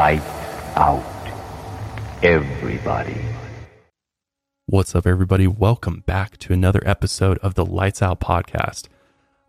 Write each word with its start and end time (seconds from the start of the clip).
Light 0.00 0.22
out. 0.76 1.04
Everybody. 2.22 3.20
What's 4.64 4.94
up, 4.94 5.06
everybody? 5.06 5.46
Welcome 5.46 6.04
back 6.06 6.38
to 6.38 6.54
another 6.54 6.80
episode 6.86 7.36
of 7.42 7.52
the 7.52 7.66
Lights 7.66 8.00
Out 8.00 8.18
podcast. 8.18 8.88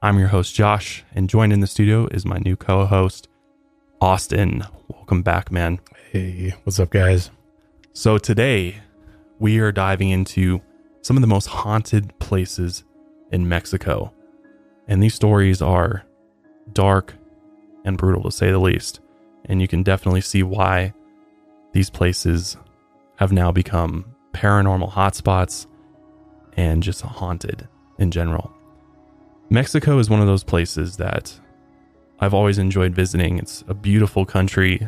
I'm 0.02 0.20
your 0.20 0.28
host, 0.28 0.54
Josh, 0.54 1.06
and 1.16 1.30
joined 1.30 1.54
in 1.54 1.62
the 1.62 1.68
studio 1.68 2.06
is 2.08 2.26
my 2.26 2.38
new 2.40 2.58
co 2.58 2.86
host, 2.86 3.30
Austin. 4.02 4.66
Welcome 4.90 5.22
back, 5.22 5.54
man. 5.54 5.80
Hey, 6.12 6.54
what's 6.66 6.82
up, 6.82 6.90
guys? 6.90 7.32
So, 7.94 8.18
today 8.18 8.82
we 9.40 9.60
are 9.60 9.72
diving 9.72 10.10
into 10.10 10.60
some 11.02 11.16
of 11.16 11.22
the 11.22 11.28
most 11.28 11.46
haunted 11.46 12.20
places 12.20 12.84
in 13.32 13.48
Mexico. 13.48 14.12
And 14.86 15.02
these 15.02 15.16
stories 15.16 15.62
are 15.62 16.04
dark 16.74 17.14
and 17.86 17.98
brutal, 17.98 18.24
to 18.24 18.32
say 18.34 18.52
the 18.52 18.60
least. 18.60 19.00
And 19.46 19.62
you 19.62 19.68
can 19.68 19.84
definitely 19.84 20.22
see 20.22 20.44
why 20.44 20.94
these 21.74 21.90
places 21.90 22.58
have 23.18 23.32
now 23.32 23.52
become 23.52 24.06
paranormal 24.34 24.92
hotspots 24.92 25.68
and 26.58 26.82
just 26.84 27.02
haunted 27.02 27.68
in 27.98 28.12
general. 28.12 28.52
Mexico 29.50 29.98
is 30.00 30.10
one 30.10 30.22
of 30.22 30.28
those 30.28 30.44
places 30.44 30.98
that 30.98 31.38
I've 32.20 32.34
always 32.34 32.58
enjoyed 32.58 32.94
visiting. 32.96 33.38
It's 33.40 33.64
a 33.68 33.74
beautiful 33.74 34.26
country. 34.26 34.88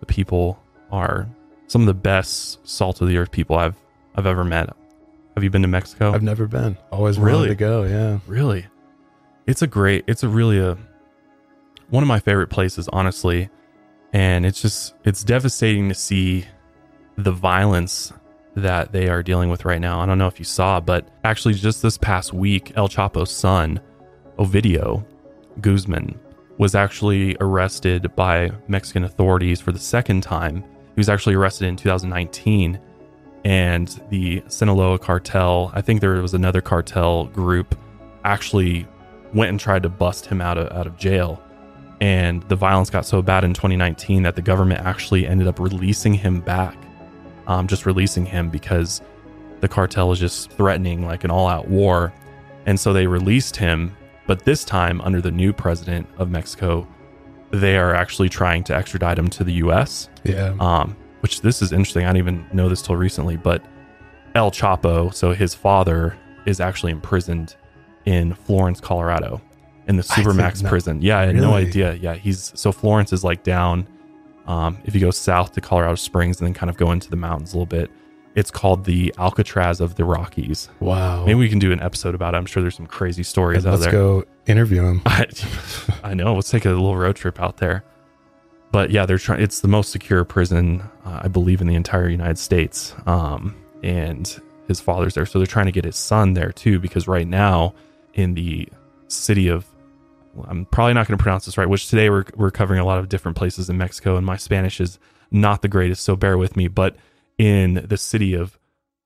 The 0.00 0.06
people 0.06 0.62
are 0.90 1.28
some 1.66 1.82
of 1.82 1.86
the 1.86 1.94
best 1.94 2.66
salt 2.68 3.00
of 3.00 3.08
the 3.08 3.16
earth 3.16 3.30
people 3.30 3.56
I've 3.56 3.76
I've 4.14 4.26
ever 4.26 4.44
met. 4.44 4.68
Have 5.34 5.42
you 5.42 5.48
been 5.50 5.62
to 5.62 5.68
Mexico? 5.68 6.12
I've 6.12 6.22
never 6.22 6.46
been. 6.46 6.76
Always 6.90 7.18
Really? 7.18 7.38
wanted 7.40 7.48
to 7.48 7.54
go. 7.54 7.84
Yeah. 7.84 8.18
Really? 8.26 8.66
It's 9.46 9.62
a 9.62 9.66
great, 9.66 10.04
it's 10.06 10.22
a 10.22 10.28
really 10.28 10.58
a, 10.58 10.76
one 11.88 12.02
of 12.02 12.08
my 12.08 12.20
favorite 12.20 12.48
places, 12.48 12.88
honestly. 12.92 13.48
And 14.12 14.44
it's 14.44 14.60
just, 14.60 14.94
it's 15.04 15.24
devastating 15.24 15.88
to 15.88 15.94
see 15.94 16.46
the 17.16 17.32
violence 17.32 18.12
that 18.54 18.92
they 18.92 19.08
are 19.08 19.22
dealing 19.22 19.48
with 19.48 19.64
right 19.64 19.80
now. 19.80 20.00
I 20.00 20.06
don't 20.06 20.18
know 20.18 20.26
if 20.26 20.38
you 20.38 20.44
saw, 20.44 20.80
but 20.80 21.08
actually 21.24 21.54
just 21.54 21.82
this 21.82 21.96
past 21.96 22.32
week, 22.32 22.72
El 22.76 22.88
Chapo's 22.88 23.30
son, 23.30 23.80
Ovidio 24.38 25.04
Guzman, 25.60 26.18
was 26.58 26.74
actually 26.74 27.36
arrested 27.40 28.14
by 28.14 28.50
Mexican 28.68 29.04
authorities 29.04 29.60
for 29.60 29.72
the 29.72 29.78
second 29.78 30.22
time. 30.22 30.62
He 30.62 31.00
was 31.00 31.08
actually 31.08 31.34
arrested 31.34 31.66
in 31.66 31.76
2019 31.76 32.78
and 33.44 34.00
the 34.10 34.42
Sinaloa 34.46 34.98
cartel, 34.98 35.72
I 35.74 35.80
think 35.80 36.00
there 36.00 36.12
was 36.22 36.34
another 36.34 36.60
cartel 36.60 37.26
group, 37.26 37.76
actually 38.24 38.86
went 39.34 39.50
and 39.50 39.58
tried 39.58 39.82
to 39.82 39.88
bust 39.88 40.26
him 40.26 40.40
out 40.40 40.58
of 40.58 40.70
out 40.76 40.86
of 40.86 40.96
jail. 40.96 41.42
And 42.02 42.42
the 42.48 42.56
violence 42.56 42.90
got 42.90 43.06
so 43.06 43.22
bad 43.22 43.44
in 43.44 43.54
2019 43.54 44.24
that 44.24 44.34
the 44.34 44.42
government 44.42 44.84
actually 44.84 45.24
ended 45.24 45.46
up 45.46 45.60
releasing 45.60 46.12
him 46.12 46.40
back, 46.40 46.76
um, 47.46 47.68
just 47.68 47.86
releasing 47.86 48.26
him 48.26 48.50
because 48.50 49.00
the 49.60 49.68
cartel 49.68 50.10
is 50.10 50.18
just 50.18 50.50
threatening 50.50 51.06
like 51.06 51.22
an 51.22 51.30
all-out 51.30 51.68
war, 51.68 52.12
and 52.66 52.80
so 52.80 52.92
they 52.92 53.06
released 53.06 53.54
him. 53.54 53.96
But 54.26 54.44
this 54.44 54.64
time, 54.64 55.00
under 55.02 55.20
the 55.20 55.30
new 55.30 55.52
president 55.52 56.08
of 56.18 56.28
Mexico, 56.28 56.88
they 57.52 57.76
are 57.76 57.94
actually 57.94 58.28
trying 58.28 58.64
to 58.64 58.74
extradite 58.74 59.16
him 59.16 59.28
to 59.28 59.44
the 59.44 59.52
U.S 59.54 60.08
Yeah. 60.24 60.56
um, 60.58 60.96
which 61.20 61.42
this 61.42 61.62
is 61.62 61.70
interesting. 61.70 62.04
I 62.04 62.08
didn't 62.08 62.18
even 62.18 62.46
know 62.52 62.68
this 62.68 62.82
till 62.82 62.96
recently, 62.96 63.36
but 63.36 63.64
El 64.34 64.50
Chapo, 64.50 65.14
so 65.14 65.32
his 65.34 65.54
father, 65.54 66.18
is 66.46 66.58
actually 66.58 66.90
imprisoned 66.90 67.54
in 68.06 68.34
Florence, 68.34 68.80
Colorado, 68.80 69.40
in 69.92 69.96
the 69.96 70.02
Supermax 70.02 70.66
prison. 70.66 71.02
Yeah, 71.02 71.18
I 71.18 71.26
had 71.26 71.36
no 71.36 71.54
idea. 71.54 71.94
Yeah, 71.94 72.14
he's 72.14 72.52
so 72.54 72.72
Florence 72.72 73.12
is 73.12 73.22
like 73.22 73.42
down. 73.42 73.86
Um, 74.46 74.78
if 74.84 74.94
you 74.94 75.00
go 75.00 75.12
south 75.12 75.52
to 75.52 75.60
Colorado 75.60 75.94
Springs 75.94 76.40
and 76.40 76.46
then 76.46 76.54
kind 76.54 76.68
of 76.68 76.76
go 76.76 76.90
into 76.90 77.08
the 77.08 77.16
mountains 77.16 77.52
a 77.52 77.56
little 77.56 77.66
bit, 77.66 77.90
it's 78.34 78.50
called 78.50 78.84
the 78.84 79.14
Alcatraz 79.18 79.80
of 79.80 79.94
the 79.94 80.04
Rockies. 80.04 80.68
wow. 80.80 81.24
Maybe 81.24 81.38
we 81.38 81.48
can 81.48 81.58
do 81.58 81.70
an 81.70 81.80
episode 81.80 82.14
about 82.14 82.34
it. 82.34 82.38
I'm 82.38 82.46
sure 82.46 82.62
there's 82.62 82.74
some 82.74 82.86
crazy 82.86 83.22
stories 83.22 83.66
out 83.66 83.78
there. 83.78 83.92
Let's 83.92 83.92
go 83.92 84.24
interview 84.46 84.82
him. 84.82 85.02
I, 85.06 85.26
I 86.02 86.14
know. 86.14 86.34
Let's 86.34 86.50
take 86.50 86.64
a 86.64 86.70
little 86.70 86.96
road 86.96 87.14
trip 87.16 87.40
out 87.40 87.58
there. 87.58 87.84
But 88.72 88.90
yeah, 88.90 89.04
they're 89.04 89.18
trying. 89.18 89.42
It's 89.42 89.60
the 89.60 89.68
most 89.68 89.92
secure 89.92 90.24
prison, 90.24 90.82
uh, 91.04 91.20
I 91.24 91.28
believe, 91.28 91.60
in 91.60 91.66
the 91.66 91.74
entire 91.74 92.08
United 92.08 92.38
States. 92.38 92.94
Um, 93.06 93.54
and 93.82 94.40
his 94.66 94.80
father's 94.80 95.14
there, 95.14 95.26
so 95.26 95.38
they're 95.38 95.46
trying 95.46 95.66
to 95.66 95.72
get 95.72 95.84
his 95.84 95.96
son 95.96 96.32
there 96.32 96.52
too. 96.52 96.80
Because 96.80 97.06
right 97.06 97.28
now, 97.28 97.74
in 98.14 98.32
the 98.32 98.68
city 99.08 99.48
of, 99.48 99.66
I'm 100.48 100.66
probably 100.66 100.94
not 100.94 101.06
going 101.06 101.18
to 101.18 101.22
pronounce 101.22 101.46
this 101.46 101.58
right. 101.58 101.68
Which 101.68 101.88
today 101.88 102.10
we're 102.10 102.24
we're 102.34 102.50
covering 102.50 102.80
a 102.80 102.84
lot 102.84 102.98
of 102.98 103.08
different 103.08 103.36
places 103.36 103.68
in 103.68 103.78
Mexico, 103.78 104.16
and 104.16 104.26
my 104.26 104.36
Spanish 104.36 104.80
is 104.80 104.98
not 105.30 105.62
the 105.62 105.68
greatest, 105.68 106.02
so 106.02 106.16
bear 106.16 106.38
with 106.38 106.56
me. 106.56 106.68
But 106.68 106.96
in 107.38 107.84
the 107.88 107.96
city 107.96 108.34
of 108.34 108.58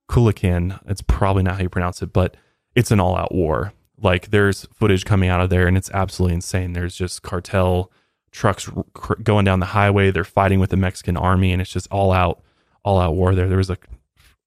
Culiacan, 0.09 0.79
it's 0.87 1.01
probably 1.01 1.43
not 1.43 1.55
how 1.55 1.63
you 1.63 1.69
pronounce 1.69 2.01
it, 2.01 2.13
but 2.13 2.35
it's 2.75 2.91
an 2.91 2.99
all-out 2.99 3.33
war. 3.33 3.73
Like 3.99 4.29
there's 4.29 4.67
footage 4.73 5.05
coming 5.05 5.29
out 5.29 5.41
of 5.41 5.49
there, 5.49 5.67
and 5.67 5.77
it's 5.77 5.89
absolutely 5.91 6.35
insane. 6.35 6.73
There's 6.73 6.95
just 6.95 7.23
cartel 7.23 7.91
trucks 8.31 8.69
cr- 8.93 9.15
going 9.15 9.45
down 9.45 9.59
the 9.59 9.67
highway. 9.67 10.11
They're 10.11 10.23
fighting 10.23 10.59
with 10.59 10.69
the 10.69 10.77
Mexican 10.77 11.17
army, 11.17 11.51
and 11.51 11.61
it's 11.61 11.71
just 11.71 11.87
all 11.91 12.11
out, 12.11 12.41
all 12.83 12.99
out 12.99 13.15
war 13.15 13.33
there. 13.33 13.47
There 13.47 13.57
was 13.57 13.69
a 13.69 13.77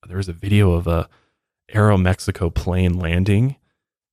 there 0.06 0.16
was 0.16 0.28
a 0.28 0.32
video 0.32 0.72
of 0.72 0.86
a 0.86 1.08
Aero 1.72 1.96
Mexico 1.96 2.50
plane 2.50 2.98
landing, 2.98 3.56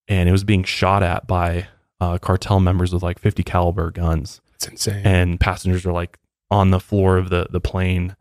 and 0.07 0.28
it 0.28 0.31
was 0.31 0.44
being 0.44 0.63
shot 0.63 1.03
at 1.03 1.28
by 1.28 1.67
uh, 2.00 2.18
cartel 2.19 2.59
members 2.59 2.94
with 2.94 3.03
like 3.03 3.19
50 3.19 3.44
caliber 3.44 3.91
guns 3.91 4.40
It's 4.56 4.68
insane. 4.68 5.02
and 5.06 5.40
passengers 5.40 5.85
are 5.85 5.91
like 5.94 6.18
on 6.52 6.72
the 6.72 6.80
floor 6.80 7.18
of 7.18 7.30
the 7.30 7.47
the 7.50 7.59
plane. 7.62 8.16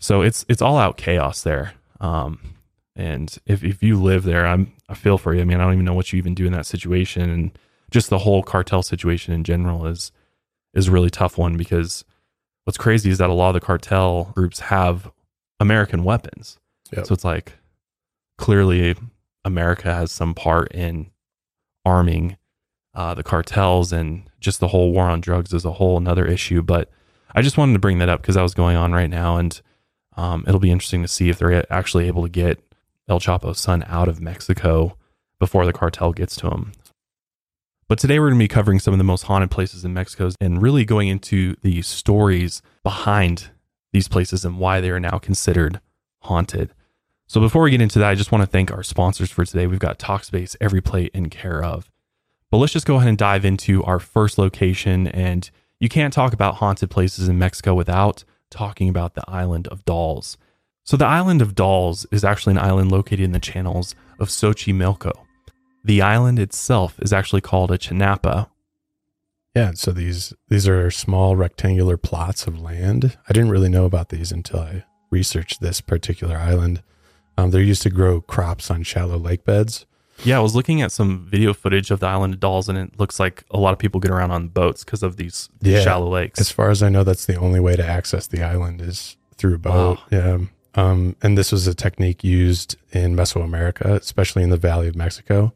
So 0.00 0.20
it's 0.22 0.44
it's 0.48 0.60
all 0.62 0.76
out 0.76 0.96
chaos 0.96 1.42
there. 1.42 1.74
Um, 2.00 2.38
and 2.96 3.36
if 3.46 3.64
if 3.64 3.82
you 3.82 4.00
live 4.02 4.24
there, 4.24 4.46
I'm 4.46 4.72
I 4.88 4.94
feel 4.94 5.16
for 5.18 5.34
you. 5.34 5.40
I 5.40 5.44
mean, 5.44 5.58
I 5.60 5.64
don't 5.64 5.72
even 5.74 5.84
know 5.84 5.94
what 5.94 6.12
you 6.12 6.18
even 6.18 6.34
do 6.34 6.46
in 6.46 6.52
that 6.52 6.66
situation, 6.66 7.30
and 7.30 7.58
just 7.90 8.10
the 8.10 8.18
whole 8.18 8.42
cartel 8.42 8.82
situation 8.82 9.32
in 9.32 9.44
general 9.44 9.86
is 9.86 10.12
is 10.74 10.88
a 10.88 10.92
really 10.92 11.10
tough 11.10 11.38
one 11.38 11.56
because 11.56 12.04
what's 12.64 12.76
crazy 12.76 13.08
is 13.10 13.18
that 13.18 13.30
a 13.30 13.32
lot 13.34 13.48
of 13.48 13.54
the 13.54 13.60
cartel 13.66 14.32
groups 14.34 14.58
have 14.60 15.10
American 15.60 16.04
weapons. 16.04 16.58
Yep. 16.94 17.06
So 17.06 17.14
it's 17.14 17.24
like 17.24 17.52
clearly 18.36 18.96
America 19.44 19.94
has 19.94 20.10
some 20.12 20.34
part 20.34 20.72
in 20.72 21.10
arming 21.84 22.36
uh, 22.94 23.14
the 23.14 23.22
cartels 23.22 23.92
and 23.92 24.28
just 24.40 24.60
the 24.60 24.68
whole 24.68 24.92
war 24.92 25.04
on 25.04 25.20
drugs 25.20 25.52
is 25.52 25.64
a 25.64 25.72
whole 25.72 25.96
another 25.96 26.24
issue. 26.26 26.62
But 26.62 26.90
I 27.34 27.42
just 27.42 27.58
wanted 27.58 27.72
to 27.72 27.78
bring 27.78 27.98
that 27.98 28.08
up 28.08 28.22
because 28.22 28.36
that 28.36 28.42
was 28.42 28.54
going 28.54 28.76
on 28.76 28.92
right 28.92 29.10
now, 29.10 29.36
and 29.36 29.60
um, 30.16 30.44
it'll 30.46 30.60
be 30.60 30.70
interesting 30.70 31.02
to 31.02 31.08
see 31.08 31.28
if 31.28 31.38
they're 31.38 31.72
actually 31.72 32.06
able 32.06 32.22
to 32.22 32.28
get 32.28 32.60
El 33.08 33.20
Chapo's 33.20 33.58
son 33.58 33.84
out 33.88 34.08
of 34.08 34.20
Mexico 34.20 34.96
before 35.38 35.66
the 35.66 35.72
cartel 35.72 36.12
gets 36.12 36.36
to 36.36 36.48
him. 36.48 36.72
But 37.86 37.98
today 37.98 38.18
we're 38.18 38.30
going 38.30 38.38
to 38.38 38.44
be 38.44 38.48
covering 38.48 38.78
some 38.78 38.94
of 38.94 38.98
the 38.98 39.04
most 39.04 39.22
haunted 39.22 39.50
places 39.50 39.84
in 39.84 39.92
Mexico 39.92 40.30
and 40.40 40.62
really 40.62 40.84
going 40.84 41.08
into 41.08 41.56
the 41.62 41.82
stories 41.82 42.62
behind 42.82 43.50
these 43.92 44.08
places 44.08 44.44
and 44.44 44.58
why 44.58 44.80
they 44.80 44.90
are 44.90 45.00
now 45.00 45.18
considered 45.18 45.80
haunted. 46.20 46.72
So 47.26 47.40
before 47.40 47.62
we 47.62 47.70
get 47.70 47.82
into 47.82 47.98
that, 47.98 48.08
I 48.08 48.14
just 48.14 48.32
want 48.32 48.42
to 48.42 48.46
thank 48.50 48.70
our 48.70 48.82
sponsors 48.82 49.30
for 49.30 49.44
today. 49.44 49.66
We've 49.66 49.78
got 49.78 49.98
Talkspace, 49.98 50.56
Every 50.60 50.80
Plate, 50.80 51.10
and 51.14 51.30
Care 51.30 51.62
of. 51.62 51.90
But 52.54 52.58
let's 52.58 52.72
just 52.72 52.86
go 52.86 52.94
ahead 52.94 53.08
and 53.08 53.18
dive 53.18 53.44
into 53.44 53.82
our 53.82 53.98
first 53.98 54.38
location. 54.38 55.08
And 55.08 55.50
you 55.80 55.88
can't 55.88 56.12
talk 56.12 56.32
about 56.32 56.54
haunted 56.54 56.88
places 56.88 57.26
in 57.26 57.36
Mexico 57.36 57.74
without 57.74 58.22
talking 58.48 58.88
about 58.88 59.14
the 59.16 59.28
island 59.28 59.66
of 59.66 59.84
Dolls. 59.84 60.38
So, 60.84 60.96
the 60.96 61.04
island 61.04 61.42
of 61.42 61.56
Dolls 61.56 62.06
is 62.12 62.22
actually 62.22 62.52
an 62.52 62.58
island 62.58 62.92
located 62.92 63.22
in 63.22 63.32
the 63.32 63.40
channels 63.40 63.96
of 64.20 64.28
Xochimilco. 64.28 65.10
The 65.82 66.00
island 66.00 66.38
itself 66.38 66.94
is 67.00 67.12
actually 67.12 67.40
called 67.40 67.72
a 67.72 67.76
chinampa. 67.76 68.48
Yeah. 69.56 69.72
So 69.74 69.90
these 69.90 70.32
these 70.46 70.68
are 70.68 70.92
small 70.92 71.34
rectangular 71.34 71.96
plots 71.96 72.46
of 72.46 72.60
land. 72.60 73.18
I 73.28 73.32
didn't 73.32 73.50
really 73.50 73.68
know 73.68 73.84
about 73.84 74.10
these 74.10 74.30
until 74.30 74.60
I 74.60 74.84
researched 75.10 75.60
this 75.60 75.80
particular 75.80 76.36
island. 76.36 76.84
Um, 77.36 77.50
they're 77.50 77.60
used 77.60 77.82
to 77.82 77.90
grow 77.90 78.20
crops 78.20 78.70
on 78.70 78.84
shallow 78.84 79.18
lake 79.18 79.44
beds. 79.44 79.86
Yeah, 80.22 80.38
I 80.38 80.40
was 80.40 80.54
looking 80.54 80.80
at 80.80 80.92
some 80.92 81.26
video 81.28 81.52
footage 81.52 81.90
of 81.90 82.00
the 82.00 82.06
island 82.06 82.34
of 82.34 82.40
Dolls, 82.40 82.68
and 82.68 82.78
it 82.78 82.98
looks 82.98 83.18
like 83.18 83.44
a 83.50 83.58
lot 83.58 83.72
of 83.72 83.78
people 83.78 84.00
get 84.00 84.10
around 84.10 84.30
on 84.30 84.48
boats 84.48 84.84
because 84.84 85.02
of 85.02 85.16
these, 85.16 85.48
these 85.60 85.74
Yeah. 85.74 85.80
shallow 85.80 86.08
lakes. 86.08 86.40
As 86.40 86.50
far 86.50 86.70
as 86.70 86.82
I 86.82 86.88
know, 86.88 87.04
that's 87.04 87.26
the 87.26 87.36
only 87.36 87.60
way 87.60 87.76
to 87.76 87.84
access 87.86 88.26
the 88.26 88.42
island 88.42 88.80
is 88.80 89.16
through 89.36 89.56
a 89.56 89.58
boat. 89.58 89.98
Wow. 89.98 90.02
Yeah. 90.10 90.38
Um, 90.76 91.16
and 91.22 91.36
this 91.36 91.52
was 91.52 91.66
a 91.66 91.74
technique 91.74 92.24
used 92.24 92.76
in 92.92 93.14
Mesoamerica, 93.16 93.86
especially 93.96 94.42
in 94.42 94.50
the 94.50 94.56
Valley 94.56 94.88
of 94.88 94.96
Mexico. 94.96 95.52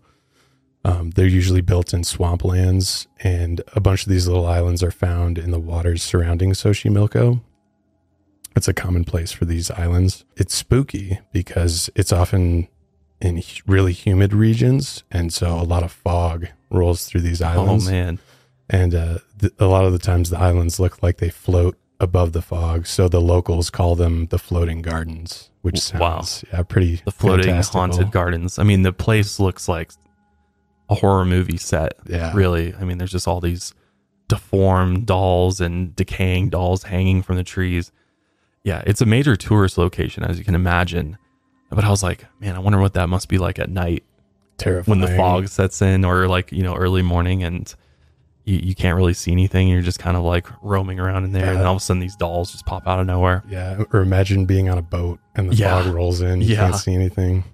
Um, 0.85 1.11
they're 1.11 1.27
usually 1.27 1.61
built 1.61 1.93
in 1.93 2.03
swamplands, 2.03 3.07
and 3.21 3.61
a 3.75 3.81
bunch 3.81 4.05
of 4.07 4.11
these 4.11 4.27
little 4.29 4.47
islands 4.47 4.83
are 4.83 4.91
found 4.93 5.37
in 5.39 5.51
the 5.51 5.59
waters 5.59 6.03
surrounding 6.03 6.53
Xochimilco. 6.53 7.41
It's 8.55 8.69
a 8.69 8.73
common 8.75 9.05
place 9.05 9.33
for 9.33 9.45
these 9.45 9.71
islands. 9.73 10.25
It's 10.37 10.55
spooky 10.55 11.19
because 11.33 11.91
it's 11.95 12.13
often 12.13 12.69
in 13.21 13.43
really 13.67 13.93
humid 13.93 14.33
regions, 14.33 15.03
and 15.11 15.33
so 15.33 15.59
a 15.59 15.65
lot 15.65 15.83
of 15.83 15.91
fog 15.93 16.49
rolls 16.71 17.07
through 17.07 17.23
these 17.23 17.43
islands. 17.43 17.89
oh 17.89 17.91
man, 17.91 18.19
and 18.71 18.95
uh, 18.95 19.19
th- 19.41 19.53
a 19.59 19.67
lot 19.67 19.85
of 19.85 19.93
the 19.93 19.99
times 19.99 20.31
the 20.31 20.39
islands 20.39 20.79
look 20.79 21.03
like 21.03 21.17
they 21.19 21.31
float 21.31 21.77
above 22.01 22.33
the 22.33 22.43
fog. 22.43 22.87
So 22.87 23.09
the 23.09 23.21
locals 23.21 23.71
call 23.71 23.97
them 23.97 24.27
the 24.27 24.39
floating 24.39 24.83
gardens, 24.83 25.51
which 25.63 25.93
Wow. 25.95 26.21
sounds 26.21 26.45
yeah 26.53 26.63
pretty 26.63 27.03
The 27.05 27.11
floating 27.11 27.57
haunted 27.57 28.13
gardens. 28.13 28.59
I 28.59 28.63
mean, 28.63 28.83
the 28.83 28.93
place 28.93 29.41
looks 29.41 29.69
like 29.69 29.91
a 30.89 30.95
horror 30.95 31.25
movie 31.25 31.57
set. 31.59 31.95
Yeah, 32.07 32.33
Really. 32.35 32.73
I 32.75 32.85
mean, 32.85 32.99
there's 32.99 33.11
just 33.11 33.27
all 33.27 33.41
these 33.41 33.75
deformed 34.29 35.07
dolls 35.07 35.61
and 35.61 35.95
decaying 35.97 36.51
dolls 36.51 36.85
hanging 36.85 37.23
from 37.23 37.37
the 37.37 37.45
trees. 37.45 37.91
Yeah, 38.65 38.83
it's 38.87 39.01
a 39.01 39.07
major 39.07 39.37
tourist 39.37 39.79
location, 39.79 40.23
as 40.25 40.39
you 40.39 40.45
can 40.45 40.55
imagine. 40.55 41.17
But 41.71 41.85
I 41.85 41.91
was 41.91 42.03
like, 42.03 42.25
man, 42.41 42.57
I 42.57 42.59
wonder 42.61 42.79
what 42.81 42.95
that 42.95 43.09
must 43.09 43.29
be 43.29 43.39
like 43.39 43.59
at 43.59 43.69
night 43.71 44.05
terrifying. 44.57 45.01
when 45.01 45.11
the 45.11 45.17
fog 45.17 45.49
sets 45.49 45.83
in 45.83 46.05
or 46.05 46.27
like, 46.29 46.51
you 46.53 46.63
know, 46.63 46.75
early 46.75 47.03
morning 47.03 47.43
and 47.45 47.73
you, 48.45 48.57
you 48.63 48.75
can't 48.75 48.97
really 48.97 49.13
see 49.15 49.33
anything. 49.33 49.69
You're 49.69 49.83
just 49.83 49.99
kind 49.99 50.17
of 50.17 50.23
like 50.25 50.47
roaming 50.63 50.99
around 50.99 51.25
in 51.25 51.33
there. 51.33 51.43
And 51.45 51.53
Yeah. 51.53 51.59
then 51.59 51.67
all 51.67 51.75
of 51.77 51.83
a 51.83 51.85
sudden 51.85 52.01
these 52.01 52.17
dolls 52.17 52.51
just 52.53 52.65
pop 52.65 52.87
out 52.89 53.01
of 53.01 53.07
nowhere. 53.07 53.45
Yeah, 53.49 53.83
or 53.93 54.01
imagine 54.01 54.47
being 54.47 54.69
on 54.71 54.79
a 54.79 54.83
boat 54.83 55.19
and 55.37 55.51
the 55.51 55.55
Yeah. 55.57 55.83
fog 55.83 55.95
rolls 55.95 56.21
in. 56.23 56.41
You 56.41 56.55
Yeah. 56.55 56.57
can't 56.71 56.77
see 56.77 56.95
anything. 56.95 57.45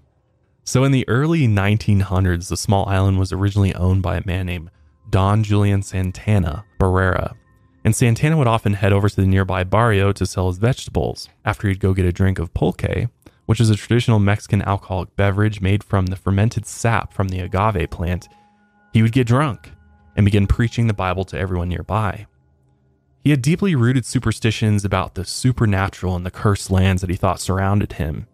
So 0.63 0.85
in 0.85 0.93
the 0.93 1.07
early 1.09 1.47
1900s, 1.49 2.49
the 2.49 2.57
small 2.57 2.89
island 2.89 3.19
was 3.19 3.33
originally 3.33 3.75
owned 3.75 4.03
by 4.03 4.17
a 4.17 4.23
man 4.25 4.47
named 4.47 4.71
Don 5.11 5.43
Julian 5.43 5.83
Santana 5.83 6.65
Barrera. 6.81 7.35
And 7.85 7.95
Santana 7.95 8.39
would 8.39 8.47
often 8.47 8.73
head 8.75 8.93
over 8.93 9.11
to 9.11 9.17
the 9.17 9.27
nearby 9.27 9.63
barrio 9.65 10.11
to 10.13 10.25
sell 10.25 10.47
his 10.47 10.57
vegetables 10.57 11.29
after 11.45 11.69
he'd 11.69 11.81
go 11.81 11.93
get 11.93 12.07
a 12.07 12.13
drink 12.13 12.39
of 12.39 12.55
pulque, 12.55 13.09
which 13.47 13.61
is 13.61 13.71
a 13.71 13.77
traditional 13.77 14.19
Mexican 14.19 14.63
alcoholic 14.63 15.15
beverage 15.17 15.61
made 15.61 15.85
from 15.85 16.07
the 16.07 16.17
fermented 16.17 16.67
sap 16.67 17.13
from 17.13 17.29
the 17.29 17.41
agave 17.41 17.91
plant. 17.91 18.29
He 18.93 19.03
would 19.03 19.13
get 19.13 19.27
drunk 19.27 19.73
and 20.17 20.25
begin 20.25 20.47
preaching 20.47 20.87
the 20.87 20.95
Bible 20.95 21.25
to 21.27 21.39
everyone 21.39 21.69
nearby. 21.69 22.27
He 23.23 23.31
had 23.31 23.43
deeply 23.43 23.75
rooted 23.75 24.05
superstitions 24.05 24.85
about 24.85 25.15
the 25.15 25.25
supernatural 25.25 26.15
and 26.15 26.27
the 26.27 26.31
cursed 26.31 26.71
lands 26.71 27.01
that 27.01 27.11
he 27.11 27.17
thought 27.17 27.41
surrounded 27.41 27.95
him. 27.95 28.27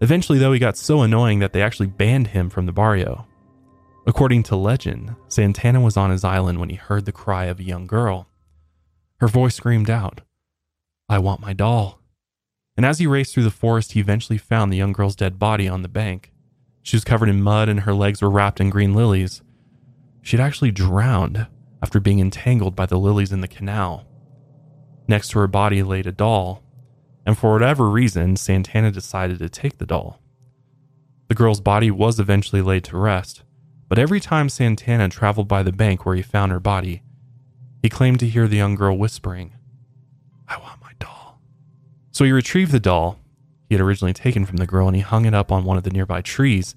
Eventually, 0.00 0.38
though, 0.38 0.52
he 0.52 0.60
got 0.60 0.76
so 0.76 1.02
annoying 1.02 1.40
that 1.40 1.52
they 1.52 1.62
actually 1.62 1.88
banned 1.88 2.28
him 2.28 2.48
from 2.48 2.66
the 2.66 2.72
barrio. 2.72 3.26
According 4.06 4.42
to 4.44 4.56
legend, 4.56 5.16
Santana 5.28 5.80
was 5.80 5.96
on 5.96 6.10
his 6.10 6.24
island 6.24 6.60
when 6.60 6.68
he 6.68 6.76
heard 6.76 7.06
the 7.06 7.12
cry 7.12 7.46
of 7.46 7.58
a 7.58 7.64
young 7.64 7.86
girl. 7.86 8.28
Her 9.18 9.28
voice 9.28 9.54
screamed 9.56 9.90
out, 9.90 10.20
I 11.08 11.18
want 11.18 11.40
my 11.40 11.52
doll. 11.52 12.00
And 12.76 12.84
as 12.84 12.98
he 12.98 13.06
raced 13.06 13.34
through 13.34 13.44
the 13.44 13.50
forest, 13.50 13.92
he 13.92 14.00
eventually 14.00 14.38
found 14.38 14.72
the 14.72 14.76
young 14.76 14.92
girl's 14.92 15.16
dead 15.16 15.38
body 15.38 15.68
on 15.68 15.82
the 15.82 15.88
bank. 15.88 16.32
She 16.82 16.96
was 16.96 17.04
covered 17.04 17.28
in 17.28 17.42
mud 17.42 17.68
and 17.68 17.80
her 17.80 17.94
legs 17.94 18.20
were 18.20 18.30
wrapped 18.30 18.60
in 18.60 18.70
green 18.70 18.94
lilies. 18.94 19.42
She 20.22 20.36
had 20.36 20.44
actually 20.44 20.70
drowned 20.70 21.46
after 21.82 22.00
being 22.00 22.18
entangled 22.18 22.74
by 22.74 22.86
the 22.86 22.98
lilies 22.98 23.32
in 23.32 23.40
the 23.42 23.48
canal. 23.48 24.06
Next 25.06 25.28
to 25.30 25.38
her 25.38 25.46
body 25.46 25.82
laid 25.82 26.06
a 26.06 26.12
doll, 26.12 26.62
and 27.26 27.36
for 27.36 27.52
whatever 27.52 27.88
reason, 27.88 28.36
Santana 28.36 28.90
decided 28.90 29.38
to 29.38 29.48
take 29.48 29.78
the 29.78 29.86
doll. 29.86 30.20
The 31.28 31.34
girl's 31.34 31.60
body 31.60 31.90
was 31.90 32.18
eventually 32.18 32.62
laid 32.62 32.84
to 32.84 32.96
rest, 32.96 33.42
but 33.88 33.98
every 33.98 34.20
time 34.20 34.48
Santana 34.48 35.08
traveled 35.10 35.46
by 35.46 35.62
the 35.62 35.72
bank 35.72 36.04
where 36.04 36.16
he 36.16 36.22
found 36.22 36.52
her 36.52 36.60
body, 36.60 37.02
he 37.82 37.88
claimed 37.88 38.20
to 38.20 38.28
hear 38.28 38.48
the 38.48 38.56
young 38.56 38.74
girl 38.74 38.96
whispering, 38.96 39.52
I 40.48 40.56
want. 40.58 40.83
So 42.14 42.24
he 42.24 42.30
retrieved 42.30 42.70
the 42.70 42.80
doll 42.80 43.18
he 43.68 43.74
had 43.74 43.82
originally 43.82 44.12
taken 44.12 44.46
from 44.46 44.58
the 44.58 44.66
girl 44.66 44.86
and 44.86 44.94
he 44.94 45.02
hung 45.02 45.24
it 45.24 45.34
up 45.34 45.50
on 45.50 45.64
one 45.64 45.76
of 45.76 45.82
the 45.82 45.90
nearby 45.90 46.20
trees, 46.20 46.76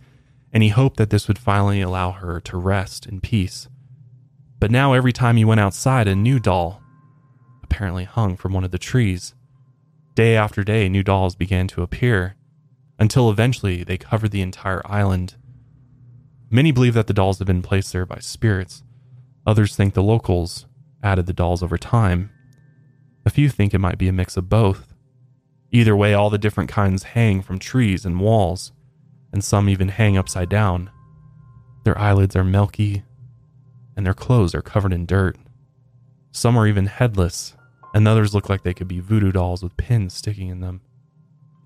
and 0.52 0.64
he 0.64 0.70
hoped 0.70 0.98
that 0.98 1.12
this 1.12 1.28
would 1.28 1.38
finally 1.38 1.80
allow 1.80 2.12
her 2.12 2.40
to 2.42 2.58
rest 2.58 3.06
in 3.06 3.22
peace. 3.22 3.68
But 4.60 4.72
now, 4.72 4.94
every 4.94 5.14
time 5.14 5.38
he 5.38 5.46
went 5.46 5.60
outside, 5.60 6.08
a 6.08 6.16
new 6.16 6.40
doll 6.40 6.82
apparently 7.62 8.06
hung 8.06 8.36
from 8.36 8.54
one 8.54 8.64
of 8.64 8.72
the 8.72 8.80
trees. 8.80 9.36
Day 10.16 10.36
after 10.36 10.64
day, 10.64 10.90
new 10.90 11.04
dolls 11.04 11.36
began 11.36 11.68
to 11.68 11.84
appear 11.84 12.36
until 12.98 13.30
eventually 13.30 13.84
they 13.84 13.98
covered 13.98 14.32
the 14.32 14.42
entire 14.42 14.82
island. 14.86 15.36
Many 16.50 16.72
believe 16.72 16.96
that 16.96 17.06
the 17.06 17.14
dolls 17.14 17.38
have 17.38 17.46
been 17.46 17.62
placed 17.62 17.94
there 17.94 18.08
by 18.08 18.18
spirits. 18.20 18.82
Others 19.46 19.76
think 19.76 19.94
the 19.94 20.02
locals 20.02 20.66
added 21.04 21.28
the 21.28 21.34
dolls 21.34 21.62
over 21.62 21.78
time. 21.78 22.32
A 23.26 23.30
few 23.30 23.50
think 23.50 23.76
it 23.76 23.80
might 23.80 24.00
be 24.00 24.08
a 24.08 24.14
mix 24.14 24.36
of 24.36 24.50
both. 24.50 24.96
Either 25.72 25.96
way, 25.96 26.14
all 26.14 26.30
the 26.30 26.38
different 26.38 26.70
kinds 26.70 27.04
hang 27.04 27.42
from 27.42 27.60
trees 27.60 28.06
and 28.06 28.20
walls, 28.20 28.72
and 29.32 29.44
some 29.44 29.68
even 29.68 29.90
hang 29.90 30.18
upside 30.18 30.50
down. 30.50 30.90
Their 31.84 31.98
eyelids 31.98 32.36
are 32.36 32.44
milky, 32.44 33.04
and 33.96 34.06
their 34.06 34.14
clothes 34.14 34.56
are 34.56 34.62
covered 34.62 34.94
in 34.94 35.06
dirt. 35.06 35.38
Some 36.32 36.58
are 36.58 36.68
even 36.68 36.86
headless, 36.86 37.56
and 37.94 38.08
others 38.08 38.34
look 38.34 38.50
like 38.50 38.64
they 38.64 38.74
could 38.74 38.88
be 38.88 39.00
voodoo 39.00 39.32
dolls 39.32 39.64
with 39.64 39.78
pins 39.78 40.14
sticking 40.14 40.50
in 40.50 40.60
them. 40.60 40.82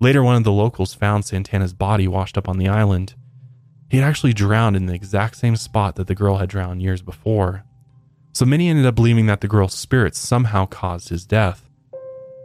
Later, 0.00 0.22
one 0.22 0.36
of 0.36 0.44
the 0.44 0.50
locals 0.50 0.94
found 0.94 1.24
Santana's 1.24 1.72
body 1.72 2.08
washed 2.08 2.36
up 2.36 2.48
on 2.48 2.58
the 2.58 2.68
island. 2.68 3.14
He 3.88 3.98
had 3.98 4.08
actually 4.08 4.32
drowned 4.32 4.74
in 4.74 4.86
the 4.86 4.94
exact 4.94 5.36
same 5.36 5.54
spot 5.54 5.96
that 5.96 6.06
the 6.06 6.14
girl 6.14 6.38
had 6.38 6.48
drowned 6.48 6.82
years 6.82 7.02
before. 7.02 7.64
So 8.32 8.44
many 8.44 8.68
ended 8.68 8.86
up 8.86 8.94
believing 8.94 9.26
that 9.26 9.42
the 9.42 9.48
girl's 9.48 9.74
spirit 9.74 10.16
somehow 10.16 10.66
caused 10.66 11.10
his 11.10 11.26
death. 11.26 11.68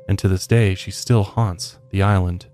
And 0.08 0.18
to 0.20 0.28
this 0.28 0.48
day, 0.48 0.74
she 0.76 0.92
still 0.92 1.24
haunts 1.24 1.80
the 1.90 2.02
island. 2.02 2.46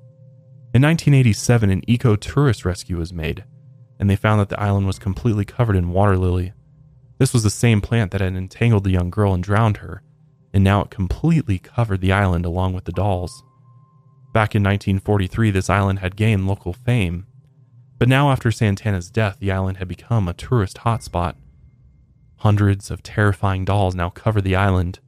In 0.73 0.81
1987, 0.81 1.69
an 1.69 1.81
eco 1.87 2.15
tourist 2.15 2.65
rescue 2.65 2.97
was 2.97 3.13
made, 3.13 3.43
and 3.99 4.09
they 4.09 4.15
found 4.15 4.39
that 4.39 4.49
the 4.49 4.59
island 4.59 4.87
was 4.87 4.97
completely 4.97 5.45
covered 5.45 5.75
in 5.75 5.91
water 5.91 6.17
lily. 6.17 6.53
This 7.19 7.31
was 7.31 7.43
the 7.43 7.51
same 7.51 7.79
plant 7.79 8.11
that 8.11 8.21
had 8.21 8.35
entangled 8.35 8.83
the 8.83 8.91
young 8.91 9.11
girl 9.11 9.33
and 9.33 9.43
drowned 9.43 9.77
her, 9.77 10.01
and 10.51 10.63
now 10.63 10.81
it 10.81 10.89
completely 10.89 11.59
covered 11.59 12.01
the 12.01 12.11
island 12.11 12.45
along 12.45 12.73
with 12.73 12.85
the 12.85 12.91
dolls. 12.91 13.43
Back 14.33 14.55
in 14.55 14.63
1943, 14.63 15.51
this 15.51 15.69
island 15.69 15.99
had 15.99 16.15
gained 16.15 16.47
local 16.47 16.73
fame, 16.73 17.27
but 17.99 18.09
now 18.09 18.31
after 18.31 18.51
Santana's 18.51 19.11
death, 19.11 19.37
the 19.39 19.51
island 19.51 19.77
had 19.77 19.87
become 19.87 20.27
a 20.27 20.33
tourist 20.33 20.79
hotspot. 20.79 21.35
Hundreds 22.37 22.91
of 22.91 23.03
terrifying 23.03 23.63
dolls 23.63 23.95
now 23.95 24.09
cover 24.09 24.41
the 24.41 24.55
island, 24.55 24.99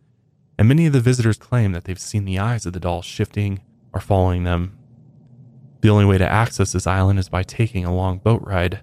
and 0.57 0.67
many 0.67 0.85
of 0.85 0.93
the 0.93 1.01
visitors 1.01 1.37
claim 1.37 1.71
that 1.73 1.83
they've 1.83 1.99
seen 1.99 2.25
the 2.25 2.39
eyes 2.39 2.65
of 2.65 2.73
the 2.73 2.79
dolls 2.79 3.05
shifting 3.05 3.61
or 3.93 3.99
following 3.99 4.43
them. 4.43 4.77
The 5.81 5.89
only 5.89 6.05
way 6.05 6.17
to 6.17 6.27
access 6.27 6.71
this 6.71 6.87
island 6.87 7.19
is 7.19 7.29
by 7.29 7.43
taking 7.43 7.85
a 7.85 7.93
long 7.93 8.17
boat 8.19 8.41
ride. 8.43 8.81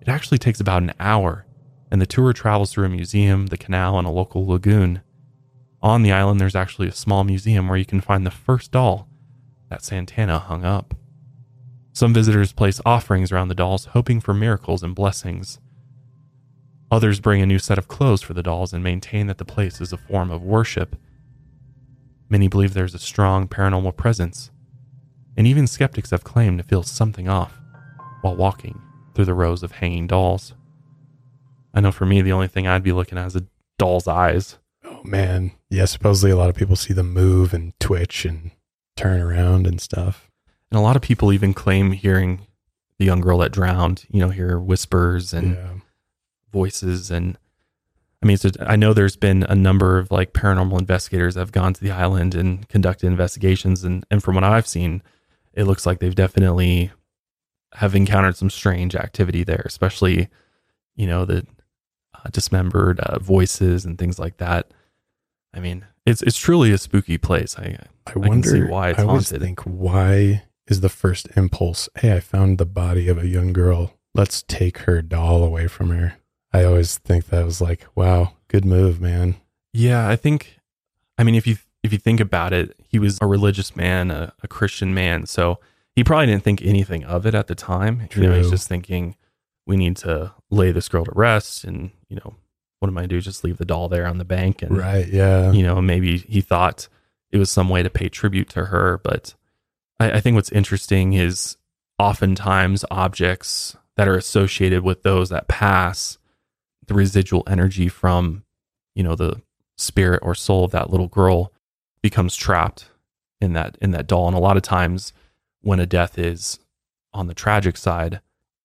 It 0.00 0.08
actually 0.08 0.38
takes 0.38 0.60
about 0.60 0.82
an 0.82 0.94
hour, 0.98 1.46
and 1.90 2.00
the 2.00 2.06
tour 2.06 2.32
travels 2.32 2.72
through 2.72 2.86
a 2.86 2.90
museum, 2.90 3.48
the 3.48 3.56
canal, 3.56 3.98
and 3.98 4.06
a 4.06 4.10
local 4.10 4.46
lagoon. 4.46 5.02
On 5.82 6.02
the 6.02 6.12
island, 6.12 6.40
there's 6.40 6.56
actually 6.56 6.88
a 6.88 6.92
small 6.92 7.24
museum 7.24 7.68
where 7.68 7.76
you 7.76 7.84
can 7.84 8.00
find 8.00 8.24
the 8.24 8.30
first 8.30 8.72
doll 8.72 9.08
that 9.68 9.84
Santana 9.84 10.38
hung 10.38 10.64
up. 10.64 10.94
Some 11.92 12.14
visitors 12.14 12.52
place 12.52 12.80
offerings 12.84 13.30
around 13.30 13.48
the 13.48 13.54
dolls, 13.54 13.86
hoping 13.86 14.20
for 14.20 14.34
miracles 14.34 14.82
and 14.82 14.94
blessings. 14.94 15.58
Others 16.94 17.18
bring 17.18 17.42
a 17.42 17.46
new 17.46 17.58
set 17.58 17.76
of 17.76 17.88
clothes 17.88 18.22
for 18.22 18.34
the 18.34 18.42
dolls 18.44 18.72
and 18.72 18.84
maintain 18.84 19.26
that 19.26 19.38
the 19.38 19.44
place 19.44 19.80
is 19.80 19.92
a 19.92 19.96
form 19.96 20.30
of 20.30 20.44
worship. 20.44 20.94
Many 22.28 22.46
believe 22.46 22.72
there's 22.72 22.94
a 22.94 23.00
strong 23.00 23.48
paranormal 23.48 23.96
presence, 23.96 24.52
and 25.36 25.44
even 25.44 25.66
skeptics 25.66 26.10
have 26.12 26.22
claimed 26.22 26.58
to 26.58 26.62
feel 26.62 26.84
something 26.84 27.28
off 27.28 27.60
while 28.20 28.36
walking 28.36 28.80
through 29.12 29.24
the 29.24 29.34
rows 29.34 29.64
of 29.64 29.72
hanging 29.72 30.06
dolls. 30.06 30.54
I 31.74 31.80
know 31.80 31.90
for 31.90 32.06
me, 32.06 32.22
the 32.22 32.30
only 32.30 32.46
thing 32.46 32.68
I'd 32.68 32.84
be 32.84 32.92
looking 32.92 33.18
at 33.18 33.26
is 33.26 33.34
a 33.34 33.46
doll's 33.76 34.06
eyes. 34.06 34.58
Oh 34.84 35.02
man, 35.02 35.50
yeah. 35.70 35.86
Supposedly, 35.86 36.30
a 36.30 36.36
lot 36.36 36.48
of 36.48 36.54
people 36.54 36.76
see 36.76 36.94
them 36.94 37.12
move 37.12 37.52
and 37.52 37.72
twitch 37.80 38.24
and 38.24 38.52
turn 38.96 39.20
around 39.20 39.66
and 39.66 39.80
stuff. 39.80 40.30
And 40.70 40.78
a 40.78 40.82
lot 40.82 40.94
of 40.94 41.02
people 41.02 41.32
even 41.32 41.54
claim 41.54 41.90
hearing 41.90 42.46
the 43.00 43.04
young 43.04 43.20
girl 43.20 43.38
that 43.38 43.50
drowned, 43.50 44.04
you 44.10 44.20
know, 44.20 44.30
hear 44.30 44.60
whispers 44.60 45.32
and 45.32 45.56
yeah, 45.56 45.70
voices 46.54 47.10
and 47.10 47.36
I 48.22 48.26
mean, 48.26 48.38
a, 48.42 48.70
I 48.70 48.76
know 48.76 48.94
there's 48.94 49.16
been 49.16 49.42
a 49.42 49.54
number 49.54 49.98
of 49.98 50.10
like 50.10 50.32
paranormal 50.32 50.78
investigators 50.78 51.34
that 51.34 51.40
have 51.42 51.52
gone 51.52 51.74
to 51.74 51.80
the 51.80 51.90
island 51.90 52.34
and 52.34 52.66
conducted 52.70 53.06
investigations, 53.06 53.84
and 53.84 54.06
and 54.10 54.22
from 54.24 54.36
what 54.36 54.44
I've 54.44 54.66
seen, 54.66 55.02
it 55.52 55.64
looks 55.64 55.84
like 55.84 55.98
they've 55.98 56.14
definitely 56.14 56.90
have 57.74 57.94
encountered 57.94 58.36
some 58.36 58.48
strange 58.48 58.96
activity 58.96 59.44
there, 59.44 59.62
especially 59.66 60.28
you 60.96 61.06
know 61.06 61.26
the 61.26 61.46
uh, 62.14 62.30
dismembered 62.32 62.98
uh, 63.00 63.18
voices 63.18 63.84
and 63.84 63.98
things 63.98 64.18
like 64.18 64.38
that. 64.38 64.72
I 65.52 65.60
mean, 65.60 65.84
it's 66.06 66.22
it's 66.22 66.38
truly 66.38 66.72
a 66.72 66.78
spooky 66.78 67.18
place. 67.18 67.58
I 67.58 67.76
I 68.06 68.12
can 68.12 68.22
wonder 68.22 68.66
why 68.68 68.90
it's 68.90 69.00
I 69.00 69.02
always 69.02 69.28
haunted. 69.28 69.42
think 69.42 69.60
why 69.64 70.44
is 70.66 70.80
the 70.80 70.88
first 70.88 71.28
impulse? 71.36 71.90
Hey, 71.98 72.16
I 72.16 72.20
found 72.20 72.56
the 72.56 72.64
body 72.64 73.08
of 73.08 73.18
a 73.18 73.26
young 73.26 73.52
girl. 73.52 73.98
Let's 74.14 74.42
take 74.42 74.78
her 74.86 75.02
doll 75.02 75.44
away 75.44 75.66
from 75.66 75.90
her. 75.90 76.14
I 76.54 76.64
always 76.64 76.98
think 76.98 77.26
that 77.26 77.44
was 77.44 77.60
like, 77.60 77.84
wow, 77.94 78.32
good 78.48 78.64
move, 78.64 79.00
man. 79.00 79.34
Yeah, 79.72 80.08
I 80.08 80.16
think. 80.16 80.58
I 81.18 81.24
mean, 81.24 81.34
if 81.34 81.46
you 81.46 81.56
if 81.82 81.92
you 81.92 81.98
think 81.98 82.20
about 82.20 82.52
it, 82.52 82.76
he 82.88 82.98
was 82.98 83.18
a 83.20 83.26
religious 83.26 83.76
man, 83.76 84.10
a, 84.10 84.32
a 84.42 84.48
Christian 84.48 84.94
man, 84.94 85.26
so 85.26 85.58
he 85.94 86.04
probably 86.04 86.26
didn't 86.26 86.44
think 86.44 86.62
anything 86.62 87.04
of 87.04 87.26
it 87.26 87.34
at 87.34 87.48
the 87.48 87.54
time. 87.54 88.08
You 88.14 88.22
know, 88.22 88.36
he's 88.36 88.50
just 88.50 88.68
thinking, 88.68 89.16
we 89.66 89.76
need 89.76 89.96
to 89.98 90.32
lay 90.50 90.72
this 90.72 90.88
girl 90.88 91.04
to 91.04 91.12
rest, 91.14 91.64
and 91.64 91.90
you 92.08 92.16
know, 92.16 92.34
what 92.78 92.88
am 92.88 92.98
I 92.98 93.06
do? 93.06 93.20
Just 93.20 93.42
leave 93.44 93.58
the 93.58 93.64
doll 93.64 93.88
there 93.88 94.06
on 94.06 94.18
the 94.18 94.24
bank, 94.24 94.62
and 94.62 94.76
Right? 94.76 95.08
Yeah. 95.08 95.50
you 95.52 95.62
know, 95.62 95.82
maybe 95.82 96.18
he 96.18 96.40
thought 96.40 96.88
it 97.32 97.38
was 97.38 97.50
some 97.50 97.68
way 97.68 97.82
to 97.82 97.90
pay 97.90 98.08
tribute 98.08 98.48
to 98.50 98.66
her. 98.66 99.00
But 99.02 99.34
I, 99.98 100.12
I 100.12 100.20
think 100.20 100.36
what's 100.36 100.52
interesting 100.52 101.14
is 101.14 101.56
oftentimes 101.98 102.84
objects 102.90 103.76
that 103.96 104.06
are 104.08 104.16
associated 104.16 104.82
with 104.82 105.02
those 105.02 105.30
that 105.30 105.48
pass, 105.48 106.18
the 106.86 106.94
residual 106.94 107.42
energy 107.46 107.88
from, 107.88 108.44
you 108.94 109.02
know, 109.02 109.14
the 109.14 109.40
spirit 109.76 110.20
or 110.22 110.34
soul 110.34 110.64
of 110.64 110.70
that 110.70 110.90
little 110.90 111.08
girl 111.08 111.52
becomes 112.02 112.36
trapped 112.36 112.88
in 113.40 113.52
that 113.54 113.76
in 113.80 113.90
that 113.92 114.06
doll. 114.06 114.28
And 114.28 114.36
a 114.36 114.40
lot 114.40 114.56
of 114.56 114.62
times 114.62 115.12
when 115.62 115.80
a 115.80 115.86
death 115.86 116.18
is 116.18 116.58
on 117.12 117.26
the 117.26 117.34
tragic 117.34 117.76
side, 117.76 118.20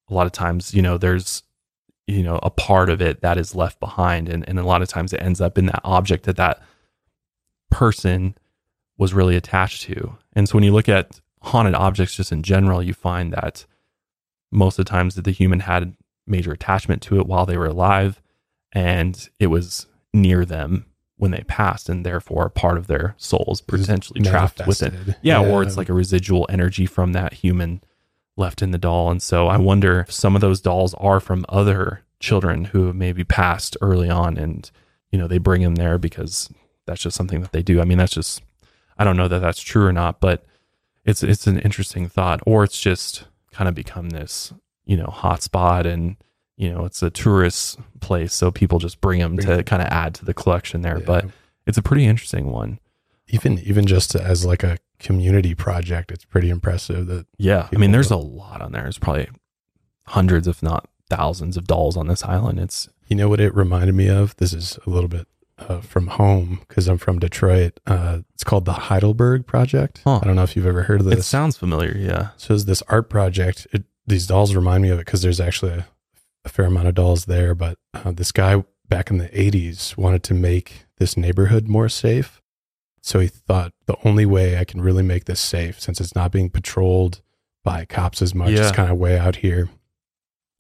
a 0.09 0.13
lot 0.13 0.25
of 0.25 0.31
times, 0.31 0.73
you 0.73 0.81
know, 0.81 0.97
there's 0.97 1.43
you 2.09 2.23
know 2.23 2.39
a 2.41 2.49
part 2.49 2.89
of 2.89 3.01
it 3.01 3.21
that 3.21 3.38
is 3.38 3.53
left 3.55 3.79
behind 3.79 4.27
and, 4.27 4.47
and 4.49 4.57
a 4.57 4.65
lot 4.65 4.81
of 4.81 4.88
times 4.88 5.13
it 5.13 5.21
ends 5.21 5.39
up 5.39 5.57
in 5.57 5.67
that 5.67 5.81
object 5.83 6.25
that 6.25 6.38
that 6.38 6.61
person 7.69 8.35
was 8.97 9.13
really 9.13 9.35
attached 9.35 9.83
to 9.83 10.17
and 10.33 10.49
so 10.49 10.55
when 10.55 10.63
you 10.63 10.73
look 10.73 10.89
at 10.89 11.21
haunted 11.43 11.75
objects 11.75 12.15
just 12.15 12.31
in 12.31 12.41
general 12.41 12.81
you 12.81 12.93
find 12.93 13.31
that 13.31 13.65
most 14.51 14.79
of 14.79 14.85
the 14.85 14.89
times 14.89 15.13
that 15.15 15.23
the 15.23 15.31
human 15.31 15.59
had 15.59 15.95
major 16.29 16.51
attachment 16.51 17.01
to 17.01 17.19
it 17.19 17.27
while 17.27 17.45
they 17.45 17.57
were 17.57 17.65
alive 17.65 18.21
and 18.71 19.29
it 19.39 19.48
was 19.48 19.88
near 20.13 20.45
them 20.45 20.86
when 21.17 21.31
they 21.31 21.41
passed 21.41 21.89
and 21.89 22.05
therefore 22.05 22.50
part 22.50 22.77
of 22.77 22.88
their 22.88 23.13
souls 23.17 23.59
potentially 23.62 24.21
trapped 24.21 24.65
with 24.65 24.81
it 24.81 24.93
yeah, 25.21 25.41
yeah 25.41 25.48
or 25.48 25.62
it's 25.62 25.75
like 25.75 25.89
a 25.89 25.93
residual 25.93 26.45
energy 26.50 26.86
from 26.86 27.13
that 27.13 27.33
human 27.33 27.81
left 28.39 28.63
in 28.63 28.71
the 28.71 28.77
doll. 28.79 29.12
And 29.12 29.21
so 29.21 29.48
I 29.48 29.57
wonder 29.57 30.00
if 30.00 30.12
some 30.12 30.33
of 30.33 30.41
those 30.41 30.62
dolls 30.62 30.95
are 30.95 31.19
from 31.19 31.45
other 31.50 32.01
children 32.19 32.65
who 32.65 32.91
maybe 32.93 33.24
passed 33.24 33.77
early 33.81 34.09
on 34.09 34.38
and, 34.38 34.71
you 35.12 35.19
know, 35.19 35.27
they 35.27 35.38
bring 35.38 35.62
them 35.62 35.75
there 35.75 36.00
because 36.00 36.51
that's 36.88 37.01
just 37.01 37.17
something 37.17 37.41
that 37.41 37.51
they 37.51 37.62
do. 37.62 37.81
I 37.81 37.86
mean, 37.86 38.00
that's 38.00 38.13
just, 38.13 38.41
I 38.98 39.03
don't 39.03 39.17
know 39.17 39.27
that 39.27 39.39
that's 39.39 39.62
true 39.62 39.86
or 39.86 39.93
not, 39.93 40.19
but 40.19 40.45
it's, 41.05 41.21
it's 41.21 41.45
an 41.45 41.59
interesting 41.59 42.07
thought. 42.07 42.39
Or 42.45 42.63
it's 42.63 42.79
just 42.79 43.25
kind 43.51 43.67
of 43.67 43.75
become 43.75 44.09
this, 44.09 44.53
you 44.89 44.98
know, 44.98 45.05
hotspot 45.05 45.86
and, 45.86 46.15
you 46.58 46.67
know, 46.72 46.84
it's 46.84 47.03
a 47.03 47.12
tourist 47.12 47.77
place. 48.00 48.34
So 48.34 48.50
people 48.50 48.79
just 48.79 49.00
bring 49.01 49.19
them 49.19 49.38
to 49.38 49.63
kind 49.63 49.84
of 49.84 49.88
add 49.89 50.15
to 50.15 50.25
the 50.25 50.34
collection 50.34 50.81
there. 50.81 50.98
Yeah. 50.98 51.05
But 51.05 51.25
it's 51.67 51.77
a 51.77 51.84
pretty 51.84 52.05
interesting 52.05 52.51
one. 52.51 52.79
Even, 53.27 53.60
even 53.60 53.86
just 53.86 54.15
as 54.15 54.48
like 54.48 54.63
a 54.63 54.79
community 54.98 55.53
project, 55.53 56.12
it's 56.12 56.25
pretty 56.25 56.50
impressive 56.50 57.05
that. 57.05 57.27
Yeah. 57.38 57.69
I 57.72 57.77
mean, 57.77 57.91
there's 57.91 58.10
a 58.10 58.17
lot 58.17 58.63
on 58.63 58.72
there. 58.72 58.81
There's 58.81 58.98
probably 58.98 59.29
hundreds, 60.08 60.48
if 60.48 60.63
not 60.63 60.89
thousands 61.08 61.55
of 61.55 61.67
dolls 61.67 61.96
on 61.96 62.08
this 62.08 62.24
island. 62.24 62.60
It's, 62.60 62.89
you 63.05 63.15
know 63.15 63.29
what 63.29 63.39
it 63.39 63.53
reminded 63.53 63.93
me 63.93 64.10
of? 64.10 64.36
This 64.38 64.53
is 64.53 64.79
a 64.88 64.89
little 64.89 65.08
bit 65.08 65.27
uh, 65.60 65.81
from 65.81 66.08
home 66.08 66.62
because 66.67 66.88
I'm 66.88 66.98
from 66.98 67.19
Detroit. 67.19 67.79
Uh, 67.86 68.22
it's 68.34 68.43
called 68.43 68.65
the 68.65 68.74
Heidelberg 68.74 69.46
Project. 69.46 70.01
Huh. 70.03 70.19
I 70.24 70.25
don't 70.25 70.36
know 70.36 70.43
if 70.43 70.55
you've 70.55 70.65
ever 70.65 70.81
heard 70.84 71.01
of 71.01 71.05
this. 71.05 71.19
It 71.19 71.24
sounds 71.24 71.58
familiar. 71.58 71.96
Yeah. 71.96 72.29
So 72.38 72.55
it's 72.55 72.63
this 72.63 72.81
art 72.88 73.12
project. 73.12 73.67
It, 73.72 73.84
these 74.10 74.28
dolls 74.28 74.56
remind 74.56 74.84
me 74.84 74.89
of 74.89 75.00
it 75.00 75.06
because 75.06 75.22
there's 75.22 75.39
actually 75.39 75.72
a, 75.72 75.88
a, 76.44 76.50
fair 76.50 76.66
amount 76.66 76.88
of 76.88 76.96
dolls 76.96 77.25
there. 77.25 77.56
But 77.56 77.78
uh, 77.94 78.12
this 78.12 78.32
guy 78.32 78.63
back 78.88 79.10
in 79.10 79.20
the 79.20 79.30
80s 79.30 79.96
wanted 79.96 80.24
to 80.24 80.34
make 80.34 80.86
this 80.98 81.16
neighborhood 81.16 81.68
more 81.68 81.88
safe. 81.88 82.42
So 83.01 83.20
he 83.20 83.28
thought 83.28 83.72
the 83.86 83.96
only 84.04 84.25
way 84.25 84.58
I 84.58 84.66
can 84.66 84.82
really 84.82 85.04
make 85.04 85.25
this 85.25 85.39
safe, 85.39 85.80
since 85.80 86.01
it's 86.01 86.16
not 86.16 86.32
being 86.32 86.50
patrolled 86.50 87.22
by 87.63 87.86
cops 87.86 88.22
as 88.22 88.36
much, 88.36 88.51
yeah. 88.51 88.62
it's 88.62 88.75
kind 88.75 88.92
of 88.92 88.98
way 88.98 89.18
out 89.18 89.38
here, 89.38 89.70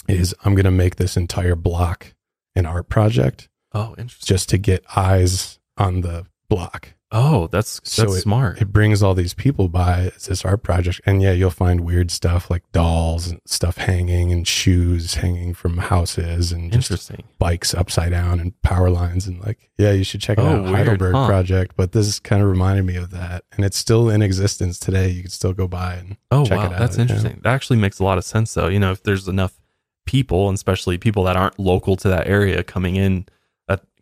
is 0.07 0.33
I'm 0.45 0.55
going 0.55 0.65
to 0.65 0.71
make 0.71 0.95
this 0.95 1.17
entire 1.17 1.55
block 1.55 2.13
an 2.55 2.65
art 2.65 2.87
project. 2.87 3.49
Oh, 3.73 3.93
interesting. 3.97 4.25
Just 4.25 4.49
to 4.49 4.57
get 4.57 4.85
eyes 4.95 5.59
on 5.77 6.01
the 6.01 6.27
block. 6.47 6.93
Oh, 7.11 7.47
that's 7.47 7.79
that's 7.79 7.91
so 7.91 8.13
it, 8.13 8.21
smart. 8.21 8.61
It 8.61 8.71
brings 8.71 9.01
all 9.01 9.15
these 9.15 9.33
people 9.33 9.67
by. 9.67 10.01
It's 10.01 10.27
this 10.27 10.45
art 10.45 10.61
project, 10.61 11.01
and 11.07 11.23
yeah, 11.23 11.31
you'll 11.31 11.49
find 11.49 11.81
weird 11.81 12.11
stuff 12.11 12.51
like 12.51 12.71
dolls 12.71 13.27
and 13.27 13.41
stuff 13.45 13.77
hanging, 13.77 14.31
and 14.31 14.47
shoes 14.47 15.15
hanging 15.15 15.55
from 15.55 15.77
houses, 15.77 16.51
and 16.51 16.71
interesting 16.71 17.23
bikes 17.39 17.73
upside 17.73 18.11
down, 18.11 18.39
and 18.39 18.61
power 18.61 18.91
lines, 18.91 19.25
and 19.25 19.41
like 19.41 19.71
yeah, 19.79 19.91
you 19.91 20.03
should 20.03 20.21
check 20.21 20.37
it 20.37 20.41
oh, 20.41 20.47
out, 20.47 20.63
weird, 20.65 20.75
Heidelberg 20.75 21.15
huh? 21.15 21.25
Project. 21.25 21.75
But 21.75 21.93
this 21.93 22.19
kind 22.19 22.43
of 22.43 22.47
reminded 22.47 22.85
me 22.85 22.95
of 22.95 23.09
that, 23.09 23.43
and 23.53 23.65
it's 23.65 23.77
still 23.77 24.07
in 24.09 24.21
existence 24.21 24.77
today. 24.77 25.09
You 25.09 25.23
can 25.23 25.31
still 25.31 25.53
go 25.53 25.67
by 25.67 25.95
and 25.95 26.17
oh 26.29 26.45
check 26.45 26.59
wow, 26.59 26.69
that's 26.77 26.99
interesting. 26.99 27.31
Yeah. 27.31 27.41
That 27.43 27.53
actually 27.55 27.79
makes 27.79 27.97
a 27.97 28.03
lot 28.03 28.19
of 28.19 28.23
sense, 28.23 28.53
though. 28.53 28.67
You 28.67 28.79
know, 28.79 28.91
if 28.91 29.01
there's 29.01 29.27
enough 29.27 29.59
people, 30.05 30.47
and 30.47 30.55
especially 30.55 30.99
people 30.99 31.23
that 31.23 31.35
aren't 31.35 31.57
local 31.57 31.95
to 31.95 32.07
that 32.09 32.27
area, 32.27 32.63
coming 32.63 32.97
in 32.97 33.25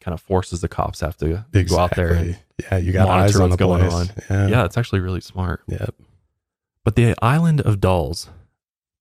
kind 0.07 0.13
of 0.13 0.21
forces 0.21 0.61
the 0.61 0.69
cops 0.69 1.01
have 1.01 1.17
to 1.17 1.43
exactly. 1.53 1.63
go 1.65 1.77
out 1.79 1.95
there 1.97 2.13
and 2.13 2.39
yeah, 2.63 2.77
you 2.77 2.93
got 2.93 3.09
eyes 3.09 3.37
on 3.37 3.49
the 3.49 3.57
going 3.57 3.81
place. 3.81 3.93
on. 3.93 4.09
Yeah. 4.29 4.47
yeah, 4.47 4.63
it's 4.63 4.77
actually 4.77 5.01
really 5.01 5.19
smart. 5.19 5.63
Yep. 5.67 5.95
But 6.85 6.95
the 6.95 7.13
island 7.21 7.59
of 7.59 7.81
dolls 7.81 8.29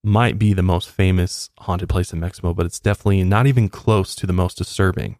might 0.02 0.36
be 0.36 0.52
the 0.52 0.64
most 0.64 0.90
famous 0.90 1.50
haunted 1.60 1.88
place 1.88 2.12
in 2.12 2.18
Mexico, 2.18 2.52
but 2.52 2.66
it's 2.66 2.80
definitely 2.80 3.22
not 3.22 3.46
even 3.46 3.68
close 3.68 4.16
to 4.16 4.26
the 4.26 4.32
most 4.32 4.58
disturbing. 4.58 5.18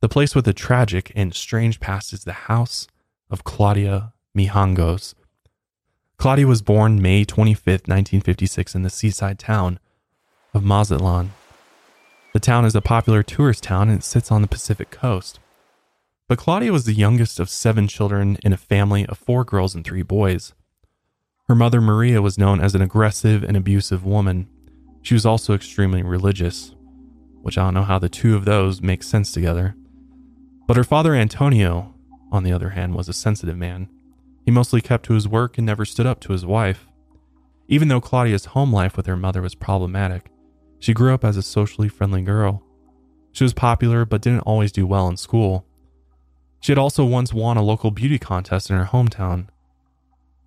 The 0.00 0.08
place 0.08 0.34
with 0.34 0.48
a 0.48 0.52
tragic 0.52 1.12
and 1.14 1.32
strange 1.32 1.78
past 1.78 2.12
is 2.12 2.24
the 2.24 2.32
house 2.32 2.88
of 3.30 3.44
Claudia 3.44 4.12
Mijangos. 4.36 5.14
Claudia 6.16 6.48
was 6.48 6.60
born 6.60 7.00
May 7.00 7.24
25th, 7.24 7.86
1956, 7.86 8.74
in 8.74 8.82
the 8.82 8.90
seaside 8.90 9.38
town 9.38 9.78
of 10.52 10.64
Mazatlan. 10.64 11.34
The 12.32 12.40
town 12.40 12.64
is 12.64 12.76
a 12.76 12.80
popular 12.80 13.22
tourist 13.24 13.64
town 13.64 13.88
and 13.88 13.98
it 13.98 14.04
sits 14.04 14.30
on 14.30 14.40
the 14.40 14.48
Pacific 14.48 14.90
coast. 14.90 15.40
But 16.28 16.38
Claudia 16.38 16.70
was 16.70 16.84
the 16.84 16.92
youngest 16.92 17.40
of 17.40 17.50
seven 17.50 17.88
children 17.88 18.38
in 18.44 18.52
a 18.52 18.56
family 18.56 19.04
of 19.06 19.18
four 19.18 19.44
girls 19.44 19.74
and 19.74 19.84
three 19.84 20.02
boys. 20.02 20.52
Her 21.48 21.56
mother, 21.56 21.80
Maria, 21.80 22.22
was 22.22 22.38
known 22.38 22.60
as 22.60 22.76
an 22.76 22.82
aggressive 22.82 23.42
and 23.42 23.56
abusive 23.56 24.04
woman. 24.04 24.48
She 25.02 25.14
was 25.14 25.26
also 25.26 25.54
extremely 25.54 26.04
religious, 26.04 26.76
which 27.42 27.58
I 27.58 27.64
don't 27.64 27.74
know 27.74 27.82
how 27.82 27.98
the 27.98 28.08
two 28.08 28.36
of 28.36 28.44
those 28.44 28.80
make 28.80 29.02
sense 29.02 29.32
together. 29.32 29.74
But 30.68 30.76
her 30.76 30.84
father, 30.84 31.16
Antonio, 31.16 31.96
on 32.30 32.44
the 32.44 32.52
other 32.52 32.70
hand, 32.70 32.94
was 32.94 33.08
a 33.08 33.12
sensitive 33.12 33.56
man. 33.56 33.88
He 34.44 34.52
mostly 34.52 34.80
kept 34.80 35.06
to 35.06 35.14
his 35.14 35.26
work 35.26 35.58
and 35.58 35.66
never 35.66 35.84
stood 35.84 36.06
up 36.06 36.20
to 36.20 36.32
his 36.32 36.46
wife. 36.46 36.86
Even 37.66 37.88
though 37.88 38.00
Claudia's 38.00 38.44
home 38.44 38.72
life 38.72 38.96
with 38.96 39.06
her 39.06 39.16
mother 39.16 39.42
was 39.42 39.56
problematic, 39.56 40.30
she 40.80 40.92
grew 40.92 41.14
up 41.14 41.24
as 41.24 41.36
a 41.36 41.42
socially 41.42 41.88
friendly 41.88 42.22
girl. 42.22 42.62
She 43.32 43.44
was 43.44 43.54
popular 43.54 44.04
but 44.04 44.22
didn't 44.22 44.40
always 44.40 44.72
do 44.72 44.86
well 44.86 45.08
in 45.08 45.16
school. 45.16 45.64
She 46.60 46.72
had 46.72 46.78
also 46.78 47.04
once 47.04 47.32
won 47.32 47.56
a 47.56 47.62
local 47.62 47.90
beauty 47.90 48.18
contest 48.18 48.70
in 48.70 48.76
her 48.76 48.86
hometown. 48.86 49.46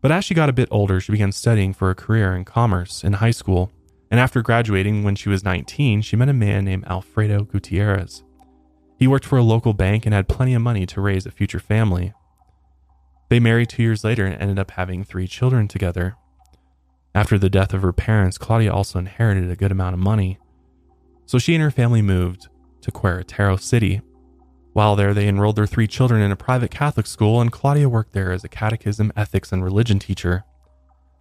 But 0.01 0.11
as 0.11 0.25
she 0.25 0.33
got 0.33 0.49
a 0.49 0.53
bit 0.53 0.67
older, 0.69 0.99
she 0.99 1.13
began 1.13 1.31
studying 1.31 1.73
for 1.73 1.89
a 1.89 1.95
career 1.95 2.35
in 2.35 2.43
commerce 2.43 3.03
in 3.03 3.13
high 3.13 3.31
school, 3.31 3.71
and 4.11 4.19
after 4.19 4.41
graduating 4.41 5.03
when 5.03 5.15
she 5.15 5.29
was 5.29 5.43
19, 5.43 6.01
she 6.01 6.15
met 6.17 6.29
a 6.29 6.33
man 6.33 6.65
named 6.65 6.85
Alfredo 6.85 7.45
Gutierrez. 7.45 8.23
He 8.99 9.07
worked 9.07 9.25
for 9.25 9.37
a 9.37 9.43
local 9.43 9.73
bank 9.73 10.05
and 10.05 10.13
had 10.13 10.27
plenty 10.27 10.53
of 10.53 10.61
money 10.61 10.85
to 10.87 11.01
raise 11.01 11.25
a 11.25 11.31
future 11.31 11.59
family. 11.59 12.13
They 13.29 13.39
married 13.39 13.69
two 13.69 13.81
years 13.81 14.03
later 14.03 14.25
and 14.25 14.39
ended 14.39 14.59
up 14.59 14.71
having 14.71 15.03
three 15.03 15.27
children 15.27 15.67
together. 15.67 16.15
After 17.15 17.37
the 17.37 17.49
death 17.49 17.73
of 17.73 17.83
her 17.83 17.93
parents, 17.93 18.37
Claudia 18.37 18.73
also 18.73 18.97
inherited 18.97 19.49
a 19.49 19.55
good 19.55 19.71
amount 19.71 19.93
of 19.93 19.99
money. 19.99 20.39
So 21.25 21.37
she 21.37 21.53
and 21.53 21.63
her 21.63 21.71
family 21.71 22.01
moved 22.01 22.47
to 22.81 22.91
Querétaro 22.91 23.59
City. 23.59 24.01
While 24.73 24.95
there, 24.95 25.13
they 25.13 25.27
enrolled 25.27 25.55
their 25.55 25.67
three 25.67 25.87
children 25.87 26.21
in 26.21 26.31
a 26.31 26.35
private 26.35 26.71
Catholic 26.71 27.05
school, 27.05 27.39
and 27.39 27.51
Claudia 27.51 27.87
worked 27.87 28.13
there 28.13 28.31
as 28.31 28.43
a 28.43 28.49
catechism, 28.49 29.13
ethics, 29.15 29.51
and 29.51 29.63
religion 29.63 29.99
teacher. 29.99 30.43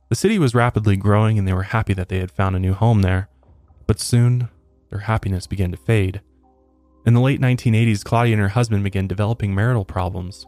The 0.09 0.17
city 0.17 0.39
was 0.39 0.55
rapidly 0.55 0.97
growing, 0.97 1.39
and 1.39 1.47
they 1.47 1.53
were 1.53 1.63
happy 1.65 1.93
that 1.93 2.09
they 2.09 2.19
had 2.19 2.31
found 2.31 2.57
a 2.57 2.61
new 2.61 2.73
home 2.73 3.03
there. 3.03 3.29
But 3.87 4.01
soon, 4.01 4.49
their 4.89 5.01
happiness 5.01 5.47
began 5.47 5.71
to 5.73 5.77
fade. 5.77 6.23
In 7.05 7.15
the 7.15 7.21
late 7.21 7.41
1980s, 7.41 8.05
Claudia 8.05 8.35
and 8.35 8.43
her 8.43 8.49
husband 8.49 8.85
began 8.85 9.07
developing 9.07 9.55
marital 9.55 9.85
problems. 9.85 10.47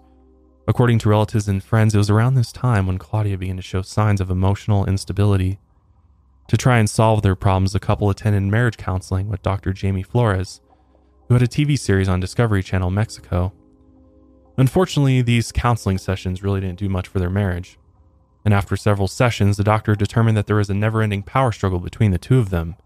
According 0.67 0.99
to 1.01 1.11
relatives 1.11 1.47
and 1.47 1.63
friends, 1.63 1.95
it 1.95 1.99
was 1.99 2.09
around 2.09 2.35
this 2.35 2.51
time 2.51 2.87
when 2.87 2.97
Claudia 2.97 3.37
began 3.37 3.57
to 3.57 3.63
show 3.63 3.83
signs 3.83 4.21
of 4.21 4.31
emotional 4.31 4.87
instability. 4.87 5.59
To 6.49 6.57
try 6.57 6.79
and 6.79 6.89
solve 6.89 7.21
their 7.23 7.35
problems, 7.37 7.73
the 7.73 7.81
couple 7.81 8.09
attended 8.09 8.43
marriage 8.45 8.79
counseling 8.79 9.29
with 9.29 9.43
Dr. 9.43 9.75
Jamie 9.75 10.03
Flores, 10.03 10.63
who 11.29 11.35
had 11.35 11.43
a 11.43 11.47
TV 11.47 11.79
series 11.79 12.09
on 12.09 12.19
Discovery 12.19 12.63
Channel 12.63 12.91
Mexico. 12.91 13.53
Unfortunately, 14.57 15.21
these 15.21 15.53
counseling 15.53 15.99
sessions 15.99 16.43
really 16.43 16.61
didn't 16.61 16.79
do 16.79 16.89
much 16.89 17.09
for 17.09 17.19
their 17.19 17.31
marriage. 17.31 17.79
And 18.43 18.55
after 18.55 18.77
several 18.77 19.09
sessions, 19.09 19.59
the 19.59 19.65
doctor 19.65 19.95
determined 19.95 20.37
that 20.37 20.47
there 20.47 20.57
was 20.57 20.71
a 20.71 20.75
never 20.75 21.03
ending 21.03 21.23
power 21.23 21.53
struggle 21.53 21.79
between 21.79 22.11
the 22.11 22.19
two 22.19 22.39
of 22.39 22.51
them, 22.51 22.77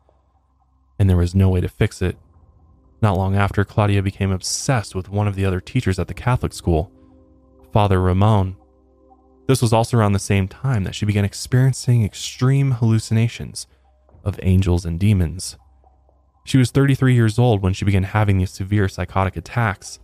and 0.98 1.08
there 1.08 1.16
was 1.16 1.34
no 1.34 1.48
way 1.48 1.60
to 1.60 1.68
fix 1.68 2.02
it. 2.02 2.16
Not 3.00 3.16
long 3.16 3.36
after, 3.36 3.64
Claudia 3.64 4.02
became 4.02 4.32
obsessed 4.32 4.96
with 4.96 5.08
one 5.08 5.28
of 5.28 5.36
the 5.36 5.44
other 5.44 5.60
teachers 5.60 6.00
at 6.00 6.08
the 6.08 6.14
Catholic 6.14 6.52
school 6.52 6.90
Father 7.72 8.00
Ramon. 8.00 8.56
This 9.46 9.62
was 9.62 9.72
also 9.72 9.96
around 9.96 10.12
the 10.12 10.18
same 10.18 10.48
time 10.48 10.84
that 10.84 10.94
she 10.94 11.06
began 11.06 11.24
experiencing 11.24 12.04
extreme 12.04 12.72
hallucinations 12.72 13.66
of 14.24 14.38
angels 14.42 14.84
and 14.84 14.98
demons. 14.98 15.56
She 16.44 16.58
was 16.58 16.70
33 16.70 17.14
years 17.14 17.38
old 17.38 17.62
when 17.62 17.74
she 17.74 17.84
began 17.84 18.04
having 18.04 18.38
these 18.38 18.50
severe 18.50 18.88
psychotic 18.88 19.36
attacks, 19.36 19.98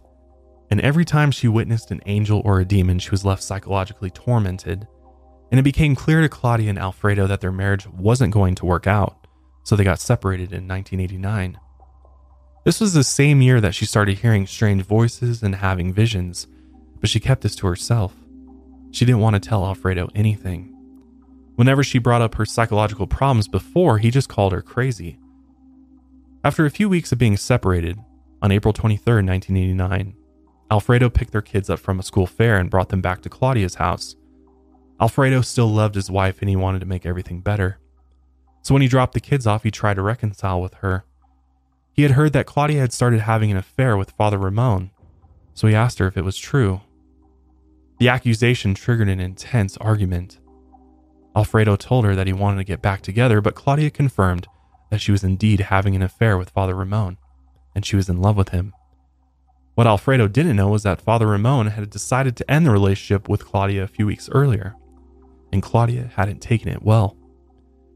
And 0.71 0.81
every 0.81 1.05
time 1.05 1.31
she 1.31 1.47
witnessed 1.47 1.91
an 1.91 2.01
angel 2.07 2.43
or 2.45 2.59
a 2.59 2.65
demon, 2.65 2.99
she 2.99 3.11
was 3.11 3.25
left 3.25 3.43
psychologically 3.43 4.11
tormented. 4.11 4.87
And 5.51 5.61
it 5.61 5.63
became 5.63 5.95
clear 5.95 6.21
to 6.21 6.29
Claudia 6.29 6.71
and 6.71 6.79
Alfredo 6.79 7.27
that 7.27 7.41
their 7.41 7.53
marriage 7.53 7.87
wasn't 7.87 8.33
going 8.33 8.55
to 8.57 8.67
work 8.67 8.87
out, 8.87 9.27
so 9.63 9.77
they 9.77 9.85
got 9.85 10.01
separated 10.01 10.53
in 10.53 10.67
1989. 10.67 11.59
This 12.65 12.81
was 12.81 12.95
the 12.95 13.05
same 13.05 13.43
year 13.43 13.61
that 13.61 13.75
she 13.75 13.85
started 13.85 14.19
hearing 14.19 14.47
strange 14.47 14.83
voices 14.83 15.43
and 15.43 15.55
having 15.57 15.93
visions, 15.93 16.47
but 17.05 17.11
she 17.11 17.21
kept 17.21 17.43
this 17.43 17.55
to 17.55 17.67
herself. 17.67 18.15
She 18.91 19.05
didn't 19.05 19.21
want 19.21 19.35
to 19.35 19.41
tell 19.47 19.67
Alfredo 19.67 20.09
anything. 20.15 20.75
Whenever 21.55 21.85
she 21.85 21.99
brought 21.99 22.23
up 22.23 22.37
her 22.37 22.47
psychological 22.47 23.07
problems 23.07 23.47
before, 23.47 23.99
he 23.99 24.11
just 24.11 24.31
called 24.31 24.55
her 24.55 24.63
crazy. 24.63 25.19
After 26.43 26.65
a 26.65 26.71
few 26.71 26.89
weeks 26.89 27.13
of 27.13 27.19
being 27.19 27.37
separated, 27.37 27.99
on 28.41 28.51
April 28.51 28.73
23, 28.73 29.17
1989, 29.17 30.15
Alfredo 30.71 31.11
picked 31.11 31.33
their 31.33 31.43
kids 31.43 31.69
up 31.69 31.79
from 31.79 32.01
a 32.01 32.03
school 32.03 32.27
fair 32.27 32.57
and 32.57 32.71
brought 32.71 32.89
them 32.89 33.03
back 33.03 33.21
to 33.21 33.29
Claudia's 33.29 33.75
house. 33.75 34.17
Alfredo 34.99 35.43
still 35.43 35.69
loved 35.69 35.97
his 35.97 36.11
wife 36.11 36.41
and 36.41 36.49
he 36.49 36.57
wanted 36.57 36.79
to 36.79 36.87
make 36.87 37.05
everything 37.05 37.43
better. 37.43 37.81
So 38.63 38.73
when 38.73 38.81
he 38.81 38.89
dropped 38.89 39.13
the 39.13 39.21
kids 39.21 39.47
off, 39.47 39.63
he 39.63 39.71
tried 39.71 39.97
to 39.97 40.03
reconcile 40.03 40.63
with 40.63 40.73
her. 40.77 41.05
He 41.93 42.01
had 42.01 42.13
heard 42.13 42.33
that 42.33 42.47
Claudia 42.47 42.81
had 42.81 42.95
started 42.95 43.21
having 43.21 43.51
an 43.51 43.59
affair 43.59 43.95
with 43.99 44.13
Father 44.13 44.39
Ramon, 44.39 44.91
so 45.53 45.67
he 45.67 45.75
asked 45.75 45.99
her 45.99 46.07
if 46.07 46.17
it 46.17 46.25
was 46.25 46.39
true. 46.39 46.81
The 48.05 48.11
accusation 48.11 48.75
triggered 48.75 49.09
an 49.09 49.19
intense 49.19 49.79
argument. 49.79 50.39
Alfredo 51.35 51.77
told 51.77 52.05
her 52.05 52.15
that 52.15 52.27
he 52.27 52.35
wanted 52.35 52.59
to 52.59 52.65
get 52.65 52.83
back 52.83 53.01
together, 53.01 53.41
but 53.41 53.55
Claudia 53.55 53.89
confirmed 53.89 54.47
that 54.91 55.01
she 55.01 55.11
was 55.11 55.25
indeed 55.25 55.61
having 55.61 55.97
an 55.97 56.03
affair 56.03 56.37
with 56.37 56.51
Father 56.51 56.75
Ramon, 56.75 57.17
and 57.75 57.87
she 57.87 57.97
was 57.97 58.11
in 58.11 58.21
love 58.21 58.37
with 58.37 58.51
him. 58.51 58.75
What 59.75 59.87
Alfredo 59.87 60.29
didn't 60.29 60.57
know 60.57 60.69
was 60.69 60.83
that 60.83 61.01
Father 61.01 61.29
Ramon 61.29 61.69
had 61.69 61.89
decided 61.89 62.37
to 62.37 62.51
end 62.51 62.67
the 62.67 62.73
relationship 62.73 63.27
with 63.27 63.47
Claudia 63.47 63.85
a 63.85 63.89
few 63.89 64.05
weeks 64.05 64.29
earlier, 64.31 64.77
and 65.51 65.63
Claudia 65.63 66.11
hadn't 66.15 66.43
taken 66.43 66.69
it 66.69 66.83
well. 66.83 67.17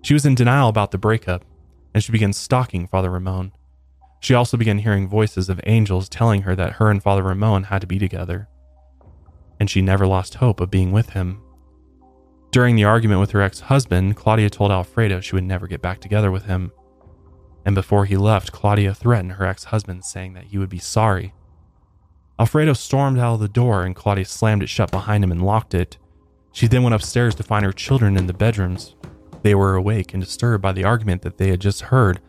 She 0.00 0.14
was 0.14 0.24
in 0.24 0.34
denial 0.34 0.70
about 0.70 0.90
the 0.90 0.96
breakup, 0.96 1.44
and 1.92 2.02
she 2.02 2.12
began 2.12 2.32
stalking 2.32 2.86
Father 2.86 3.10
Ramon. 3.10 3.52
She 4.20 4.32
also 4.32 4.56
began 4.56 4.78
hearing 4.78 5.06
voices 5.06 5.50
of 5.50 5.60
angels 5.66 6.08
telling 6.08 6.42
her 6.42 6.56
that 6.56 6.76
her 6.76 6.90
and 6.90 7.02
Father 7.02 7.22
Ramon 7.22 7.64
had 7.64 7.82
to 7.82 7.86
be 7.86 7.98
together, 7.98 8.48
and 9.60 9.68
she 9.68 9.82
never 9.82 10.06
lost 10.06 10.34
hope 10.34 10.60
of 10.60 10.70
being 10.70 10.92
with 10.92 11.10
him. 11.10 11.42
During 12.50 12.76
the 12.76 12.84
argument 12.84 13.20
with 13.20 13.32
her 13.32 13.42
ex 13.42 13.60
husband, 13.60 14.16
Claudia 14.16 14.48
told 14.50 14.70
Alfredo 14.70 15.20
she 15.20 15.34
would 15.34 15.44
never 15.44 15.66
get 15.66 15.82
back 15.82 16.00
together 16.00 16.30
with 16.30 16.44
him. 16.44 16.72
And 17.64 17.74
before 17.74 18.06
he 18.06 18.16
left, 18.16 18.52
Claudia 18.52 18.94
threatened 18.94 19.32
her 19.32 19.44
ex 19.44 19.64
husband, 19.64 20.04
saying 20.04 20.32
that 20.34 20.44
he 20.44 20.58
would 20.58 20.70
be 20.70 20.78
sorry. 20.78 21.34
Alfredo 22.38 22.72
stormed 22.72 23.18
out 23.18 23.34
of 23.34 23.40
the 23.40 23.48
door, 23.48 23.84
and 23.84 23.94
Claudia 23.94 24.24
slammed 24.24 24.62
it 24.62 24.68
shut 24.68 24.90
behind 24.90 25.22
him 25.22 25.32
and 25.32 25.44
locked 25.44 25.74
it. 25.74 25.98
She 26.52 26.66
then 26.66 26.82
went 26.82 26.94
upstairs 26.94 27.34
to 27.34 27.42
find 27.42 27.64
her 27.64 27.72
children 27.72 28.16
in 28.16 28.26
the 28.26 28.32
bedrooms. 28.32 28.94
They 29.42 29.54
were 29.54 29.74
awake 29.74 30.14
and 30.14 30.22
disturbed 30.22 30.62
by 30.62 30.72
the 30.72 30.84
argument 30.84 31.22
that 31.22 31.36
they 31.36 31.48
had 31.48 31.60
just 31.60 31.82
heard, 31.82 32.20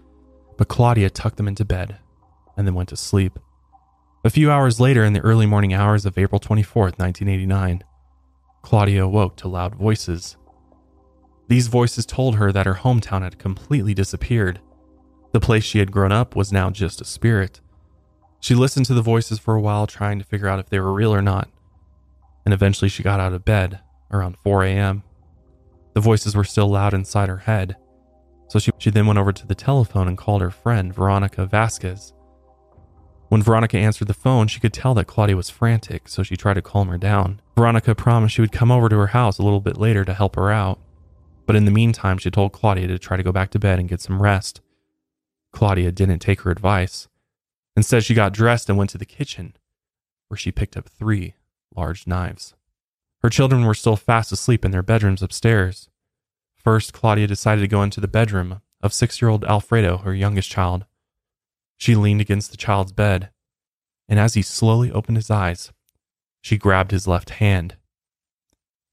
but 0.58 0.68
Claudia 0.68 1.10
tucked 1.10 1.38
them 1.38 1.48
into 1.48 1.64
bed 1.64 1.98
and 2.58 2.68
then 2.68 2.76
went 2.76 2.90
to 2.90 2.98
sleep. 2.98 3.40
A 4.26 4.30
few 4.30 4.52
hours 4.52 4.82
later, 4.82 5.06
in 5.06 5.14
the 5.14 5.22
early 5.22 5.46
morning 5.46 5.74
hours 5.74 6.06
of 6.06 6.18
April 6.18 6.40
24, 6.40 6.84
1989, 6.98 7.84
Claudia 8.62 9.06
awoke 9.06 9.38
to 9.38 9.48
loud 9.48 9.76
voices. 9.76 10.36
These 11.48 11.68
voices 11.68 12.06
told 12.06 12.36
her 12.36 12.52
that 12.52 12.66
her 12.66 12.76
hometown 12.76 13.22
had 13.22 13.40
completely 13.40 13.94
disappeared. 13.94 14.60
The 15.32 15.40
place 15.40 15.64
she 15.64 15.80
had 15.80 15.94
grown 15.94 16.12
up 16.12 16.36
was 16.36 16.52
now 16.52 16.70
just 16.70 17.00
a 17.00 17.06
spirit. 17.06 17.62
She 18.42 18.56
listened 18.56 18.88
to 18.88 18.94
the 18.94 19.02
voices 19.02 19.40
for 19.40 19.56
a 19.56 19.62
while, 19.62 19.88
trying 19.88 20.20
to 20.20 20.26
figure 20.26 20.50
out 20.50 20.60
if 20.60 20.70
they 20.70 20.82
were 20.82 20.92
real 20.92 21.14
or 21.14 21.22
not. 21.22 21.48
And 22.44 22.54
eventually 22.54 22.90
she 22.90 23.04
got 23.04 23.22
out 23.22 23.32
of 23.32 23.46
bed 23.46 23.80
around 24.12 24.36
4 24.44 24.66
a.m. 24.66 25.04
The 25.94 26.02
voices 26.02 26.36
were 26.36 26.44
still 26.44 26.68
loud 26.68 26.94
inside 26.94 27.30
her 27.30 27.38
head. 27.38 27.78
So 28.50 28.60
she, 28.60 28.72
she 28.80 28.90
then 28.90 29.08
went 29.08 29.20
over 29.20 29.32
to 29.32 29.48
the 29.48 29.56
telephone 29.56 30.10
and 30.10 30.18
called 30.18 30.42
her 30.42 30.52
friend, 30.52 30.94
Veronica 30.94 31.46
Vasquez. 31.46 32.12
When 33.30 33.44
Veronica 33.44 33.78
answered 33.78 34.08
the 34.08 34.14
phone, 34.16 34.48
she 34.48 34.60
could 34.60 34.74
tell 34.74 34.96
that 34.96 35.06
Claudia 35.06 35.36
was 35.36 35.52
frantic, 35.52 36.08
so 36.08 36.24
she 36.24 36.36
tried 36.36 36.56
to 36.56 36.64
calm 36.64 36.88
her 36.88 36.98
down. 36.98 37.42
Veronica 37.56 37.94
promised 37.94 38.34
she 38.34 38.42
would 38.42 38.52
come 38.52 38.72
over 38.72 38.90
to 38.90 38.98
her 38.98 39.08
house 39.08 39.38
a 39.38 39.44
little 39.44 39.60
bit 39.60 39.78
later 39.78 40.04
to 40.04 40.16
help 40.16 40.36
her 40.36 40.52
out. 40.52 40.80
But 41.46 41.56
in 41.56 41.66
the 41.66 41.72
meantime, 41.72 42.18
she 42.18 42.32
told 42.32 42.54
Claudia 42.54 42.88
to 42.88 42.98
try 42.98 43.18
to 43.18 43.24
go 43.24 43.32
back 43.32 43.52
to 43.52 43.60
bed 43.60 43.80
and 43.80 43.88
get 43.88 44.02
some 44.02 44.22
rest. 44.22 44.62
Claudia 45.52 45.92
didn't 45.92 46.20
take 46.20 46.42
her 46.42 46.52
advice. 46.52 47.08
Instead, 47.76 48.04
she 48.04 48.16
got 48.16 48.34
dressed 48.34 48.68
and 48.68 48.78
went 48.78 48.90
to 48.92 48.98
the 48.98 49.06
kitchen, 49.06 49.56
where 50.28 50.38
she 50.38 50.52
picked 50.52 50.76
up 50.76 50.90
three 50.90 51.36
large 51.76 52.08
knives. 52.08 52.56
Her 53.22 53.30
children 53.30 53.64
were 53.64 53.76
still 53.76 53.96
fast 53.96 54.32
asleep 54.32 54.66
in 54.66 54.72
their 54.72 54.84
bedrooms 54.84 55.22
upstairs. 55.22 55.90
First, 56.56 56.94
Claudia 56.94 57.28
decided 57.28 57.62
to 57.62 57.68
go 57.68 57.84
into 57.84 58.02
the 58.02 58.08
bedroom 58.08 58.62
of 58.82 58.94
six 58.94 59.22
year 59.22 59.30
old 59.30 59.46
Alfredo, 59.46 59.98
her 59.98 60.16
youngest 60.16 60.50
child. 60.50 60.86
She 61.80 61.96
leaned 61.96 62.20
against 62.20 62.52
the 62.52 62.58
child's 62.58 62.92
bed, 62.92 63.30
and 64.10 64.20
as 64.20 64.34
he 64.34 64.42
slowly 64.42 64.92
opened 64.92 65.16
his 65.16 65.32
eyes, 65.32 65.72
she 66.42 66.58
grabbed 66.58 66.92
his 66.92 67.08
left 67.08 67.32
hand. 67.32 67.78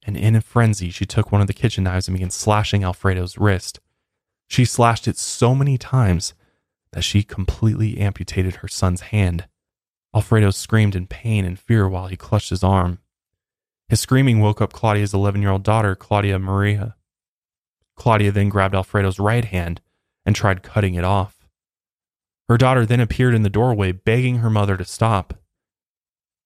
And 0.06 0.16
in 0.16 0.36
a 0.36 0.40
frenzy, 0.40 0.90
she 0.90 1.04
took 1.04 1.32
one 1.32 1.40
of 1.40 1.48
the 1.48 1.52
kitchen 1.52 1.82
knives 1.82 2.06
and 2.06 2.16
began 2.16 2.30
slashing 2.30 2.84
Alfredo's 2.84 3.38
wrist. 3.38 3.80
She 4.46 4.64
slashed 4.64 5.08
it 5.08 5.18
so 5.18 5.52
many 5.52 5.76
times 5.76 6.32
that 6.92 7.02
she 7.02 7.24
completely 7.24 7.98
amputated 7.98 8.56
her 8.56 8.68
son's 8.68 9.00
hand. 9.00 9.48
Alfredo 10.14 10.50
screamed 10.50 10.94
in 10.94 11.08
pain 11.08 11.44
and 11.44 11.58
fear 11.58 11.88
while 11.88 12.06
he 12.06 12.16
clutched 12.16 12.50
his 12.50 12.62
arm. 12.62 13.00
His 13.88 13.98
screaming 13.98 14.40
woke 14.40 14.60
up 14.60 14.72
Claudia's 14.72 15.12
11 15.12 15.42
year 15.42 15.50
old 15.50 15.64
daughter, 15.64 15.96
Claudia 15.96 16.38
Maria. 16.38 16.94
Claudia 17.96 18.30
then 18.30 18.48
grabbed 18.48 18.76
Alfredo's 18.76 19.18
right 19.18 19.44
hand 19.44 19.80
and 20.24 20.36
tried 20.36 20.62
cutting 20.62 20.94
it 20.94 21.04
off. 21.04 21.35
Her 22.48 22.56
daughter 22.56 22.86
then 22.86 23.00
appeared 23.00 23.34
in 23.34 23.42
the 23.42 23.50
doorway, 23.50 23.92
begging 23.92 24.38
her 24.38 24.50
mother 24.50 24.76
to 24.76 24.84
stop. 24.84 25.34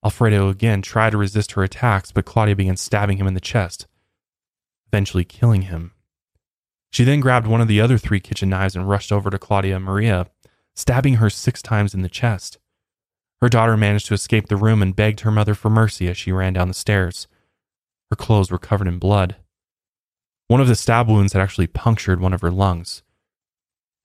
Alfredo 0.05 0.49
again 0.49 0.81
tried 0.81 1.11
to 1.11 1.19
resist 1.19 1.53
her 1.53 1.63
attacks, 1.63 2.11
but 2.11 2.25
Claudia 2.25 2.57
began 2.57 2.77
stabbing 2.77 3.19
him 3.19 3.27
in 3.27 3.35
the 3.35 3.41
chest, 3.41 3.87
eventually 4.91 5.25
killing 5.25 5.63
him. 5.63 5.93
She 6.91 7.05
then 7.05 7.21
grabbed 7.21 7.47
one 7.47 7.61
of 7.61 7.69
the 7.69 7.81
other 7.81 7.99
three 7.99 8.19
kitchen 8.19 8.49
knives 8.49 8.75
and 8.75 8.89
rushed 8.89 9.13
over 9.13 9.31
to 9.31 9.39
Claudia 9.39 9.77
and 9.77 9.85
Maria, 9.85 10.27
stabbing 10.75 11.15
her 11.17 11.29
six 11.29 11.61
times 11.61 11.93
in 11.93 12.01
the 12.01 12.09
chest. 12.09 12.59
Her 13.43 13.49
daughter 13.49 13.77
managed 13.77 14.07
to 14.07 14.15
escape 14.15 14.49
the 14.49 14.57
room 14.57 14.83
and 14.83 14.97
begged 14.97 15.21
her 15.21 15.31
mother 15.31 15.55
for 15.55 15.71
mercy 15.71 16.09
as 16.09 16.17
she 16.17 16.33
ran 16.33 16.55
down 16.55 16.69
the 16.69 16.75
stairs. 16.75 17.29
Her 18.11 18.17
clothes 18.17 18.51
were 18.51 18.59
covered 18.59 18.89
in 18.89 18.99
blood. 18.99 19.37
One 20.49 20.61
of 20.61 20.67
the 20.67 20.75
stab 20.75 21.09
wounds 21.09 21.33
had 21.33 21.43
actually 21.43 21.69
punctured 21.69 22.21
one 22.21 22.33
of 22.33 22.41
her 22.41 22.51
lungs, 22.51 23.03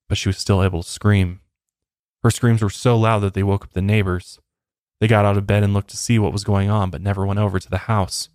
but 0.08 0.18
she 0.18 0.30
was 0.30 0.38
still 0.38 0.62
able 0.62 0.84
to 0.84 0.90
scream. 0.90 1.42
Her 2.26 2.32
screams 2.32 2.64
were 2.64 2.72
so 2.72 2.98
loud 2.98 3.20
that 3.20 3.36
they 3.36 3.44
woke 3.44 3.66
up 3.66 3.74
the 3.74 3.84
neighbors. 3.84 4.40
They 5.00 5.08
got 5.08 5.26
out 5.26 5.38
of 5.38 5.46
bed 5.46 5.62
and 5.62 5.76
looked 5.76 5.92
to 5.92 5.96
see 5.96 6.18
what 6.18 6.34
was 6.34 6.44
going 6.44 6.72
on, 6.72 6.90
but 6.90 7.00
never 7.00 7.24
went 7.24 7.38
over 7.38 7.60
to 7.60 7.70
the 7.70 7.86
house. 7.86 8.30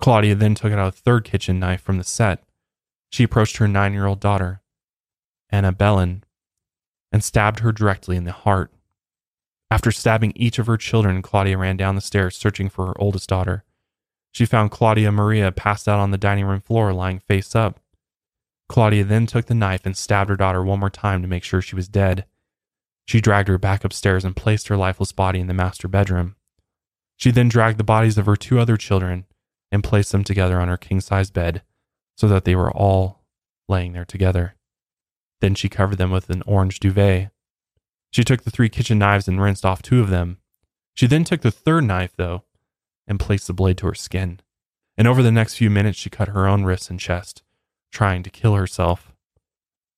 Claudia 0.00 0.34
then 0.34 0.56
took 0.56 0.72
out 0.72 0.88
a 0.88 0.90
third 0.90 1.22
kitchen 1.22 1.60
knife 1.60 1.80
from 1.80 1.96
the 1.96 2.02
set. 2.02 2.42
She 3.12 3.22
approached 3.22 3.58
her 3.58 3.68
nine 3.68 3.92
year 3.92 4.06
old 4.06 4.18
daughter, 4.18 4.62
Anna 5.48 5.70
Belen, 5.70 6.24
and 7.12 7.22
stabbed 7.22 7.60
her 7.60 7.70
directly 7.70 8.16
in 8.16 8.24
the 8.24 8.32
heart. 8.32 8.72
After 9.70 9.92
stabbing 9.92 10.32
each 10.34 10.58
of 10.58 10.66
her 10.66 10.76
children, 10.76 11.22
Claudia 11.22 11.56
ran 11.56 11.76
down 11.76 11.94
the 11.94 12.00
stairs 12.00 12.36
searching 12.36 12.68
for 12.68 12.86
her 12.86 13.00
oldest 13.00 13.28
daughter. 13.28 13.62
She 14.32 14.44
found 14.44 14.72
Claudia 14.72 15.12
Maria 15.12 15.52
passed 15.52 15.86
out 15.86 16.00
on 16.00 16.10
the 16.10 16.18
dining 16.18 16.46
room 16.46 16.62
floor, 16.62 16.92
lying 16.92 17.20
face 17.20 17.54
up. 17.54 17.78
Claudia 18.68 19.04
then 19.04 19.26
took 19.26 19.46
the 19.46 19.54
knife 19.54 19.86
and 19.86 19.96
stabbed 19.96 20.30
her 20.30 20.36
daughter 20.36 20.64
one 20.64 20.80
more 20.80 20.90
time 20.90 21.22
to 21.22 21.28
make 21.28 21.44
sure 21.44 21.62
she 21.62 21.76
was 21.76 21.86
dead. 21.86 22.24
She 23.06 23.20
dragged 23.20 23.48
her 23.48 23.58
back 23.58 23.84
upstairs 23.84 24.24
and 24.24 24.36
placed 24.36 24.68
her 24.68 24.76
lifeless 24.76 25.12
body 25.12 25.40
in 25.40 25.46
the 25.46 25.54
master 25.54 25.88
bedroom. 25.88 26.36
She 27.16 27.30
then 27.30 27.48
dragged 27.48 27.78
the 27.78 27.84
bodies 27.84 28.18
of 28.18 28.26
her 28.26 28.36
two 28.36 28.58
other 28.58 28.76
children 28.76 29.26
and 29.70 29.84
placed 29.84 30.12
them 30.12 30.24
together 30.24 30.60
on 30.60 30.68
her 30.68 30.76
king 30.76 31.00
size 31.00 31.30
bed 31.30 31.62
so 32.16 32.28
that 32.28 32.44
they 32.44 32.54
were 32.54 32.70
all 32.70 33.24
laying 33.68 33.92
there 33.92 34.04
together. 34.04 34.54
Then 35.40 35.54
she 35.54 35.68
covered 35.68 35.98
them 35.98 36.10
with 36.10 36.30
an 36.30 36.42
orange 36.46 36.80
duvet. 36.80 37.30
She 38.10 38.24
took 38.24 38.42
the 38.42 38.50
three 38.50 38.68
kitchen 38.68 38.98
knives 38.98 39.28
and 39.28 39.42
rinsed 39.42 39.64
off 39.64 39.82
two 39.82 40.00
of 40.00 40.10
them. 40.10 40.38
She 40.94 41.06
then 41.06 41.24
took 41.24 41.42
the 41.42 41.50
third 41.50 41.84
knife, 41.84 42.14
though, 42.16 42.44
and 43.06 43.18
placed 43.18 43.48
the 43.48 43.52
blade 43.52 43.76
to 43.78 43.86
her 43.86 43.94
skin. 43.94 44.40
And 44.96 45.08
over 45.08 45.22
the 45.22 45.32
next 45.32 45.56
few 45.56 45.68
minutes, 45.70 45.98
she 45.98 46.10
cut 46.10 46.28
her 46.28 46.46
own 46.46 46.64
wrists 46.64 46.88
and 46.88 47.00
chest, 47.00 47.42
trying 47.90 48.22
to 48.22 48.30
kill 48.30 48.54
herself. 48.54 49.13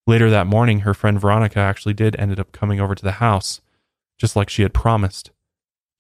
Later 0.07 0.31
that 0.31 0.47
morning, 0.47 0.81
her 0.81 0.95
friend 0.95 1.21
Veronica 1.21 1.59
actually 1.59 1.95
did 1.95 2.15
ended 2.17 2.39
up 2.39 2.53
coming 2.53 2.81
over 2.81 2.95
to 2.95 3.03
the 3.03 3.13
house, 3.13 3.61
just 4.19 4.37
like 4.37 4.49
she 4.49 4.63
had 4.63 4.73
promised. 4.73 5.31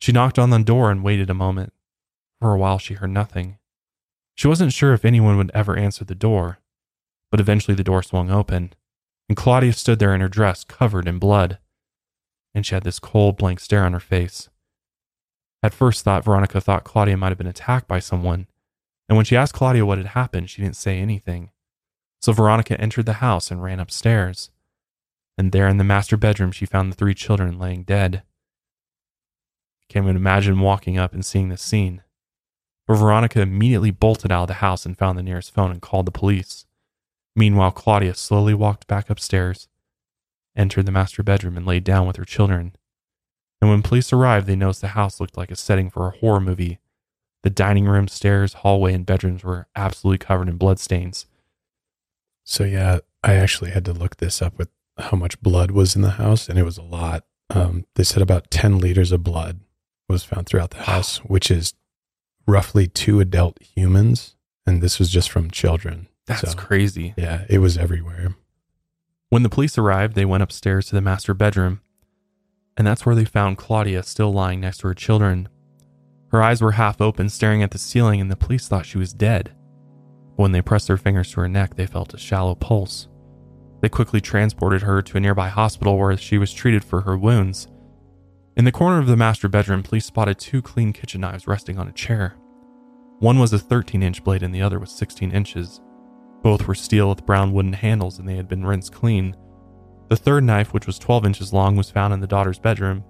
She 0.00 0.12
knocked 0.12 0.38
on 0.38 0.50
the 0.50 0.58
door 0.60 0.90
and 0.90 1.02
waited 1.02 1.28
a 1.28 1.34
moment. 1.34 1.72
For 2.40 2.52
a 2.52 2.58
while, 2.58 2.78
she 2.78 2.94
heard 2.94 3.10
nothing. 3.10 3.58
She 4.36 4.46
wasn't 4.46 4.72
sure 4.72 4.92
if 4.92 5.04
anyone 5.04 5.36
would 5.38 5.50
ever 5.54 5.76
answer 5.76 6.04
the 6.04 6.14
door, 6.14 6.58
but 7.30 7.40
eventually 7.40 7.74
the 7.74 7.82
door 7.82 8.02
swung 8.02 8.30
open, 8.30 8.74
and 9.28 9.36
Claudia 9.36 9.72
stood 9.72 9.98
there 9.98 10.14
in 10.14 10.20
her 10.20 10.28
dress 10.28 10.62
covered 10.62 11.08
in 11.08 11.18
blood, 11.18 11.58
and 12.54 12.64
she 12.64 12.74
had 12.74 12.84
this 12.84 12.98
cold, 12.98 13.36
blank 13.36 13.58
stare 13.58 13.84
on 13.84 13.92
her 13.92 14.00
face. 14.00 14.48
At 15.62 15.74
first 15.74 16.04
thought 16.04 16.24
Veronica 16.24 16.60
thought 16.60 16.84
Claudia 16.84 17.16
might 17.16 17.30
have 17.30 17.38
been 17.38 17.46
attacked 17.46 17.88
by 17.88 17.98
someone, 17.98 18.46
and 19.08 19.16
when 19.16 19.24
she 19.24 19.36
asked 19.36 19.54
Claudia 19.54 19.86
what 19.86 19.98
had 19.98 20.08
happened, 20.08 20.50
she 20.50 20.62
didn't 20.62 20.76
say 20.76 20.98
anything. 20.98 21.50
So 22.26 22.32
Veronica 22.32 22.80
entered 22.80 23.06
the 23.06 23.22
house 23.22 23.52
and 23.52 23.62
ran 23.62 23.78
upstairs. 23.78 24.50
And 25.38 25.52
there 25.52 25.68
in 25.68 25.76
the 25.76 25.84
master 25.84 26.16
bedroom, 26.16 26.50
she 26.50 26.66
found 26.66 26.90
the 26.90 26.96
three 26.96 27.14
children 27.14 27.56
laying 27.56 27.84
dead. 27.84 28.24
Can't 29.88 30.06
even 30.06 30.16
imagine 30.16 30.58
walking 30.58 30.98
up 30.98 31.14
and 31.14 31.24
seeing 31.24 31.50
this 31.50 31.62
scene. 31.62 32.02
But 32.88 32.96
Veronica 32.96 33.40
immediately 33.40 33.92
bolted 33.92 34.32
out 34.32 34.42
of 34.42 34.48
the 34.48 34.54
house 34.54 34.84
and 34.84 34.98
found 34.98 35.16
the 35.16 35.22
nearest 35.22 35.54
phone 35.54 35.70
and 35.70 35.80
called 35.80 36.04
the 36.04 36.10
police. 36.10 36.66
Meanwhile, 37.36 37.70
Claudia 37.70 38.14
slowly 38.14 38.54
walked 38.54 38.88
back 38.88 39.08
upstairs, 39.08 39.68
entered 40.56 40.86
the 40.86 40.90
master 40.90 41.22
bedroom, 41.22 41.56
and 41.56 41.64
laid 41.64 41.84
down 41.84 42.08
with 42.08 42.16
her 42.16 42.24
children. 42.24 42.74
And 43.60 43.70
when 43.70 43.82
police 43.82 44.12
arrived, 44.12 44.48
they 44.48 44.56
noticed 44.56 44.80
the 44.80 44.88
house 44.88 45.20
looked 45.20 45.36
like 45.36 45.52
a 45.52 45.54
setting 45.54 45.90
for 45.90 46.08
a 46.08 46.18
horror 46.18 46.40
movie. 46.40 46.80
The 47.44 47.50
dining 47.50 47.84
room, 47.84 48.08
stairs, 48.08 48.54
hallway, 48.54 48.94
and 48.94 49.06
bedrooms 49.06 49.44
were 49.44 49.68
absolutely 49.76 50.18
covered 50.18 50.48
in 50.48 50.56
bloodstains. 50.56 51.26
So 52.48 52.62
yeah, 52.64 53.00
I 53.24 53.34
actually 53.34 53.72
had 53.72 53.84
to 53.86 53.92
look 53.92 54.16
this 54.16 54.40
up 54.40 54.56
with 54.56 54.68
how 54.96 55.16
much 55.16 55.40
blood 55.42 55.72
was 55.72 55.96
in 55.96 56.02
the 56.02 56.10
house, 56.12 56.48
and 56.48 56.58
it 56.58 56.62
was 56.62 56.78
a 56.78 56.82
lot. 56.82 57.24
Um, 57.50 57.84
they 57.96 58.04
said 58.04 58.22
about 58.22 58.50
10 58.50 58.78
liters 58.78 59.10
of 59.12 59.22
blood 59.24 59.60
was 60.08 60.22
found 60.24 60.46
throughout 60.46 60.70
the 60.70 60.84
house, 60.84 61.18
which 61.18 61.50
is 61.50 61.74
roughly 62.46 62.86
two 62.86 63.18
adult 63.20 63.58
humans. 63.60 64.36
And 64.64 64.80
this 64.80 64.98
was 65.00 65.10
just 65.10 65.28
from 65.30 65.50
children. 65.50 66.08
That's 66.26 66.40
So, 66.52 66.56
crazy. 66.56 67.14
Yeah, 67.16 67.44
it 67.48 67.58
was 67.58 67.76
everywhere. 67.76 68.36
When 69.28 69.42
the 69.42 69.48
police 69.48 69.76
arrived, 69.76 70.14
they 70.14 70.24
went 70.24 70.42
upstairs 70.44 70.86
to 70.86 70.94
the 70.94 71.00
master 71.00 71.34
bedroom, 71.34 71.80
and 72.76 72.86
that's 72.86 73.04
where 73.04 73.16
they 73.16 73.24
found 73.24 73.58
Claudia 73.58 74.02
still 74.04 74.32
lying 74.32 74.60
next 74.60 74.78
to 74.78 74.86
her 74.88 74.94
children. 74.94 75.48
Her 76.28 76.42
eyes 76.42 76.62
were 76.62 76.72
half 76.72 77.00
open, 77.00 77.28
staring 77.28 77.62
at 77.62 77.72
the 77.72 77.78
ceiling, 77.78 78.20
and 78.20 78.30
the 78.30 78.36
police 78.36 78.68
thought 78.68 78.86
she 78.86 78.98
was 78.98 79.12
dead. 79.12 79.52
When 80.36 80.52
they 80.52 80.62
pressed 80.62 80.86
their 80.86 80.96
fingers 80.96 81.30
to 81.32 81.40
her 81.40 81.48
neck, 81.48 81.74
they 81.74 81.86
felt 81.86 82.14
a 82.14 82.18
shallow 82.18 82.54
pulse. 82.54 83.08
They 83.80 83.88
quickly 83.88 84.20
transported 84.20 84.82
her 84.82 85.02
to 85.02 85.16
a 85.16 85.20
nearby 85.20 85.48
hospital 85.48 85.98
where 85.98 86.16
she 86.16 86.38
was 86.38 86.52
treated 86.52 86.84
for 86.84 87.02
her 87.02 87.16
wounds. 87.16 87.68
In 88.56 88.64
the 88.64 88.72
corner 88.72 88.98
of 88.98 89.06
the 89.06 89.16
master 89.16 89.48
bedroom, 89.48 89.82
police 89.82 90.06
spotted 90.06 90.38
two 90.38 90.62
clean 90.62 90.92
kitchen 90.92 91.20
knives 91.20 91.46
resting 91.46 91.78
on 91.78 91.88
a 91.88 91.92
chair. 91.92 92.36
One 93.18 93.38
was 93.38 93.52
a 93.52 93.58
13 93.58 94.02
inch 94.02 94.22
blade 94.24 94.42
and 94.42 94.54
the 94.54 94.62
other 94.62 94.78
was 94.78 94.90
16 94.92 95.30
inches. 95.32 95.80
Both 96.42 96.66
were 96.66 96.74
steel 96.74 97.08
with 97.08 97.26
brown 97.26 97.52
wooden 97.52 97.72
handles 97.72 98.18
and 98.18 98.28
they 98.28 98.36
had 98.36 98.48
been 98.48 98.64
rinsed 98.64 98.92
clean. 98.92 99.36
The 100.08 100.16
third 100.16 100.44
knife, 100.44 100.72
which 100.72 100.86
was 100.86 100.98
12 100.98 101.26
inches 101.26 101.52
long, 101.52 101.76
was 101.76 101.90
found 101.90 102.14
in 102.14 102.20
the 102.20 102.26
daughter's 102.26 102.58
bedroom. 102.58 103.04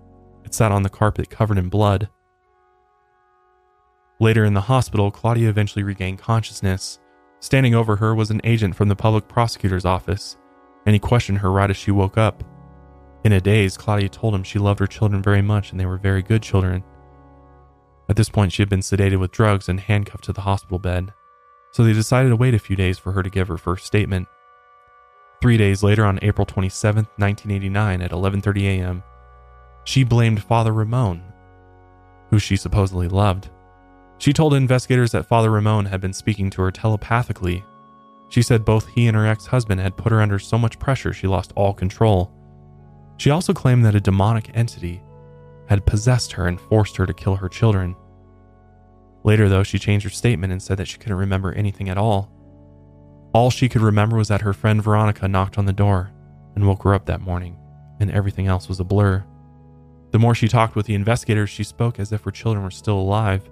It 0.45 0.55
sat 0.55 0.73
on 0.73 0.83
the 0.83 0.89
carpet 0.89 1.29
covered 1.29 1.59
in 1.59 1.69
blood. 1.69 2.09
Later 4.19 4.45
in 4.45 4.55
the 4.55 4.63
hospital, 4.63 5.11
Claudia 5.11 5.49
eventually 5.49 5.83
regained 5.83 6.19
consciousness. 6.19 6.99
Standing 7.41 7.75
over 7.75 7.97
her 7.97 8.15
was 8.15 8.31
an 8.31 8.41
agent 8.45 8.75
from 8.75 8.89
the 8.89 8.97
public 8.97 9.29
prosecutor's 9.29 9.85
office, 9.85 10.37
and 10.87 10.95
he 10.95 10.99
questioned 10.99 11.39
her 11.39 11.53
right 11.53 11.71
as 11.71 11.77
she 11.77 11.91
woke 11.91 12.17
up. 12.17 12.43
In 13.25 13.33
a 13.33 13.41
daze, 13.41 13.77
Claudia 13.77 14.09
told 14.09 14.35
him 14.35 14.43
she 14.43 14.59
loved 14.59 14.81
her 14.81 14.87
children 14.87 15.23
very 15.23 15.43
much 15.43 15.71
and 15.71 15.81
they 15.81 15.87
were 15.87 15.99
very 15.99 16.23
good 16.23 16.43
children. 16.43 16.85
At 18.09 18.17
this 18.17 18.29
point, 18.29 18.53
she 18.53 18.63
had 18.63 18.69
been 18.69 18.81
sedated 18.81 19.19
with 19.19 19.33
drugs 19.33 19.69
and 19.69 19.81
handcuffed 19.81 20.25
to 20.25 20.33
the 20.33 20.43
hospital 20.43 20.79
bed, 20.79 21.13
so 21.73 21.83
they 21.83 21.93
decided 21.93 22.29
to 22.29 22.37
wait 22.37 22.55
a 22.55 22.59
few 22.59 22.77
days 22.77 22.99
for 22.99 23.13
her 23.13 23.23
to 23.23 23.31
give 23.31 23.49
her 23.49 23.59
first 23.59 23.85
statement. 23.85 24.29
Three 25.43 25.57
days 25.57 25.83
later, 25.83 26.05
on 26.05 26.21
April 26.23 26.47
27, 26.47 27.07
1989, 27.17 28.01
at 28.01 28.13
11:30 28.13 28.63
a.m., 28.63 29.03
she 29.85 30.05
blamed 30.05 30.43
Father 30.43 30.73
Ramon, 30.73 31.23
who 32.31 32.39
she 32.39 32.57
supposedly 32.57 33.09
loved. 33.09 33.51
She 34.19 34.33
told 34.33 34.55
investigators 34.55 35.13
that 35.13 35.27
Father 35.27 35.51
Ramon 35.51 35.87
had 35.87 36.01
been 36.01 36.13
speaking 36.13 36.51
to 36.51 36.63
her 36.63 36.71
telepathically. 36.71 37.65
She 38.29 38.43
said 38.43 38.65
both 38.65 38.89
he 38.89 39.07
and 39.07 39.17
her 39.17 39.27
ex-husband 39.27 39.81
had 39.81 39.97
put 39.97 40.13
her 40.13 40.21
under 40.21 40.39
so 40.39 40.59
much 40.59 40.79
pressure 40.79 41.13
she 41.13 41.27
lost 41.27 41.53
all 41.55 41.73
control. 41.73 42.33
She 43.19 43.31
also 43.31 43.53
claimed 43.53 43.85
that 43.85 43.95
a 43.95 44.01
demonic 44.01 44.51
entity 44.55 45.03
had 45.69 45.87
possessed 45.87 46.33
her 46.33 46.47
and 46.47 46.61
forced 46.61 46.97
her 46.97 47.07
to 47.07 47.15
kill 47.15 47.37
her 47.37 47.49
children. 47.49 47.95
Later, 49.25 49.49
though, 49.49 49.63
she 49.63 49.79
changed 49.79 50.05
her 50.05 50.11
statement 50.11 50.53
and 50.53 50.63
said 50.63 50.79
that 50.79 50.89
she 50.89 50.99
couldn't 50.99 51.19
remember 51.19 51.53
anything 51.53 51.89
at 51.89 51.99
all. 51.99 52.31
All 53.33 53.51
she 53.51 53.69
could 53.69 53.83
remember 53.83 54.17
was 54.17 54.29
that 54.29 54.43
her 54.43 54.53
friend 54.53 54.83
Veronica 54.83 55.29
knocked 55.29 55.59
on 55.59 55.67
the 55.67 55.73
door 55.73 56.13
and 56.55 56.67
woke 56.67 56.85
her 56.85 56.95
up 56.95 57.07
that 57.07 57.21
morning, 57.21 57.57
and 58.01 58.11
everything 58.11 58.47
else 58.47 58.69
was 58.69 58.81
a 58.81 58.85
blur. 58.85 59.25
The 60.13 60.19
more 60.19 60.35
she 60.35 60.49
talked 60.49 60.77
with 60.77 60.87
the 60.87 60.95
investigators, 60.95 61.51
she 61.51 61.65
spoke 61.65 61.99
as 61.99 62.13
if 62.13 62.23
her 62.25 62.31
children 62.31 62.65
were 62.65 62.71
still 62.71 62.99
alive. 62.99 63.49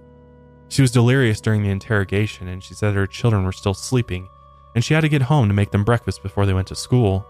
She 0.74 0.82
was 0.82 0.90
delirious 0.90 1.40
during 1.40 1.62
the 1.62 1.70
interrogation, 1.70 2.48
and 2.48 2.60
she 2.60 2.74
said 2.74 2.94
her 2.94 3.06
children 3.06 3.44
were 3.44 3.52
still 3.52 3.74
sleeping, 3.74 4.28
and 4.74 4.84
she 4.84 4.92
had 4.92 5.02
to 5.02 5.08
get 5.08 5.22
home 5.22 5.46
to 5.46 5.54
make 5.54 5.70
them 5.70 5.84
breakfast 5.84 6.20
before 6.20 6.46
they 6.46 6.52
went 6.52 6.66
to 6.66 6.74
school. 6.74 7.24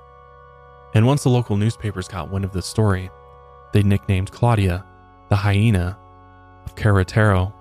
And 0.95 1.07
once 1.07 1.25
the 1.25 1.29
local 1.29 1.59
newspapers 1.59 2.09
got 2.09 2.31
wind 2.31 2.47
of 2.47 2.53
this 2.53 2.65
story, 2.65 3.11
they 3.75 3.83
nicknamed 3.83 4.33
Claudia 4.33 4.87
the 5.29 5.37
hyena 5.37 5.99
of 6.65 6.75
Querétaro. 6.75 7.53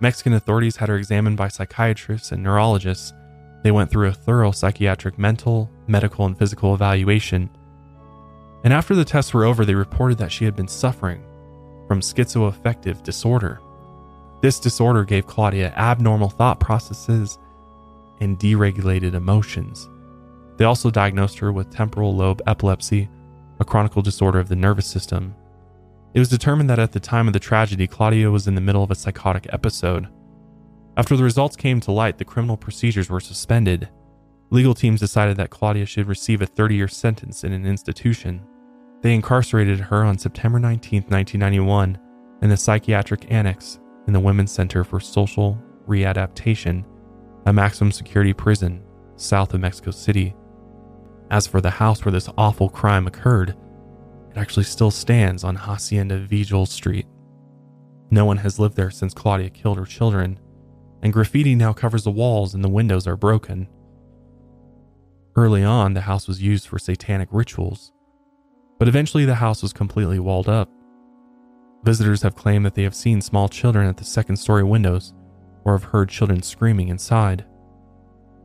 Mexican 0.00 0.32
authorities 0.32 0.76
had 0.76 0.88
her 0.88 0.96
examined 0.96 1.36
by 1.36 1.48
psychiatrists 1.48 2.32
and 2.32 2.42
neurologists. 2.42 3.12
They 3.64 3.72
went 3.72 3.90
through 3.90 4.08
a 4.08 4.14
thorough 4.14 4.52
psychiatric 4.52 5.18
mental, 5.18 5.70
medical, 5.86 6.24
and 6.24 6.38
physical 6.38 6.72
evaluation. 6.72 7.50
And 8.64 8.72
after 8.72 8.94
the 8.94 9.04
tests 9.04 9.34
were 9.34 9.44
over, 9.44 9.66
they 9.66 9.74
reported 9.74 10.16
that 10.16 10.32
she 10.32 10.46
had 10.46 10.56
been 10.56 10.66
suffering 10.66 11.22
from 11.86 12.00
schizoaffective 12.00 13.02
disorder. 13.02 13.60
This 14.42 14.58
disorder 14.58 15.04
gave 15.04 15.28
Claudia 15.28 15.72
abnormal 15.76 16.28
thought 16.28 16.58
processes 16.58 17.38
and 18.20 18.38
deregulated 18.40 19.14
emotions. 19.14 19.88
They 20.56 20.64
also 20.64 20.90
diagnosed 20.90 21.38
her 21.38 21.52
with 21.52 21.70
temporal 21.70 22.14
lobe 22.14 22.42
epilepsy, 22.48 23.08
a 23.60 23.64
chronic 23.64 23.92
disorder 23.94 24.40
of 24.40 24.48
the 24.48 24.56
nervous 24.56 24.86
system. 24.86 25.36
It 26.14 26.18
was 26.18 26.28
determined 26.28 26.68
that 26.70 26.80
at 26.80 26.90
the 26.90 27.00
time 27.00 27.28
of 27.28 27.32
the 27.32 27.38
tragedy, 27.38 27.86
Claudia 27.86 28.32
was 28.32 28.48
in 28.48 28.56
the 28.56 28.60
middle 28.60 28.82
of 28.82 28.90
a 28.90 28.96
psychotic 28.96 29.46
episode. 29.52 30.08
After 30.96 31.16
the 31.16 31.24
results 31.24 31.54
came 31.54 31.80
to 31.80 31.92
light, 31.92 32.18
the 32.18 32.24
criminal 32.24 32.56
procedures 32.56 33.08
were 33.08 33.20
suspended. 33.20 33.88
Legal 34.50 34.74
teams 34.74 35.00
decided 35.00 35.36
that 35.36 35.50
Claudia 35.50 35.86
should 35.86 36.08
receive 36.08 36.42
a 36.42 36.46
30 36.46 36.74
year 36.74 36.88
sentence 36.88 37.44
in 37.44 37.52
an 37.52 37.64
institution. 37.64 38.44
They 39.02 39.14
incarcerated 39.14 39.78
her 39.78 40.02
on 40.02 40.18
September 40.18 40.58
19, 40.58 41.02
1991, 41.02 41.96
in 42.42 42.50
the 42.50 42.56
psychiatric 42.56 43.30
annex 43.30 43.78
in 44.06 44.12
the 44.12 44.20
Women's 44.20 44.52
Center 44.52 44.84
for 44.84 45.00
Social 45.00 45.58
Readaptation, 45.86 46.84
a 47.46 47.52
maximum 47.52 47.92
security 47.92 48.32
prison 48.32 48.82
south 49.16 49.54
of 49.54 49.60
Mexico 49.60 49.90
City. 49.90 50.34
As 51.30 51.46
for 51.46 51.60
the 51.60 51.70
house 51.70 52.04
where 52.04 52.12
this 52.12 52.28
awful 52.36 52.68
crime 52.68 53.06
occurred, 53.06 53.56
it 54.30 54.36
actually 54.38 54.64
still 54.64 54.90
stands 54.90 55.44
on 55.44 55.56
Hacienda 55.56 56.18
Vigil 56.18 56.66
Street. 56.66 57.06
No 58.10 58.24
one 58.24 58.38
has 58.38 58.58
lived 58.58 58.76
there 58.76 58.90
since 58.90 59.14
Claudia 59.14 59.50
killed 59.50 59.78
her 59.78 59.86
children, 59.86 60.38
and 61.02 61.12
graffiti 61.12 61.54
now 61.54 61.72
covers 61.72 62.04
the 62.04 62.10
walls 62.10 62.54
and 62.54 62.62
the 62.62 62.68
windows 62.68 63.06
are 63.06 63.16
broken. 63.16 63.68
Early 65.34 65.64
on, 65.64 65.94
the 65.94 66.02
house 66.02 66.28
was 66.28 66.42
used 66.42 66.66
for 66.66 66.78
satanic 66.78 67.28
rituals, 67.32 67.92
but 68.78 68.88
eventually 68.88 69.24
the 69.24 69.36
house 69.36 69.62
was 69.62 69.72
completely 69.72 70.18
walled 70.18 70.48
up. 70.48 70.68
Visitors 71.84 72.22
have 72.22 72.36
claimed 72.36 72.64
that 72.64 72.74
they 72.74 72.84
have 72.84 72.94
seen 72.94 73.20
small 73.20 73.48
children 73.48 73.88
at 73.88 73.96
the 73.96 74.04
second 74.04 74.36
story 74.36 74.62
windows 74.62 75.12
or 75.64 75.72
have 75.76 75.90
heard 75.90 76.08
children 76.08 76.42
screaming 76.42 76.88
inside. 76.88 77.44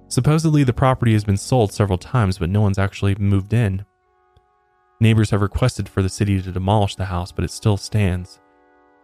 Supposedly, 0.08 0.64
the 0.64 0.74
property 0.74 1.14
has 1.14 1.24
been 1.24 1.38
sold 1.38 1.72
several 1.72 1.98
times, 1.98 2.38
but 2.38 2.50
no 2.50 2.62
one's 2.62 2.78
actually 2.78 3.16
moved 3.16 3.54
in. 3.54 3.86
Neighbors 5.00 5.30
have 5.30 5.42
requested 5.42 5.88
for 5.88 6.02
the 6.02 6.10
city 6.10 6.42
to 6.42 6.52
demolish 6.52 6.96
the 6.96 7.06
house, 7.06 7.32
but 7.32 7.44
it 7.44 7.52
still 7.52 7.78
stands. 7.78 8.40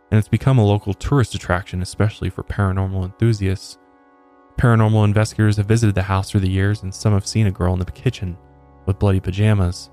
And 0.10 0.18
it's 0.18 0.28
become 0.28 0.58
a 0.58 0.66
local 0.66 0.94
tourist 0.94 1.36
attraction, 1.36 1.82
especially 1.82 2.30
for 2.30 2.44
paranormal 2.44 3.04
enthusiasts. 3.04 3.78
Paranormal 4.58 5.06
investigators 5.06 5.58
have 5.58 5.66
visited 5.66 5.96
the 5.96 6.04
house 6.04 6.32
through 6.32 6.42
the 6.42 6.50
years, 6.50 6.84
and 6.84 6.94
some 6.94 7.14
have 7.14 7.28
seen 7.28 7.48
a 7.48 7.52
girl 7.52 7.74
in 7.74 7.80
the 7.80 7.86
kitchen 7.86 8.38
with 8.86 9.00
bloody 9.00 9.20
pajamas. 9.20 9.90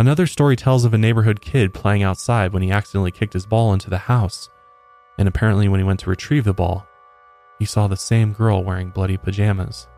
Another 0.00 0.28
story 0.28 0.54
tells 0.54 0.84
of 0.84 0.94
a 0.94 0.98
neighborhood 0.98 1.40
kid 1.40 1.74
playing 1.74 2.04
outside 2.04 2.52
when 2.52 2.62
he 2.62 2.70
accidentally 2.70 3.10
kicked 3.10 3.32
his 3.32 3.46
ball 3.46 3.72
into 3.72 3.90
the 3.90 3.98
house. 3.98 4.48
And 5.18 5.26
apparently, 5.26 5.66
when 5.66 5.80
he 5.80 5.84
went 5.84 5.98
to 6.00 6.10
retrieve 6.10 6.44
the 6.44 6.54
ball, 6.54 6.86
he 7.58 7.64
saw 7.64 7.88
the 7.88 7.96
same 7.96 8.32
girl 8.32 8.62
wearing 8.62 8.90
bloody 8.90 9.16
pajamas. 9.16 9.88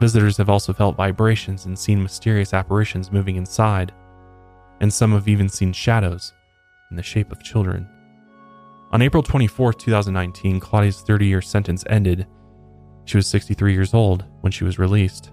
Visitors 0.00 0.38
have 0.38 0.48
also 0.48 0.72
felt 0.72 0.96
vibrations 0.96 1.66
and 1.66 1.78
seen 1.78 2.02
mysterious 2.02 2.54
apparitions 2.54 3.12
moving 3.12 3.36
inside, 3.36 3.92
and 4.80 4.90
some 4.90 5.12
have 5.12 5.28
even 5.28 5.50
seen 5.50 5.74
shadows 5.74 6.32
in 6.90 6.96
the 6.96 7.02
shape 7.02 7.30
of 7.30 7.42
children. 7.42 7.86
On 8.92 9.02
April 9.02 9.22
24, 9.22 9.74
2019, 9.74 10.58
Claudia's 10.58 11.02
30 11.02 11.26
year 11.26 11.42
sentence 11.42 11.84
ended. 11.90 12.26
She 13.04 13.18
was 13.18 13.26
63 13.26 13.74
years 13.74 13.92
old 13.92 14.24
when 14.40 14.52
she 14.52 14.64
was 14.64 14.78
released. 14.78 15.32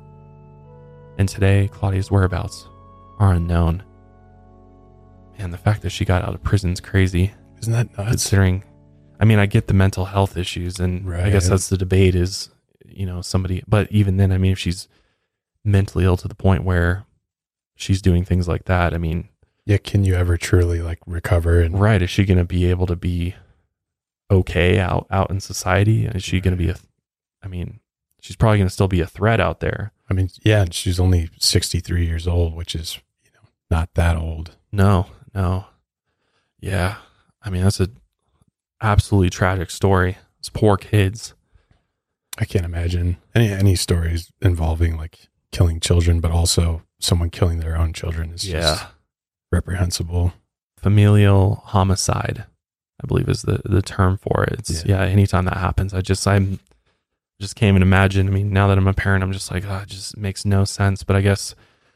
And 1.18 1.30
today, 1.30 1.70
Claudia's 1.72 2.12
whereabouts 2.12 2.68
are 3.20 3.34
unknown. 3.34 3.84
And 5.38 5.54
the 5.54 5.58
fact 5.58 5.82
that 5.82 5.90
she 5.90 6.06
got 6.06 6.24
out 6.24 6.34
of 6.34 6.44
prison 6.44 6.72
is 6.72 6.80
crazy. 6.80 7.34
Isn't 7.60 7.74
that 7.74 7.98
nuts? 7.98 8.10
considering 8.10 8.64
I 9.20 9.26
mean, 9.26 9.40
I 9.40 9.46
get 9.46 9.68
the 9.68 9.74
mental 9.74 10.06
health 10.06 10.38
issues 10.38 10.80
and 10.80 11.08
I 11.14 11.30
guess 11.30 11.48
that's 11.48 11.70
the 11.70 11.78
debate 11.78 12.16
is, 12.16 12.50
you 12.86 13.06
know, 13.06 13.22
somebody 13.22 13.64
but 13.68 13.92
even 13.92 14.18
then, 14.18 14.32
I 14.32 14.38
mean, 14.38 14.52
if 14.52 14.60
she's 14.60 14.88
mentally 15.64 16.06
ill 16.06 16.18
to 16.18 16.28
the 16.28 16.36
point 16.36 16.64
where 16.64 17.06
she's 17.76 18.02
doing 18.02 18.24
things 18.26 18.48
like 18.48 18.66
that, 18.66 18.94
I 18.94 18.98
mean, 18.98 19.30
Yeah, 19.66 19.78
can 19.78 20.04
you 20.04 20.16
ever 20.16 20.38
truly 20.38 20.82
like 20.82 21.00
recover 21.06 21.62
and 21.62 21.80
right, 21.80 22.02
is 22.02 22.10
she 22.10 22.26
going 22.26 22.38
to 22.38 22.46
be 22.46 22.70
able 22.70 22.88
to 22.88 22.96
be 22.96 23.36
okay 24.30 24.80
out 24.80 25.08
out 25.10 25.30
in 25.30 25.40
society? 25.40 26.06
Is 26.06 26.24
she 26.24 26.40
going 26.42 26.58
to 26.58 26.64
be 26.64 26.70
a 26.70 26.76
I 27.42 27.48
mean, 27.48 27.80
she's 28.20 28.36
probably 28.36 28.58
going 28.58 28.68
to 28.68 28.74
still 28.74 28.88
be 28.88 29.02
a 29.02 29.08
threat 29.08 29.40
out 29.40 29.60
there. 29.60 29.94
I 30.10 30.14
mean, 30.14 30.30
yeah, 30.44 30.62
and 30.64 30.74
she's 30.74 31.00
only 31.00 31.30
63 31.40 32.06
years 32.06 32.28
old, 32.28 32.56
which 32.56 32.76
is, 32.76 33.00
not 33.76 33.94
that 33.96 34.16
old. 34.16 34.56
No, 34.72 35.08
no. 35.34 35.66
Yeah. 36.62 36.96
I 37.44 37.50
mean, 37.50 37.64
that's 37.64 37.82
a 37.82 37.90
absolutely 38.82 39.30
tragic 39.30 39.70
story. 39.70 40.18
It's 40.40 40.50
poor 40.50 40.78
kids. 40.78 41.34
I 42.38 42.46
can't 42.46 42.66
imagine 42.66 43.18
any 43.34 43.50
any 43.50 43.76
stories 43.76 44.32
involving 44.42 44.96
like 44.98 45.28
killing 45.52 45.80
children, 45.80 46.22
but 46.22 46.32
also 46.32 46.84
someone 47.00 47.30
killing 47.30 47.60
their 47.60 47.78
own 47.78 47.92
children 47.94 48.32
is 48.32 48.48
yeah. 48.48 48.62
just 48.62 48.86
reprehensible. 49.52 50.34
familial 50.78 51.56
homicide 51.66 52.46
i 53.02 53.08
believe 53.08 53.28
is 53.30 53.42
the 53.44 53.62
the 53.66 53.82
term 53.82 54.18
for 54.18 54.44
it 54.44 54.60
it's 54.60 54.86
yeah, 54.86 55.04
Yeah. 55.04 55.10
anytime 55.12 55.46
that 55.46 55.58
happens 55.58 55.94
i 55.94 56.02
just 56.02 56.28
i'm 56.28 56.60
just 57.42 57.56
can't 57.56 57.70
even 57.70 57.82
imagine 57.82 58.28
i 58.28 58.32
mean 58.32 58.50
now 58.52 58.68
that 58.68 58.78
i'm 58.78 58.88
a 58.88 58.94
parent 58.94 59.24
i'm 59.24 59.32
just 59.34 59.52
like 59.52 59.64
oh, 59.68 59.80
it 59.84 59.90
just 59.90 60.16
makes 60.18 60.46
no 60.46 60.64
sense 60.66 61.04
but 61.04 61.16
i 61.16 61.22
guess 61.22 61.56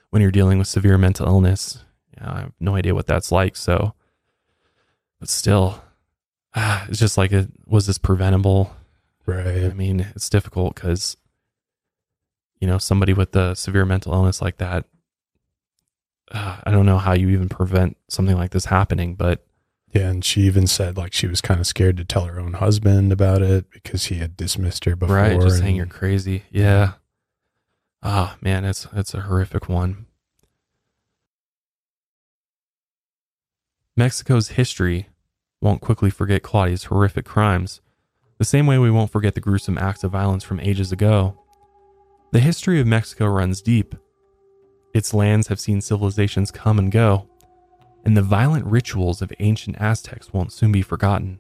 when 0.09 0.21
you're 0.21 0.31
dealing 0.31 0.57
with 0.57 0.67
severe 0.67 0.97
mental 0.97 1.27
illness 1.27 1.83
you 2.17 2.25
know, 2.25 2.31
i 2.31 2.39
have 2.41 2.51
no 2.59 2.75
idea 2.75 2.95
what 2.95 3.07
that's 3.07 3.31
like 3.31 3.55
so 3.55 3.93
but 5.19 5.29
still 5.29 5.81
ah, 6.55 6.85
it's 6.89 6.99
just 6.99 7.17
like 7.17 7.31
it 7.31 7.47
was 7.65 7.85
this 7.87 7.97
preventable 7.97 8.75
Right. 9.25 9.65
i 9.65 9.73
mean 9.73 10.07
it's 10.15 10.29
difficult 10.29 10.73
because 10.75 11.15
you 12.59 12.67
know 12.67 12.77
somebody 12.79 13.13
with 13.13 13.35
a 13.35 13.55
severe 13.55 13.85
mental 13.85 14.13
illness 14.13 14.41
like 14.41 14.57
that 14.57 14.85
uh, 16.31 16.57
i 16.63 16.71
don't 16.71 16.85
know 16.87 16.97
how 16.97 17.13
you 17.13 17.29
even 17.29 17.47
prevent 17.49 17.97
something 18.09 18.35
like 18.35 18.51
this 18.51 18.65
happening 18.65 19.13
but 19.15 19.45
Yeah, 19.93 20.09
and 20.09 20.25
she 20.25 20.41
even 20.41 20.65
said 20.67 20.97
like 20.97 21.13
she 21.13 21.27
was 21.27 21.41
kind 21.41 21.59
of 21.59 21.67
scared 21.67 21.97
to 21.97 22.05
tell 22.05 22.25
her 22.25 22.39
own 22.39 22.53
husband 22.53 23.11
about 23.11 23.41
it 23.43 23.69
because 23.71 24.05
he 24.05 24.15
had 24.15 24.35
dismissed 24.35 24.85
her 24.85 24.95
before. 24.95 25.15
right 25.15 25.39
just 25.41 25.59
saying 25.59 25.75
you're 25.75 25.85
crazy 25.85 26.43
yeah 26.49 26.93
ah 28.01 28.37
man 28.41 28.65
it's 28.65 28.87
it's 28.93 29.13
a 29.13 29.21
horrific 29.21 29.69
one. 29.69 30.05
Mexico's 33.95 34.49
history 34.49 35.09
won't 35.61 35.81
quickly 35.81 36.09
forget 36.09 36.41
claudia's 36.41 36.85
horrific 36.85 37.25
crimes 37.25 37.81
the 38.37 38.45
same 38.45 38.65
way 38.65 38.77
we 38.77 38.89
won't 38.89 39.11
forget 39.11 39.35
the 39.35 39.41
gruesome 39.41 39.77
acts 39.77 40.05
of 40.05 40.11
violence 40.11 40.45
from 40.45 40.61
ages 40.61 40.93
ago. 40.93 41.37
The 42.31 42.39
history 42.39 42.79
of 42.79 42.87
mexico 42.87 43.25
runs 43.25 43.61
deep. 43.61 43.93
Its 44.93 45.13
lands 45.13 45.47
have 45.47 45.59
seen 45.59 45.81
civilizations 45.81 46.49
come 46.49 46.79
and 46.79 46.89
go 46.89 47.29
and 48.05 48.15
the 48.15 48.21
violent 48.21 48.65
rituals 48.65 49.21
of 49.21 49.31
ancient 49.39 49.77
aztecs 49.79 50.33
won't 50.33 50.51
soon 50.51 50.71
be 50.71 50.81
forgotten. 50.81 51.39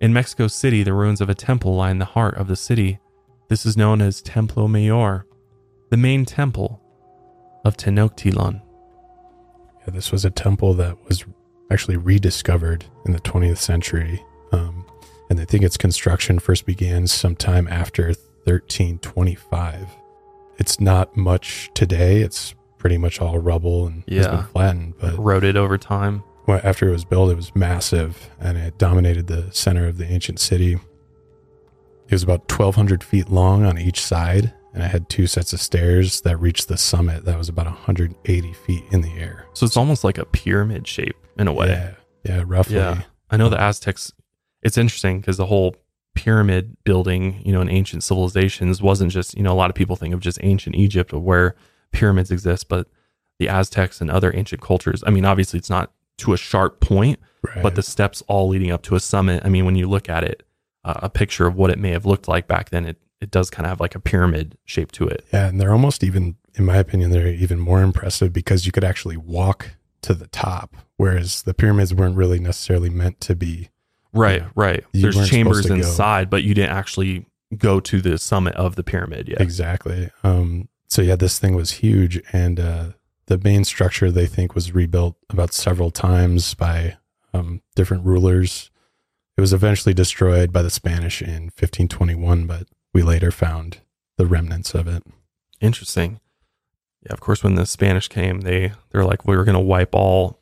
In 0.00 0.12
Mexico 0.12 0.46
City, 0.46 0.82
the 0.82 0.92
ruins 0.92 1.20
of 1.20 1.28
a 1.28 1.34
temple 1.34 1.74
lie 1.74 1.90
in 1.90 1.98
the 1.98 2.04
heart 2.04 2.36
of 2.36 2.46
the 2.46 2.56
city. 2.56 3.00
This 3.48 3.66
is 3.66 3.76
known 3.76 4.00
as 4.00 4.22
Templo 4.22 4.68
Mayor, 4.68 5.26
the 5.90 5.96
main 5.96 6.24
temple 6.24 6.80
of 7.64 7.76
Tenochtitlan. 7.76 8.60
Yeah, 9.80 9.90
this 9.94 10.12
was 10.12 10.24
a 10.24 10.30
temple 10.30 10.74
that 10.74 10.96
was 11.06 11.24
actually 11.70 11.96
rediscovered 11.96 12.84
in 13.06 13.12
the 13.12 13.20
20th 13.20 13.58
century. 13.58 14.22
Um, 14.52 14.84
and 15.30 15.38
they 15.38 15.44
think 15.44 15.62
its 15.62 15.76
construction 15.76 16.38
first 16.38 16.64
began 16.66 17.06
sometime 17.06 17.68
after 17.68 18.06
1325. 18.44 19.88
It's 20.58 20.80
not 20.80 21.16
much 21.16 21.70
today. 21.74 22.22
It's 22.22 22.54
pretty 22.78 22.96
much 22.98 23.20
all 23.20 23.38
rubble 23.38 23.86
and 23.86 24.04
has 24.08 24.26
been 24.26 24.42
flattened. 24.44 24.94
But 24.98 25.14
Eroded 25.14 25.56
over 25.56 25.76
time. 25.78 26.22
when- 26.46 26.60
after 26.60 26.88
it 26.88 26.92
was 26.92 27.04
built, 27.04 27.30
it 27.30 27.36
was 27.36 27.54
massive 27.54 28.30
and 28.40 28.56
it 28.56 28.78
dominated 28.78 29.26
the 29.26 29.46
center 29.52 29.86
of 29.86 29.98
the 29.98 30.06
ancient 30.06 30.38
city. 30.40 30.74
It 30.74 32.12
was 32.14 32.22
about 32.22 32.48
1,200 32.48 33.04
feet 33.04 33.28
long 33.28 33.64
on 33.64 33.76
each 33.78 34.00
side, 34.00 34.54
and 34.78 34.86
it 34.86 34.90
had 34.90 35.08
two 35.08 35.26
sets 35.26 35.52
of 35.52 35.60
stairs 35.60 36.20
that 36.20 36.36
reached 36.36 36.68
the 36.68 36.76
summit 36.78 37.24
that 37.24 37.36
was 37.36 37.48
about 37.48 37.66
180 37.66 38.52
feet 38.52 38.84
in 38.92 39.00
the 39.00 39.12
air. 39.18 39.44
So 39.54 39.66
it's 39.66 39.76
almost 39.76 40.04
like 40.04 40.18
a 40.18 40.24
pyramid 40.24 40.86
shape 40.86 41.16
in 41.36 41.48
a 41.48 41.52
way. 41.52 41.68
Yeah, 41.68 41.94
yeah, 42.24 42.44
roughly. 42.46 42.76
Yeah. 42.76 43.02
I 43.28 43.36
know 43.36 43.48
the 43.48 43.60
Aztecs, 43.60 44.12
it's 44.62 44.78
interesting 44.78 45.20
because 45.20 45.36
the 45.36 45.46
whole 45.46 45.74
pyramid 46.14 46.76
building, 46.84 47.42
you 47.44 47.52
know, 47.52 47.60
in 47.60 47.68
ancient 47.68 48.04
civilizations 48.04 48.80
wasn't 48.80 49.10
just, 49.10 49.36
you 49.36 49.42
know, 49.42 49.52
a 49.52 49.54
lot 49.58 49.68
of 49.68 49.74
people 49.74 49.96
think 49.96 50.14
of 50.14 50.20
just 50.20 50.38
ancient 50.42 50.76
Egypt 50.76 51.12
of 51.12 51.22
where 51.22 51.56
pyramids 51.92 52.30
exist, 52.30 52.68
but 52.68 52.86
the 53.40 53.48
Aztecs 53.48 54.00
and 54.00 54.10
other 54.10 54.32
ancient 54.34 54.60
cultures, 54.62 55.02
I 55.06 55.10
mean, 55.10 55.24
obviously 55.24 55.58
it's 55.58 55.70
not 55.70 55.90
to 56.18 56.32
a 56.32 56.36
sharp 56.36 56.80
point, 56.80 57.18
Right. 57.42 57.62
but 57.62 57.74
the 57.76 57.82
steps 57.82 58.22
all 58.28 58.48
leading 58.48 58.70
up 58.72 58.82
to 58.82 58.94
a 58.96 59.00
summit. 59.00 59.42
I 59.44 59.48
mean, 59.48 59.64
when 59.64 59.76
you 59.76 59.88
look 59.88 60.08
at 60.08 60.24
it, 60.24 60.42
uh, 60.84 60.94
a 61.02 61.08
picture 61.10 61.46
of 61.46 61.54
what 61.56 61.70
it 61.70 61.78
may 61.78 61.90
have 61.90 62.04
looked 62.06 62.26
like 62.28 62.46
back 62.48 62.70
then, 62.70 62.84
it, 62.86 62.96
it 63.20 63.30
does 63.30 63.50
kind 63.50 63.66
of 63.66 63.70
have 63.70 63.80
like 63.80 63.94
a 63.94 64.00
pyramid 64.00 64.56
shape 64.64 64.92
to 64.92 65.06
it. 65.08 65.24
yeah, 65.32 65.46
and 65.48 65.60
they're 65.60 65.72
almost 65.72 66.04
even, 66.04 66.36
in 66.54 66.64
my 66.64 66.76
opinion, 66.76 67.10
they're 67.10 67.28
even 67.28 67.58
more 67.58 67.82
impressive 67.82 68.32
because 68.32 68.64
you 68.66 68.72
could 68.72 68.84
actually 68.84 69.16
walk 69.16 69.70
to 70.02 70.14
the 70.14 70.28
top, 70.28 70.76
whereas 70.96 71.42
the 71.42 71.54
pyramids 71.54 71.92
weren't 71.92 72.16
really 72.16 72.38
necessarily 72.38 72.90
meant 72.90 73.20
to 73.22 73.34
be. 73.34 73.68
Right, 74.12 74.40
Yeah. 74.42 74.48
right. 74.54 74.84
There's 74.92 75.28
chambers 75.28 75.62
to 75.62 75.68
go. 75.68 75.74
inside, 75.74 76.30
but 76.30 76.42
you 76.44 76.54
didn't 76.54 76.70
actually 76.70 77.26
go 77.56 77.80
to 77.80 78.00
the 78.00 78.18
summit 78.18 78.54
of 78.54 78.76
the 78.76 78.82
pyramid 78.84 79.28
yet. 79.28 79.40
Exactly. 79.40 80.10
Um, 80.22 80.68
so 80.86 81.02
yeah, 81.02 81.16
this 81.16 81.38
thing 81.38 81.54
was 81.54 81.72
huge, 81.72 82.20
and 82.32 82.60
uh, 82.60 82.84
the 83.26 83.38
main 83.38 83.64
structure 83.64 84.10
they 84.10 84.26
think 84.26 84.54
was 84.54 84.72
rebuilt 84.74 85.16
about 85.28 85.52
several 85.52 85.90
times 85.90 86.54
by 86.54 86.96
um, 87.34 87.60
different 87.74 88.04
rulers. 88.06 88.70
It 89.36 89.40
was 89.40 89.52
eventually 89.52 89.94
destroyed 89.94 90.52
by 90.52 90.62
the 90.62 90.70
Spanish 90.70 91.20
in 91.22 91.44
1521, 91.54 92.46
but 92.46 92.66
we 92.92 93.02
later 93.02 93.30
found 93.30 93.80
the 94.16 94.26
remnants 94.26 94.74
of 94.74 94.88
it. 94.88 95.02
Interesting. 95.60 96.20
Yeah, 97.04 97.12
of 97.12 97.20
course, 97.20 97.42
when 97.42 97.54
the 97.54 97.66
Spanish 97.66 98.08
came, 98.08 98.40
they 98.40 98.72
they're 98.90 99.04
like, 99.04 99.26
we 99.26 99.36
were 99.36 99.44
going 99.44 99.54
to 99.54 99.60
wipe 99.60 99.94
all, 99.94 100.40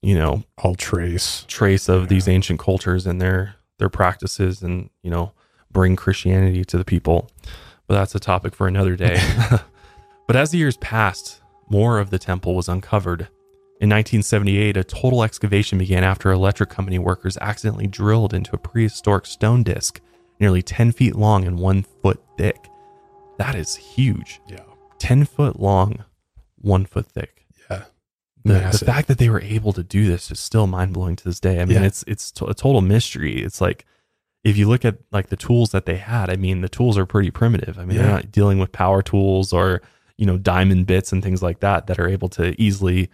you 0.00 0.14
know, 0.14 0.44
All 0.58 0.74
trace. 0.74 1.44
trace 1.48 1.88
of 1.88 2.08
these 2.08 2.28
ancient 2.28 2.58
cultures 2.58 3.06
and 3.06 3.20
their 3.20 3.56
their 3.78 3.88
practices, 3.88 4.62
and 4.62 4.90
you 5.02 5.10
know, 5.10 5.32
bring 5.70 5.96
Christianity 5.96 6.64
to 6.64 6.78
the 6.78 6.84
people. 6.84 7.30
But 7.86 7.94
that's 7.94 8.14
a 8.14 8.20
topic 8.20 8.54
for 8.54 8.66
another 8.66 8.96
day. 8.96 9.20
but 10.26 10.36
as 10.36 10.50
the 10.50 10.58
years 10.58 10.76
passed, 10.78 11.40
more 11.68 11.98
of 11.98 12.10
the 12.10 12.18
temple 12.18 12.54
was 12.54 12.68
uncovered. 12.68 13.28
In 13.80 13.90
1978, 13.90 14.76
a 14.76 14.84
total 14.84 15.24
excavation 15.24 15.76
began 15.76 16.04
after 16.04 16.30
electric 16.30 16.70
company 16.70 17.00
workers 17.00 17.36
accidentally 17.40 17.88
drilled 17.88 18.32
into 18.32 18.54
a 18.54 18.58
prehistoric 18.58 19.26
stone 19.26 19.64
disc 19.64 20.00
nearly 20.40 20.62
10 20.62 20.92
feet 20.92 21.14
long 21.16 21.44
and 21.44 21.58
one 21.58 21.82
foot 22.02 22.22
thick. 22.36 22.68
That 23.38 23.54
is 23.54 23.76
huge. 23.76 24.40
Yeah. 24.48 24.60
10 24.98 25.24
foot 25.24 25.58
long, 25.60 26.04
one 26.60 26.84
foot 26.84 27.06
thick. 27.06 27.46
Yeah. 27.70 27.84
The, 28.44 28.76
the 28.78 28.84
fact 28.84 29.08
that 29.08 29.18
they 29.18 29.28
were 29.28 29.40
able 29.40 29.72
to 29.72 29.82
do 29.82 30.06
this 30.06 30.30
is 30.30 30.38
still 30.40 30.66
mind 30.66 30.92
blowing 30.94 31.16
to 31.16 31.24
this 31.24 31.40
day. 31.40 31.60
I 31.60 31.64
mean, 31.64 31.78
Yeah. 31.80 31.86
it's 31.86 32.04
it's 32.06 32.30
to- 32.32 32.46
a 32.46 32.54
total 32.54 32.80
mystery. 32.80 33.42
It's 33.42 33.60
like 33.60 33.84
if 34.44 34.56
you 34.56 34.68
look 34.68 34.84
at 34.84 34.98
like 35.12 35.28
the 35.28 35.36
tools 35.36 35.70
that 35.70 35.86
they 35.86 35.96
had, 35.96 36.28
I 36.28 36.34
mean, 36.36 36.60
the 36.60 36.68
tools 36.68 36.98
are 36.98 37.06
pretty 37.06 37.30
primitive. 37.30 37.78
I 37.78 37.84
mean, 37.84 37.98
they're 37.98 38.06
not 38.08 38.32
dealing 38.32 38.58
with 38.58 38.72
power 38.72 39.00
tools 39.02 39.52
or 39.52 39.80
you 40.18 40.26
know 40.26 40.38
diamond 40.38 40.86
bits 40.86 41.12
and 41.12 41.22
things 41.22 41.42
like 41.42 41.60
that 41.60 41.86
that 41.86 41.98
are 42.00 42.08
able 42.08 42.28
to 42.30 42.60
easily 42.60 43.08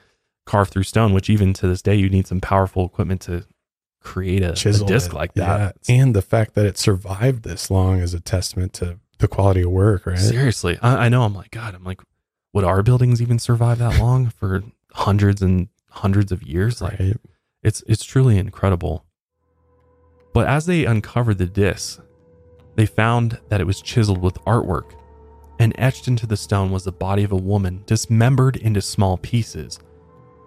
carve 0.46 0.68
through 0.70 0.82
stone. 0.84 1.12
Which 1.12 1.28
even 1.30 1.52
to 1.54 1.66
this 1.68 1.82
day, 1.82 1.94
you 1.94 2.08
need 2.08 2.26
some 2.26 2.40
powerful 2.40 2.86
equipment 2.86 3.20
to 3.22 3.44
create 4.08 4.42
a, 4.42 4.52
a 4.52 4.54
disc 4.86 5.10
it. 5.10 5.14
like 5.14 5.34
that. 5.34 5.76
Yeah. 5.88 5.94
And 6.00 6.14
the 6.16 6.22
fact 6.22 6.54
that 6.54 6.64
it 6.66 6.78
survived 6.78 7.42
this 7.42 7.70
long 7.70 8.00
is 8.00 8.14
a 8.14 8.20
testament 8.20 8.72
to 8.74 8.98
the 9.18 9.28
quality 9.28 9.62
of 9.62 9.70
work, 9.70 10.06
right? 10.06 10.18
Seriously, 10.18 10.78
I, 10.80 11.06
I 11.06 11.08
know. 11.08 11.22
I'm 11.24 11.34
like, 11.34 11.50
God, 11.50 11.74
I'm 11.74 11.84
like, 11.84 12.00
would 12.52 12.64
our 12.64 12.82
buildings 12.82 13.20
even 13.20 13.38
survive 13.38 13.78
that 13.78 13.98
long 14.00 14.28
for 14.38 14.62
hundreds 14.92 15.42
and 15.42 15.68
hundreds 15.90 16.32
of 16.32 16.42
years? 16.42 16.80
Like, 16.80 16.98
Right. 16.98 17.16
it's 17.62 17.82
it's 17.86 18.04
truly 18.04 18.38
incredible. 18.38 19.04
But 20.32 20.46
as 20.46 20.66
they 20.66 20.84
uncovered 20.84 21.38
the 21.38 21.46
disc, 21.46 22.00
they 22.76 22.86
found 22.86 23.38
that 23.48 23.60
it 23.60 23.66
was 23.66 23.80
chiseled 23.82 24.22
with 24.22 24.34
artwork, 24.44 24.92
and 25.58 25.74
etched 25.76 26.06
into 26.06 26.26
the 26.26 26.36
stone 26.36 26.70
was 26.70 26.84
the 26.84 26.92
body 26.92 27.24
of 27.24 27.32
a 27.32 27.36
woman 27.36 27.82
dismembered 27.86 28.56
into 28.56 28.80
small 28.80 29.16
pieces. 29.18 29.80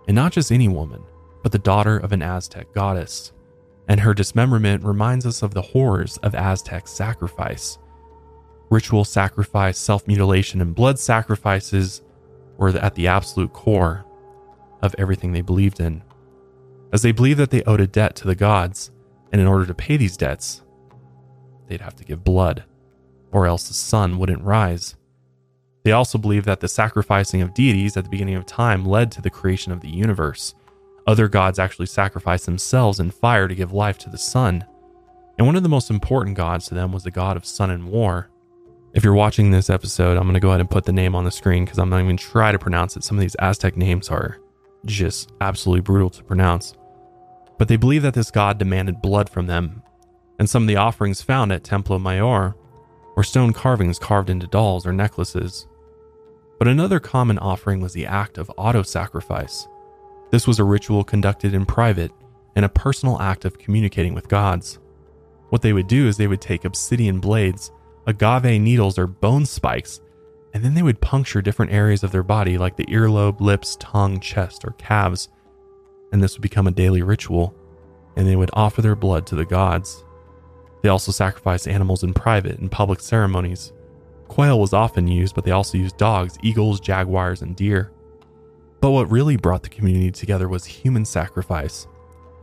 And 0.08 0.16
not 0.16 0.32
just 0.32 0.52
any 0.52 0.68
woman, 0.68 1.04
but 1.44 1.52
the 1.52 1.60
daughter 1.60 1.98
of 1.98 2.12
an 2.12 2.22
Aztec 2.22 2.72
goddess. 2.74 3.34
And 3.92 4.00
her 4.00 4.14
dismemberment 4.14 4.86
reminds 4.86 5.26
us 5.26 5.42
of 5.44 5.54
the 5.54 5.62
horrors 5.62 6.16
of 6.24 6.34
Aztec 6.34 6.88
sacrifice. 6.88 7.78
Ritual 8.70 9.04
sacrifice, 9.04 9.78
self 9.78 10.08
mutilation, 10.08 10.62
and 10.62 10.74
blood 10.74 10.98
sacrifices 10.98 12.02
were 12.56 12.70
at 12.70 12.96
the 12.96 13.08
absolute 13.08 13.52
core 13.52 14.06
of 14.82 14.96
everything 14.98 15.34
they 15.34 15.42
believed 15.42 15.82
in. 15.82 16.04
as 16.94 17.02
they 17.02 17.12
believed 17.12 17.38
that 17.38 17.50
they 17.50 17.64
owed 17.64 17.82
a 17.82 17.86
debt 17.86 18.16
to 18.16 18.28
the 18.28 18.34
gods, 18.34 18.92
and 19.30 19.42
in 19.42 19.48
order 19.48 19.66
to 19.66 19.74
pay 19.74 19.98
these 19.98 20.16
debts, 20.16 20.62
they'd 21.68 21.82
have 21.82 21.98
to 21.98 22.06
give 22.06 22.24
blood, 22.24 22.64
or 23.34 23.46
else 23.46 23.68
the 23.68 23.74
sun 23.74 24.18
wouldn't 24.18 24.42
rise. 24.42 24.96
They 25.84 25.92
also 25.92 26.18
believed 26.18 26.46
that 26.46 26.62
the 26.62 26.70
sacrificing 26.70 27.42
of 27.42 27.54
deities 27.54 27.98
at 27.98 28.06
the 28.06 28.10
beginning 28.10 28.36
of 28.36 28.46
time 28.46 28.86
led 28.86 29.12
to 29.12 29.22
the 29.22 29.30
creation 29.30 29.74
of 29.74 29.82
the 29.82 29.90
universe. 29.90 30.56
Other 31.08 31.28
gods 31.28 31.60
actually 31.60 31.88
sacrificed 31.88 32.46
themselves 32.46 33.00
in 33.00 33.12
fire 33.12 33.48
to 33.48 33.56
give 33.56 33.74
life 33.74 33.98
to 34.00 34.10
the 34.10 34.18
sun. 34.18 34.66
And 35.38 35.48
one 35.48 35.56
of 35.56 35.64
the 35.64 35.70
most 35.70 35.90
important 35.90 36.38
gods 36.38 36.68
to 36.68 36.76
them 36.76 36.92
was 36.92 37.04
the 37.04 37.12
god 37.12 37.38
of 37.38 37.46
sun 37.46 37.72
and 37.72 37.90
war. 37.90 38.30
If 38.94 39.04
you're 39.04 39.14
watching 39.14 39.52
this 39.52 39.70
episode, 39.70 40.18
I'm 40.18 40.24
going 40.24 40.34
to 40.34 40.40
go 40.40 40.50
ahead 40.50 40.60
and 40.60 40.70
put 40.70 40.84
the 40.84 40.92
name 40.92 41.16
on 41.16 41.24
the 41.24 41.32
screen 41.32 41.66
because 41.66 41.80
I'm 41.80 41.90
not 41.90 42.02
even 42.02 42.18
try 42.18 42.52
to 42.52 42.60
pronounce 42.60 42.96
it. 42.98 43.04
Some 43.04 43.18
of 43.18 43.22
these 43.22 43.36
Aztec 43.36 43.78
names 43.78 44.10
are 44.10 44.40
just 44.86 45.32
absolutely 45.42 45.82
brutal 45.82 46.10
to 46.10 46.24
pronounce. 46.24 46.74
But 47.58 47.68
they 47.68 47.78
believe 47.78 48.02
that 48.04 48.14
this 48.14 48.32
god 48.32 48.58
demanded 48.58 49.02
blood 49.02 49.30
from 49.30 49.48
them, 49.48 49.82
and 50.40 50.50
some 50.50 50.64
of 50.64 50.68
the 50.68 50.76
offerings 50.76 51.22
found 51.22 51.52
at 51.52 51.64
Templo 51.64 52.00
Mayor 52.00 52.56
were 53.16 53.24
stone 53.24 53.54
carvings 53.54 54.00
carved 54.00 54.30
into 54.30 54.48
dolls 54.48 54.86
or 54.86 54.94
necklaces. 54.94 55.68
But 56.60 56.68
another 56.68 57.00
common 57.00 57.40
offering 57.40 57.80
was 57.80 57.94
the 57.94 58.06
act 58.06 58.38
of 58.38 58.52
auto 58.58 58.84
sacrifice. 58.84 59.68
This 60.32 60.48
was 60.48 60.60
a 60.60 60.64
ritual 60.64 61.04
conducted 61.04 61.54
in 61.54 61.66
private 61.66 62.12
and 62.56 62.66
a 62.66 62.70
personal 62.70 63.22
act 63.22 63.46
of 63.46 63.60
communicating 63.60 64.14
with 64.14 64.28
gods. 64.28 64.80
What 65.50 65.62
they 65.62 65.74
would 65.74 65.88
do 65.88 66.08
is 66.08 66.18
they 66.18 66.28
would 66.28 66.42
take 66.42 66.66
obsidian 66.66 67.20
blades, 67.20 67.72
agave 68.08 68.60
needles, 68.60 68.98
or 68.98 69.08
bone 69.08 69.46
spikes, 69.46 70.02
and 70.54 70.64
then 70.64 70.74
they 70.74 70.84
would 70.84 71.02
puncture 71.02 71.42
different 71.42 71.72
areas 71.72 72.04
of 72.04 72.12
their 72.12 72.24
body 72.24 72.58
like 72.58 72.76
the 72.76 72.86
earlobe, 72.86 73.40
lips, 73.40 73.78
tongue, 73.80 74.20
chest, 74.20 74.66
or 74.66 74.72
calves. 74.78 75.30
And 76.12 76.24
this 76.24 76.36
would 76.36 76.42
become 76.42 76.68
a 76.68 76.72
daily 76.72 77.02
ritual, 77.02 77.56
and 78.16 78.28
they 78.28 78.36
would 78.36 78.50
offer 78.54 78.82
their 78.82 78.96
blood 78.96 79.26
to 79.28 79.36
the 79.36 79.46
gods. 79.46 80.04
They 80.82 80.90
also 80.90 81.12
sacrificed 81.12 81.68
animals 81.68 82.04
in 82.04 82.14
private 82.14 82.60
and 82.60 82.72
public 82.72 83.00
ceremonies, 83.00 83.72
Quail 84.32 84.62
was 84.62 84.72
often 84.72 85.10
used, 85.10 85.36
but 85.36 85.44
they 85.44 85.52
also 85.52 85.78
used 85.78 85.98
dogs, 85.98 86.38
eagles, 86.42 86.80
jaguars, 86.80 87.42
and 87.42 87.54
deer. 87.54 87.92
But 88.82 88.92
what 88.92 89.12
really 89.12 89.38
brought 89.38 89.64
the 89.64 89.70
community 89.70 90.12
together 90.12 90.50
was 90.50 90.66
human 90.66 91.06
sacrifice. 91.06 91.88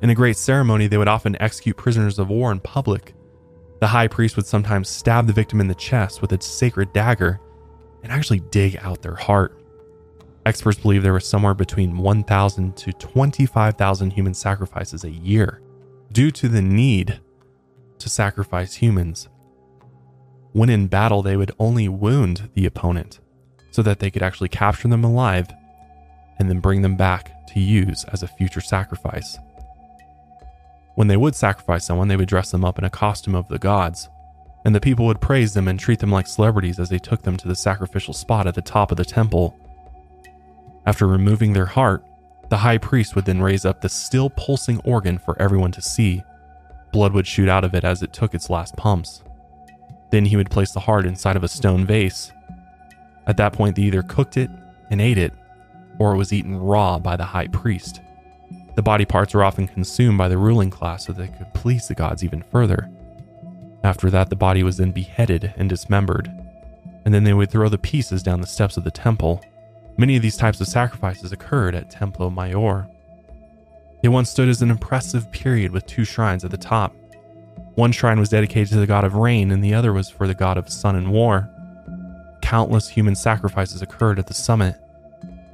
In 0.03 0.11
a 0.11 0.15
great 0.15 0.37
ceremony, 0.37 0.87
they 0.87 0.97
would 0.97 1.09
often 1.09 1.41
execute 1.41 1.77
prisoners 1.77 2.19
of 2.19 2.29
war 2.29 2.53
in 2.53 2.61
public. 2.61 3.15
The 3.81 3.89
high 3.89 4.09
priest 4.09 4.37
would 4.37 4.47
sometimes 4.47 4.89
stab 4.89 5.27
the 5.27 5.33
victim 5.33 5.61
in 5.61 5.69
the 5.69 5.75
chest 5.75 6.23
with 6.23 6.33
its 6.33 6.47
sacred 6.47 6.93
dagger 6.93 7.41
and 8.03 8.13
actually 8.13 8.41
dig 8.41 8.77
out 8.81 9.03
their 9.03 9.15
heart. 9.17 9.61
Experts 10.47 10.79
believe 10.79 11.03
there 11.03 11.13
were 11.13 11.21
somewhere 11.21 11.55
between 11.55 11.99
1,000 11.99 12.77
to 12.77 12.93
25,000 12.93 14.11
human 14.13 14.33
sacrifices 14.33 15.05
a 15.05 15.11
year 15.11 15.61
due 16.13 16.31
to 16.31 16.49
the 16.49 16.63
need 16.63 17.21
to 17.99 18.09
sacrifice 18.09 18.75
humans 18.75 19.29
when 20.53 20.71
in 20.71 20.89
battle, 20.89 21.23
they 21.23 21.37
would 21.37 21.53
only 21.59 21.89
wound 21.89 22.51
the 22.55 22.67
opponent 22.67 23.21
so 23.71 23.83
that 23.83 24.01
they 24.01 24.11
could 24.11 24.23
actually 24.23 24.49
capture 24.49 24.89
them 24.89 25.05
alive 25.05 25.47
and 26.39 26.49
then 26.49 26.61
bring 26.61 26.83
them 26.83 26.97
back 26.97 27.47
to 27.49 27.61
use 27.61 28.05
as 28.05 28.23
a 28.23 28.29
future 28.29 28.61
sacrifice. 28.61 29.39
When 30.95 31.09
they 31.09 31.17
would 31.17 31.35
sacrifice 31.35 31.85
someone, 31.85 32.09
they 32.09 32.17
would 32.17 32.29
dress 32.29 32.51
them 32.51 32.65
up 32.65 32.79
in 32.79 32.85
a 32.85 32.91
costume 32.91 33.35
of 33.35 33.49
the 33.49 33.59
gods, 33.59 34.09
and 34.65 34.75
the 34.75 34.81
people 34.81 35.07
would 35.07 35.21
praise 35.21 35.55
them 35.55 35.69
and 35.69 35.79
treat 35.79 36.01
them 36.01 36.11
like 36.11 36.27
celebrities 36.27 36.79
as 36.79 36.89
they 36.89 36.99
took 36.99 37.23
them 37.23 37.37
to 37.37 37.49
the 37.49 37.55
sacrificial 37.55 38.13
spot 38.13 38.47
at 38.47 38.55
the 38.55 38.63
top 38.63 38.91
of 38.91 38.97
the 38.97 39.05
temple. 39.05 39.57
After 40.87 41.07
removing 41.07 41.53
their 41.53 41.67
heart, 41.67 42.05
the 42.49 42.57
high 42.57 42.79
priest 42.79 43.15
would 43.15 43.27
then 43.27 43.43
raise 43.43 43.65
up 43.65 43.81
the 43.81 43.89
still 43.89 44.31
pulsing 44.31 44.81
organ 44.81 45.19
for 45.19 45.41
everyone 45.41 45.73
to 45.73 45.83
see. 45.83 46.23
Blood 46.93 47.13
would 47.13 47.27
shoot 47.27 47.49
out 47.49 47.65
of 47.65 47.75
it 47.75 47.85
as 47.85 48.03
it 48.03 48.13
took 48.13 48.35
its 48.35 48.51
last 48.51 48.75
pumps. 48.77 49.23
Then 50.11 50.25
he 50.25 50.37
would 50.37 50.51
place 50.51 50.73
the 50.73 50.81
heart 50.81 51.05
inside 51.05 51.37
of 51.37 51.45
a 51.45 51.49
stone 51.49 51.85
vase. 51.85 52.33
At 53.27 53.37
that 53.37 53.53
point, 53.53 53.77
they 53.77 53.83
either 53.83 54.03
cooked 54.03 54.39
it 54.39 54.51
and 54.91 55.01
ate 55.01 55.19
it, 55.19 55.35
or 55.99 56.17
was 56.17 56.33
eaten 56.33 56.57
raw 56.57 56.99
by 56.99 57.17
the 57.17 57.25
high 57.25 57.49
priest. 57.49 58.01
The 58.77 58.83
body 58.83 59.05
parts 59.05 59.35
were 59.35 59.45
often 59.45 59.67
consumed 59.67 60.19
by 60.19 60.29
the 60.29 60.39
ruling 60.39 60.71
class 60.71 61.07
so 61.07 61.13
they 61.13 61.29
could 61.29 61.53
please 61.55 61.89
the 61.89 61.95
gods 61.95 62.23
even 62.23 62.43
further. 62.43 62.89
After 63.83 64.11
that, 64.11 64.31
the 64.31 64.37
body 64.37 64.63
was 64.63 64.77
then 64.77 64.93
beheaded 64.93 65.53
and 65.57 65.69
dismembered, 65.69 66.31
and 67.05 67.13
then 67.13 67.25
they 67.25 67.33
would 67.33 67.51
throw 67.51 67.69
the 67.69 67.79
pieces 67.79 68.23
down 68.23 68.41
the 68.41 68.47
steps 68.47 68.77
of 68.77 68.85
the 68.85 68.91
temple. 68.91 69.43
Many 69.97 70.17
of 70.17 70.23
these 70.23 70.37
types 70.37 70.61
of 70.61 70.69
sacrifices 70.69 71.33
occurred 71.33 71.75
at 71.75 71.91
Templo 71.91 72.31
Mayor. 72.31 72.89
It 74.03 74.09
once 74.11 74.31
stood 74.31 74.49
as 74.49 74.63
an 74.63 74.71
impressive 74.71 75.31
period 75.33 75.73
with 75.73 75.87
two 75.87 76.05
shrines 76.05 76.45
at 76.45 76.53
the 76.53 76.57
top. 76.57 76.95
One 77.75 77.93
shrine 77.93 78.21
was 78.21 78.29
dedicated 78.29 78.69
to 78.71 78.81
the 78.81 78.87
god 78.87 79.05
of 79.05 79.15
rain, 79.15 79.51
and 79.51 79.63
the 79.63 79.75
other 79.75 79.93
was 79.93 80.09
for 80.09 80.27
the 80.27 80.35
god 80.35 80.57
of 80.57 80.69
sun 80.69 80.95
and 80.97 81.13
war. 81.13 81.51
Countless 82.43 82.89
human 82.89 83.17
sacrifices 83.17 83.83
occurred 83.83 84.19
at 84.19 84.27
the 84.27 84.35
summit. 84.35 84.77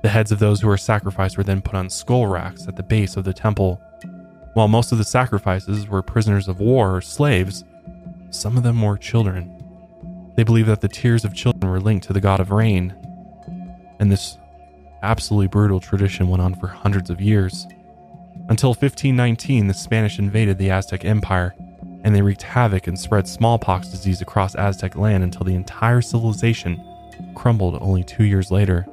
The 0.04 0.10
heads 0.10 0.30
of 0.30 0.38
those 0.38 0.60
who 0.60 0.68
were 0.68 0.76
sacrificed 0.76 1.38
were 1.38 1.44
then 1.44 1.62
put 1.62 1.76
on 1.76 1.88
skull 1.88 2.26
racks 2.26 2.68
at 2.68 2.76
the 2.76 2.82
base 2.82 3.16
of 3.16 3.24
the 3.24 3.32
temple. 3.32 3.80
While 4.52 4.68
most 4.68 4.92
of 4.92 4.98
the 4.98 5.04
sacrifices 5.04 5.88
were 5.88 6.02
prisoners 6.02 6.46
of 6.46 6.60
war 6.60 6.94
or 6.94 7.00
slaves, 7.00 7.64
some 8.28 8.58
of 8.58 8.64
them 8.64 8.82
were 8.82 8.98
children. 8.98 9.50
They 10.36 10.42
believed 10.42 10.68
that 10.68 10.82
the 10.82 10.88
tears 10.88 11.24
of 11.24 11.32
children 11.32 11.72
were 11.72 11.80
linked 11.80 12.06
to 12.08 12.12
the 12.12 12.20
god 12.20 12.38
of 12.38 12.50
rain, 12.50 12.94
and 13.98 14.12
this 14.12 14.36
absolutely 15.02 15.46
brutal 15.46 15.80
tradition 15.80 16.28
went 16.28 16.42
on 16.42 16.54
for 16.54 16.66
hundreds 16.66 17.08
of 17.08 17.22
years. 17.22 17.66
Until 18.50 18.74
1519, 18.74 19.68
the 19.68 19.72
Spanish 19.72 20.18
invaded 20.18 20.58
the 20.58 20.68
Aztec 20.68 21.06
Empire 21.06 21.54
and 22.04 22.14
they 22.14 22.20
wreaked 22.20 22.42
havoc 22.42 22.88
and 22.88 23.00
spread 23.00 23.26
smallpox 23.26 23.88
disease 23.88 24.20
across 24.20 24.54
Aztec 24.54 24.96
land 24.96 25.24
until 25.24 25.44
the 25.44 25.54
entire 25.54 26.02
civilization 26.02 26.84
crumbled 27.34 27.78
only 27.80 28.04
two 28.04 28.24
years 28.24 28.50
later. 28.50 28.86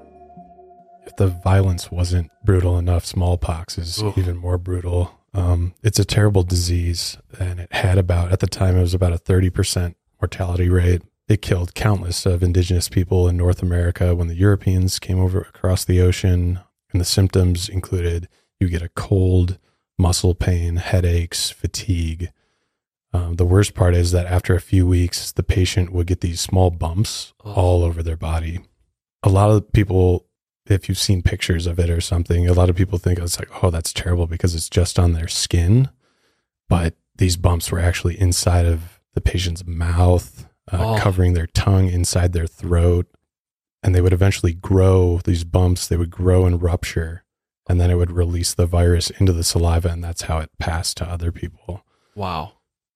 If 1.12 1.18
the 1.18 1.28
violence 1.28 1.92
wasn't 1.92 2.32
brutal 2.42 2.78
enough, 2.78 3.06
smallpox 3.06 3.78
is 3.78 4.02
even 4.16 4.38
more 4.38 4.58
brutal. 4.58 5.20
Um, 5.34 5.74
it's 5.84 6.00
a 6.00 6.06
terrible 6.06 6.44
disease, 6.44 7.18
and 7.38 7.60
it 7.60 7.74
had 7.74 7.98
about, 7.98 8.32
at 8.32 8.40
the 8.40 8.48
time, 8.48 8.78
it 8.78 8.82
was 8.82 8.94
about 8.94 9.12
a 9.12 9.18
30% 9.18 9.96
mortality 10.22 10.70
rate. 10.70 11.02
It 11.28 11.42
killed 11.42 11.76
countless 11.76 12.26
of 12.26 12.42
indigenous 12.42 12.88
people 12.88 13.28
in 13.28 13.36
North 13.36 13.62
America 13.62 14.16
when 14.16 14.30
the 14.30 14.36
Europeans 14.36 15.00
came 15.00 15.20
over 15.20 15.42
across 15.42 15.84
the 15.84 16.00
ocean, 16.00 16.62
and 16.94 17.02
the 17.02 17.06
symptoms 17.06 17.68
included 17.68 18.30
you 18.62 18.70
get 18.70 18.82
a 18.82 18.90
cold, 18.90 19.58
muscle 19.98 20.34
pain, 20.34 20.78
headaches, 20.78 21.50
fatigue, 21.50 22.32
um, 23.14 23.36
the 23.36 23.46
worst 23.46 23.74
part 23.74 23.94
is 23.94 24.12
that 24.12 24.28
after 24.28 24.56
a 24.56 24.62
few 24.62 24.88
weeks, 24.88 25.34
the 25.34 25.44
patient 25.44 25.92
would 25.92 26.08
get 26.08 26.22
these 26.22 26.40
small 26.40 26.72
bumps 26.72 27.34
oh. 27.44 27.52
all 27.52 27.84
over 27.84 28.02
their 28.02 28.16
body. 28.16 28.62
A 29.24 29.30
lot 29.30 29.52
of 29.52 29.72
people, 29.74 30.26
if 30.72 30.90
you've 30.90 30.98
seen 30.98 31.22
pictures 31.22 31.68
of 31.68 31.80
it 31.80 31.90
or 31.90 32.02
something, 32.02 32.48
a 32.48 32.54
lot 32.54 32.70
of 32.70 32.76
people 32.76 32.98
think 32.98 33.20
it's 33.20 33.40
like, 33.40 33.64
oh, 33.64 33.70
that's 33.70 33.94
terrible 33.94 34.28
because 34.28 34.56
it's 34.56 34.70
just 34.70 34.98
on 34.98 35.14
their 35.14 35.28
skin. 35.28 35.90
But 36.70 36.96
these 37.16 37.38
bumps 37.38 37.72
were 37.72 37.80
actually 37.80 38.20
inside 38.20 38.66
of 38.66 39.00
the 39.14 39.22
patient's 39.22 39.66
mouth, 39.66 40.48
uh, 40.72 40.96
oh. 40.96 40.98
covering 41.00 41.34
their 41.34 41.48
tongue 41.48 41.88
inside 41.88 42.34
their 42.34 42.48
throat. 42.48 43.08
And 43.84 43.96
they 43.96 44.02
would 44.02 44.14
eventually 44.14 44.54
grow 44.54 45.20
these 45.24 45.44
bumps, 45.44 45.88
they 45.88 45.98
would 45.98 46.12
grow 46.12 46.46
and 46.46 46.62
rupture. 46.62 47.24
And 47.70 47.80
then 47.80 47.90
it 47.90 47.96
would 47.96 48.12
release 48.12 48.54
the 48.54 48.66
virus 48.66 49.10
into 49.12 49.34
the 49.34 49.44
saliva. 49.44 49.90
And 49.90 50.04
that's 50.04 50.24
how 50.24 50.40
it 50.40 50.50
passed 50.60 50.98
to 50.98 51.06
other 51.06 51.32
people. 51.32 51.86
Wow. 52.16 52.54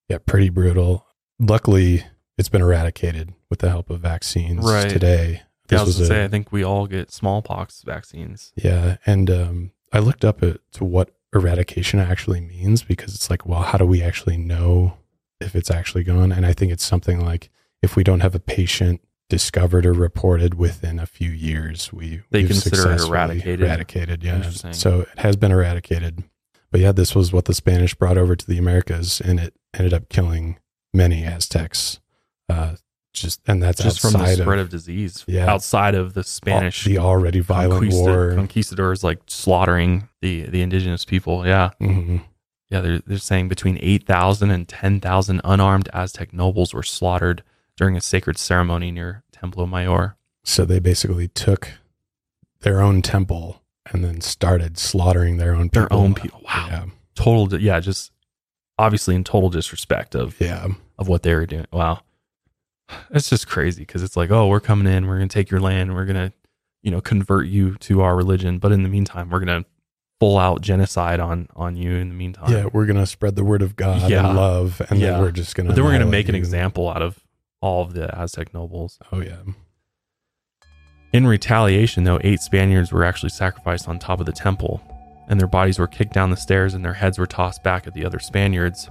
Yeah, 0.10 0.18
pretty 0.26 0.50
brutal. 0.50 1.06
Luckily, 1.40 2.06
it's 2.38 2.50
been 2.50 2.62
eradicated 2.62 3.34
with 3.50 3.60
the 3.60 3.70
help 3.70 3.90
of 3.90 4.02
vaccines 4.02 4.66
right. 4.66 4.90
today. 4.90 5.44
This 5.68 5.78
yeah, 5.78 5.82
I 5.82 5.86
was, 5.86 6.00
was 6.00 6.08
say, 6.08 6.24
I 6.24 6.28
think 6.28 6.52
we 6.52 6.64
all 6.64 6.88
get 6.88 7.12
smallpox 7.12 7.82
vaccines. 7.82 8.54
Yeah, 8.56 8.98
and 9.06 9.30
um, 9.30 9.72
I 9.92 10.00
looked 10.00 10.24
up 10.24 10.44
at, 10.44 10.60
to 10.74 10.84
what 10.84 11.12
eradication 11.34 12.00
actually 12.00 12.42
means 12.42 12.84
because 12.84 13.16
it's 13.16 13.30
like, 13.30 13.46
well, 13.46 13.64
how 13.64 13.78
do 13.78 13.86
we 13.86 14.02
actually 14.02 14.38
know 14.38 14.98
if 15.42 15.56
it's 15.56 15.72
actually 15.72 16.04
gone? 16.04 16.32
And 16.32 16.46
I 16.46 16.54
think 16.54 16.72
it's 16.72 16.86
something 16.86 17.20
like 17.20 17.50
if 17.82 17.96
we 17.96 18.04
don't 18.04 18.22
have 18.22 18.36
a 18.36 18.40
patient 18.40 19.02
discovered 19.28 19.86
or 19.86 19.94
reported 19.94 20.54
within 20.56 21.00
a 21.00 21.06
few 21.06 21.30
years, 21.30 21.92
we 21.92 22.22
they 22.30 22.44
consider 22.44 22.92
it 22.92 23.02
eradicated. 23.02 23.62
Eradicated, 23.62 24.24
yeah. 24.24 24.50
So 24.50 25.02
it 25.02 25.20
has 25.20 25.36
been 25.36 25.52
eradicated. 25.52 26.24
But 26.72 26.82
yeah, 26.82 26.92
this 26.92 27.16
was 27.16 27.32
what 27.32 27.46
the 27.46 27.54
Spanish 27.54 27.96
brought 27.96 28.18
over 28.18 28.36
to 28.36 28.46
the 28.46 28.58
Americas, 28.58 29.22
and 29.22 29.40
it 29.40 29.54
ended 29.74 29.94
up 29.94 30.10
killing 30.10 30.60
many 30.94 31.24
Aztecs. 31.24 32.00
Uh, 32.50 32.76
just 33.22 33.42
and 33.48 33.62
that's 33.62 33.82
just 33.82 34.00
from 34.00 34.14
the 34.14 34.36
spread 34.36 34.60
of, 34.60 34.66
of, 34.66 34.70
disease. 34.70 35.24
Yeah, 35.28 35.52
outside 35.52 35.96
of 35.96 36.14
the 36.14 36.24
Spanish, 36.24 36.86
the 36.86 37.00
already 37.00 37.40
violent 37.40 37.92
war, 37.94 38.34
conquistadors 38.36 39.04
like 39.04 39.20
slaughtering 39.28 40.10
the 40.22 40.44
the 40.44 40.62
indigenous 40.62 41.06
people. 41.06 41.46
Yeah, 41.46 41.72
mm-hmm. 41.82 42.18
yeah. 42.70 42.82
They're 42.82 43.00
they're 43.00 43.18
saying 43.18 43.50
between 43.50 43.78
8,000 43.82 44.50
and 44.52 44.68
10,000 44.68 45.42
unarmed 45.44 45.90
Aztec 45.94 46.34
nobles 46.34 46.74
were 46.74 46.84
slaughtered 46.84 47.44
during 47.78 47.98
a 47.98 48.02
sacred 48.02 48.38
ceremony 48.38 48.92
near 48.92 49.24
Templo 49.32 49.66
Mayor. 49.66 50.16
So 50.44 50.66
they 50.66 50.80
basically 50.80 51.28
took 51.28 51.72
their 52.62 52.82
own 52.82 53.02
temple 53.02 53.62
and 53.92 54.04
then 54.04 54.22
started 54.22 54.78
slaughtering 54.78 55.38
their 55.38 55.54
own 55.56 55.70
people. 55.70 55.88
Their 55.88 55.94
own 55.94 56.14
people. 56.14 56.42
Wow. 56.44 56.68
Yeah. 56.70 56.86
Total, 57.16 57.60
yeah, 57.60 57.80
just 57.80 58.12
obviously 58.78 59.16
in 59.16 59.24
total 59.24 59.50
disrespect 59.50 60.16
of 60.16 60.40
Yeah. 60.40 60.68
of 60.98 61.08
what 61.08 61.24
they 61.24 61.34
were 61.36 61.46
doing. 61.46 61.66
Wow. 61.72 62.02
It's 63.12 63.30
just 63.30 63.48
crazy 63.48 63.82
because 63.82 64.04
it's 64.04 64.16
like, 64.16 64.32
oh, 64.32 64.48
we're 64.48 64.60
coming 64.60 64.92
in, 64.92 65.08
we're 65.08 65.18
going 65.18 65.30
to 65.30 65.34
take 65.34 65.50
your 65.50 65.60
land, 65.60 65.94
we're 65.96 66.06
going 66.06 66.30
to, 66.30 66.34
you 66.84 66.92
know, 66.92 67.02
convert 67.02 67.48
you 67.48 67.76
to 67.78 68.02
our 68.02 68.16
religion. 68.16 68.60
But 68.60 68.72
in 68.72 68.84
the 68.84 68.90
meantime, 68.90 69.30
we're 69.30 69.40
going 69.44 69.64
to 69.64 69.70
full 70.20 70.38
out 70.38 70.62
genocide 70.62 71.20
on 71.20 71.48
on 71.56 71.76
you 71.76 71.92
in 71.96 72.10
the 72.10 72.16
meantime. 72.16 72.52
Yeah. 72.52 72.68
We're 72.72 72.86
going 72.86 72.98
to 73.00 73.06
spread 73.06 73.36
the 73.36 73.44
word 73.44 73.62
of 73.62 73.76
God 73.76 74.10
Yeah. 74.10 74.28
and 74.28 74.38
love. 74.38 74.82
And 74.90 75.00
Yeah. 75.00 75.12
then 75.12 75.22
we're 75.22 75.32
just 75.32 75.56
going 75.56 75.66
to. 75.66 75.72
But 75.72 75.76
then 75.76 75.84
we're 75.84 75.92
going 75.92 76.02
to 76.02 76.08
make 76.08 76.30
an 76.30 76.36
example 76.36 76.90
out 76.90 77.02
of 77.02 77.20
all 77.62 77.82
of 77.84 77.94
the 77.94 78.16
Aztec 78.18 78.54
nobles. 78.54 79.00
Oh, 79.12 79.20
yeah. 79.22 79.38
In 81.14 81.26
retaliation, 81.26 82.04
though, 82.04 82.20
eight 82.24 82.42
Spaniards 82.42 82.92
were 82.92 83.04
actually 83.04 83.30
sacrificed 83.30 83.88
on 83.88 84.00
top 84.00 84.20
of 84.20 84.26
the 84.26 84.32
temple, 84.34 84.82
and 85.30 85.40
their 85.40 85.48
bodies 85.48 85.80
were 85.80 85.88
kicked 85.88 86.14
down 86.14 86.30
the 86.30 86.36
stairs 86.38 86.74
and 86.74 86.84
their 86.84 86.94
heads 86.94 87.18
were 87.18 87.26
tossed 87.26 87.64
back 87.64 87.88
at 87.88 87.94
the 87.94 88.06
other 88.06 88.20
Spaniards. 88.20 88.90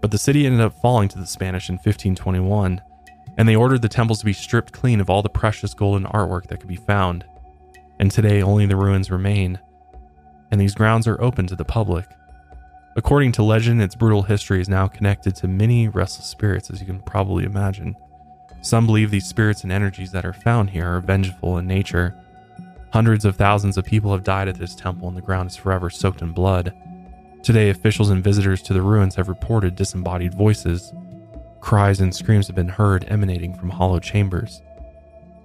But 0.00 0.10
the 0.10 0.18
city 0.18 0.44
ended 0.44 0.60
up 0.60 0.80
falling 0.82 1.08
to 1.10 1.18
the 1.18 1.26
Spanish 1.26 1.68
in 1.68 1.76
1521, 1.76 2.80
and 3.36 3.48
they 3.48 3.56
ordered 3.56 3.82
the 3.82 3.88
temples 3.88 4.18
to 4.20 4.24
be 4.24 4.32
stripped 4.32 4.72
clean 4.72 5.00
of 5.00 5.08
all 5.08 5.22
the 5.22 5.28
precious 5.28 5.74
golden 5.74 6.04
artwork 6.04 6.46
that 6.48 6.60
could 6.60 6.68
be 6.68 6.76
found. 6.76 7.24
And 7.98 8.10
today, 8.10 8.42
only 8.42 8.66
the 8.66 8.76
ruins 8.76 9.10
remain, 9.10 9.58
and 10.50 10.60
these 10.60 10.74
grounds 10.74 11.06
are 11.06 11.20
open 11.20 11.46
to 11.46 11.56
the 11.56 11.64
public. 11.64 12.06
According 12.94 13.32
to 13.32 13.42
legend, 13.42 13.80
its 13.80 13.94
brutal 13.94 14.22
history 14.22 14.60
is 14.60 14.68
now 14.68 14.86
connected 14.86 15.34
to 15.36 15.48
many 15.48 15.88
restless 15.88 16.26
spirits, 16.26 16.68
as 16.68 16.80
you 16.80 16.86
can 16.86 17.00
probably 17.00 17.44
imagine. 17.44 17.96
Some 18.60 18.86
believe 18.86 19.10
these 19.10 19.26
spirits 19.26 19.62
and 19.62 19.72
energies 19.72 20.12
that 20.12 20.26
are 20.26 20.32
found 20.32 20.70
here 20.70 20.86
are 20.86 21.00
vengeful 21.00 21.58
in 21.58 21.66
nature. 21.66 22.14
Hundreds 22.92 23.24
of 23.24 23.36
thousands 23.36 23.78
of 23.78 23.86
people 23.86 24.12
have 24.12 24.24
died 24.24 24.46
at 24.46 24.56
this 24.56 24.74
temple, 24.74 25.08
and 25.08 25.16
the 25.16 25.22
ground 25.22 25.50
is 25.50 25.56
forever 25.56 25.88
soaked 25.88 26.20
in 26.20 26.32
blood. 26.32 26.74
Today, 27.42 27.70
officials 27.70 28.10
and 28.10 28.22
visitors 28.22 28.60
to 28.62 28.74
the 28.74 28.82
ruins 28.82 29.14
have 29.14 29.28
reported 29.28 29.74
disembodied 29.74 30.34
voices. 30.34 30.92
Cries 31.62 32.00
and 32.00 32.14
screams 32.14 32.48
have 32.48 32.56
been 32.56 32.68
heard 32.68 33.06
emanating 33.08 33.54
from 33.54 33.70
hollow 33.70 33.98
chambers. 33.98 34.60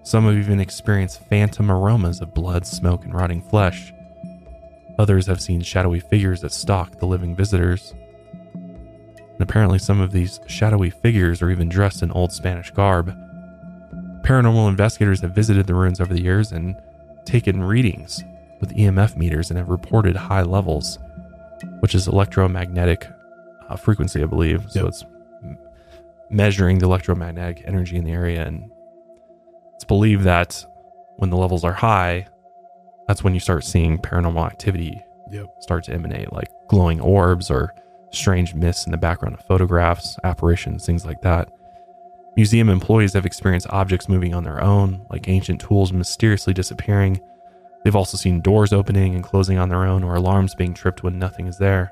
Some 0.03 0.25
have 0.25 0.35
even 0.35 0.59
experienced 0.59 1.21
phantom 1.29 1.71
aromas 1.71 2.21
of 2.21 2.33
blood, 2.33 2.65
smoke, 2.65 3.05
and 3.05 3.13
rotting 3.13 3.41
flesh. 3.41 3.93
Others 4.99 5.27
have 5.27 5.39
seen 5.39 5.61
shadowy 5.61 5.99
figures 5.99 6.41
that 6.41 6.51
stalk 6.51 6.97
the 6.99 7.05
living 7.05 7.35
visitors. 7.35 7.93
And 8.53 9.41
apparently, 9.41 9.77
some 9.77 10.01
of 10.01 10.11
these 10.11 10.39
shadowy 10.47 10.89
figures 10.89 11.41
are 11.43 11.51
even 11.51 11.69
dressed 11.69 12.01
in 12.01 12.11
old 12.11 12.31
Spanish 12.31 12.71
garb. 12.71 13.15
Paranormal 14.23 14.67
investigators 14.69 15.21
have 15.21 15.35
visited 15.35 15.67
the 15.67 15.75
ruins 15.75 16.01
over 16.01 16.13
the 16.13 16.23
years 16.23 16.51
and 16.51 16.75
taken 17.25 17.61
readings 17.63 18.23
with 18.59 18.75
EMF 18.75 19.15
meters 19.15 19.51
and 19.51 19.57
have 19.59 19.69
reported 19.69 20.15
high 20.15 20.41
levels, 20.41 20.97
which 21.81 21.93
is 21.93 22.07
electromagnetic 22.07 23.07
uh, 23.69 23.75
frequency, 23.75 24.23
I 24.23 24.25
believe. 24.25 24.65
So 24.71 24.79
Yep. 24.79 24.87
it's 24.87 25.05
measuring 26.29 26.79
the 26.79 26.85
electromagnetic 26.85 27.63
energy 27.65 27.97
in 27.97 28.03
the 28.03 28.11
area. 28.11 28.45
And 28.45 28.69
it's 29.75 29.83
believed 29.83 30.23
that 30.23 30.65
when 31.17 31.29
the 31.29 31.37
levels 31.37 31.63
are 31.63 31.73
high, 31.73 32.27
that's 33.07 33.23
when 33.23 33.33
you 33.33 33.39
start 33.39 33.63
seeing 33.63 33.97
paranormal 33.97 34.45
activity 34.45 35.01
Yep. 35.31 35.47
start 35.59 35.83
to 35.85 35.93
emanate, 35.93 36.31
like 36.31 36.49
glowing 36.69 37.01
orbs 37.01 37.51
or 37.51 37.73
strange 38.11 38.53
mists 38.53 38.85
in 38.85 38.91
the 38.91 38.97
background 38.97 39.35
of 39.35 39.45
photographs, 39.45 40.17
apparitions, 40.23 40.85
things 40.85 41.05
like 41.05 41.21
that. 41.21 41.49
Museum 42.37 42.69
employees 42.69 43.13
have 43.13 43.25
experienced 43.25 43.67
objects 43.71 44.07
moving 44.07 44.33
on 44.33 44.43
their 44.43 44.61
own, 44.61 45.05
like 45.09 45.27
ancient 45.27 45.59
tools 45.59 45.91
mysteriously 45.91 46.53
disappearing. 46.53 47.19
They've 47.83 47.95
also 47.95 48.15
seen 48.17 48.41
doors 48.41 48.71
opening 48.71 49.15
and 49.15 49.23
closing 49.23 49.57
on 49.57 49.69
their 49.69 49.85
own 49.85 50.03
or 50.03 50.15
alarms 50.15 50.55
being 50.55 50.73
tripped 50.73 51.03
when 51.03 51.17
nothing 51.19 51.47
is 51.47 51.57
there. 51.57 51.91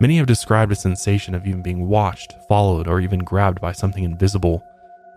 Many 0.00 0.16
have 0.16 0.26
described 0.26 0.72
a 0.72 0.76
sensation 0.76 1.34
of 1.34 1.46
even 1.46 1.60
being 1.62 1.86
watched, 1.86 2.34
followed, 2.48 2.88
or 2.88 3.00
even 3.00 3.18
grabbed 3.20 3.60
by 3.60 3.72
something 3.72 4.02
invisible, 4.02 4.62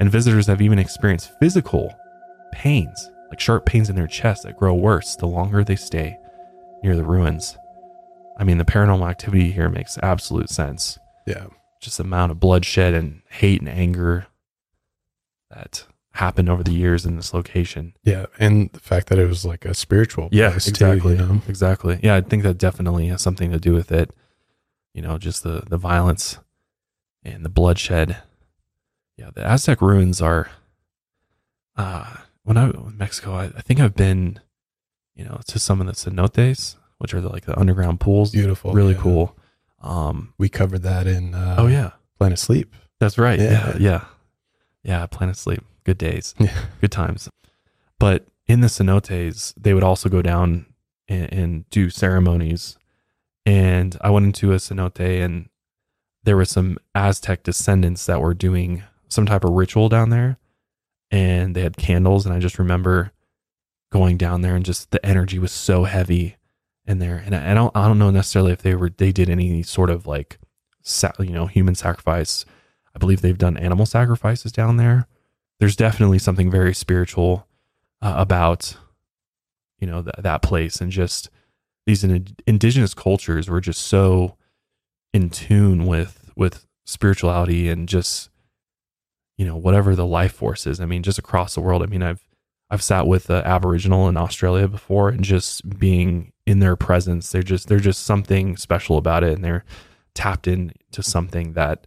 and 0.02 0.12
visitors 0.12 0.48
have 0.48 0.62
even 0.62 0.78
experienced 0.78 1.32
physical 1.40 1.96
pains, 2.52 3.10
like 3.30 3.40
sharp 3.40 3.66
pains 3.66 3.90
in 3.90 3.96
their 3.96 4.08
chest 4.08 4.44
that 4.44 4.58
grow 4.58 4.74
worse 4.76 5.16
the 5.16 5.26
longer 5.26 5.64
they 5.64 5.78
stay 5.78 6.18
near 6.84 6.98
the 6.98 7.04
ruins. 7.06 7.58
I 8.38 8.44
mean, 8.44 8.58
the 8.58 8.66
paranormal 8.66 9.10
activity 9.10 9.52
here 9.52 9.70
makes 9.70 9.98
absolute 10.00 10.50
sense. 10.50 11.00
Yeah. 11.26 11.46
Just 11.80 11.98
the 11.98 12.04
amount 12.04 12.32
of 12.34 12.40
bloodshed 12.42 12.94
and 12.94 13.22
hate 13.30 13.62
and 13.62 13.70
anger 13.70 14.28
that 15.50 15.86
happened 16.12 16.50
over 16.50 16.64
the 16.64 16.74
years 16.74 17.06
in 17.06 17.16
this 17.16 17.34
location. 17.34 17.94
Yeah. 18.04 18.26
And 18.38 18.70
the 18.74 18.80
fact 18.80 19.08
that 19.08 19.20
it 19.20 19.28
was 19.28 19.46
like 19.46 19.64
a 19.66 19.74
spiritual 19.74 20.30
Yeah, 20.32 20.54
exactly. 20.54 21.16
too, 21.16 21.24
you 21.24 21.28
know? 21.30 21.42
Exactly. 21.48 22.00
Yeah, 22.04 22.16
I 22.16 22.22
think 22.22 22.44
that 22.44 22.58
definitely 22.58 23.08
has 23.08 23.22
something 23.22 23.52
to 23.52 23.60
do 23.60 23.74
with 23.74 23.92
it. 23.92 24.12
You 24.94 25.02
know, 25.02 25.18
just 25.18 25.44
the 25.44 25.64
the 25.68 25.78
violence 25.78 26.40
and 27.24 27.44
the 27.44 27.50
bloodshed. 27.50 28.18
Yeah, 29.18 29.30
the 29.34 29.46
Aztec 29.46 29.82
ruins 29.82 30.22
are. 30.22 30.50
Uh, 31.76 32.18
when 32.44 32.58
I 32.58 32.70
in 32.70 32.98
Mexico, 32.98 33.34
I, 33.34 33.46
I 33.46 33.62
think 33.62 33.80
I've 33.80 33.96
been, 33.96 34.40
you 35.16 35.26
know, 35.26 35.40
to 35.48 35.60
some 35.60 35.82
of 35.82 35.88
the 35.88 35.94
cenotes, 35.94 36.76
which 36.98 37.14
are 37.14 37.22
the, 37.22 37.30
like 37.30 37.46
the 37.46 37.58
underground 37.60 38.00
pools. 38.00 38.32
Beautiful. 38.32 38.74
really 38.74 38.94
yeah. 38.94 39.02
cool. 39.02 39.36
Um. 39.82 40.34
We 40.38 40.50
covered 40.50 40.84
that 40.84 41.08
in 41.08 41.34
uh, 41.34 41.56
oh 41.58 41.68
yeah, 41.68 41.92
Planet 42.18 42.40
Sleep. 42.40 42.76
that's 43.00 43.18
right. 43.18 43.40
Yeah. 43.40 43.52
Yeah. 43.52 43.78
yeah, 43.80 44.06
yeah. 44.84 45.06
Planet 45.08 45.38
Sleep. 45.38 45.64
Good 45.84 45.98
days. 45.98 46.34
Yeah. 46.40 46.54
good 46.80 46.92
times. 46.92 47.30
But 48.00 48.26
in 48.48 48.62
the 48.62 48.68
cenotes, 48.68 49.54
they 49.58 49.74
would 49.74 49.84
also 49.84 50.10
go 50.10 50.22
down 50.22 50.66
and, 51.08 51.34
and 51.34 51.70
do 51.70 51.90
ceremonies. 51.90 52.78
And 53.46 53.98
I 54.02 54.10
went 54.10 54.26
into 54.26 54.54
a 54.54 54.56
cenote, 54.56 55.00
and 55.00 55.50
there 56.24 56.38
were 56.38 56.46
some 56.46 56.78
Aztec 56.96 57.44
descendants 57.44 58.06
that 58.06 58.22
were 58.22 58.34
doing 58.34 58.84
some 59.10 59.26
type 59.26 59.44
of 59.44 59.52
ritual 59.52 59.90
down 59.90 60.10
there, 60.10 60.38
and 61.12 61.56
they 61.56 61.62
had 61.62 61.78
candles. 61.78 62.26
And 62.26 62.34
I 62.34 62.40
just 62.40 62.60
remember 62.60 63.12
going 63.92 64.18
down 64.18 64.42
there, 64.42 64.56
and 64.56 64.66
just 64.66 64.92
the 64.92 65.06
energy 65.06 65.40
was 65.40 65.52
so 65.52 65.84
heavy 65.84 66.38
in 66.86 67.00
there. 67.00 67.22
And 67.26 67.36
I, 67.36 67.52
I 67.52 67.54
don't, 67.54 67.76
I 67.76 67.88
don't 67.88 68.00
know 68.00 68.12
necessarily 68.12 68.54
if 68.54 68.62
they 68.62 68.76
were 68.76 68.90
they 68.90 69.12
did 69.12 69.30
any 69.30 69.64
sort 69.64 69.90
of 69.90 70.08
like, 70.08 70.40
you 71.20 71.26
know, 71.32 71.48
human 71.48 71.76
sacrifice. 71.76 72.46
I 72.96 73.00
believe 73.00 73.22
they've 73.22 73.38
done 73.38 73.58
animal 73.58 73.86
sacrifices 73.86 74.52
down 74.52 74.78
there 74.78 75.08
there's 75.64 75.76
definitely 75.78 76.20
something 76.20 76.52
very 76.52 76.74
spiritual 76.74 77.48
uh, 78.02 78.16
about 78.18 78.76
you 79.80 79.88
know 79.88 80.02
th- 80.02 80.16
that 80.20 80.42
place 80.42 80.82
and 80.82 80.92
just 80.92 81.30
these 81.86 82.04
in- 82.04 82.36
indigenous 82.48 82.94
cultures 82.94 83.50
were 83.50 83.62
just 83.62 83.82
so 83.82 84.38
in 85.14 85.30
tune 85.30 85.86
with 85.86 86.32
with 86.36 86.66
spirituality 86.86 87.70
and 87.70 87.88
just 87.88 88.30
you 89.38 89.46
know 89.46 89.56
whatever 89.56 89.96
the 89.96 90.06
life 90.06 90.34
force 90.34 90.66
is. 90.68 90.80
I 90.80 90.86
mean 90.86 91.04
just 91.04 91.20
across 91.20 91.56
the 91.56 91.62
world. 91.62 91.84
I 91.84 91.88
mean 91.88 92.04
i've 92.04 92.28
i've 92.70 92.82
sat 92.84 93.06
with 93.08 93.26
the 93.26 93.46
aboriginal 93.46 94.08
in 94.08 94.18
australia 94.18 94.68
before 94.68 95.10
and 95.10 95.24
just 95.24 95.78
being 95.78 96.32
in 96.46 96.60
their 96.60 96.76
presence 96.76 97.32
they're 97.32 97.44
just 97.44 97.68
they're 97.68 97.80
just 97.80 98.04
something 98.04 98.58
special 98.58 98.98
about 98.98 99.24
it 99.24 99.34
and 99.34 99.44
they're 99.44 99.64
tapped 100.16 100.48
into 100.48 101.04
something 101.04 101.54
that 101.54 101.86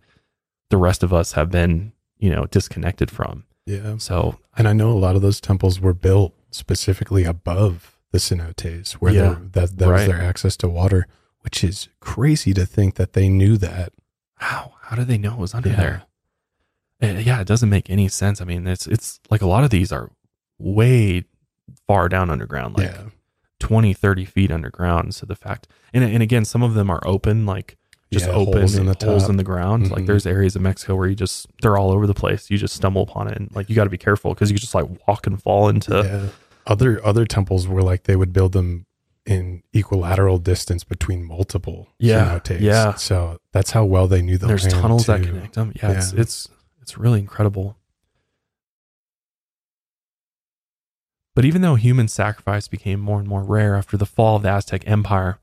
the 0.70 0.76
rest 0.76 1.02
of 1.02 1.12
us 1.12 1.32
have 1.32 1.50
been 1.50 1.92
you 2.18 2.30
know 2.30 2.46
disconnected 2.46 3.10
from. 3.10 3.44
Yeah. 3.66 3.96
so 3.98 4.38
And 4.56 4.68
I 4.68 4.72
know 4.72 4.90
a 4.92 4.98
lot 4.98 5.16
of 5.16 5.22
those 5.22 5.40
temples 5.40 5.80
were 5.80 5.94
built 5.94 6.34
specifically 6.50 7.24
above 7.24 7.95
the 8.16 8.36
cenotes, 8.36 8.92
where 8.92 9.12
Yeah, 9.12 9.20
they're- 9.22 9.40
that 9.52 9.76
that 9.78 9.88
was 9.88 10.06
their 10.06 10.20
access 10.20 10.56
to 10.58 10.68
water, 10.68 11.06
which 11.40 11.62
is 11.64 11.88
crazy 12.00 12.52
to 12.54 12.64
think 12.66 12.94
that 12.96 13.12
they 13.12 13.28
knew 13.28 13.56
that. 13.58 13.92
how 14.38 14.74
how 14.82 14.94
did 14.96 15.08
they 15.08 15.16
know 15.18 15.32
it 15.32 15.38
was 15.38 15.54
under 15.54 15.70
Yeah. 15.70 15.76
there 15.76 16.02
Uh, 17.02 17.18
yeah 17.20 17.40
it 17.40 17.46
doesn't 17.46 17.70
make 17.70 17.88
any 17.88 18.06
sense 18.06 18.40
i 18.42 18.44
mean 18.44 18.66
it's 18.66 18.86
it's 18.86 19.18
like 19.30 19.40
a 19.40 19.46
lot 19.46 19.64
of 19.64 19.70
these 19.70 19.90
are 19.92 20.10
way 20.58 21.24
far 21.86 22.08
down 22.08 22.28
underground 22.30 22.76
like 22.76 22.90
yeah. 22.90 23.02
20 23.60 23.94
30 23.94 24.24
feet 24.26 24.50
underground 24.50 25.14
so 25.14 25.24
the 25.24 25.34
fact 25.34 25.66
and, 25.94 26.04
and 26.04 26.22
again 26.22 26.44
some 26.44 26.62
of 26.62 26.74
them 26.74 26.90
are 26.90 27.00
open 27.06 27.46
like 27.46 27.76
just 28.12 28.26
Yeah, 28.26 28.32
open 28.32 28.58
holes 28.58 28.74
in 28.76 28.84
the 28.86 28.94
top. 28.94 29.28
in 29.30 29.36
the 29.38 29.42
ground 29.42 29.90
like 29.90 30.02
Mhm. 30.04 30.06
there's 30.06 30.26
areas 30.26 30.54
of 30.54 30.60
mexico 30.62 30.94
where 30.96 31.08
you 31.08 31.14
just 31.14 31.46
they're 31.62 31.78
all 31.78 31.90
over 31.90 32.06
the 32.06 32.14
place 32.14 32.50
you 32.50 32.58
just 32.58 32.74
stumble 32.76 33.02
upon 33.02 33.28
it 33.28 33.36
and 33.38 33.48
like 33.56 33.68
you 33.70 33.74
got 33.74 33.84
to 33.84 33.90
be 33.90 33.98
careful 33.98 34.34
because 34.34 34.50
you 34.50 34.58
just 34.58 34.74
like 34.74 34.86
walk 35.08 35.26
and 35.26 35.42
fall 35.42 35.68
into 35.70 35.94
yeah. 35.96 36.28
Other 36.66 37.04
other 37.06 37.24
temples 37.24 37.68
were 37.68 37.82
like 37.82 38.04
they 38.04 38.16
would 38.16 38.32
build 38.32 38.52
them 38.52 38.86
in 39.24 39.62
equilateral 39.72 40.38
distance 40.38 40.84
between 40.84 41.24
multiple 41.24 41.88
Yeah, 41.98 42.38
cenotes. 42.40 42.60
yeah. 42.60 42.94
So 42.94 43.38
that's 43.52 43.70
how 43.72 43.84
well 43.84 44.06
they 44.06 44.22
knew 44.22 44.38
the 44.38 44.46
there's 44.46 44.66
tunnels 44.66 45.06
that 45.06 45.22
connect 45.22 45.54
them. 45.54 45.72
Yeah, 45.82 45.92
it's 45.92 46.12
it's 46.12 46.48
it's 46.80 46.96
really 46.98 47.20
incredible. 47.20 47.76
But 51.34 51.44
even 51.44 51.60
though 51.60 51.74
human 51.74 52.08
sacrifice 52.08 52.66
became 52.66 52.98
more 53.00 53.18
and 53.18 53.28
more 53.28 53.42
rare 53.42 53.74
after 53.76 53.96
the 53.96 54.06
fall 54.06 54.36
of 54.36 54.42
the 54.42 54.48
aztec 54.50 54.82
empire 54.88 55.38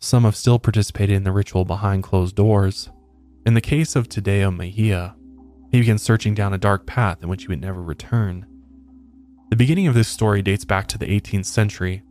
some 0.00 0.24
have 0.24 0.36
still 0.36 0.58
participated 0.58 1.16
in 1.16 1.24
the 1.24 1.32
ritual 1.32 1.64
behind 1.64 2.02
closed 2.02 2.36
doors. 2.36 2.90
In 3.46 3.54
the 3.54 3.62
case 3.62 3.96
of 3.96 4.08
tadeo 4.08 4.54
mejia 4.54 5.16
he 5.72 5.80
began 5.80 5.98
searching 5.98 6.34
down 6.34 6.52
a 6.52 6.58
dark 6.58 6.84
path 6.86 7.22
in 7.22 7.28
which 7.28 7.42
he 7.42 7.48
would 7.48 7.60
never 7.60 7.82
return 7.82 8.46
the 9.54 9.58
beginning 9.58 9.86
of 9.86 9.94
this 9.94 10.08
story 10.08 10.42
dates 10.42 10.64
back 10.64 10.88
to 10.88 10.98
the 10.98 11.06
18th 11.06 11.44
century 11.44 12.02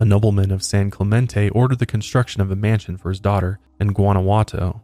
a 0.00 0.04
nobleman 0.04 0.50
of 0.50 0.60
San 0.60 0.90
Clemente 0.90 1.48
ordered 1.50 1.78
the 1.78 1.86
construction 1.86 2.40
of 2.40 2.50
a 2.50 2.56
mansion 2.56 2.96
for 2.96 3.10
his 3.10 3.20
daughter 3.20 3.60
in 3.78 3.92
Guanajuato. 3.92 4.82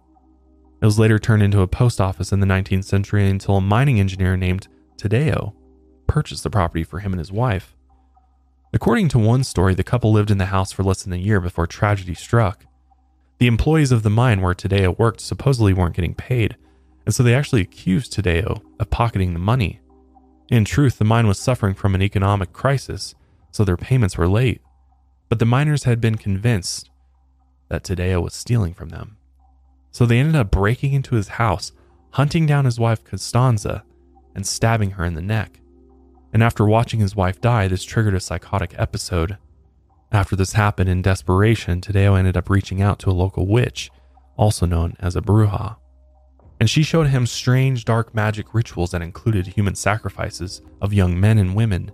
It 0.80 0.84
was 0.84 1.00
later 1.00 1.18
turned 1.18 1.42
into 1.42 1.62
a 1.62 1.66
post 1.66 2.00
office 2.00 2.30
in 2.30 2.38
the 2.38 2.46
19th 2.46 2.84
century 2.84 3.28
until 3.28 3.56
a 3.56 3.60
mining 3.60 3.98
engineer 3.98 4.36
named 4.36 4.68
Tadeo 4.96 5.54
purchased 6.06 6.44
the 6.44 6.50
property 6.50 6.84
for 6.84 7.00
him 7.00 7.12
and 7.12 7.18
his 7.18 7.32
wife. 7.32 7.74
According 8.72 9.08
to 9.08 9.18
one 9.18 9.42
story, 9.42 9.74
the 9.74 9.82
couple 9.82 10.12
lived 10.12 10.30
in 10.30 10.38
the 10.38 10.46
house 10.46 10.70
for 10.70 10.84
less 10.84 11.02
than 11.02 11.12
a 11.12 11.16
year 11.16 11.40
before 11.40 11.66
tragedy 11.66 12.14
struck. 12.14 12.66
The 13.40 13.48
employees 13.48 13.90
of 13.90 14.04
the 14.04 14.10
mine 14.10 14.42
where 14.42 14.54
Tadeo 14.54 14.96
worked 14.96 15.20
supposedly 15.20 15.72
weren't 15.72 15.96
getting 15.96 16.14
paid, 16.14 16.56
and 17.04 17.12
so 17.12 17.24
they 17.24 17.34
actually 17.34 17.62
accused 17.62 18.12
Tadeo 18.12 18.62
of 18.78 18.90
pocketing 18.90 19.32
the 19.32 19.40
money. 19.40 19.80
In 20.48 20.64
truth, 20.64 20.98
the 20.98 21.04
mine 21.04 21.26
was 21.26 21.38
suffering 21.38 21.74
from 21.74 21.94
an 21.94 22.02
economic 22.02 22.52
crisis, 22.52 23.14
so 23.50 23.64
their 23.64 23.76
payments 23.76 24.16
were 24.16 24.28
late. 24.28 24.62
But 25.28 25.40
the 25.40 25.44
miners 25.44 25.84
had 25.84 26.00
been 26.00 26.16
convinced 26.16 26.88
that 27.68 27.82
Tadeo 27.82 28.22
was 28.22 28.34
stealing 28.34 28.74
from 28.74 28.90
them. 28.90 29.16
So 29.90 30.06
they 30.06 30.18
ended 30.18 30.36
up 30.36 30.50
breaking 30.50 30.92
into 30.92 31.16
his 31.16 31.28
house, 31.28 31.72
hunting 32.10 32.46
down 32.46 32.64
his 32.64 32.78
wife 32.78 33.02
Costanza, 33.02 33.82
and 34.34 34.46
stabbing 34.46 34.92
her 34.92 35.04
in 35.04 35.14
the 35.14 35.22
neck. 35.22 35.60
And 36.32 36.42
after 36.42 36.64
watching 36.64 37.00
his 37.00 37.16
wife 37.16 37.40
die, 37.40 37.66
this 37.66 37.82
triggered 37.82 38.14
a 38.14 38.20
psychotic 38.20 38.74
episode. 38.78 39.38
After 40.12 40.36
this 40.36 40.52
happened 40.52 40.88
in 40.88 41.02
desperation, 41.02 41.80
Tadeo 41.80 42.16
ended 42.16 42.36
up 42.36 42.50
reaching 42.50 42.80
out 42.80 42.98
to 43.00 43.10
a 43.10 43.12
local 43.12 43.46
witch, 43.46 43.90
also 44.36 44.66
known 44.66 44.94
as 45.00 45.16
a 45.16 45.22
bruja. 45.22 45.76
And 46.58 46.70
she 46.70 46.82
showed 46.82 47.08
him 47.08 47.26
strange 47.26 47.84
dark 47.84 48.14
magic 48.14 48.54
rituals 48.54 48.92
that 48.92 49.02
included 49.02 49.46
human 49.46 49.74
sacrifices 49.74 50.62
of 50.80 50.92
young 50.92 51.18
men 51.20 51.38
and 51.38 51.54
women. 51.54 51.92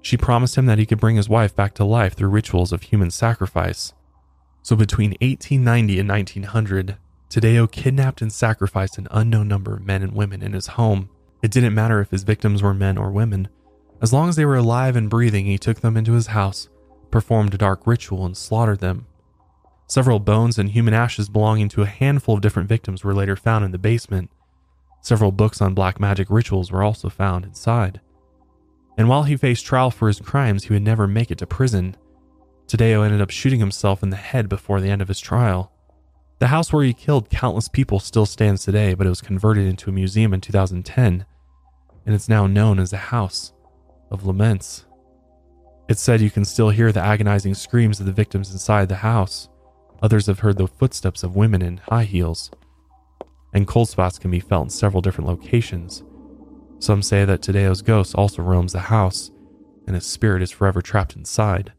She 0.00 0.16
promised 0.16 0.56
him 0.56 0.66
that 0.66 0.78
he 0.78 0.86
could 0.86 1.00
bring 1.00 1.16
his 1.16 1.28
wife 1.28 1.56
back 1.56 1.74
to 1.74 1.84
life 1.84 2.14
through 2.14 2.28
rituals 2.28 2.72
of 2.72 2.84
human 2.84 3.10
sacrifice. 3.10 3.92
So 4.62 4.76
between 4.76 5.10
1890 5.20 5.98
and 5.98 6.08
1900, 6.08 6.96
Tadeo 7.28 7.70
kidnapped 7.70 8.22
and 8.22 8.32
sacrificed 8.32 8.98
an 8.98 9.08
unknown 9.10 9.48
number 9.48 9.74
of 9.74 9.84
men 9.84 10.02
and 10.02 10.12
women 10.12 10.42
in 10.42 10.52
his 10.52 10.68
home. 10.68 11.10
It 11.42 11.50
didn't 11.50 11.74
matter 11.74 12.00
if 12.00 12.10
his 12.10 12.22
victims 12.22 12.62
were 12.62 12.74
men 12.74 12.96
or 12.96 13.10
women. 13.10 13.48
As 14.00 14.12
long 14.12 14.28
as 14.28 14.36
they 14.36 14.44
were 14.44 14.56
alive 14.56 14.94
and 14.94 15.10
breathing, 15.10 15.46
he 15.46 15.58
took 15.58 15.80
them 15.80 15.96
into 15.96 16.12
his 16.12 16.28
house, 16.28 16.68
performed 17.10 17.54
a 17.54 17.58
dark 17.58 17.86
ritual, 17.86 18.24
and 18.24 18.36
slaughtered 18.36 18.80
them. 18.80 19.06
Several 19.88 20.18
bones 20.18 20.58
and 20.58 20.70
human 20.70 20.94
ashes 20.94 21.28
belonging 21.28 21.68
to 21.70 21.82
a 21.82 21.86
handful 21.86 22.34
of 22.34 22.40
different 22.40 22.68
victims 22.68 23.04
were 23.04 23.14
later 23.14 23.36
found 23.36 23.64
in 23.64 23.70
the 23.70 23.78
basement. 23.78 24.30
Several 25.00 25.30
books 25.30 25.60
on 25.60 25.74
black 25.74 26.00
magic 26.00 26.28
rituals 26.30 26.72
were 26.72 26.82
also 26.82 27.08
found 27.08 27.44
inside. 27.44 28.00
And 28.98 29.08
while 29.08 29.22
he 29.22 29.36
faced 29.36 29.64
trial 29.64 29.90
for 29.90 30.08
his 30.08 30.20
crimes, 30.20 30.64
he 30.64 30.72
would 30.72 30.82
never 30.82 31.06
make 31.06 31.30
it 31.30 31.38
to 31.38 31.46
prison. 31.46 31.96
Tadeo 32.66 33.04
ended 33.04 33.20
up 33.20 33.30
shooting 33.30 33.60
himself 33.60 34.02
in 34.02 34.10
the 34.10 34.16
head 34.16 34.48
before 34.48 34.80
the 34.80 34.90
end 34.90 35.00
of 35.00 35.08
his 35.08 35.20
trial. 35.20 35.72
The 36.38 36.48
house 36.48 36.72
where 36.72 36.84
he 36.84 36.92
killed 36.92 37.30
countless 37.30 37.68
people 37.68 38.00
still 38.00 38.26
stands 38.26 38.64
today, 38.64 38.94
but 38.94 39.06
it 39.06 39.10
was 39.10 39.20
converted 39.20 39.66
into 39.66 39.88
a 39.88 39.92
museum 39.92 40.34
in 40.34 40.40
2010, 40.40 41.24
and 42.04 42.14
it's 42.14 42.28
now 42.28 42.46
known 42.46 42.78
as 42.78 42.90
the 42.90 42.96
House 42.96 43.52
of 44.10 44.26
Laments. 44.26 44.84
It's 45.88 46.02
said 46.02 46.20
you 46.20 46.30
can 46.30 46.44
still 46.44 46.70
hear 46.70 46.90
the 46.90 47.00
agonizing 47.00 47.54
screams 47.54 48.00
of 48.00 48.06
the 48.06 48.12
victims 48.12 48.50
inside 48.50 48.88
the 48.88 48.96
house. 48.96 49.48
Others 50.02 50.26
have 50.26 50.40
heard 50.40 50.58
the 50.58 50.66
footsteps 50.66 51.22
of 51.22 51.36
women 51.36 51.62
in 51.62 51.78
high 51.78 52.04
heels. 52.04 52.50
And 53.54 53.66
cold 53.66 53.88
spots 53.88 54.18
can 54.18 54.30
be 54.30 54.40
felt 54.40 54.64
in 54.64 54.70
several 54.70 55.00
different 55.00 55.28
locations. 55.28 56.02
Some 56.78 57.02
say 57.02 57.24
that 57.24 57.40
Tadeo's 57.40 57.82
ghost 57.82 58.14
also 58.14 58.42
roams 58.42 58.72
the 58.72 58.80
house, 58.80 59.30
and 59.86 59.94
his 59.94 60.04
spirit 60.04 60.42
is 60.42 60.50
forever 60.50 60.82
trapped 60.82 61.16
inside. 61.16 61.72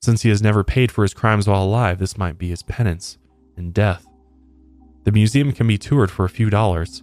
Since 0.00 0.22
he 0.22 0.28
has 0.28 0.42
never 0.42 0.64
paid 0.64 0.90
for 0.90 1.02
his 1.02 1.14
crimes 1.14 1.46
while 1.46 1.62
alive, 1.62 1.98
this 1.98 2.18
might 2.18 2.38
be 2.38 2.48
his 2.48 2.62
penance 2.62 3.18
in 3.56 3.72
death. 3.72 4.06
The 5.04 5.12
museum 5.12 5.52
can 5.52 5.66
be 5.66 5.78
toured 5.78 6.10
for 6.10 6.24
a 6.24 6.30
few 6.30 6.50
dollars, 6.50 7.02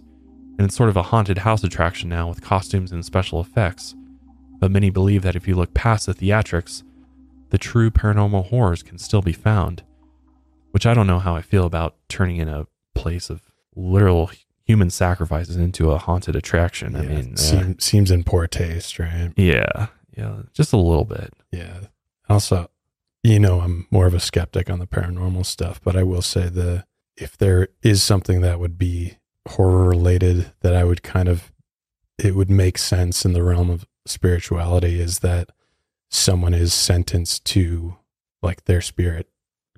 and 0.58 0.66
it's 0.66 0.76
sort 0.76 0.88
of 0.88 0.96
a 0.96 1.04
haunted 1.04 1.38
house 1.38 1.64
attraction 1.64 2.08
now 2.08 2.28
with 2.28 2.42
costumes 2.42 2.92
and 2.92 3.04
special 3.04 3.40
effects. 3.40 3.94
But 4.58 4.70
many 4.70 4.90
believe 4.90 5.22
that 5.22 5.36
if 5.36 5.46
you 5.46 5.54
look 5.54 5.74
past 5.74 6.06
the 6.06 6.14
theatrics, 6.14 6.82
the 7.50 7.58
true 7.58 7.90
paranormal 7.90 8.46
horrors 8.46 8.82
can 8.82 8.98
still 8.98 9.22
be 9.22 9.32
found. 9.32 9.82
Which 10.76 10.84
I 10.84 10.92
don't 10.92 11.06
know 11.06 11.20
how 11.20 11.34
I 11.34 11.40
feel 11.40 11.64
about 11.64 11.94
turning 12.10 12.36
in 12.36 12.50
a 12.50 12.66
place 12.94 13.30
of 13.30 13.40
literal 13.74 14.30
human 14.66 14.90
sacrifices 14.90 15.56
into 15.56 15.90
a 15.90 15.96
haunted 15.96 16.36
attraction. 16.36 16.94
I 16.94 17.04
Yeah, 17.04 17.08
mean, 17.08 17.32
uh, 17.32 17.72
seems 17.78 18.10
in 18.10 18.24
poor 18.24 18.46
taste, 18.46 18.98
right? 18.98 19.32
yeah, 19.36 19.86
yeah, 20.14 20.42
just 20.52 20.74
a 20.74 20.76
little 20.76 21.06
bit. 21.06 21.32
Yeah. 21.50 21.78
Also, 22.28 22.68
you 23.22 23.40
know, 23.40 23.62
I'm 23.62 23.86
more 23.90 24.04
of 24.04 24.12
a 24.12 24.20
skeptic 24.20 24.68
on 24.68 24.78
the 24.78 24.86
paranormal 24.86 25.46
stuff, 25.46 25.80
but 25.82 25.96
I 25.96 26.02
will 26.02 26.20
say 26.20 26.50
the 26.50 26.84
if 27.16 27.38
there 27.38 27.68
is 27.80 28.02
something 28.02 28.42
that 28.42 28.60
would 28.60 28.76
be 28.76 29.16
horror 29.48 29.88
related 29.88 30.52
that 30.60 30.76
I 30.76 30.84
would 30.84 31.02
kind 31.02 31.30
of 31.30 31.50
it 32.18 32.34
would 32.34 32.50
make 32.50 32.76
sense 32.76 33.24
in 33.24 33.32
the 33.32 33.42
realm 33.42 33.70
of 33.70 33.86
spirituality 34.04 35.00
is 35.00 35.20
that 35.20 35.48
someone 36.10 36.52
is 36.52 36.74
sentenced 36.74 37.46
to 37.46 37.96
like 38.42 38.66
their 38.66 38.82
spirit 38.82 39.26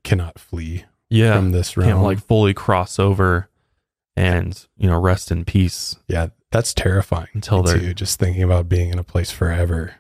cannot 0.02 0.40
flee 0.40 0.84
Yeah, 1.10 1.36
from 1.36 1.52
this 1.52 1.76
realm. 1.76 1.90
can't 1.90 2.02
like 2.02 2.20
fully 2.20 2.54
cross 2.54 2.98
over 2.98 3.48
and 4.16 4.66
you 4.76 4.88
know 4.88 4.98
rest 4.98 5.30
in 5.30 5.44
peace 5.44 5.96
yeah, 6.08 6.28
that's 6.50 6.74
terrifying 6.74 7.28
until 7.34 7.62
they're 7.62 7.78
too. 7.78 7.94
Just 7.94 8.18
thinking 8.18 8.42
about 8.42 8.68
being 8.68 8.90
in 8.90 8.98
a 8.98 9.04
place 9.04 9.30
forever 9.30 9.94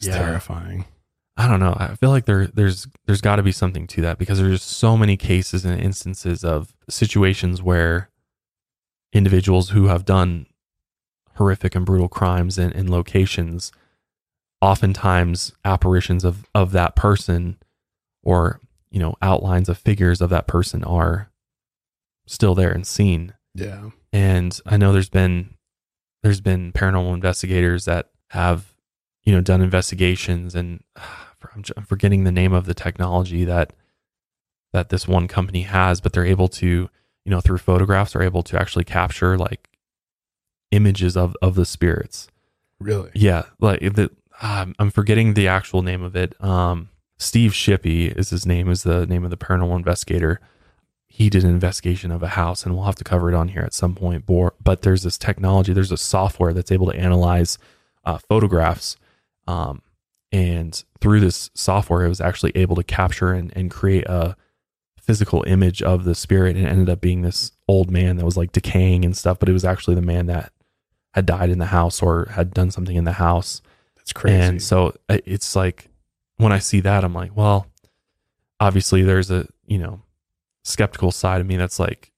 is 0.00 0.08
Yeah. 0.08 0.18
terrifying. 0.18 0.84
I 1.36 1.48
don't 1.48 1.58
know. 1.60 1.74
I 1.76 1.96
feel 1.96 2.10
like 2.10 2.26
there 2.26 2.46
there's 2.46 2.86
there's 3.06 3.20
got 3.20 3.36
to 3.36 3.42
be 3.42 3.50
something 3.52 3.86
to 3.88 4.00
that 4.02 4.18
because 4.18 4.38
there's 4.38 4.62
so 4.62 4.96
many 4.96 5.16
cases 5.16 5.64
and 5.64 5.80
instances 5.80 6.44
of 6.44 6.72
situations 6.88 7.60
where 7.60 8.08
individuals 9.12 9.70
who 9.70 9.88
have 9.88 10.04
done 10.04 10.46
horrific 11.34 11.74
and 11.74 11.84
brutal 11.84 12.08
crimes 12.08 12.56
in, 12.58 12.70
in 12.72 12.88
locations, 12.90 13.72
oftentimes 14.60 15.52
apparitions 15.64 16.24
of 16.24 16.46
of 16.54 16.70
that 16.72 16.94
person 16.96 17.56
or 18.22 18.60
you 18.94 19.00
know 19.00 19.16
outlines 19.20 19.68
of 19.68 19.76
figures 19.76 20.20
of 20.20 20.30
that 20.30 20.46
person 20.46 20.84
are 20.84 21.28
still 22.26 22.54
there 22.54 22.70
and 22.70 22.86
seen. 22.86 23.34
Yeah. 23.52 23.90
And 24.12 24.58
I 24.64 24.76
know 24.76 24.92
there's 24.92 25.10
been 25.10 25.56
there's 26.22 26.40
been 26.40 26.72
paranormal 26.72 27.12
investigators 27.12 27.86
that 27.86 28.10
have 28.30 28.72
you 29.24 29.32
know 29.32 29.40
done 29.40 29.60
investigations 29.60 30.54
and 30.54 30.82
I'm, 31.76 31.84
forgetting 31.84 32.24
the 32.24 32.32
name 32.32 32.54
of 32.54 32.64
the 32.66 32.72
technology 32.72 33.44
that 33.44 33.74
that 34.72 34.88
this 34.88 35.06
one 35.06 35.28
company 35.28 35.62
has, 35.62 36.00
but 36.00 36.12
they're 36.12 36.24
able 36.24 36.48
to 36.48 36.66
you 36.66 37.30
know 37.30 37.40
through 37.40 37.58
photographs 37.58 38.14
are 38.14 38.22
able 38.22 38.44
to 38.44 38.58
actually 38.58 38.84
capture 38.84 39.36
like 39.36 39.68
images 40.70 41.16
of 41.16 41.36
of 41.42 41.56
the 41.56 41.66
spirits. 41.66 42.28
Really? 42.78 43.10
Yeah, 43.14 43.42
like 43.60 43.80
the 43.80 44.12
um, 44.40 44.76
I'm 44.78 44.90
forgetting 44.90 45.34
the 45.34 45.48
actual 45.48 45.82
name 45.82 46.02
of 46.02 46.14
it. 46.14 46.40
Um, 46.42 46.90
Steve 47.24 47.52
Shippey 47.52 48.14
is 48.14 48.30
his 48.30 48.44
name. 48.44 48.68
Is 48.68 48.82
the 48.82 49.06
name 49.06 49.24
of 49.24 49.30
the 49.30 49.36
paranormal 49.36 49.76
investigator. 49.76 50.40
He 51.06 51.30
did 51.30 51.42
an 51.42 51.50
investigation 51.50 52.10
of 52.10 52.22
a 52.22 52.28
house, 52.28 52.64
and 52.64 52.74
we'll 52.74 52.84
have 52.84 52.96
to 52.96 53.04
cover 53.04 53.30
it 53.30 53.34
on 53.34 53.48
here 53.48 53.62
at 53.62 53.72
some 53.72 53.94
point. 53.94 54.24
But 54.26 54.82
there's 54.82 55.04
this 55.04 55.16
technology. 55.16 55.72
There's 55.72 55.92
a 55.92 55.96
software 55.96 56.52
that's 56.52 56.70
able 56.70 56.90
to 56.90 56.98
analyze 56.98 57.56
uh, 58.04 58.18
photographs, 58.18 58.96
um, 59.46 59.80
and 60.32 60.84
through 61.00 61.20
this 61.20 61.50
software, 61.54 62.04
it 62.04 62.08
was 62.08 62.20
actually 62.20 62.52
able 62.56 62.76
to 62.76 62.84
capture 62.84 63.32
and, 63.32 63.56
and 63.56 63.70
create 63.70 64.04
a 64.06 64.36
physical 64.98 65.44
image 65.46 65.82
of 65.82 66.04
the 66.04 66.14
spirit, 66.14 66.56
and 66.56 66.66
ended 66.66 66.90
up 66.90 67.00
being 67.00 67.22
this 67.22 67.52
old 67.68 67.90
man 67.90 68.16
that 68.16 68.24
was 68.24 68.36
like 68.36 68.52
decaying 68.52 69.04
and 69.04 69.16
stuff. 69.16 69.38
But 69.38 69.48
it 69.48 69.52
was 69.52 69.64
actually 69.64 69.94
the 69.94 70.02
man 70.02 70.26
that 70.26 70.52
had 71.14 71.24
died 71.24 71.48
in 71.48 71.58
the 71.58 71.66
house 71.66 72.02
or 72.02 72.26
had 72.32 72.52
done 72.52 72.70
something 72.70 72.96
in 72.96 73.04
the 73.04 73.12
house. 73.12 73.62
That's 73.96 74.12
crazy. 74.12 74.36
And 74.36 74.62
so 74.62 74.94
it's 75.08 75.56
like 75.56 75.88
when 76.36 76.52
I 76.52 76.58
see 76.58 76.80
that, 76.80 77.04
I'm 77.04 77.14
like, 77.14 77.36
well, 77.36 77.66
obviously 78.60 79.02
there's 79.02 79.30
a, 79.30 79.46
you 79.66 79.78
know, 79.78 80.02
skeptical 80.62 81.12
side 81.12 81.40
of 81.40 81.46
me 81.46 81.56
that's 81.56 81.78
like, 81.78 82.12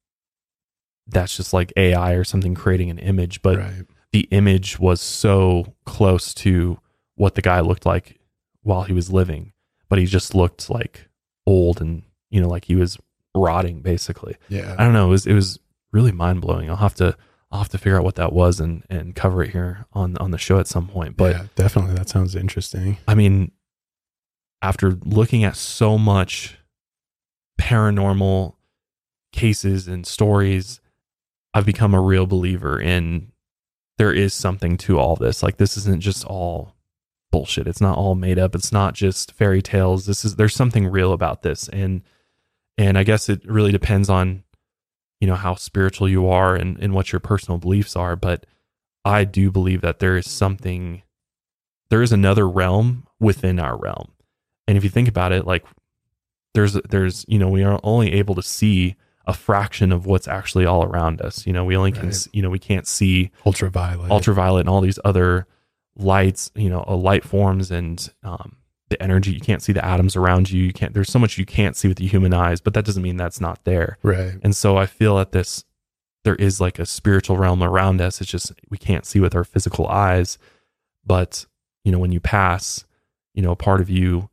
that's 1.09 1.37
just 1.37 1.53
like 1.53 1.73
AI 1.77 2.13
or 2.13 2.25
something 2.25 2.55
creating 2.55 2.91
an 2.91 2.99
image. 2.99 3.43
But 3.43 3.59
right. 3.59 3.87
the 4.13 4.29
image 4.31 4.79
was 4.79 5.01
so 5.01 5.75
close 5.85 6.35
to 6.35 6.79
what 7.15 7.35
the 7.35 7.43
guy 7.43 7.61
looked 7.61 7.87
like 7.87 8.19
while 8.63 8.83
he 8.83 8.93
was 8.93 9.13
living, 9.13 9.53
but 9.89 9.99
he 9.99 10.07
just 10.07 10.35
looked 10.35 10.69
like 10.69 11.09
old 11.47 11.81
and, 11.81 12.03
you 12.31 12.41
know, 12.41 12.49
like 12.49 12.65
he 12.65 12.77
was 12.77 12.99
rotting 13.35 13.81
basically. 13.81 14.37
Yeah. 14.49 14.75
I 14.79 14.85
don't 14.85 14.93
know. 14.93 15.09
It 15.09 15.11
was, 15.11 15.27
it 15.27 15.35
was 15.35 15.59
really 15.93 16.13
mind 16.13 16.41
blowing. 16.41 16.69
I'll 16.69 16.77
have 16.77 16.95
to, 16.97 17.17
I'll 17.51 17.61
have 17.61 17.69
to 17.71 17.79
figure 17.79 17.97
out 17.97 18.05
what 18.05 18.17
that 18.17 18.33
was 18.33 18.59
and, 18.59 18.83
and 18.91 19.15
cover 19.15 19.43
it 19.43 19.51
here 19.51 19.87
on, 19.93 20.17
on 20.19 20.33
the 20.33 20.39
show 20.39 20.59
at 20.59 20.67
some 20.67 20.89
point. 20.89 21.17
But 21.17 21.37
yeah, 21.37 21.47
definitely. 21.55 21.95
That 21.95 22.09
sounds 22.09 22.35
interesting. 22.35 22.99
I 23.07 23.15
mean, 23.15 23.53
after 24.63 24.93
looking 25.05 25.45
at 25.45 25.57
so 25.57 25.99
much 25.99 26.59
paranormal 27.61 28.55
cases 29.33 29.89
and 29.89 30.07
stories, 30.07 30.81
I've 31.55 31.67
become 31.67 31.95
a 31.95 32.01
real 32.01 32.27
believer 32.27 32.81
in 32.81 33.33
there 33.99 34.13
is 34.13 34.35
something 34.35 34.77
to 34.77 34.99
all 34.99 35.17
this. 35.17 35.43
Like, 35.43 35.57
this 35.57 35.77
isn't 35.77 36.01
just 36.01 36.25
all 36.25 36.75
bullshit. 37.31 37.67
It's 37.67 37.81
not 37.81 37.99
all 37.99 38.15
made 38.15 38.39
up. 38.39 38.55
It's 38.55 38.73
not 38.73 38.95
just 38.95 39.33
fairy 39.33 39.63
tales. 39.63 40.07
This 40.07 40.25
is 40.25 40.37
there's 40.37 40.55
something 40.55 40.87
real 40.87 41.13
about 41.13 41.43
this. 41.43 41.69
And 41.69 42.03
and 42.79 42.99
I 42.99 43.05
guess 43.05 43.29
it 43.29 43.45
really 43.45 43.73
depends 43.73 44.09
on 44.09 44.45
you 45.21 45.27
know 45.27 45.35
how 45.35 45.55
spiritual 45.55 46.09
you 46.09 46.29
are 46.29 46.55
and, 46.55 46.79
and 46.79 46.93
what 46.93 47.13
your 47.13 47.21
personal 47.21 47.59
beliefs 47.59 47.97
are. 47.97 48.17
But 48.17 48.47
I 49.05 49.25
do 49.25 49.51
believe 49.51 49.81
that 49.83 49.99
there 49.99 50.17
is 50.17 50.31
something 50.31 51.03
there 51.91 52.03
is 52.03 52.13
another 52.13 52.49
realm 52.49 53.07
within 53.21 53.59
our 53.59 53.77
realm. 53.77 54.13
And 54.69 54.77
if 54.77 54.85
you 54.85 54.91
think 54.91 55.09
about 55.09 55.33
it, 55.33 55.47
like 55.47 55.65
there's 56.55 56.75
there's 56.89 57.25
you 57.29 57.39
know 57.39 57.49
we 57.49 57.63
are 57.65 57.79
only 57.83 58.13
able 58.15 58.35
to 58.35 58.43
see 58.43 58.97
a 59.27 59.33
fraction 59.35 59.91
of 59.93 60.07
what's 60.07 60.29
actually 60.29 60.65
all 60.67 60.85
around 60.85 61.21
us. 61.21 61.47
You 61.47 61.53
know, 61.53 61.65
we 61.65 61.77
only 61.77 61.93
can 61.93 62.07
Right. 62.09 62.27
you 62.33 62.43
know 62.43 62.51
we 62.51 62.59
can't 62.59 62.87
see 62.87 63.31
Ultraviolet. 63.45 64.11
ultraviolet 64.11 64.61
and 64.61 64.69
all 64.69 64.81
these 64.81 64.99
other 65.05 65.47
lights, 65.97 66.51
you 66.55 66.69
know, 66.71 66.85
uh, 66.87 66.95
light 66.97 67.25
forms 67.25 67.71
and 67.71 68.09
um, 68.23 68.57
the 68.89 69.01
energy. 69.03 69.33
You 69.33 69.41
can't 69.41 69.63
see 69.63 69.73
the 69.73 69.85
atoms 69.85 70.15
around 70.17 70.51
you. 70.51 70.63
You 70.63 70.73
can't. 70.73 70.95
There's 70.95 71.11
so 71.11 71.19
much 71.19 71.39
you 71.39 71.47
can't 71.47 71.77
see 71.77 71.89
with 71.89 71.97
the 71.99 72.07
human 72.07 72.33
eyes, 72.35 72.61
but 72.61 72.75
that 72.75 72.85
doesn't 72.85 73.03
mean 73.03 73.17
that's 73.17 73.41
not 73.41 73.65
there. 73.65 73.99
right. 74.03 74.35
And 74.43 74.55
so 74.55 74.77
I 74.77 74.87
feel 74.87 75.17
that 75.17 75.33
this 75.33 75.65
there 76.25 76.37
is 76.37 76.61
like 76.61 76.79
a 76.79 76.87
spiritual 76.87 77.37
realm 77.37 77.63
around 77.63 78.01
us. 78.01 78.21
It's 78.21 78.31
just 78.31 78.53
we 78.71 78.79
can't 78.79 79.07
see 79.07 79.21
with 79.21 79.35
our 79.35 79.45
physical 79.45 79.87
eyes, 79.89 80.39
but 81.05 81.47
you 81.85 81.93
know, 81.93 81.99
when 81.99 82.13
you 82.13 82.21
pass, 82.21 82.85
you 83.35 83.43
know, 83.43 83.53
a 83.53 83.57
part 83.57 83.81
of 83.81 83.89
you 83.91 84.29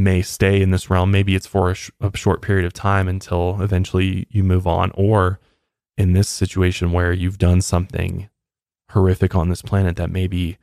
may 0.00 0.22
stay 0.22 0.60
in 0.60 0.70
this 0.70 0.90
realm. 0.90 1.10
Maybe 1.10 1.34
it's 1.34 1.46
for 1.46 1.70
a, 1.70 1.74
sh- 1.74 1.90
a 2.00 2.16
short 2.16 2.42
period 2.42 2.66
of 2.66 2.72
time 2.72 3.06
until 3.08 3.60
eventually 3.62 4.26
you 4.30 4.42
move 4.42 4.66
on, 4.66 4.90
or 4.94 5.38
in 5.96 6.12
this 6.12 6.28
situation 6.28 6.92
where 6.92 7.12
you've 7.12 7.38
done 7.38 7.60
something 7.60 8.28
horrific 8.90 9.34
on 9.34 9.48
this 9.48 9.62
planet 9.62 9.96
that 9.96 10.10
maybe, 10.10 10.58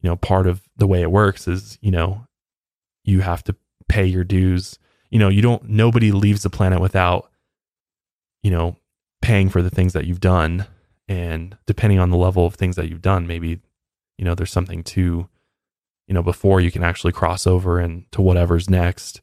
you 0.00 0.10
know, 0.10 0.16
part 0.16 0.46
of 0.46 0.62
the 0.76 0.86
way 0.86 1.00
it 1.00 1.10
works 1.10 1.48
is, 1.48 1.78
you 1.80 1.90
know, 1.90 2.26
you 3.04 3.20
have 3.20 3.42
to 3.44 3.56
pay 3.88 4.04
your 4.04 4.24
dues. 4.24 4.78
You 5.10 5.18
know, 5.18 5.28
you 5.28 5.40
don't, 5.40 5.68
nobody 5.68 6.12
leaves 6.12 6.42
the 6.42 6.50
planet 6.50 6.80
without, 6.80 7.30
you 8.42 8.50
know, 8.50 8.76
paying 9.22 9.48
for 9.48 9.62
the 9.62 9.70
things 9.70 9.94
that 9.94 10.06
you've 10.06 10.20
done. 10.20 10.66
And 11.08 11.56
depending 11.64 11.98
on 11.98 12.10
the 12.10 12.18
level 12.18 12.44
of 12.44 12.54
things 12.54 12.76
that 12.76 12.90
you've 12.90 13.00
done, 13.00 13.26
maybe, 13.26 13.60
you 14.18 14.24
know, 14.24 14.34
there's 14.34 14.52
something 14.52 14.82
to, 14.84 15.28
you 16.08 16.14
know, 16.14 16.22
before 16.22 16.60
you 16.60 16.72
can 16.72 16.82
actually 16.82 17.12
cross 17.12 17.46
over 17.46 17.78
and 17.78 18.10
to 18.12 18.20
whatever's 18.20 18.68
next, 18.68 19.20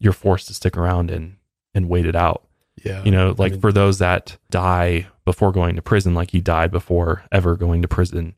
you're 0.00 0.12
forced 0.12 0.48
to 0.48 0.54
stick 0.54 0.76
around 0.76 1.10
and, 1.12 1.36
and 1.74 1.88
wait 1.88 2.06
it 2.06 2.16
out 2.16 2.42
Yeah. 2.82 3.04
you 3.04 3.10
know 3.12 3.30
I 3.30 3.34
like 3.36 3.52
mean, 3.52 3.60
for 3.60 3.70
those 3.72 3.98
that 3.98 4.36
die 4.50 5.06
before 5.24 5.52
going 5.52 5.76
to 5.76 5.82
prison 5.82 6.14
like 6.14 6.30
he 6.32 6.40
died 6.40 6.70
before 6.72 7.24
ever 7.30 7.54
going 7.56 7.82
to 7.82 7.88
prison 7.88 8.34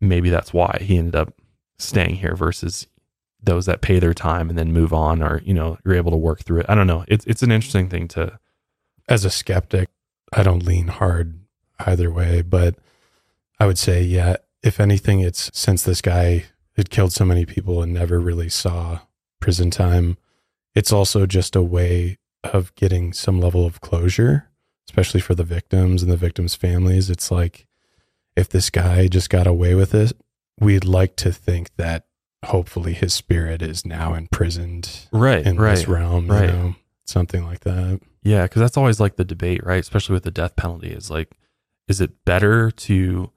maybe 0.00 0.30
that's 0.30 0.52
why 0.52 0.78
he 0.80 0.96
ended 0.96 1.16
up 1.16 1.34
staying 1.78 2.16
here 2.16 2.34
versus 2.34 2.86
those 3.42 3.66
that 3.66 3.80
pay 3.80 3.98
their 3.98 4.12
time 4.14 4.48
and 4.50 4.58
then 4.58 4.72
move 4.72 4.92
on 4.92 5.22
or 5.22 5.40
you 5.44 5.54
know 5.54 5.78
you're 5.84 5.94
able 5.94 6.10
to 6.10 6.16
work 6.16 6.40
through 6.40 6.60
it 6.60 6.66
i 6.68 6.74
don't 6.74 6.86
know 6.86 7.04
it's 7.08 7.24
it's 7.26 7.42
an 7.42 7.50
interesting 7.52 7.88
thing 7.88 8.06
to 8.08 8.38
as 9.08 9.24
a 9.24 9.30
skeptic, 9.30 9.88
I 10.32 10.42
don't 10.44 10.62
lean 10.64 10.86
hard 10.86 11.40
either 11.80 12.12
way, 12.12 12.42
but 12.42 12.76
I 13.58 13.66
would 13.66 13.76
say, 13.78 14.02
yeah, 14.04 14.36
if 14.62 14.80
anything, 14.80 15.20
it's 15.20 15.50
since 15.54 15.82
this 15.82 16.00
guy 16.00 16.44
had 16.76 16.90
killed 16.90 17.12
so 17.12 17.24
many 17.24 17.44
people 17.44 17.82
and 17.82 17.92
never 17.92 18.20
really 18.20 18.48
saw 18.48 19.00
prison 19.40 19.70
time, 19.70 20.16
it's 20.74 20.92
also 20.92 21.26
just 21.26 21.56
a 21.56 21.62
way 21.62 22.18
of 22.44 22.74
getting 22.74 23.12
some 23.12 23.40
level 23.40 23.66
of 23.66 23.80
closure, 23.80 24.48
especially 24.88 25.20
for 25.20 25.34
the 25.34 25.44
victims 25.44 26.02
and 26.02 26.10
the 26.10 26.16
victims' 26.16 26.54
families. 26.54 27.10
It's 27.10 27.30
like 27.30 27.66
if 28.36 28.48
this 28.48 28.70
guy 28.70 29.08
just 29.08 29.30
got 29.30 29.46
away 29.46 29.74
with 29.74 29.94
it, 29.94 30.12
we'd 30.58 30.84
like 30.84 31.16
to 31.16 31.32
think 31.32 31.74
that 31.76 32.06
hopefully 32.44 32.92
his 32.94 33.12
spirit 33.12 33.60
is 33.60 33.84
now 33.84 34.14
imprisoned 34.14 35.08
right 35.12 35.46
in 35.46 35.58
right 35.58 35.76
this 35.76 35.88
realm, 35.88 36.28
right. 36.28 36.48
you 36.48 36.52
know, 36.52 36.74
something 37.04 37.44
like 37.44 37.60
that. 37.60 38.00
Yeah, 38.22 38.42
because 38.42 38.60
that's 38.60 38.76
always 38.76 39.00
like 39.00 39.16
the 39.16 39.24
debate, 39.24 39.64
right? 39.64 39.80
Especially 39.80 40.12
with 40.12 40.24
the 40.24 40.30
death 40.30 40.56
penalty, 40.56 40.90
is 40.90 41.10
like, 41.10 41.36
is 41.88 42.00
it 42.00 42.24
better 42.24 42.70
to 42.70 43.30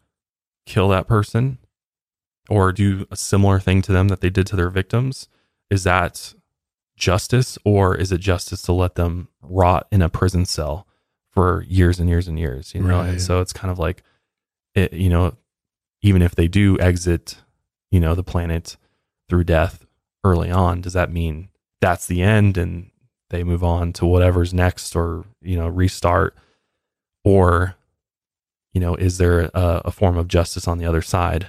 kill 0.66 0.88
that 0.90 1.08
person 1.08 1.58
or 2.50 2.72
do 2.72 3.06
a 3.12 3.16
similar 3.16 3.60
thing 3.60 3.82
to 3.84 3.92
them 3.92 4.08
that 4.10 4.22
they 4.22 4.30
did 4.30 4.48
to 4.48 4.56
their 4.56 4.70
victims? 4.70 5.28
Is 5.70 5.84
that 5.84 6.34
justice 6.98 7.58
or 7.64 7.96
is 7.96 8.12
it 8.12 8.20
justice 8.20 8.62
to 8.64 8.72
let 8.74 8.96
them 8.96 9.28
rot 9.42 9.88
in 9.92 10.02
a 10.02 10.10
prison 10.10 10.46
cell 10.46 10.88
for 11.32 11.64
years 11.68 12.00
and 12.00 12.10
years 12.10 12.28
and 12.28 12.38
years? 12.38 12.74
You 12.76 12.82
know, 12.82 13.00
Right. 13.00 13.10
and 13.10 13.22
so 13.22 13.42
it's 13.42 13.54
kind 13.54 13.72
of 13.72 13.80
like, 13.80 14.04
it, 14.76 14.94
you 14.94 15.10
know, 15.10 15.36
even 16.02 16.22
if 16.22 16.36
they 16.36 16.48
do 16.48 16.78
exit, 16.80 17.38
you 17.92 18.00
know, 18.00 18.14
the 18.16 18.24
planet 18.24 18.78
through 19.30 19.46
death 19.46 19.86
early 20.24 20.52
on, 20.52 20.82
does 20.82 20.94
that 20.94 21.12
mean 21.12 21.50
that's 21.82 22.08
the 22.08 22.22
end 22.22 22.58
and 22.58 22.90
they 23.30 23.44
move 23.44 23.64
on 23.64 23.92
to 23.94 24.06
whatever's 24.06 24.54
next 24.54 24.96
or 24.96 25.26
you 25.42 25.58
know 25.58 25.68
restart 25.68 26.36
or 27.24 27.76
you 28.74 28.82
know 28.82 28.96
is 28.96 29.18
there 29.18 29.42
a, 29.54 29.82
a 29.86 29.92
form 29.92 30.18
of 30.18 30.28
justice 30.28 30.68
on 30.68 30.78
the 30.78 30.86
other 30.86 31.02
side 31.02 31.48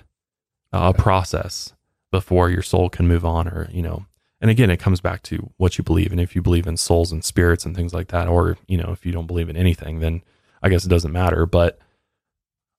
a 0.73 0.93
process 0.93 1.73
before 2.11 2.51
your 2.51 2.63
soul 2.63 2.89
can 2.89 3.07
move 3.07 3.25
on 3.25 3.49
or 3.49 3.69
you 3.73 3.83
know 3.83 4.07
and 4.41 4.51
again 4.51 4.71
it 4.71 4.81
comes 4.81 5.01
back 5.01 5.23
to 5.23 5.51
what 5.57 5.79
you 5.79 5.85
believe 5.85 6.13
and 6.13 6.21
if 6.21 6.35
you 6.35 6.43
believe 6.43 6.67
in 6.67 6.77
souls 6.77 7.13
and 7.13 7.25
spirits 7.25 7.65
and 7.65 7.75
things 7.75 7.95
like 7.95 8.09
that 8.09 8.29
or 8.29 8.57
you 8.67 8.77
know 8.77 8.91
if 8.93 9.05
you 9.07 9.13
don't 9.13 9.27
believe 9.27 9.49
in 9.49 9.57
anything 9.57 10.01
then 10.01 10.23
i 10.63 10.69
guess 10.69 10.85
it 10.85 10.91
doesn't 10.91 11.13
matter 11.13 11.47
but 11.47 11.79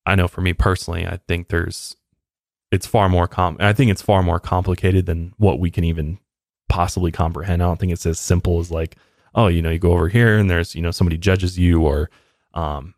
i 0.06 0.16
know 0.16 0.28
for 0.28 0.42
me 0.42 0.54
personally 0.54 1.06
i 1.06 1.20
think 1.28 1.48
there's 1.48 1.96
it's 2.72 2.88
far 2.88 3.08
more 3.10 3.28
com 3.28 3.58
i 3.60 3.74
think 3.74 3.90
it's 3.90 4.02
far 4.02 4.22
more 4.22 4.40
complicated 4.40 5.06
than 5.06 5.34
what 5.38 5.60
we 5.60 5.72
can 5.72 5.84
even 5.84 6.20
possibly 6.76 7.12
comprehend. 7.12 7.62
I 7.62 7.66
don't 7.66 7.80
think 7.80 7.92
it's 7.92 8.06
as 8.06 8.20
simple 8.20 8.60
as 8.60 8.72
like, 8.72 8.98
oh, 9.34 9.48
you 9.48 9.62
know, 9.62 9.70
you 9.70 9.80
go 9.80 9.94
over 9.94 10.10
here 10.10 10.38
and 10.38 10.50
there's, 10.50 10.76
you 10.76 10.82
know, 10.82 10.92
somebody 10.92 11.18
judges 11.18 11.58
you 11.58 11.82
or, 11.82 12.10
um, 12.54 12.94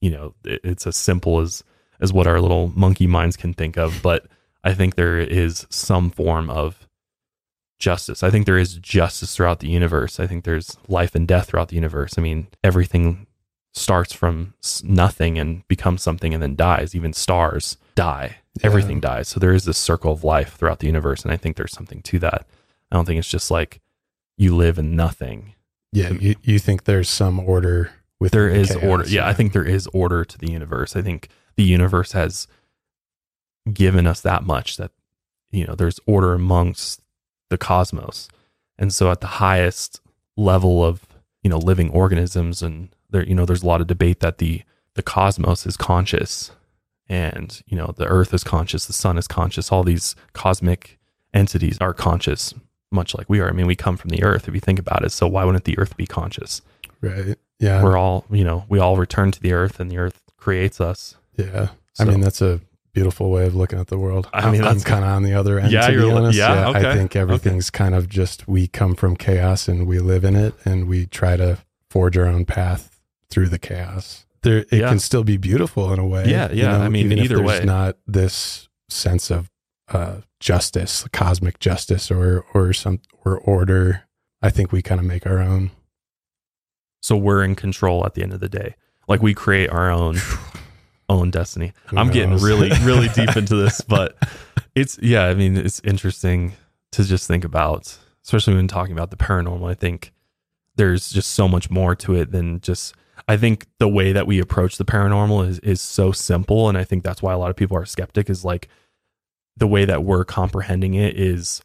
you 0.00 0.10
know, 0.10 0.34
it, 0.44 0.60
it's 0.64 0.86
as 0.86 0.96
simple 0.96 1.40
as, 1.40 1.64
as 2.00 2.12
what 2.12 2.26
our 2.26 2.40
little 2.40 2.68
monkey 2.74 3.06
minds 3.06 3.36
can 3.36 3.54
think 3.54 3.76
of. 3.76 4.00
But 4.02 4.26
I 4.64 4.74
think 4.74 4.94
there 4.94 5.18
is 5.18 5.66
some 5.70 6.10
form 6.10 6.50
of 6.50 6.86
justice. 7.78 8.22
I 8.22 8.30
think 8.30 8.46
there 8.46 8.58
is 8.58 8.74
justice 8.74 9.34
throughout 9.34 9.60
the 9.60 9.68
universe. 9.68 10.18
I 10.18 10.26
think 10.26 10.44
there's 10.44 10.76
life 10.88 11.14
and 11.14 11.26
death 11.26 11.48
throughout 11.48 11.68
the 11.68 11.76
universe. 11.76 12.14
I 12.18 12.22
mean, 12.22 12.48
everything 12.64 13.26
starts 13.72 14.12
from 14.12 14.54
nothing 14.82 15.38
and 15.38 15.66
becomes 15.68 16.02
something 16.02 16.34
and 16.34 16.42
then 16.42 16.56
dies. 16.56 16.94
Even 16.94 17.12
stars 17.12 17.76
die. 17.94 18.38
Everything 18.62 18.98
dies. 18.98 19.28
So 19.28 19.38
there 19.38 19.52
is 19.52 19.64
this 19.64 19.78
circle 19.78 20.12
of 20.12 20.24
life 20.24 20.56
throughout 20.56 20.80
the 20.80 20.86
universe. 20.86 21.22
And 21.22 21.32
I 21.32 21.36
think 21.36 21.56
there's 21.56 21.72
something 21.72 22.02
to 22.02 22.18
that. 22.18 22.46
I 22.90 22.96
don't 22.96 23.04
think 23.04 23.18
it's 23.18 23.28
just 23.28 23.50
like 23.50 23.80
you 24.36 24.56
live 24.56 24.78
in 24.78 24.96
nothing. 24.96 25.54
Yeah, 25.92 26.08
um, 26.08 26.18
you, 26.20 26.34
you 26.42 26.58
think 26.58 26.84
there's 26.84 27.08
some 27.08 27.38
order 27.38 27.92
with 28.20 28.32
There 28.32 28.48
is 28.48 28.74
order. 28.76 29.04
Yeah, 29.06 29.26
I 29.26 29.32
think 29.32 29.52
there 29.52 29.64
is 29.64 29.86
order 29.88 30.24
to 30.24 30.38
the 30.38 30.50
universe. 30.50 30.96
I 30.96 31.02
think 31.02 31.28
the 31.56 31.64
universe 31.64 32.12
has 32.12 32.48
given 33.72 34.06
us 34.06 34.20
that 34.22 34.44
much 34.44 34.76
that 34.76 34.90
you 35.50 35.66
know 35.66 35.74
there's 35.74 36.00
order 36.06 36.32
amongst 36.32 37.00
the 37.50 37.58
cosmos. 37.58 38.28
And 38.78 38.92
so 38.92 39.10
at 39.10 39.20
the 39.20 39.26
highest 39.26 40.00
level 40.36 40.84
of, 40.84 41.06
you 41.42 41.50
know, 41.50 41.58
living 41.58 41.90
organisms 41.90 42.62
and 42.62 42.90
there 43.10 43.24
you 43.24 43.34
know 43.34 43.44
there's 43.44 43.62
a 43.62 43.66
lot 43.66 43.80
of 43.80 43.86
debate 43.86 44.20
that 44.20 44.38
the 44.38 44.62
the 44.94 45.02
cosmos 45.02 45.66
is 45.66 45.76
conscious 45.76 46.50
and, 47.08 47.62
you 47.66 47.76
know, 47.76 47.94
the 47.96 48.06
earth 48.06 48.34
is 48.34 48.44
conscious, 48.44 48.84
the 48.84 48.92
sun 48.92 49.16
is 49.16 49.26
conscious, 49.26 49.72
all 49.72 49.82
these 49.82 50.14
cosmic 50.34 50.98
entities 51.32 51.78
are 51.80 51.94
conscious 51.94 52.52
much 52.90 53.14
like 53.14 53.28
we 53.28 53.40
are. 53.40 53.48
I 53.48 53.52
mean, 53.52 53.66
we 53.66 53.76
come 53.76 53.96
from 53.96 54.10
the 54.10 54.22
earth 54.22 54.48
if 54.48 54.54
you 54.54 54.60
think 54.60 54.78
about 54.78 55.04
it. 55.04 55.12
So 55.12 55.26
why 55.26 55.44
wouldn't 55.44 55.64
the 55.64 55.78
earth 55.78 55.96
be 55.96 56.06
conscious? 56.06 56.62
right. 57.00 57.36
Yeah, 57.60 57.82
we're 57.82 57.96
all 57.96 58.24
you 58.30 58.44
know 58.44 58.64
we 58.68 58.78
all 58.78 58.96
return 58.96 59.30
to 59.32 59.40
the 59.40 59.52
earth 59.52 59.80
and 59.80 59.90
the 59.90 59.98
earth 59.98 60.20
creates 60.36 60.80
us 60.80 61.16
yeah. 61.36 61.68
So- 61.94 62.04
I 62.04 62.06
mean, 62.06 62.20
that's 62.20 62.40
a 62.42 62.60
beautiful 62.92 63.30
way 63.30 63.46
of 63.46 63.54
looking 63.54 63.78
at 63.78 63.86
the 63.88 63.98
world. 63.98 64.28
I 64.32 64.46
mean, 64.50 64.60
I'm 64.60 64.66
that's- 64.66 64.84
kind 64.84 65.04
of 65.04 65.10
on 65.10 65.22
the 65.22 65.34
other 65.34 65.58
end. 65.60 65.70
Yeah, 65.72 65.86
to 65.88 65.96
be 65.96 66.10
honest. 66.10 66.36
yeah, 66.38 66.68
okay, 66.70 66.90
I 66.90 66.94
think 66.94 67.14
everything's 67.16 67.70
kind 67.70 67.94
of 67.94 68.08
just 68.08 68.48
we 68.48 68.66
come 68.66 68.94
from 68.96 69.16
chaos 69.16 69.68
and 69.68 69.86
we 69.86 69.98
live 70.00 70.24
in 70.24 70.34
it, 70.36 70.54
and 70.64 70.88
we 70.88 71.06
try 71.06 71.36
to 71.36 71.58
forge 71.90 72.16
our 72.18 72.26
own 72.26 72.44
path 72.44 73.00
through 73.30 73.48
the 73.48 73.58
chaos. 73.58 74.26
There, 74.42 74.58
it 74.58 74.72
Yeah. 74.72 74.88
can 74.88 74.98
still 75.00 75.22
be 75.24 75.36
beautiful 75.36 75.92
in 75.92 75.98
a 75.98 76.06
way. 76.06 76.28
Yeah, 76.28 76.50
yeah. 76.52 76.78
I 76.78 76.88
mean, 76.88 77.06
even 77.06 77.18
if 77.18 77.24
either 77.26 77.36
there's 77.36 77.60
way. 77.60 77.64
not 77.64 77.96
this 78.06 78.68
sense 78.88 79.30
of 79.30 79.50
uh, 79.92 80.16
justice, 80.40 81.06
cosmic 81.12 81.58
justice, 81.60 82.10
or 82.10 82.44
or 82.54 82.72
some 82.72 83.00
or 83.24 83.38
order. 83.38 84.02
I 84.42 84.50
think 84.50 84.70
we 84.72 84.82
kind 84.82 85.00
of 85.00 85.06
make 85.06 85.26
our 85.26 85.38
own. 85.40 85.70
So 87.00 87.16
we're 87.16 87.42
in 87.42 87.54
control 87.54 88.04
at 88.06 88.14
the 88.14 88.22
end 88.22 88.32
of 88.32 88.40
the 88.40 88.48
day. 88.48 88.74
Like 89.06 89.22
we 89.22 89.34
create 89.34 89.70
our 89.70 89.90
own 89.90 90.16
own 91.08 91.30
destiny. 91.30 91.72
Who 91.86 91.96
i'm 91.98 92.10
getting 92.10 92.36
really 92.36 92.70
really 92.82 93.08
deep 93.14 93.34
into 93.36 93.56
this 93.56 93.80
but 93.80 94.16
it's 94.74 94.98
yeah 95.00 95.24
i 95.24 95.34
mean 95.34 95.56
it's 95.56 95.80
interesting 95.82 96.52
to 96.92 97.02
just 97.04 97.26
think 97.26 97.44
about 97.44 97.96
especially 98.24 98.54
when 98.54 98.68
talking 98.68 98.92
about 98.92 99.10
the 99.10 99.16
paranormal. 99.16 99.70
I 99.70 99.74
think 99.74 100.12
there's 100.76 101.08
just 101.10 101.30
so 101.32 101.48
much 101.48 101.70
more 101.70 101.94
to 101.96 102.14
it 102.14 102.30
than 102.30 102.60
just 102.60 102.94
i 103.26 103.36
think 103.38 103.66
the 103.78 103.88
way 103.88 104.12
that 104.12 104.26
we 104.26 104.38
approach 104.38 104.76
the 104.76 104.84
paranormal 104.84 105.48
is 105.48 105.58
is 105.60 105.80
so 105.80 106.12
simple. 106.12 106.68
And 106.68 106.76
i 106.76 106.84
think 106.84 107.04
that's 107.04 107.22
why 107.22 107.32
a 107.32 107.38
lot 107.38 107.48
of 107.50 107.56
people 107.56 107.76
are 107.76 107.86
skeptic 107.86 108.28
is 108.28 108.44
like 108.44 108.68
the 109.56 109.66
way 109.66 109.84
that 109.86 110.04
we're 110.04 110.24
comprehending 110.24 110.92
it 110.94 111.18
is 111.18 111.62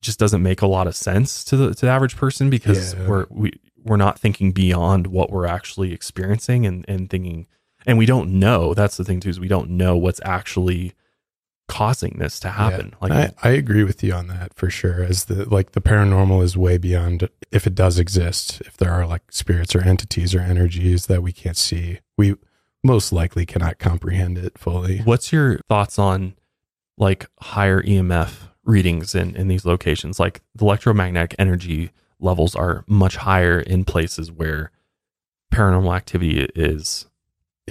just 0.00 0.18
doesn't 0.20 0.42
make 0.42 0.62
a 0.62 0.66
lot 0.66 0.86
of 0.86 0.94
sense 0.94 1.42
to 1.44 1.56
the 1.56 1.74
to 1.74 1.86
the 1.86 1.90
average 1.90 2.16
person 2.16 2.48
because 2.50 2.94
Yeah. 2.94 3.08
we're 3.08 3.26
we 3.30 3.50
we're 3.86 3.96
not 3.96 4.18
thinking 4.18 4.52
beyond 4.52 5.06
what 5.06 5.30
we're 5.30 5.46
actually 5.46 5.92
experiencing 5.92 6.66
and 6.66 6.84
and 6.88 7.08
thinking 7.10 7.46
and 7.86 7.98
we 7.98 8.06
don't 8.06 8.30
know 8.30 8.74
that's 8.74 8.96
the 8.96 9.04
thing 9.04 9.20
too 9.20 9.28
is 9.28 9.40
we 9.40 9.48
don't 9.48 9.70
know 9.70 9.96
what's 9.96 10.20
actually 10.24 10.92
causing 11.68 12.16
this 12.18 12.38
to 12.38 12.48
happen 12.48 12.94
like 13.00 13.12
I, 13.12 13.30
I 13.42 13.50
agree 13.50 13.84
with 13.84 14.02
you 14.02 14.12
on 14.12 14.28
that 14.28 14.54
for 14.54 14.70
sure. 14.70 15.02
As 15.02 15.24
the 15.24 15.48
like 15.48 15.72
the 15.72 15.80
paranormal 15.80 16.42
is 16.42 16.56
way 16.56 16.78
beyond 16.78 17.28
if 17.50 17.66
it 17.66 17.74
does 17.74 17.98
exist. 17.98 18.60
If 18.62 18.76
there 18.76 18.92
are 18.92 19.06
like 19.06 19.22
spirits 19.30 19.74
or 19.74 19.80
entities 19.80 20.34
or 20.34 20.40
energies 20.40 21.06
that 21.06 21.22
we 21.22 21.32
can't 21.32 21.56
see, 21.56 22.00
we 22.16 22.36
most 22.84 23.12
likely 23.12 23.44
cannot 23.44 23.78
comprehend 23.78 24.38
it 24.38 24.58
fully. 24.58 24.98
What's 24.98 25.32
your 25.32 25.58
thoughts 25.68 25.98
on 25.98 26.34
like 26.96 27.26
higher 27.40 27.82
EMF 27.82 28.48
readings 28.64 29.14
in, 29.14 29.34
in 29.36 29.48
these 29.48 29.64
locations? 29.64 30.20
Like 30.20 30.42
the 30.54 30.64
electromagnetic 30.64 31.34
energy 31.38 31.90
levels 32.20 32.54
are 32.54 32.84
much 32.86 33.16
higher 33.16 33.60
in 33.60 33.84
places 33.84 34.30
where 34.32 34.70
paranormal 35.52 35.94
activity 35.94 36.40
is 36.54 37.06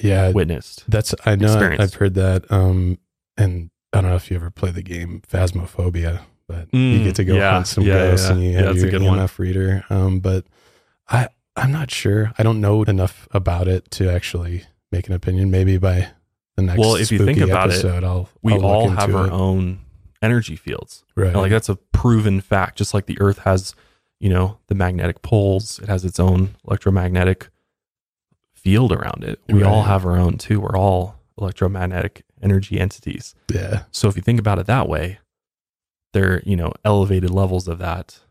Yeah, 0.01 0.31
witnessed. 0.31 0.83
that's 0.89 1.13
I 1.25 1.35
know. 1.35 1.75
I've 1.79 1.93
heard 1.95 2.13
that. 2.15 2.49
Um, 2.51 2.97
and 3.37 3.69
I 3.93 4.01
don't 4.01 4.09
know 4.11 4.15
if 4.15 4.29
you 4.29 4.37
ever 4.37 4.49
play 4.51 4.71
the 4.71 4.81
game 4.83 5.21
Phasmophobia, 5.31 6.21
but 6.47 6.67
you 6.73 6.99
Mm, 6.99 7.03
get 7.03 7.15
to 7.15 7.23
go 7.23 7.35
yeah, 7.35 7.51
hunt 7.53 7.67
some 7.67 7.83
yeah, 7.85 7.93
ghosts 8.09 8.27
yeah. 8.27 8.33
and 8.35 8.43
you 8.43 8.53
have 8.57 8.77
your. 8.77 8.91
EMF 8.91 9.39
reader. 9.39 9.83
Um, 9.89 10.19
but 10.19 10.45
I 11.09 11.29
I'm 11.55 11.71
not 11.71 11.89
sure. 11.91 12.33
I 12.37 12.43
don't 12.43 12.59
know 12.61 12.83
enough 12.83 13.27
about 13.31 13.67
it 13.67 13.89
to 13.91 14.11
actually 14.11 14.63
make 14.91 15.07
an 15.07 15.13
opinion. 15.13 15.49
Maybe 15.51 15.77
by 15.77 16.09
the 16.55 16.63
next 16.63 16.79
Well, 16.79 16.95
if 16.95 17.11
you 17.11 17.19
think 17.25 17.39
about 17.39 17.69
it, 17.69 17.73
episode, 17.73 18.03
I'll 18.03 18.29
We 18.41 18.53
I'll 18.53 18.65
all 18.65 18.89
have 18.89 19.13
our 19.15 19.27
it. 19.27 19.31
own 19.31 19.79
energy 20.21 20.55
fields. 20.55 21.03
right. 21.15 21.27
And, 21.27 21.37
like 21.37 21.51
that's 21.51 21.69
a 21.69 21.75
proven 21.75 22.41
fact. 22.41 22.77
Just 22.77 22.93
like 22.93 23.05
the 23.05 23.17
Earth 23.21 23.39
has, 23.39 23.73
you 24.19 24.29
know, 24.29 24.59
the 24.67 24.75
magnetic 24.75 25.21
poles, 25.21 25.79
it 25.79 25.87
has 25.87 26.05
its 26.05 26.19
own 26.19 26.55
electromagnetic 26.67 27.49
field 28.53 28.91
around 28.91 29.23
it. 29.23 29.39
We 29.47 29.63
all 29.63 29.83
have 29.83 30.05
our 30.05 30.17
own 30.17 30.37
too. 30.37 30.59
We're 30.59 30.77
all 30.77 31.19
electromagnetic 31.37 32.23
energy 32.41 32.79
entities. 32.79 33.35
yeah. 33.51 33.83
So 33.91 34.07
if 34.07 34.15
you 34.15 34.21
think 34.21 34.39
about 34.39 34.59
it 34.59 34.65
that 34.67 34.87
way, 34.87 35.19
there, 36.13 36.41
you 36.45 36.55
know, 36.55 36.71
elevated 36.83 37.29
levels 37.29 37.67
of 37.67 37.77
that. 37.79 38.21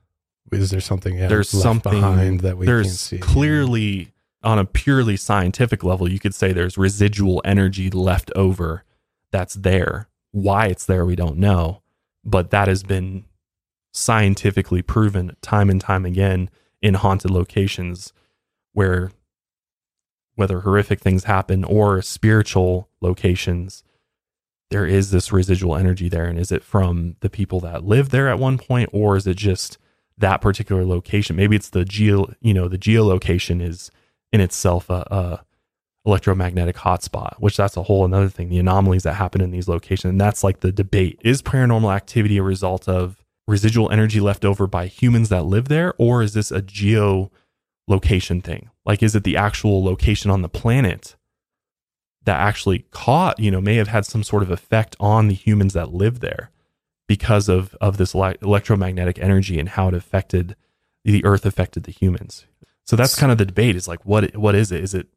Is 0.51 0.71
there 0.71 0.81
something 0.81 1.19
yeah, 1.19 1.29
there's 1.29 1.53
left 1.53 1.63
something 1.63 1.93
behind 1.93 2.41
that 2.41 2.57
we 2.57 2.67
can't 2.67 2.87
see? 2.87 3.19
clearly 3.19 4.13
on 4.43 4.59
a 4.59 4.65
purely 4.65 5.17
scientific 5.17 5.83
level, 5.83 6.09
you 6.11 6.19
could 6.19 6.35
say 6.35 6.53
there's 6.53 6.77
residual 6.79 7.41
energy 7.45 7.91
left 7.91 8.31
over 8.37 8.85
that's 9.31 9.55
there. 9.55 10.09
Why 10.33 10.67
it's 10.67 10.85
there, 10.85 11.05
we 11.05 11.17
don't 11.17 11.39
know, 11.39 11.83
but 12.25 12.51
that 12.51 12.69
has 12.69 12.83
been 12.83 13.25
scientifically 13.95 14.83
proven 14.83 15.37
time 15.41 15.71
and 15.71 15.81
time 15.81 16.05
again 16.05 16.51
in 16.83 16.95
haunted 16.95 17.31
locations 17.31 18.13
where 18.73 19.11
whether 20.35 20.61
horrific 20.61 21.01
things 21.01 21.25
happen 21.25 21.65
or 21.65 22.03
spiritual 22.03 22.89
locations 23.01 23.85
there 24.71 24.87
is 24.87 25.13
this 25.13 25.31
residual 25.31 25.77
energy 25.77 26.09
there. 26.09 26.25
And 26.25 26.37
is 26.37 26.51
it 26.51 26.65
from 26.65 27.15
the 27.21 27.31
people 27.31 27.61
that 27.61 27.85
live 27.85 28.11
there 28.11 28.29
at 28.29 28.41
one 28.41 28.59
point 28.59 28.91
or 28.93 29.17
is 29.17 29.25
it 29.25 29.37
just 29.37 29.79
that 30.19 30.41
particular 30.41 30.85
location? 30.85 31.37
Maybe 31.37 31.55
it's 31.55 31.71
the 31.71 31.85
geo 31.85 32.35
you 32.41 32.53
know 32.53 32.67
the 32.67 32.79
geolocation 32.79 33.63
is 33.63 33.93
in 34.33 34.41
itself 34.41 34.91
a, 34.91 35.07
a 35.13 35.45
electromagnetic 36.07 36.77
hotspot 36.77 37.35
which 37.39 37.57
that's 37.57 37.79
a 37.79 37.85
whole 37.85 38.05
another 38.05 38.29
thing 38.29 38.51
the 38.51 38.59
anomalies 38.59 39.05
that 39.05 39.15
happen 39.15 39.41
in 39.41 39.53
these 39.53 39.69
locations. 39.69 40.11
And 40.11 40.21
that's 40.21 40.43
like 40.43 40.61
the 40.61 40.73
debate. 40.73 41.21
Is 41.23 41.41
paranormal 41.41 41.95
activity 41.95 42.39
a 42.39 42.43
result 42.43 42.89
of 42.89 43.24
residual 43.47 43.91
energy 43.91 44.21
left 44.21 44.45
over 44.45 44.67
by 44.67 44.87
humans 44.87 45.29
that 45.29 45.45
live 45.45 45.69
there 45.69 45.95
or 45.99 46.23
is 46.23 46.35
this 46.35 46.51
a 46.51 46.63
geo 46.63 47.31
location 47.87 48.41
thing? 48.41 48.71
Like 48.87 49.03
is 49.03 49.15
it 49.15 49.25
the 49.25 49.37
actual 49.37 49.85
location 49.85 50.31
on 50.31 50.43
the 50.43 50.49
planet 50.49 51.17
that 52.25 52.41
actually 52.41 52.87
caught 52.91 53.39
you 53.39 53.51
know 53.51 53.61
may 53.61 53.77
have 53.77 53.89
had 53.89 54.07
some 54.07 54.23
sort 54.23 54.43
of 54.43 54.51
effect 54.51 54.97
on 54.99 55.29
the 55.29 55.35
humans 55.35 55.75
that 55.75 55.93
live 55.93 56.21
there 56.21 56.51
because 57.07 57.49
of 57.49 57.75
of 57.81 57.97
this 57.99 58.15
ele- 58.15 58.35
electromagnetic 58.41 59.19
energy 59.19 59.59
and 59.59 59.71
how 59.71 59.89
it 59.89 59.95
affected 59.95 60.57
the 61.05 61.25
earth 61.25 61.45
affected 61.45 61.85
the 61.85 61.93
humans? 61.93 62.47
So 62.87 62.97
that's 62.97 63.17
kind 63.17 63.33
of 63.33 63.39
the 63.39 63.47
debate 63.47 63.77
is 63.77 63.89
like 63.89 64.05
what 64.05 64.37
what 64.37 64.55
is 64.55 64.73
it? 64.73 64.83
Is 64.83 64.95
it 64.95 65.09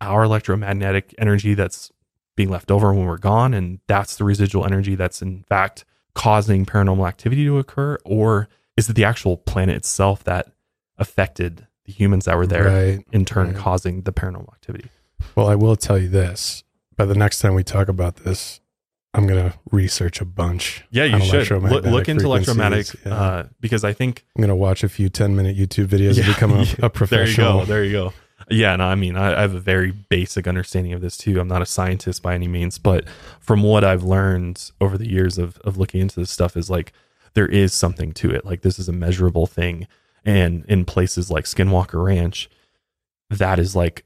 our 0.00 0.24
electromagnetic 0.24 1.14
energy 1.18 1.54
that's 1.54 1.90
being 2.36 2.50
left 2.50 2.70
over 2.70 2.92
when 2.92 3.06
we're 3.06 3.16
gone 3.16 3.54
and 3.54 3.80
that's 3.86 4.16
the 4.16 4.24
residual 4.24 4.64
energy 4.64 4.94
that's 4.94 5.22
in 5.22 5.42
fact 5.44 5.84
causing 6.16 6.64
paranormal 6.64 7.06
activity 7.06 7.44
to 7.44 7.58
occur 7.58 7.98
or 8.04 8.48
is 8.76 8.88
it 8.88 8.94
the 8.96 9.04
actual 9.04 9.36
planet 9.36 9.76
itself 9.76 10.24
that 10.24 10.50
affected 10.96 11.66
the 11.84 11.92
humans 11.92 12.24
that 12.24 12.36
were 12.38 12.46
there 12.46 12.64
Right. 12.64 13.04
in 13.12 13.26
turn 13.26 13.48
right. 13.48 13.56
causing 13.56 14.00
the 14.02 14.12
paranormal 14.14 14.50
activity 14.54 14.88
Well, 15.34 15.46
I 15.46 15.54
will 15.54 15.76
tell 15.76 15.98
you 15.98 16.08
this. 16.08 16.64
By 16.96 17.04
the 17.04 17.14
next 17.14 17.40
time 17.40 17.54
we 17.54 17.62
talk 17.62 17.88
about 17.88 18.16
this, 18.16 18.60
I'm 19.12 19.26
gonna 19.26 19.54
research 19.70 20.20
a 20.22 20.24
bunch. 20.24 20.84
Yeah, 20.90 21.04
you 21.04 21.20
should 21.22 21.62
look, 21.62 21.84
look 21.84 22.08
into 22.08 22.24
electromagnetic. 22.24 22.88
Yeah. 23.04 23.14
uh, 23.14 23.46
because 23.60 23.84
I 23.84 23.92
think 23.92 24.24
I'm 24.34 24.40
gonna 24.42 24.56
watch 24.56 24.82
a 24.84 24.88
few 24.88 25.08
10 25.10 25.36
minute 25.36 25.56
YouTube 25.56 25.86
videos 25.86 26.16
and 26.18 26.26
become 26.26 26.52
a, 26.52 26.64
a 26.86 26.90
professional. 26.90 27.64
There 27.64 27.84
you 27.84 27.92
go. 27.92 27.98
There 28.00 28.08
you 28.08 28.10
go. 28.10 28.12
Yeah, 28.48 28.76
no, 28.76 28.84
I 28.84 28.94
mean, 28.94 29.16
I, 29.16 29.38
I 29.38 29.40
have 29.40 29.54
a 29.54 29.60
very 29.60 29.90
basic 29.90 30.46
understanding 30.46 30.92
of 30.92 31.00
this 31.00 31.16
too. 31.16 31.40
I'm 31.40 31.48
not 31.48 31.62
a 31.62 31.66
scientist 31.66 32.22
by 32.22 32.34
any 32.34 32.46
means, 32.46 32.78
but 32.78 33.08
from 33.40 33.62
what 33.62 33.82
I've 33.82 34.04
learned 34.04 34.70
over 34.80 34.96
the 34.96 35.08
years 35.08 35.36
of 35.36 35.58
of 35.58 35.76
looking 35.76 36.00
into 36.00 36.20
this 36.20 36.30
stuff, 36.30 36.56
is 36.56 36.70
like 36.70 36.92
there 37.34 37.48
is 37.48 37.74
something 37.74 38.12
to 38.12 38.30
it. 38.30 38.44
Like 38.44 38.62
this 38.62 38.78
is 38.78 38.88
a 38.88 38.92
measurable 38.92 39.46
thing, 39.46 39.88
and 40.24 40.64
in 40.68 40.84
places 40.84 41.30
like 41.30 41.44
Skinwalker 41.44 42.04
Ranch, 42.04 42.48
that 43.30 43.58
is 43.58 43.74
like 43.74 44.04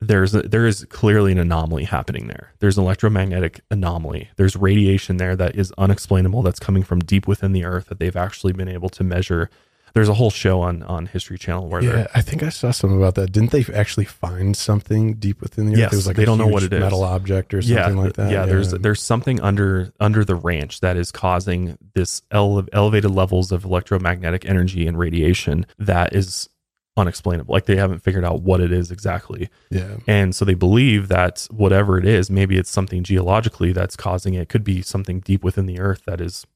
there's 0.00 0.34
a, 0.34 0.42
there 0.42 0.66
is 0.66 0.84
clearly 0.86 1.30
an 1.30 1.38
anomaly 1.38 1.84
happening 1.84 2.26
there. 2.26 2.52
There's 2.58 2.76
an 2.76 2.84
electromagnetic 2.84 3.60
anomaly. 3.70 4.30
There's 4.36 4.56
radiation 4.56 5.18
there 5.18 5.36
that 5.36 5.56
is 5.56 5.72
unexplainable 5.78 6.42
that's 6.42 6.58
coming 6.58 6.82
from 6.82 7.00
deep 7.00 7.28
within 7.28 7.52
the 7.52 7.64
earth 7.64 7.86
that 7.86 7.98
they've 8.00 8.16
actually 8.16 8.52
been 8.52 8.68
able 8.68 8.88
to 8.90 9.04
measure. 9.04 9.48
There's 9.94 10.08
a 10.08 10.14
whole 10.14 10.30
show 10.30 10.60
on 10.62 10.82
on 10.84 11.06
History 11.06 11.38
Channel 11.38 11.68
where 11.68 11.82
Yeah, 11.82 11.90
they're 11.92 12.08
I 12.14 12.20
think 12.22 12.42
I 12.42 12.48
saw 12.48 12.70
something 12.70 12.96
about 12.98 13.14
that. 13.16 13.32
Didn't 13.32 13.50
they 13.50 13.64
actually 13.74 14.06
find 14.06 14.56
something 14.56 15.14
deep 15.14 15.40
within 15.40 15.66
the 15.66 15.72
earth? 15.72 15.78
Yes, 15.78 15.92
it 15.92 15.96
was 15.96 16.06
like 16.06 16.16
they 16.16 16.22
a 16.22 16.26
don't 16.26 16.38
know 16.38 16.46
what 16.46 16.62
it 16.62 16.72
is. 16.72 16.80
metal 16.80 17.02
object 17.04 17.52
or 17.54 17.62
something 17.62 17.96
like 17.96 18.14
that. 18.14 18.30
Yeah, 18.30 18.46
there's 18.46 18.70
there's 18.72 19.02
something 19.02 19.40
under 19.40 19.92
under 20.00 20.24
the 20.24 20.34
ranch 20.34 20.80
that 20.80 20.96
is 20.96 21.12
causing 21.12 21.76
this 21.94 22.22
ele- 22.30 22.66
elevated 22.72 23.10
levels 23.10 23.52
of 23.52 23.64
electromagnetic 23.64 24.44
energy 24.46 24.86
and 24.86 24.98
radiation 24.98 25.66
that 25.78 26.14
is 26.14 26.48
unexplainable. 26.96 27.52
Like 27.52 27.64
they 27.66 27.76
haven't 27.76 28.00
figured 28.00 28.24
out 28.24 28.42
what 28.42 28.60
it 28.60 28.70
is 28.72 28.90
exactly. 28.90 29.48
yeah. 29.70 29.96
And 30.06 30.34
so 30.34 30.44
they 30.44 30.54
believe 30.54 31.08
that 31.08 31.46
whatever 31.50 31.98
it 31.98 32.04
is, 32.04 32.30
maybe 32.30 32.58
it's 32.58 32.70
something 32.70 33.02
geologically 33.02 33.72
that's 33.72 33.96
causing 33.96 34.34
it. 34.34 34.42
It 34.42 34.48
could 34.50 34.64
be 34.64 34.82
something 34.82 35.20
deep 35.20 35.42
within 35.42 35.64
the 35.66 35.80
earth 35.80 36.02
that 36.06 36.20
is 36.20 36.46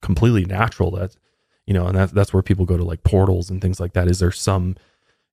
completely 0.00 0.44
natural 0.46 0.90
that 0.92 1.14
you 1.66 1.74
know, 1.74 1.86
and 1.86 1.96
that's 1.96 2.12
that's 2.12 2.32
where 2.32 2.42
people 2.42 2.66
go 2.66 2.76
to 2.76 2.84
like 2.84 3.02
portals 3.04 3.50
and 3.50 3.60
things 3.60 3.80
like 3.80 3.92
that. 3.92 4.08
Is 4.08 4.18
there 4.18 4.32
some 4.32 4.76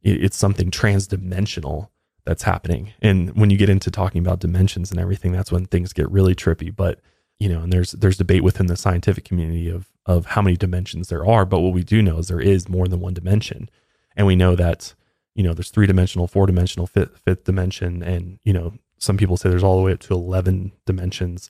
it's 0.01 0.37
something 0.37 0.71
transdimensional 0.71 1.89
that's 2.25 2.43
happening. 2.43 2.93
And 3.01 3.35
when 3.35 3.49
you 3.49 3.57
get 3.57 3.69
into 3.69 3.89
talking 3.89 4.19
about 4.19 4.39
dimensions 4.39 4.91
and 4.91 4.99
everything, 4.99 5.31
that's 5.31 5.51
when 5.51 5.65
things 5.65 5.93
get 5.93 6.09
really 6.11 6.35
trippy. 6.35 6.73
But 6.73 6.99
you 7.39 7.49
know, 7.49 7.61
and 7.61 7.73
there's 7.73 7.93
there's 7.93 8.17
debate 8.17 8.43
within 8.43 8.67
the 8.67 8.77
scientific 8.77 9.25
community 9.25 9.69
of 9.69 9.87
of 10.05 10.27
how 10.27 10.41
many 10.41 10.57
dimensions 10.57 11.07
there 11.07 11.25
are. 11.25 11.45
But 11.45 11.61
what 11.61 11.73
we 11.73 11.83
do 11.83 12.01
know 12.01 12.19
is 12.19 12.27
there 12.27 12.39
is 12.39 12.69
more 12.69 12.87
than 12.87 12.99
one 12.99 13.13
dimension, 13.13 13.69
and 14.15 14.27
we 14.27 14.35
know 14.35 14.55
that 14.55 14.93
you 15.35 15.43
know 15.43 15.53
there's 15.53 15.71
three 15.71 15.87
dimensional, 15.87 16.27
four 16.27 16.45
dimensional, 16.45 16.85
fifth, 16.85 17.17
fifth 17.19 17.45
dimension, 17.45 18.03
and 18.03 18.39
you 18.43 18.53
know 18.53 18.73
some 18.97 19.17
people 19.17 19.37
say 19.37 19.49
there's 19.49 19.63
all 19.63 19.77
the 19.77 19.83
way 19.83 19.93
up 19.93 19.99
to 20.01 20.13
eleven 20.13 20.73
dimensions. 20.85 21.49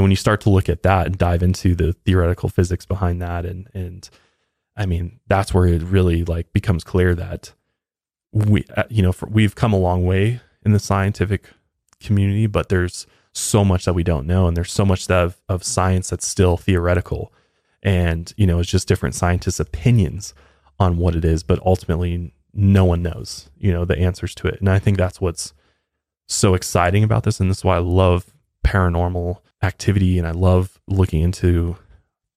And 0.00 0.04
when 0.04 0.12
you 0.12 0.16
start 0.16 0.40
to 0.40 0.50
look 0.50 0.70
at 0.70 0.82
that 0.82 1.04
and 1.08 1.18
dive 1.18 1.42
into 1.42 1.74
the 1.74 1.92
theoretical 1.92 2.48
physics 2.48 2.86
behind 2.86 3.20
that, 3.20 3.44
and 3.44 3.68
and 3.74 4.08
I 4.74 4.86
mean 4.86 5.20
that's 5.26 5.52
where 5.52 5.66
it 5.66 5.82
really 5.82 6.24
like 6.24 6.54
becomes 6.54 6.84
clear 6.84 7.14
that 7.16 7.52
we 8.32 8.64
uh, 8.78 8.84
you 8.88 9.02
know 9.02 9.12
for, 9.12 9.28
we've 9.28 9.54
come 9.54 9.74
a 9.74 9.78
long 9.78 10.06
way 10.06 10.40
in 10.64 10.72
the 10.72 10.78
scientific 10.78 11.50
community 12.00 12.46
but 12.46 12.70
there's 12.70 13.06
so 13.34 13.62
much 13.62 13.84
that 13.84 13.92
we 13.92 14.02
don't 14.02 14.26
know 14.26 14.46
and 14.46 14.56
there's 14.56 14.72
so 14.72 14.86
much 14.86 15.10
of, 15.10 15.38
of 15.50 15.62
science 15.62 16.08
that's 16.08 16.26
still 16.26 16.56
theoretical. 16.56 17.30
And 17.82 18.32
you 18.38 18.46
know 18.46 18.58
it's 18.58 18.70
just 18.70 18.88
different 18.88 19.14
scientists 19.14 19.60
opinions 19.60 20.32
on 20.78 20.96
what 20.96 21.14
it 21.14 21.26
is 21.26 21.42
but 21.42 21.60
ultimately 21.66 22.32
no 22.54 22.86
one 22.86 23.02
knows 23.02 23.50
you 23.58 23.70
know 23.70 23.84
the 23.84 23.98
answers 23.98 24.34
to 24.36 24.48
it. 24.48 24.60
And 24.60 24.70
i 24.70 24.78
think 24.78 24.96
that's 24.96 25.20
what's 25.20 25.52
so 26.26 26.54
exciting 26.54 27.04
about 27.04 27.24
this. 27.24 27.38
And 27.38 27.50
this 27.50 27.58
is 27.58 27.64
why 27.64 27.76
i 27.76 27.80
love 27.80 28.32
paranormal 28.64 29.38
activity 29.62 30.18
and 30.18 30.26
i 30.26 30.30
love 30.30 30.80
looking 30.86 31.20
into 31.22 31.76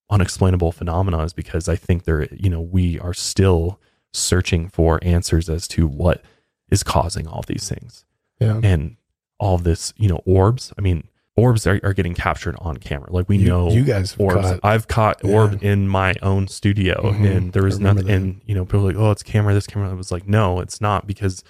unexplainable 0.09 0.71
phenomena 0.71 1.23
is 1.23 1.33
because 1.33 1.67
i 1.69 1.75
think 1.75 2.03
there 2.03 2.27
you 2.33 2.49
know 2.49 2.61
we 2.61 2.99
are 2.99 3.13
still 3.13 3.79
searching 4.13 4.69
for 4.69 4.99
answers 5.01 5.49
as 5.49 5.67
to 5.67 5.87
what 5.87 6.21
is 6.69 6.83
causing 6.83 7.27
all 7.27 7.43
these 7.47 7.67
things 7.69 8.05
Yeah. 8.39 8.59
and 8.63 8.97
all 9.39 9.57
this, 9.57 9.93
you 9.97 10.07
know, 10.07 10.21
orbs. 10.25 10.71
I 10.77 10.81
mean, 10.81 11.07
orbs 11.35 11.67
are, 11.67 11.79
are 11.83 11.93
getting 11.93 12.13
captured 12.13 12.55
on 12.59 12.77
camera. 12.77 13.11
Like 13.11 13.27
we 13.27 13.37
You- 13.37 13.47
know 13.49 13.69
you 13.71 13.83
guys 13.83 14.15
orbs. 14.17 14.35
caught- 14.41 14.59
I've 14.63 14.87
caught 14.87 15.19
Yeah. 15.23 15.31
orb 15.35 15.63
in 15.63 15.87
my 15.87 16.13
own 16.21 16.47
studio, 16.47 17.01
Mhm. 17.11 17.35
and 17.37 17.53
there 17.53 17.63
was 17.63 17.79
nothing. 17.79 18.09
And 18.09 18.41
you 18.45 18.55
know, 18.55 18.63
people 18.63 18.81
like, 18.81 18.95
"Oh, 18.95 19.11
it's 19.11 19.23
camera. 19.23 19.53
This 19.53 19.67
camera." 19.67 19.89
I 19.89 19.93
was 19.93 20.11
like, 20.11 20.27
"No, 20.27 20.59
it's 20.61 20.79
not," 20.79 21.05
because 21.07 21.43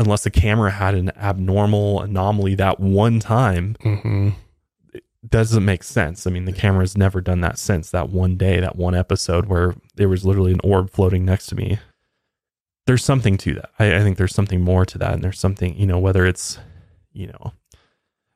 unless 0.00 0.24
the 0.24 0.30
camera 0.30 0.70
had 0.70 0.94
an 0.94 1.10
abnormal 1.16 2.00
anomaly 2.00 2.56
that 2.56 2.80
one 2.80 3.20
time, 3.20 3.76
hmm 3.80 4.30
doesn't 5.28 5.66
make 5.66 5.82
sense. 5.82 6.26
I 6.26 6.30
mean, 6.30 6.46
the 6.46 6.52
camera's 6.52 6.96
never 6.96 7.20
done 7.20 7.42
that 7.42 7.58
since 7.58 7.90
that 7.90 8.08
one 8.08 8.36
day, 8.36 8.58
that 8.58 8.76
one 8.76 8.94
episode 8.94 9.46
where 9.46 9.74
there 9.96 10.08
was 10.08 10.24
literally 10.24 10.52
an 10.52 10.60
orb 10.64 10.88
floating 10.88 11.26
next 11.26 11.48
to 11.48 11.54
me. 11.54 11.78
There's 12.86 13.04
something 13.04 13.36
to 13.36 13.54
that. 13.54 13.70
I, 13.78 13.96
I 13.96 14.00
think 14.00 14.16
there's 14.16 14.34
something 14.34 14.62
more 14.62 14.86
to 14.86 14.96
that. 14.96 15.12
And 15.12 15.22
there's 15.22 15.38
something, 15.38 15.76
you 15.76 15.86
know, 15.86 15.98
whether 15.98 16.24
it's, 16.24 16.58
you 17.12 17.26
know, 17.26 17.52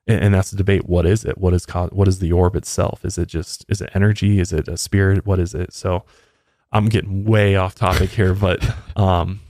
and, 0.06 0.24
and 0.24 0.34
that's 0.34 0.50
the 0.50 0.58
debate. 0.58 0.84
What 0.84 1.06
is 1.06 1.24
it? 1.24 1.38
What 1.38 1.54
is 1.54 1.64
co- 1.64 1.88
what 1.88 2.06
is 2.06 2.18
the 2.18 2.32
orb 2.32 2.54
itself? 2.54 3.02
Is 3.02 3.16
it 3.16 3.28
just 3.28 3.64
is 3.70 3.80
it 3.80 3.90
energy? 3.94 4.38
Is 4.38 4.52
it 4.52 4.68
a 4.68 4.76
spirit? 4.76 5.24
What 5.24 5.40
is 5.40 5.54
it? 5.54 5.72
So 5.72 6.04
I'm 6.70 6.90
getting 6.90 7.24
way 7.24 7.56
off 7.56 7.74
topic 7.74 8.10
here, 8.10 8.34
but 8.34 8.62
um, 8.96 9.40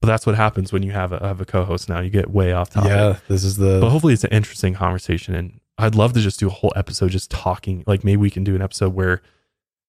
but 0.00 0.06
that's 0.06 0.24
what 0.26 0.34
happens 0.34 0.72
when 0.72 0.82
you 0.82 0.92
have 0.92 1.12
a, 1.12 1.18
have 1.18 1.40
a 1.40 1.44
co-host 1.44 1.88
now. 1.88 2.00
You 2.00 2.10
get 2.10 2.30
way 2.30 2.52
off 2.52 2.70
topic 2.70 2.90
Yeah, 2.90 3.18
this 3.28 3.44
is 3.44 3.56
the 3.58 3.78
but 3.80 3.90
hopefully 3.90 4.14
it's 4.14 4.24
an 4.24 4.30
interesting 4.30 4.74
conversation 4.74 5.34
and 5.34 5.60
i'd 5.78 5.94
love 5.94 6.12
to 6.12 6.20
just 6.20 6.38
do 6.38 6.46
a 6.46 6.50
whole 6.50 6.72
episode 6.76 7.10
just 7.10 7.30
talking 7.30 7.82
like 7.86 8.04
maybe 8.04 8.18
we 8.18 8.28
can 8.30 8.44
do 8.44 8.54
an 8.54 8.60
episode 8.62 8.92
where 8.94 9.22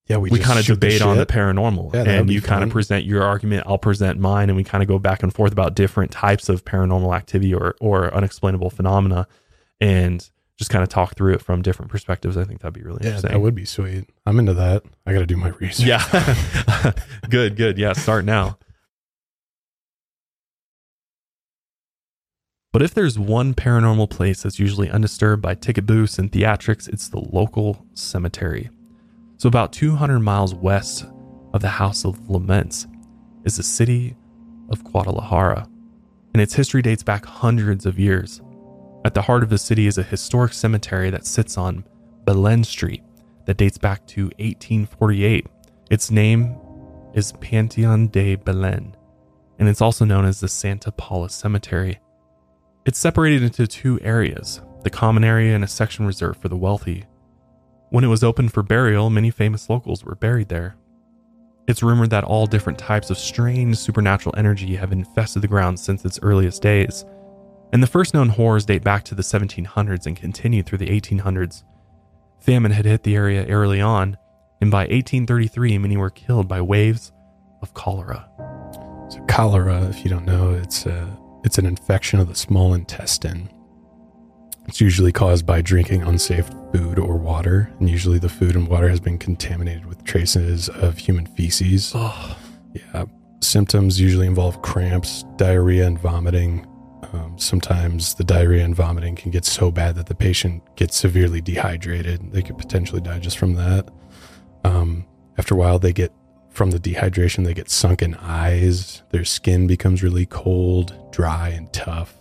yeah 0.07 0.16
we, 0.18 0.30
just 0.30 0.41
kind 0.43 0.57
of 0.57 0.64
shoot 0.66 0.76
the 0.80 0.88
debate 0.88 1.01
on 1.01 1.18
the 1.18 1.26
paranormal 1.26 1.93
Yeah, 1.93 2.03
and 2.09 2.30
you 2.30 2.41
kind 2.41 2.64
of 2.64 2.70
present 2.70 3.03
your 3.05 3.24
argument 3.24 3.64
i'll 3.68 3.78
present 3.78 4.18
mine 4.20 4.49
and 4.49 4.55
we 4.55 4.64
kind 4.64 4.82
of 4.82 4.88
go 4.88 4.99
back 4.99 5.22
and 5.22 5.34
forth 5.34 5.51
about 5.51 5.76
different 5.76 6.12
types 6.12 6.47
of 6.49 6.64
paranormal 6.64 7.14
activity 7.16 7.53
or 7.53 7.76
or 7.82 8.14
unexplainable 8.14 8.70
phenomena 8.70 9.28
and 9.82 10.30
just 10.57 10.70
kind 10.72 10.84
of 10.84 10.89
talk 10.89 11.16
through 11.16 11.34
it 11.34 11.41
from 11.41 11.62
different 11.62 11.91
perspectives 11.91 12.38
i 12.38 12.43
think 12.45 12.62
that'd 12.62 12.74
be 12.74 12.84
really 12.84 12.99
Yeah, 13.01 13.07
interesting 13.07 13.32
that 13.32 13.39
would 13.39 13.55
be 13.55 13.66
sweet. 13.66 14.09
I'm 14.26 14.39
into 14.39 14.53
that. 14.53 14.84
I 15.05 15.12
got 15.14 15.20
to 15.20 15.26
do 15.26 15.36
my 15.38 15.49
research. 15.59 15.88
yeah 15.88 16.93
good 17.30 17.55
good 17.57 17.78
yeah 17.78 17.91
start 17.93 18.24
now 18.26 18.57
But 22.74 22.82
if 22.82 22.93
there's 22.93 23.19
one 23.19 23.53
paranormal 23.53 24.09
place 24.09 24.43
that's 24.43 24.59
usually 24.59 24.89
undisturbed 24.89 25.41
by 25.41 25.55
ticket 25.55 25.86
booths 25.86 26.17
and 26.19 26.32
theatrics, 26.32 26.88
it's 26.88 27.09
the 27.09 27.19
local 27.19 27.86
cemetery. 27.95 28.69
So, 29.38 29.49
about 29.49 29.74
200 29.74 30.19
miles 30.19 30.55
west 30.55 31.05
of 31.53 31.61
the 31.61 31.67
House 31.67 32.05
of 32.05 32.30
Laments 32.30 32.88
is 33.43 33.57
the 33.57 33.63
city 33.63 34.15
of 34.69 34.84
Guadalajara, 34.86 35.67
and 36.34 36.41
its 36.41 36.53
history 36.53 36.82
dates 36.82 37.03
back 37.03 37.26
hundreds 37.26 37.86
of 37.86 37.99
years. 37.99 38.41
At 39.03 39.15
the 39.15 39.24
heart 39.24 39.43
of 39.43 39.49
the 39.49 39.57
city 39.57 39.88
is 39.88 39.97
a 39.97 40.03
historic 40.03 40.53
cemetery 40.53 41.09
that 41.09 41.26
sits 41.26 41.57
on 41.57 41.84
Belen 42.24 42.63
Street 42.63 43.03
that 43.47 43.57
dates 43.57 43.78
back 43.78 44.05
to 44.07 44.26
1848. 44.38 45.45
Its 45.89 46.09
name 46.09 46.55
is 47.13 47.34
Panteon 47.34 48.09
de 48.11 48.36
Belen, 48.36 48.95
and 49.59 49.67
it's 49.67 49.82
also 49.82 50.05
known 50.05 50.24
as 50.24 50.39
the 50.39 50.47
Santa 50.47 50.91
Paula 50.91 51.30
Cemetery. 51.30 51.99
It's 52.84 52.97
separated 52.97 53.43
into 53.43 53.67
two 53.67 53.99
areas 54.01 54.59
the 54.84 54.89
common 54.89 55.23
area 55.23 55.53
and 55.53 55.63
a 55.63 55.67
section 55.67 56.07
reserved 56.07 56.41
for 56.41 56.49
the 56.49 56.57
wealthy. 56.57 57.05
When 57.91 58.03
it 58.03 58.07
was 58.07 58.23
opened 58.23 58.51
for 58.51 58.63
burial, 58.63 59.11
many 59.11 59.29
famous 59.29 59.69
locals 59.69 60.03
were 60.03 60.15
buried 60.15 60.49
there. 60.49 60.75
It's 61.67 61.84
rumored 61.84 62.09
that 62.09 62.23
all 62.23 62.47
different 62.47 62.79
types 62.79 63.11
of 63.11 63.19
strange 63.19 63.77
supernatural 63.77 64.34
energy 64.36 64.75
have 64.77 64.91
infested 64.91 65.43
the 65.43 65.47
ground 65.47 65.79
since 65.79 66.03
its 66.03 66.19
earliest 66.23 66.63
days, 66.63 67.05
and 67.71 67.84
the 67.84 67.88
first 67.88 68.15
known 68.15 68.29
horrors 68.29 68.65
date 68.65 68.84
back 68.84 69.03
to 69.03 69.13
the 69.13 69.21
1700s 69.21 70.07
and 70.07 70.17
continued 70.17 70.65
through 70.65 70.79
the 70.79 70.99
1800s. 70.99 71.63
Famine 72.39 72.71
had 72.71 72.86
hit 72.86 73.03
the 73.03 73.15
area 73.15 73.45
early 73.45 73.79
on, 73.79 74.17
and 74.59 74.71
by 74.71 74.86
1833, 74.86 75.77
many 75.77 75.97
were 75.97 76.09
killed 76.09 76.47
by 76.47 76.59
waves 76.59 77.11
of 77.61 77.75
cholera. 77.75 78.27
So 79.09 79.23
cholera, 79.27 79.84
if 79.84 80.03
you 80.03 80.09
don't 80.09 80.25
know, 80.25 80.55
it's 80.55 80.88
a 80.88 81.20
it's 81.43 81.57
an 81.57 81.65
infection 81.65 82.19
of 82.19 82.27
the 82.27 82.35
small 82.35 82.73
intestine. 82.73 83.49
It's 84.67 84.79
usually 84.79 85.11
caused 85.11 85.45
by 85.45 85.61
drinking 85.61 86.03
unsafe 86.03 86.49
food 86.71 86.99
or 86.99 87.17
water, 87.17 87.71
and 87.79 87.89
usually 87.89 88.19
the 88.19 88.29
food 88.29 88.55
and 88.55 88.67
water 88.67 88.87
has 88.89 88.99
been 88.99 89.17
contaminated 89.17 89.85
with 89.85 90.03
traces 90.03 90.69
of 90.69 90.97
human 90.97 91.25
feces. 91.25 91.91
Oh, 91.95 92.37
Yeah, 92.73 93.05
symptoms 93.41 93.99
usually 93.99 94.27
involve 94.27 94.61
cramps, 94.61 95.25
diarrhea, 95.35 95.87
and 95.87 95.99
vomiting. 95.99 96.67
Um, 97.11 97.37
sometimes 97.37 98.13
the 98.13 98.23
diarrhea 98.23 98.63
and 98.63 98.75
vomiting 98.75 99.15
can 99.15 99.31
get 99.31 99.43
so 99.43 99.71
bad 99.71 99.95
that 99.95 100.05
the 100.05 100.15
patient 100.15 100.63
gets 100.77 100.95
severely 100.95 101.41
dehydrated. 101.41 102.31
They 102.31 102.41
could 102.41 102.57
potentially 102.57 103.01
die 103.01 103.19
just 103.19 103.37
from 103.37 103.55
that. 103.55 103.89
Um, 104.63 105.05
after 105.37 105.55
a 105.55 105.57
while, 105.57 105.79
they 105.79 105.91
get 105.91 106.13
from 106.52 106.72
the 106.72 106.80
dehydration, 106.80 107.45
they 107.45 107.54
get 107.54 107.70
sunken 107.70 108.16
eyes. 108.16 109.02
Their 109.10 109.26
skin 109.26 109.68
becomes 109.68 110.04
really 110.04 110.26
cold, 110.26 110.93
dry, 111.12 111.49
and 111.49 111.72
tough. 111.74 112.18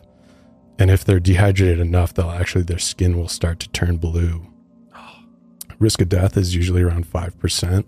And 0.79 0.91
if 0.91 1.05
they're 1.05 1.21
dehydrated 1.21 1.81
enough, 1.81 2.15
they'll 2.15 2.31
actually 2.31 2.65
their 2.65 2.79
skin 2.79 3.19
will 3.19 3.29
start 3.29 3.61
to 3.61 3.69
turn 3.71 3.99
blue. 3.99 4.47
Risk 5.79 6.01
of 6.01 6.09
death 6.09 6.37
is 6.37 6.55
usually 6.55 6.83
around 6.83 7.07
five 7.07 7.39
percent. 7.39 7.87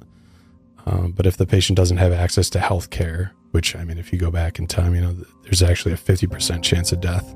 Um, 0.84 1.12
but 1.12 1.26
if 1.26 1.36
the 1.36 1.47
patient 1.47 1.76
doesn't 1.76 1.99
have 1.99 2.12
access 2.12 2.51
to 2.51 2.59
health 2.59 2.90
care, 2.90 3.32
which 3.53 3.76
I 3.76 3.84
mean, 3.84 3.99
if 3.99 4.12
you 4.12 4.18
go 4.18 4.30
back 4.30 4.59
in 4.59 4.66
time, 4.66 4.95
you 4.95 5.01
know, 5.01 5.14
there's 5.45 5.62
actually 5.62 5.93
a 5.93 5.97
50% 5.97 6.62
chance 6.62 6.90
of 6.90 7.01
death. 7.01 7.34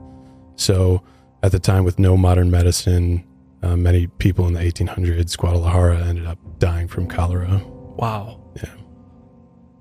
So 0.56 1.02
at 1.42 1.52
the 1.52 1.58
time, 1.60 1.84
with 1.84 1.98
no 1.98 2.16
modern 2.16 2.50
medicine, 2.50 3.24
uh, 3.62 3.76
many 3.76 4.06
people 4.06 4.46
in 4.48 4.54
the 4.54 4.60
1800s, 4.60 5.36
Guadalajara 5.36 6.04
ended 6.04 6.26
up 6.26 6.38
dying 6.58 6.88
from 6.88 7.06
cholera. 7.06 7.62
wow. 7.96 8.40
Yeah. 8.56 8.70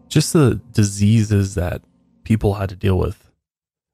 Just 0.10 0.34
the 0.34 0.62
diseases 0.72 1.56
that 1.56 1.82
people 2.24 2.56
had 2.56 2.70
to 2.70 2.76
deal 2.76 2.98
with 2.98 3.32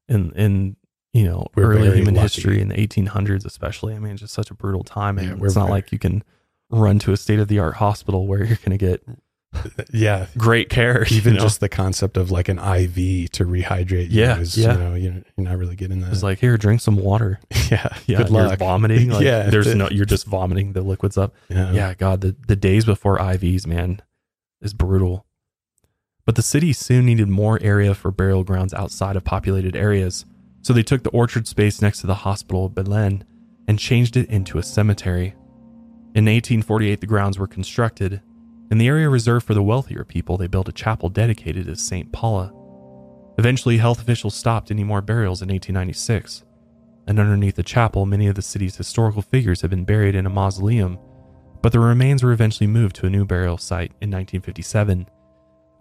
in 0.08 0.30
in 0.32 0.76
you 1.12 1.24
know 1.24 1.46
We're 1.54 1.72
early 1.74 1.94
human 1.96 2.14
lucky. 2.14 2.22
history 2.22 2.60
in 2.60 2.68
the 2.68 2.74
1800s 2.76 3.44
especially. 3.44 3.94
I 3.94 3.98
mean, 3.98 4.12
it's 4.12 4.20
just 4.22 4.34
such 4.34 4.50
a 4.50 4.54
brutal 4.54 4.82
time 4.84 5.18
and 5.18 5.28
Yeah, 5.38 5.44
it's 5.46 5.54
not 5.54 5.62
very- 5.64 5.70
like 5.72 5.92
you 5.92 5.98
can 5.98 6.22
run 6.70 6.98
to 7.00 7.12
a 7.12 7.16
state 7.16 7.38
of 7.38 7.48
the 7.48 7.58
art 7.58 7.74
hospital 7.76 8.26
where 8.26 8.38
you're 8.44 8.56
going 8.64 8.76
to 8.76 8.78
get 8.78 9.02
Yeah. 9.92 10.26
great 10.38 10.70
care. 10.70 11.06
you 11.08 11.16
Even 11.18 11.34
know? 11.34 11.40
just 11.40 11.60
the 11.60 11.68
concept 11.68 12.16
of 12.16 12.30
like 12.30 12.48
an 12.48 12.58
IV 12.58 13.30
to 13.32 13.44
rehydrate 13.44 14.10
you 14.10 14.22
Yeah, 14.22 14.38
is, 14.38 14.56
yeah. 14.56 14.72
you 14.72 14.78
know, 14.78 14.94
you're, 14.94 15.12
you're 15.12 15.24
not 15.48 15.58
really 15.58 15.76
getting 15.76 16.00
that. 16.00 16.10
it's 16.12 16.22
like 16.22 16.38
here, 16.38 16.56
drink 16.56 16.80
some 16.80 16.96
water. 16.96 17.38
yeah. 17.70 17.94
Yeah, 18.06 18.18
Good 18.22 18.30
you're 18.30 18.46
luck. 18.48 18.58
vomiting. 18.58 19.10
Like, 19.12 19.22
Yeah, 19.24 19.50
there's 19.50 19.74
no. 19.74 19.88
You're 19.90 20.06
just 20.06 20.24
vomiting 20.26 20.72
the 20.72 20.80
liquids 20.80 21.18
up. 21.18 21.34
Yeah. 21.50 21.72
yeah 21.72 21.92
god 21.94 22.22
the, 22.22 22.34
the 22.48 22.56
days 22.56 22.86
before 22.86 23.18
ivs 23.18 23.66
man 23.66 24.00
is 24.62 24.72
brutal 24.72 25.26
but 26.24 26.36
the 26.36 26.42
city 26.42 26.72
soon 26.72 27.06
needed 27.06 27.28
more 27.28 27.58
area 27.62 27.94
for 27.94 28.10
burial 28.10 28.44
grounds 28.44 28.74
outside 28.74 29.16
of 29.16 29.24
populated 29.24 29.74
areas. 29.74 30.24
So 30.60 30.72
they 30.72 30.82
took 30.82 31.02
the 31.02 31.10
orchard 31.10 31.48
space 31.48 31.82
next 31.82 32.00
to 32.00 32.06
the 32.06 32.14
hospital 32.14 32.66
of 32.66 32.74
belen 32.74 33.24
and 33.66 33.78
changed 33.78 34.16
it 34.16 34.28
into 34.28 34.58
a 34.58 34.62
cemetery. 34.62 35.34
In 36.14 36.26
1848 36.26 37.00
the 37.00 37.06
grounds 37.06 37.38
were 37.38 37.46
constructed. 37.46 38.20
In 38.70 38.78
the 38.78 38.88
area 38.88 39.08
reserved 39.08 39.46
for 39.46 39.54
the 39.54 39.62
wealthier 39.62 40.04
people 40.04 40.36
they 40.36 40.46
built 40.46 40.68
a 40.68 40.72
chapel 40.72 41.08
dedicated 41.08 41.66
to 41.66 41.76
st 41.76 42.12
paula. 42.12 42.52
Eventually 43.38 43.78
health 43.78 44.00
officials 44.00 44.34
stopped 44.34 44.70
any 44.70 44.84
more 44.84 45.00
burials 45.00 45.42
in 45.42 45.48
1896 45.48 46.44
and 47.08 47.18
underneath 47.18 47.56
the 47.56 47.62
chapel 47.64 48.06
many 48.06 48.28
of 48.28 48.36
the 48.36 48.42
city's 48.42 48.76
historical 48.76 49.22
figures 49.22 49.62
had 49.62 49.70
been 49.70 49.84
buried 49.84 50.14
in 50.14 50.26
a 50.26 50.30
mausoleum 50.30 50.98
but 51.62 51.72
the 51.72 51.80
remains 51.80 52.22
were 52.22 52.32
eventually 52.32 52.66
moved 52.66 52.96
to 52.96 53.06
a 53.06 53.10
new 53.10 53.24
burial 53.24 53.56
site 53.56 53.92
in 54.00 54.10
1957. 54.10 55.06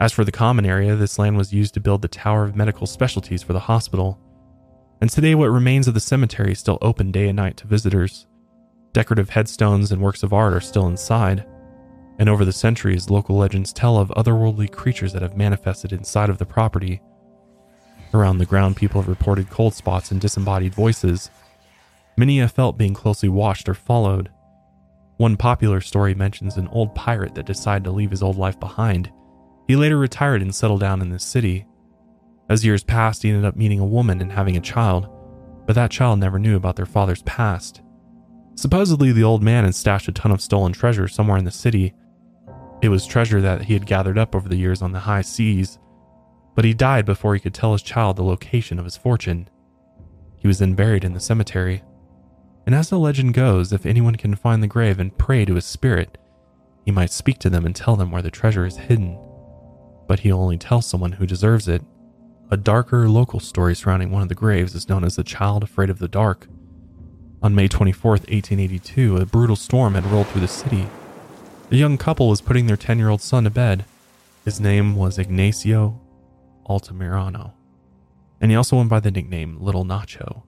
As 0.01 0.11
for 0.11 0.23
the 0.25 0.31
common 0.31 0.65
area, 0.65 0.95
this 0.95 1.19
land 1.19 1.37
was 1.37 1.53
used 1.53 1.75
to 1.75 1.79
build 1.79 2.01
the 2.01 2.07
Tower 2.07 2.43
of 2.43 2.55
Medical 2.55 2.87
Specialties 2.87 3.43
for 3.43 3.53
the 3.53 3.59
hospital. 3.59 4.19
And 4.99 5.11
today, 5.11 5.35
what 5.35 5.51
remains 5.51 5.87
of 5.87 5.93
the 5.93 5.99
cemetery 5.99 6.53
is 6.53 6.59
still 6.59 6.79
open 6.81 7.11
day 7.11 7.27
and 7.27 7.35
night 7.35 7.57
to 7.57 7.67
visitors. 7.67 8.25
Decorative 8.93 9.29
headstones 9.29 9.91
and 9.91 10.01
works 10.01 10.23
of 10.23 10.33
art 10.33 10.53
are 10.53 10.59
still 10.59 10.87
inside. 10.87 11.45
And 12.17 12.29
over 12.29 12.43
the 12.43 12.51
centuries, 12.51 13.11
local 13.11 13.37
legends 13.37 13.71
tell 13.71 13.99
of 13.99 14.09
otherworldly 14.17 14.71
creatures 14.71 15.13
that 15.13 15.21
have 15.21 15.37
manifested 15.37 15.93
inside 15.93 16.31
of 16.31 16.39
the 16.39 16.47
property. 16.47 16.99
Around 18.11 18.39
the 18.39 18.47
ground, 18.47 18.77
people 18.77 19.01
have 19.01 19.07
reported 19.07 19.51
cold 19.51 19.75
spots 19.75 20.09
and 20.09 20.19
disembodied 20.19 20.73
voices. 20.73 21.29
Many 22.17 22.39
have 22.39 22.53
felt 22.53 22.75
being 22.75 22.95
closely 22.95 23.29
watched 23.29 23.69
or 23.69 23.75
followed. 23.75 24.31
One 25.17 25.37
popular 25.37 25.79
story 25.79 26.15
mentions 26.15 26.57
an 26.57 26.69
old 26.69 26.95
pirate 26.95 27.35
that 27.35 27.45
decided 27.45 27.83
to 27.83 27.91
leave 27.91 28.09
his 28.09 28.23
old 28.23 28.37
life 28.37 28.59
behind. 28.59 29.11
He 29.71 29.77
later 29.77 29.97
retired 29.97 30.41
and 30.41 30.53
settled 30.53 30.81
down 30.81 31.01
in 31.01 31.11
this 31.11 31.23
city. 31.23 31.65
As 32.49 32.65
years 32.65 32.83
passed, 32.83 33.23
he 33.23 33.29
ended 33.29 33.45
up 33.45 33.55
meeting 33.55 33.79
a 33.79 33.85
woman 33.85 34.19
and 34.19 34.29
having 34.29 34.57
a 34.57 34.59
child, 34.59 35.07
but 35.65 35.75
that 35.75 35.91
child 35.91 36.19
never 36.19 36.37
knew 36.37 36.57
about 36.57 36.75
their 36.75 36.85
father's 36.85 37.21
past. 37.21 37.81
Supposedly, 38.55 39.13
the 39.13 39.23
old 39.23 39.41
man 39.41 39.63
had 39.63 39.73
stashed 39.73 40.09
a 40.09 40.11
ton 40.11 40.33
of 40.33 40.41
stolen 40.41 40.73
treasure 40.73 41.07
somewhere 41.07 41.37
in 41.37 41.45
the 41.45 41.51
city. 41.51 41.93
It 42.81 42.89
was 42.89 43.05
treasure 43.05 43.39
that 43.39 43.61
he 43.61 43.73
had 43.73 43.85
gathered 43.85 44.17
up 44.17 44.35
over 44.35 44.49
the 44.49 44.57
years 44.57 44.81
on 44.81 44.91
the 44.91 44.99
high 44.99 45.21
seas, 45.21 45.79
but 46.53 46.65
he 46.65 46.73
died 46.73 47.05
before 47.05 47.33
he 47.33 47.39
could 47.39 47.53
tell 47.53 47.71
his 47.71 47.81
child 47.81 48.17
the 48.17 48.23
location 48.23 48.77
of 48.77 48.83
his 48.83 48.97
fortune. 48.97 49.49
He 50.35 50.49
was 50.49 50.59
then 50.59 50.75
buried 50.75 51.05
in 51.05 51.13
the 51.13 51.21
cemetery. 51.21 51.81
And 52.65 52.75
as 52.75 52.89
the 52.89 52.99
legend 52.99 53.35
goes, 53.35 53.71
if 53.71 53.85
anyone 53.85 54.17
can 54.17 54.35
find 54.35 54.61
the 54.61 54.67
grave 54.67 54.99
and 54.99 55.17
pray 55.17 55.45
to 55.45 55.55
his 55.55 55.63
spirit, 55.63 56.17
he 56.83 56.91
might 56.91 57.11
speak 57.11 57.39
to 57.39 57.49
them 57.49 57.65
and 57.65 57.73
tell 57.73 57.95
them 57.95 58.11
where 58.11 58.21
the 58.21 58.29
treasure 58.29 58.65
is 58.65 58.75
hidden. 58.75 59.17
But 60.11 60.19
he'll 60.19 60.41
only 60.41 60.57
tell 60.57 60.81
someone 60.81 61.13
who 61.13 61.25
deserves 61.25 61.69
it. 61.69 61.83
A 62.49 62.57
darker 62.57 63.07
local 63.07 63.39
story 63.39 63.73
surrounding 63.73 64.11
one 64.11 64.21
of 64.21 64.27
the 64.27 64.35
graves 64.35 64.75
is 64.75 64.89
known 64.89 65.05
as 65.05 65.15
the 65.15 65.23
Child 65.23 65.63
Afraid 65.63 65.89
of 65.89 65.99
the 65.99 66.09
Dark. 66.09 66.47
On 67.41 67.55
May 67.55 67.69
24, 67.69 68.11
1882, 68.11 69.15
a 69.15 69.25
brutal 69.25 69.55
storm 69.55 69.93
had 69.93 70.05
rolled 70.05 70.27
through 70.27 70.41
the 70.41 70.49
city. 70.49 70.85
The 71.69 71.77
young 71.77 71.97
couple 71.97 72.27
was 72.27 72.41
putting 72.41 72.67
their 72.67 72.75
10 72.75 72.99
year 72.99 73.07
old 73.07 73.21
son 73.21 73.45
to 73.45 73.49
bed. 73.49 73.85
His 74.43 74.59
name 74.59 74.97
was 74.97 75.17
Ignacio 75.17 76.01
Altamirano, 76.67 77.53
and 78.41 78.51
he 78.51 78.57
also 78.57 78.75
went 78.75 78.89
by 78.89 78.99
the 78.99 79.11
nickname 79.11 79.61
Little 79.61 79.85
Nacho. 79.85 80.43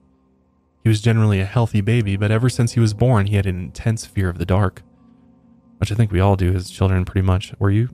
He 0.82 0.90
was 0.90 1.00
generally 1.00 1.40
a 1.40 1.46
healthy 1.46 1.80
baby, 1.80 2.18
but 2.18 2.30
ever 2.30 2.50
since 2.50 2.72
he 2.72 2.80
was 2.80 2.92
born, 2.92 3.28
he 3.28 3.36
had 3.36 3.46
an 3.46 3.58
intense 3.58 4.04
fear 4.04 4.28
of 4.28 4.36
the 4.36 4.44
dark, 4.44 4.82
which 5.78 5.90
I 5.90 5.94
think 5.94 6.12
we 6.12 6.20
all 6.20 6.36
do 6.36 6.54
as 6.54 6.68
children 6.68 7.06
pretty 7.06 7.24
much. 7.24 7.54
Were 7.58 7.70
you 7.70 7.88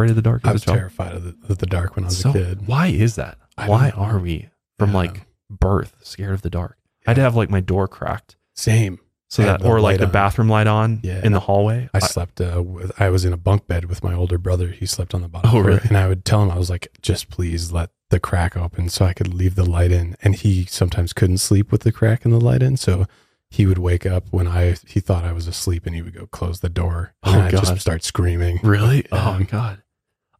afraid 0.00 0.10
of 0.10 0.16
the 0.16 0.22
dark? 0.22 0.46
I 0.46 0.52
was 0.52 0.64
terrified 0.64 1.14
of 1.14 1.24
the, 1.24 1.52
of 1.52 1.58
the, 1.58 1.66
dark 1.66 1.96
when 1.96 2.04
I 2.04 2.08
was 2.08 2.18
so 2.18 2.30
a 2.30 2.32
kid. 2.32 2.66
Why 2.66 2.88
is 2.88 3.16
that? 3.16 3.38
Why 3.56 3.90
are 3.90 4.18
we 4.18 4.48
from 4.78 4.90
yeah. 4.90 4.96
like 4.96 5.26
birth 5.48 5.96
scared 6.02 6.34
of 6.34 6.42
the 6.42 6.50
dark? 6.50 6.78
Yeah. 7.02 7.10
I'd 7.10 7.18
have 7.18 7.36
like 7.36 7.50
my 7.50 7.60
door 7.60 7.88
cracked. 7.88 8.36
Same. 8.54 9.00
So 9.28 9.42
that, 9.42 9.64
or 9.64 9.80
like 9.80 9.98
the 9.98 10.06
on. 10.06 10.12
bathroom 10.12 10.48
light 10.48 10.66
on 10.66 11.00
yeah. 11.04 11.20
in 11.22 11.30
the 11.30 11.38
hallway. 11.38 11.88
I, 11.94 11.98
I 11.98 12.00
slept. 12.00 12.40
Uh, 12.40 12.62
with, 12.64 13.00
I 13.00 13.10
was 13.10 13.24
in 13.24 13.32
a 13.32 13.36
bunk 13.36 13.68
bed 13.68 13.84
with 13.84 14.02
my 14.02 14.12
older 14.12 14.38
brother. 14.38 14.68
He 14.68 14.86
slept 14.86 15.14
on 15.14 15.22
the 15.22 15.28
bottom. 15.28 15.50
Oh, 15.54 15.60
really? 15.60 15.80
And 15.84 15.96
I 15.96 16.08
would 16.08 16.24
tell 16.24 16.42
him, 16.42 16.50
I 16.50 16.58
was 16.58 16.68
like, 16.68 16.88
just 17.00 17.30
please 17.30 17.70
let 17.70 17.90
the 18.08 18.18
crack 18.18 18.56
open 18.56 18.88
so 18.88 19.04
I 19.04 19.12
could 19.12 19.32
leave 19.32 19.54
the 19.54 19.64
light 19.64 19.92
in. 19.92 20.16
And 20.20 20.34
he 20.34 20.64
sometimes 20.64 21.12
couldn't 21.12 21.38
sleep 21.38 21.70
with 21.70 21.82
the 21.82 21.92
crack 21.92 22.24
in 22.24 22.32
the 22.32 22.40
light 22.40 22.60
in, 22.60 22.76
so 22.76 23.06
he 23.50 23.66
would 23.66 23.78
wake 23.78 24.06
up 24.06 24.26
when 24.30 24.46
I 24.48 24.76
he 24.86 25.00
thought 25.00 25.24
I 25.24 25.32
was 25.32 25.46
asleep, 25.46 25.86
and 25.86 25.94
he 25.94 26.02
would 26.02 26.14
go 26.14 26.26
close 26.26 26.60
the 26.60 26.68
door. 26.68 27.14
And 27.22 27.36
oh, 27.36 27.40
I 27.40 27.50
God. 27.50 27.64
just 27.64 27.80
start 27.80 28.02
screaming. 28.02 28.60
Really? 28.62 29.10
Um, 29.12 29.18
oh 29.20 29.38
my 29.38 29.42
God! 29.44 29.82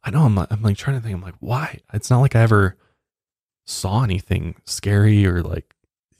I 0.03 0.09
know. 0.09 0.23
I'm. 0.23 0.37
I'm 0.37 0.61
like 0.61 0.77
trying 0.77 0.97
to 0.97 1.03
think. 1.03 1.15
I'm 1.15 1.21
like, 1.21 1.35
why? 1.39 1.79
It's 1.93 2.09
not 2.09 2.19
like 2.19 2.35
I 2.35 2.41
ever 2.41 2.77
saw 3.65 4.03
anything 4.03 4.55
scary 4.65 5.25
or 5.25 5.41
like 5.43 5.75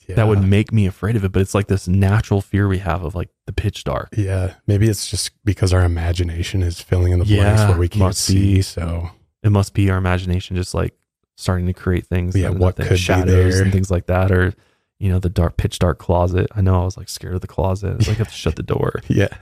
yeah. 0.07 0.15
that 0.15 0.27
would 0.27 0.43
make 0.43 0.71
me 0.71 0.85
afraid 0.85 1.15
of 1.15 1.23
it. 1.23 1.31
But 1.31 1.41
it's 1.41 1.55
like 1.55 1.67
this 1.67 1.87
natural 1.87 2.41
fear 2.41 2.67
we 2.67 2.79
have 2.79 3.03
of 3.03 3.15
like 3.15 3.29
the 3.45 3.53
pitch 3.53 3.83
dark. 3.83 4.09
Yeah, 4.15 4.55
maybe 4.67 4.87
it's 4.87 5.09
just 5.09 5.31
because 5.43 5.73
our 5.73 5.83
imagination 5.83 6.61
is 6.61 6.79
filling 6.79 7.13
in 7.13 7.19
the 7.19 7.25
blanks 7.25 7.61
yeah, 7.61 7.69
where 7.69 7.77
we 7.77 7.89
can't 7.89 8.15
see. 8.15 8.55
Be. 8.55 8.61
So 8.61 9.09
it 9.43 9.51
must 9.51 9.73
be 9.73 9.89
our 9.89 9.97
imagination 9.97 10.55
just 10.55 10.73
like 10.73 10.93
starting 11.37 11.65
to 11.67 11.73
create 11.73 12.05
things. 12.05 12.35
Yeah, 12.35 12.49
what 12.49 12.75
could 12.75 12.99
shadows 12.99 13.59
and 13.59 13.71
things 13.71 13.89
like 13.89 14.05
that, 14.07 14.31
or 14.31 14.53
you 14.99 15.11
know, 15.11 15.17
the 15.17 15.29
dark 15.29 15.57
pitch 15.57 15.79
dark 15.79 15.97
closet. 15.97 16.47
I 16.53 16.61
know 16.61 16.81
I 16.81 16.85
was 16.85 16.95
like 16.95 17.09
scared 17.09 17.33
of 17.33 17.41
the 17.41 17.47
closet. 17.47 17.99
Like 17.99 18.09
I 18.09 18.13
have 18.13 18.27
to 18.27 18.33
shut 18.33 18.55
the 18.55 18.63
door. 18.63 19.01
Yeah. 19.09 19.35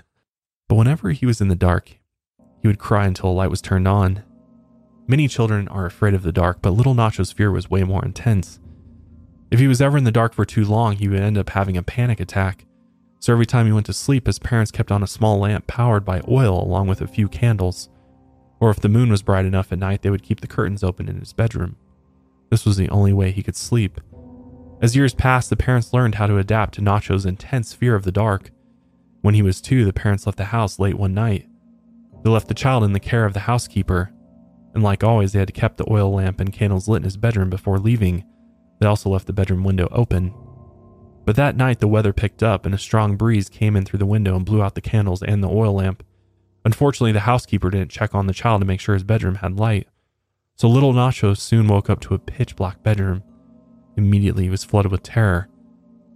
But 0.67 0.75
whenever 0.75 1.09
he 1.11 1.25
was 1.25 1.41
in 1.41 1.47
the 1.47 1.55
dark, 1.55 1.97
he 2.61 2.67
would 2.67 2.77
cry 2.77 3.07
until 3.07 3.29
a 3.29 3.33
light 3.33 3.49
was 3.49 3.59
turned 3.59 3.87
on. 3.87 4.23
Many 5.10 5.28
children 5.28 5.68
are 5.70 5.88
afraid 5.88 6.14
of 6.14 6.22
the 6.22 6.32
dark, 6.32 6.60
but 6.62 6.70
little 6.70 6.93
Nacho's 6.93 7.32
fear 7.32 7.49
was 7.49 7.68
way 7.68 7.84
more 7.84 8.05
intense. 8.05 8.60
If 9.49 9.60
he 9.60 9.68
was 9.68 9.82
ever 9.82 9.97
in 9.97 10.03
the 10.03 10.12
dark 10.12 10.36
for 10.36 10.45
too 10.45 10.64
long, 10.64 10.97
he 10.97 11.07
would 11.07 11.20
end 11.20 11.36
up 11.36 11.49
having 11.49 11.76
a 11.76 11.82
panic 11.82 12.20
attack. 12.20 12.68
So 13.20 13.34
every 13.34 13.47
time 13.47 13.66
he 13.66 13.72
went 13.72 13.88
to 13.88 13.93
sleep, 13.93 14.28
his 14.28 14.38
parents 14.38 14.70
kept 14.70 14.91
on 14.91 15.01
a 15.01 15.07
small 15.07 15.39
lamp 15.39 15.66
powered 15.66 16.05
by 16.05 16.22
oil 16.28 16.64
along 16.64 16.89
with 16.89 17.01
a 17.01 17.07
few 17.07 17.28
candles. 17.28 17.89
Or 18.60 18.70
if 18.70 18.82
the 18.82 18.88
moon 18.88 19.10
was 19.10 19.24
bright 19.24 19.45
enough 19.45 19.72
at 19.72 19.80
night, 19.80 20.03
they 20.03 20.12
would 20.12 20.22
keep 20.22 20.41
the 20.41 20.47
curtains 20.47 20.84
open 20.84 21.10
in 21.10 21.18
his 21.18 21.34
bedroom. 21.34 21.76
This 22.51 22.64
was 22.64 22.78
the 22.78 22.89
only 22.89 23.12
way 23.12 23.32
he 23.32 23.41
could 23.41 23.55
sleep. 23.55 23.99
As 24.80 24.95
years 24.95 25.16
passed, 25.16 25.49
the 25.49 25.55
parents 25.55 25.91
learned 25.91 26.16
how 26.16 26.28
to 26.28 26.38
adapt 26.38 26.76
to 26.76 26.82
Nacho's 26.82 27.26
intense 27.26 27.74
fear 27.74 27.95
of 27.95 28.03
the 28.03 28.12
dark. 28.12 28.51
When 29.22 29.34
he 29.34 29.41
was 29.41 29.60
two, 29.60 29.86
the 29.86 29.91
parents 29.91 30.28
left 30.28 30.38
the 30.38 30.45
house 30.45 30.78
late 30.78 30.99
one 30.99 31.16
night. 31.16 31.47
They 32.24 32.30
left 32.30 32.47
the 32.47 32.53
child 32.53 32.84
in 32.84 32.93
the 32.93 32.99
care 32.99 33.26
of 33.26 33.34
the 33.34 33.41
housekeeper, 33.41 34.14
and 34.74 34.84
like 34.84 35.03
always, 35.03 35.34
they 35.34 35.39
had 35.39 35.53
kept 35.53 35.78
the 35.78 35.91
oil 35.91 36.13
lamp 36.13 36.39
and 36.39 36.53
candles 36.53 36.88
lit 36.88 36.99
in 36.99 37.03
his 37.03 37.17
bedroom 37.17 37.49
before 37.49 37.80
leaving 37.80 38.24
they 38.80 38.88
also 38.88 39.09
left 39.09 39.28
the 39.28 39.34
bedroom 39.34 39.63
window 39.63 39.88
open. 39.91 40.34
But 41.26 41.36
that 41.36 41.57
night, 41.57 41.80
the 41.80 41.88
weather 41.88 42.13
picked 42.13 42.41
up 42.41 42.65
and 42.65 42.74
a 42.74 42.80
strong 42.80 43.17
breeze 43.17 43.49
came 43.49 43.76
in 43.76 43.86
through 43.86 43.99
the 43.99 44.05
window 44.05 44.36
and 44.36 44.45
blew 44.45 44.63
out 44.63 44.76
the 44.76 44.82
candles 44.82 45.22
and 45.22 45.43
the 45.43 45.49
oil 45.49 45.74
lamp. 45.74 46.03
Unfortunately, 46.65 47.11
the 47.11 47.22
housekeeper 47.22 47.70
didn't 47.70 47.91
check 47.91 48.15
on 48.15 48.28
the 48.28 48.34
child 48.34 48.61
to 48.61 48.67
make 48.67 48.80
sure 48.80 48.95
his 48.95 49.03
bedroom 49.03 49.36
had 49.36 49.59
light. 49.59 49.88
So 50.55 50.67
little 50.67 50.93
Nacho 50.93 51.38
soon 51.38 51.67
woke 51.67 51.89
up 51.89 51.99
to 52.01 52.13
a 52.13 52.20
pitch 52.20 52.55
black 52.55 52.82
bedroom. 52.84 53.24
Immediately, 53.95 54.43
he 54.43 54.49
was 54.49 54.63
flooded 54.63 54.91
with 54.91 55.03
terror, 55.03 55.47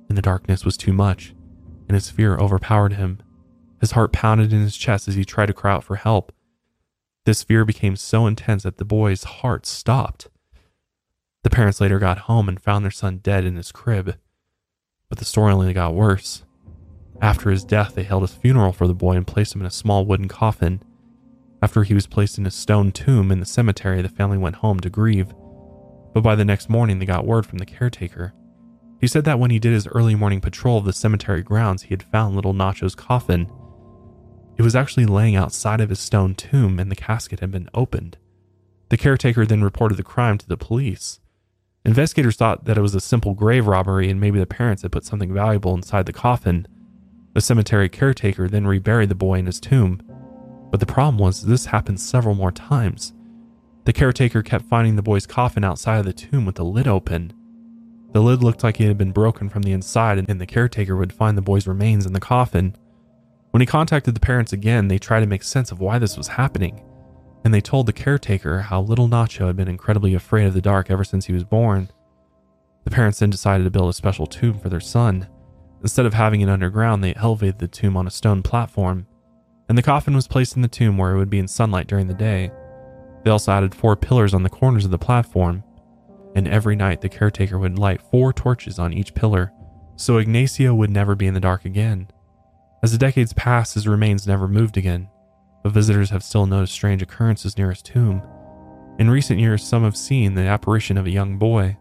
and 0.10 0.18
the 0.18 0.22
darkness 0.22 0.66
was 0.66 0.78
too 0.78 0.94
much, 0.94 1.34
and 1.88 1.96
his 1.96 2.10
fear 2.10 2.38
overpowered 2.38 2.94
him. 2.94 3.20
His 3.80 3.92
heart 3.92 4.14
pounded 4.14 4.52
in 4.52 4.62
his 4.62 4.76
chest 4.76 5.08
as 5.08 5.16
he 5.16 5.26
tried 5.26 5.48
to 5.48 5.54
cry 5.54 5.74
out 5.74 5.84
for 5.84 5.96
help. 5.96 6.32
This 7.26 7.44
fear 7.44 7.64
became 7.64 7.96
so 7.96 8.28
intense 8.28 8.64
that 8.64 8.78
the 8.78 8.86
boy's 8.86 9.24
heart 9.24 9.66
stopped. 9.66 10.28
The 11.44 11.50
parents 11.50 11.80
later 11.80 12.00
got 12.00 12.20
home 12.20 12.50
and 12.50 12.60
found 12.60 12.84
their 12.84 12.92
son 12.92 13.18
dead 13.18 13.46
in 13.46 13.56
his 13.56 13.72
crib. 13.72 14.18
But 15.10 15.20
the 15.20 15.26
story 15.26 15.54
only 15.54 15.74
got 15.74 15.94
worse. 15.94 16.44
After 17.22 17.50
his 17.50 17.64
death, 17.64 17.96
they 17.96 18.04
held 18.04 18.24
a 18.24 18.28
funeral 18.28 18.74
for 18.74 18.88
the 18.88 18.94
boy 18.94 19.16
and 19.16 19.26
placed 19.28 19.56
him 19.56 19.62
in 19.62 19.68
a 19.68 19.72
small 19.72 20.06
wooden 20.06 20.28
coffin. 20.28 20.82
After 21.62 21.84
he 21.84 21.94
was 21.94 22.08
placed 22.08 22.38
in 22.38 22.46
a 22.46 22.52
stone 22.52 22.92
tomb 22.92 23.32
in 23.32 23.40
the 23.40 23.46
cemetery, 23.46 24.02
the 24.02 24.10
family 24.10 24.38
went 24.38 24.58
home 24.58 24.82
to 24.82 24.90
grieve. 24.90 25.34
But 26.14 26.24
by 26.24 26.36
the 26.36 26.44
next 26.44 26.70
morning, 26.70 27.00
they 27.00 27.06
got 27.06 27.26
word 27.26 27.46
from 27.46 27.60
the 27.60 27.66
caretaker. 27.66 28.34
He 29.00 29.08
said 29.08 29.24
that 29.26 29.40
when 29.40 29.52
he 29.52 29.60
did 29.60 29.74
his 29.74 29.88
early 29.88 30.16
morning 30.16 30.42
patrol 30.42 30.78
of 30.78 30.86
the 30.86 30.94
cemetery 30.94 31.42
grounds, 31.42 31.84
he 31.84 31.90
had 31.90 32.04
found 32.04 32.36
little 32.36 32.54
Nacho's 32.54 32.96
coffin. 32.96 33.50
It 34.58 34.62
was 34.62 34.76
actually 34.76 35.06
laying 35.06 35.36
outside 35.36 35.82
of 35.82 35.90
his 35.90 36.00
stone 36.00 36.36
tomb, 36.36 36.80
and 36.80 36.92
the 36.92 36.96
casket 36.96 37.40
had 37.40 37.52
been 37.52 37.70
opened. 37.74 38.18
The 38.90 38.98
caretaker 38.98 39.46
then 39.46 39.64
reported 39.64 39.96
the 39.96 40.04
crime 40.04 40.38
to 40.38 40.48
the 40.48 40.58
police. 40.58 41.20
Investigators 41.86 42.38
thought 42.38 42.66
that 42.66 42.78
it 42.78 42.82
was 42.82 42.96
a 42.96 43.02
simple 43.02 43.34
grave 43.34 43.68
robbery 43.68 44.10
and 44.10 44.22
maybe 44.22 44.40
the 44.40 44.46
parents 44.46 44.84
had 44.84 44.92
put 44.92 45.04
something 45.04 45.34
valuable 45.34 45.74
inside 45.74 46.06
the 46.06 46.14
coffin. 46.14 46.68
The 47.34 47.42
cemetery 47.42 47.90
caretaker 47.90 48.48
then 48.48 48.68
reburied 48.68 49.10
the 49.10 49.16
boy 49.16 49.40
in 49.40 49.48
his 49.48 49.60
tomb. 49.60 50.02
But 50.72 50.80
the 50.80 50.86
problem 50.86 51.18
was 51.18 51.42
this 51.42 51.66
happened 51.66 52.00
several 52.00 52.36
more 52.36 52.52
times. 52.52 53.14
The 53.86 53.94
caretaker 53.94 54.44
kept 54.44 54.66
finding 54.66 54.96
the 54.96 55.02
boy's 55.02 55.26
coffin 55.26 55.64
outside 55.64 55.98
of 55.98 56.06
the 56.06 56.14
tomb 56.14 56.46
with 56.46 56.56
the 56.56 56.64
lid 56.64 56.88
open. 56.88 57.34
The 58.14 58.22
lid 58.22 58.44
looked 58.44 58.64
like 58.64 58.80
it 58.80 58.88
had 58.88 58.98
been 58.98 59.12
broken 59.12 59.50
from 59.50 59.64
the 59.64 59.74
inside, 59.74 60.20
and 60.20 60.40
the 60.40 60.46
caretaker 60.46 60.96
would 60.96 61.12
find 61.12 61.38
the 61.38 61.42
boy's 61.42 61.68
remains 61.68 62.06
in 62.06 62.14
the 62.14 62.20
coffin. 62.20 62.76
When 63.54 63.62
he 63.62 63.68
contacted 63.68 64.16
the 64.16 64.20
parents 64.20 64.52
again, 64.52 64.88
they 64.88 65.00
tried 65.00 65.22
to 65.22 65.28
make 65.28 65.44
sense 65.44 65.72
of 65.72 65.80
why 65.80 66.00
this 66.00 66.18
was 66.18 66.28
happening 66.28 66.84
and 67.44 67.54
they 67.54 67.62
told 67.62 67.86
the 67.86 67.94
caretaker 67.94 68.62
how 68.62 68.82
little 68.82 69.08
Nacho 69.08 69.48
had 69.48 69.58
been 69.58 69.68
incredibly 69.68 70.14
afraid 70.14 70.46
of 70.46 70.54
the 70.54 70.62
dark 70.62 70.90
ever 70.90 71.04
since 71.04 71.26
he 71.26 71.34
was 71.34 71.44
born. 71.44 71.90
The 72.86 72.92
parents 72.92 73.20
then 73.20 73.30
decided 73.30 73.66
to 73.66 73.72
build 73.72 73.90
a 73.90 73.94
special 73.94 74.26
tomb 74.26 74.60
for 74.60 74.70
their 74.70 74.80
son. 74.80 75.28
Instead 75.82 76.06
of 76.06 76.14
having 76.14 76.42
it 76.42 76.50
underground, 76.50 77.04
they 77.04 77.14
elevated 77.16 77.60
the 77.60 77.68
tomb 77.68 77.98
on 77.98 78.08
a 78.08 78.12
stone 78.12 78.42
platform, 78.42 79.08
and 79.68 79.78
the 79.78 79.84
coffin 79.84 80.16
was 80.16 80.28
placed 80.28 80.56
in 80.56 80.62
the 80.62 80.68
tomb 80.68 80.98
where 80.98 81.14
it 81.14 81.18
would 81.18 81.30
be 81.30 81.40
in 81.40 81.48
sunlight 81.48 81.88
during 81.88 82.08
the 82.08 82.14
day. 82.14 82.52
They 83.24 83.32
also 83.32 83.52
added 83.52 83.76
four 83.76 83.96
pillars 83.96 84.34
on 84.34 84.44
the 84.44 84.50
corners 84.50 84.86
of 84.86 84.92
the 84.92 84.98
platform, 84.98 85.64
and 86.36 86.48
every 86.48 86.76
night 86.76 87.02
the 87.02 87.10
caretaker 87.10 87.60
would 87.60 87.78
light 87.78 88.02
four 88.02 88.32
torches 88.32 88.80
on 88.80 88.94
each 88.94 89.14
pillar, 89.14 89.52
so 89.98 90.18
Ignacio 90.18 90.74
would 90.74 90.90
never 90.90 91.16
be 91.16 91.28
in 91.28 91.34
the 91.34 91.40
dark 91.40 91.66
again. 91.66 92.08
As 92.84 92.92
the 92.92 92.98
decades 92.98 93.32
passed, 93.32 93.76
his 93.76 93.88
remains 93.88 94.28
never 94.28 94.48
moved 94.48 94.76
again, 94.76 95.08
but 95.64 95.72
visitors 95.72 96.10
have 96.10 96.22
still 96.22 96.46
noticed 96.46 96.74
strange 96.74 97.02
occurrences 97.02 97.58
near 97.58 97.70
his 97.70 97.82
tomb. 97.82 98.22
In 99.00 99.10
recent 99.10 99.40
years, 99.40 99.64
some 99.64 99.84
have 99.84 99.96
seen 99.96 100.34
the 100.34 100.42
apparition 100.42 100.98
of 100.98 101.06
a 101.06 101.12
young 101.12 101.38
boy. 101.38 101.78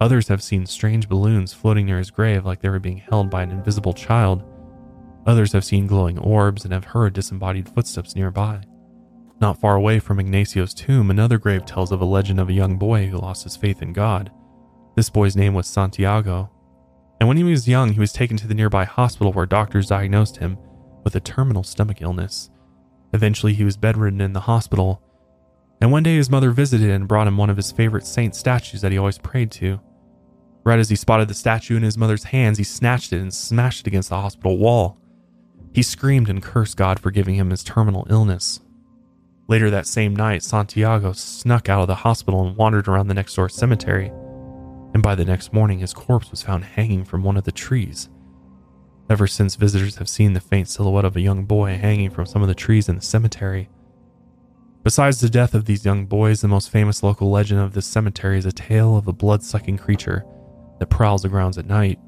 Others 0.00 0.28
have 0.28 0.42
seen 0.42 0.64
strange 0.64 1.08
balloons 1.08 1.52
floating 1.52 1.84
near 1.84 1.98
his 1.98 2.10
grave 2.10 2.46
like 2.46 2.60
they 2.60 2.70
were 2.70 2.80
being 2.80 2.96
held 2.96 3.28
by 3.28 3.42
an 3.42 3.50
invisible 3.50 3.92
child. 3.92 4.42
Others 5.26 5.52
have 5.52 5.64
seen 5.64 5.86
glowing 5.86 6.18
orbs 6.18 6.64
and 6.64 6.72
have 6.72 6.84
heard 6.84 7.12
disembodied 7.12 7.68
footsteps 7.68 8.16
nearby. 8.16 8.62
Not 9.42 9.60
far 9.60 9.76
away 9.76 9.98
from 9.98 10.18
Ignacio's 10.18 10.72
tomb, 10.72 11.10
another 11.10 11.36
grave 11.36 11.66
tells 11.66 11.92
of 11.92 12.00
a 12.00 12.06
legend 12.06 12.40
of 12.40 12.48
a 12.48 12.54
young 12.54 12.78
boy 12.78 13.06
who 13.06 13.18
lost 13.18 13.44
his 13.44 13.56
faith 13.56 13.82
in 13.82 13.92
God. 13.92 14.30
This 14.96 15.10
boy's 15.10 15.36
name 15.36 15.52
was 15.52 15.66
Santiago. 15.66 16.51
And 17.22 17.28
when 17.28 17.36
he 17.36 17.44
was 17.44 17.68
young, 17.68 17.92
he 17.92 18.00
was 18.00 18.12
taken 18.12 18.36
to 18.38 18.48
the 18.48 18.54
nearby 18.54 18.82
hospital 18.82 19.32
where 19.32 19.46
doctors 19.46 19.86
diagnosed 19.86 20.38
him 20.38 20.58
with 21.04 21.14
a 21.14 21.20
terminal 21.20 21.62
stomach 21.62 22.02
illness. 22.02 22.50
Eventually, 23.12 23.54
he 23.54 23.62
was 23.62 23.76
bedridden 23.76 24.20
in 24.20 24.32
the 24.32 24.40
hospital. 24.40 25.00
And 25.80 25.92
one 25.92 26.02
day, 26.02 26.16
his 26.16 26.28
mother 26.28 26.50
visited 26.50 26.90
and 26.90 27.06
brought 27.06 27.28
him 27.28 27.36
one 27.36 27.48
of 27.48 27.56
his 27.56 27.70
favorite 27.70 28.06
saint 28.06 28.34
statues 28.34 28.80
that 28.80 28.90
he 28.90 28.98
always 28.98 29.18
prayed 29.18 29.52
to. 29.52 29.78
Right 30.64 30.80
as 30.80 30.90
he 30.90 30.96
spotted 30.96 31.28
the 31.28 31.34
statue 31.34 31.76
in 31.76 31.84
his 31.84 31.96
mother's 31.96 32.24
hands, 32.24 32.58
he 32.58 32.64
snatched 32.64 33.12
it 33.12 33.20
and 33.20 33.32
smashed 33.32 33.82
it 33.82 33.86
against 33.86 34.08
the 34.08 34.20
hospital 34.20 34.58
wall. 34.58 34.98
He 35.72 35.84
screamed 35.84 36.28
and 36.28 36.42
cursed 36.42 36.76
God 36.76 36.98
for 36.98 37.12
giving 37.12 37.36
him 37.36 37.50
his 37.50 37.62
terminal 37.62 38.04
illness. 38.10 38.58
Later 39.46 39.70
that 39.70 39.86
same 39.86 40.16
night, 40.16 40.42
Santiago 40.42 41.12
snuck 41.12 41.68
out 41.68 41.82
of 41.82 41.86
the 41.86 41.94
hospital 41.94 42.44
and 42.44 42.56
wandered 42.56 42.88
around 42.88 43.06
the 43.06 43.14
next 43.14 43.36
door 43.36 43.48
cemetery. 43.48 44.10
And 44.94 45.02
by 45.02 45.14
the 45.14 45.24
next 45.24 45.52
morning, 45.52 45.78
his 45.78 45.94
corpse 45.94 46.30
was 46.30 46.42
found 46.42 46.64
hanging 46.64 47.04
from 47.04 47.22
one 47.22 47.36
of 47.36 47.44
the 47.44 47.52
trees. 47.52 48.08
Ever 49.08 49.26
since 49.26 49.56
visitors 49.56 49.96
have 49.96 50.08
seen 50.08 50.32
the 50.32 50.40
faint 50.40 50.68
silhouette 50.68 51.04
of 51.04 51.16
a 51.16 51.20
young 51.20 51.44
boy 51.44 51.76
hanging 51.76 52.10
from 52.10 52.26
some 52.26 52.42
of 52.42 52.48
the 52.48 52.54
trees 52.54 52.88
in 52.88 52.96
the 52.96 53.02
cemetery. 53.02 53.68
Besides 54.84 55.20
the 55.20 55.30
death 55.30 55.54
of 55.54 55.64
these 55.64 55.84
young 55.84 56.06
boys, 56.06 56.40
the 56.40 56.48
most 56.48 56.70
famous 56.70 57.02
local 57.02 57.30
legend 57.30 57.60
of 57.60 57.72
this 57.72 57.86
cemetery 57.86 58.38
is 58.38 58.46
a 58.46 58.52
tale 58.52 58.96
of 58.96 59.06
a 59.06 59.12
blood 59.12 59.42
sucking 59.42 59.78
creature 59.78 60.24
that 60.78 60.90
prowls 60.90 61.22
the 61.22 61.28
grounds 61.28 61.56
at 61.56 61.66
night. 61.66 61.98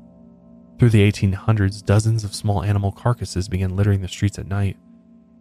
Through 0.78 0.90
the 0.90 1.10
1800s, 1.10 1.84
dozens 1.84 2.24
of 2.24 2.34
small 2.34 2.64
animal 2.64 2.90
carcasses 2.90 3.48
began 3.48 3.76
littering 3.76 4.00
the 4.00 4.08
streets 4.08 4.38
at 4.38 4.48
night. 4.48 4.76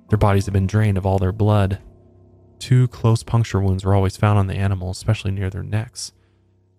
Their 0.09 0.19
bodies 0.19 0.45
had 0.45 0.53
been 0.53 0.67
drained 0.67 0.97
of 0.97 1.05
all 1.07 1.17
their 1.17 1.31
blood. 1.31 1.79
Two 2.59 2.87
close 2.89 3.23
puncture 3.23 3.59
wounds 3.59 3.83
were 3.83 3.95
always 3.95 4.15
found 4.15 4.37
on 4.37 4.47
the 4.47 4.55
animals, 4.55 4.97
especially 4.97 5.31
near 5.31 5.49
their 5.49 5.63
necks. 5.63 6.13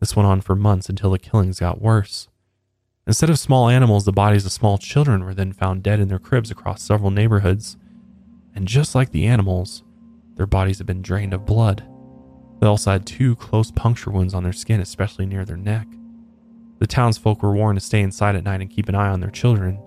This 0.05 0.15
went 0.15 0.27
on 0.27 0.43
for 0.43 0.55
months 0.55 0.91
until 0.91 1.13
the 1.13 1.19
killings 1.19 1.61
got 1.61 1.81
worse. 1.81 2.29
Instead 3.07 3.31
of 3.31 3.39
small 3.39 3.71
animals, 3.71 4.05
the 4.05 4.13
bodies 4.13 4.45
of 4.45 4.53
small 4.53 4.77
children 4.77 5.25
were 5.25 5.33
then 5.33 5.55
found 5.55 5.83
dead 5.83 5.99
in 5.99 6.09
their 6.09 6.19
cribs 6.19 6.51
across 6.51 6.83
several 6.83 7.11
neighborhoods. 7.11 7.79
And 8.55 8.69
just 8.69 8.95
like 8.95 9.13
the 9.13 9.25
animals, 9.25 9.83
their 10.35 10.45
bodies 10.45 10.77
had 10.77 10.87
been 10.87 11.01
drained 11.01 11.33
of 11.33 11.47
blood. 11.47 11.89
They 12.61 12.67
also 12.67 12.91
had 12.91 13.07
two 13.07 13.35
close 13.37 13.71
puncture 13.71 14.11
wounds 14.11 14.35
on 14.35 14.43
their 14.43 14.53
skin, 14.53 14.79
especially 14.79 15.25
near 15.25 15.47
their 15.47 15.57
neck. 15.57 15.87
The 16.81 16.87
townsfolk 16.87 17.43
were 17.43 17.55
warned 17.55 17.81
to 17.81 17.87
stay 17.87 18.03
inside 18.03 18.37
at 18.37 18.45
night 18.45 18.61
and 18.61 18.69
keep 18.69 18.91
an 18.91 18.95
eye 18.95 19.09
on 19.09 19.21
their 19.21 19.31
children. 19.31 19.81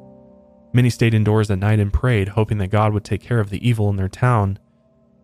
Many 0.74 0.90
stayed 0.90 1.14
indoors 1.14 1.52
at 1.52 1.60
night 1.60 1.80
and 1.80 1.94
prayed, 1.94 2.30
hoping 2.30 2.58
that 2.58 2.72
God 2.72 2.92
would 2.92 3.06
take 3.06 3.22
care 3.22 3.40
of 3.40 3.52
the 3.52 3.70
evil 3.70 3.88
in 3.92 3.98
their 3.98 4.10
town. 4.10 4.58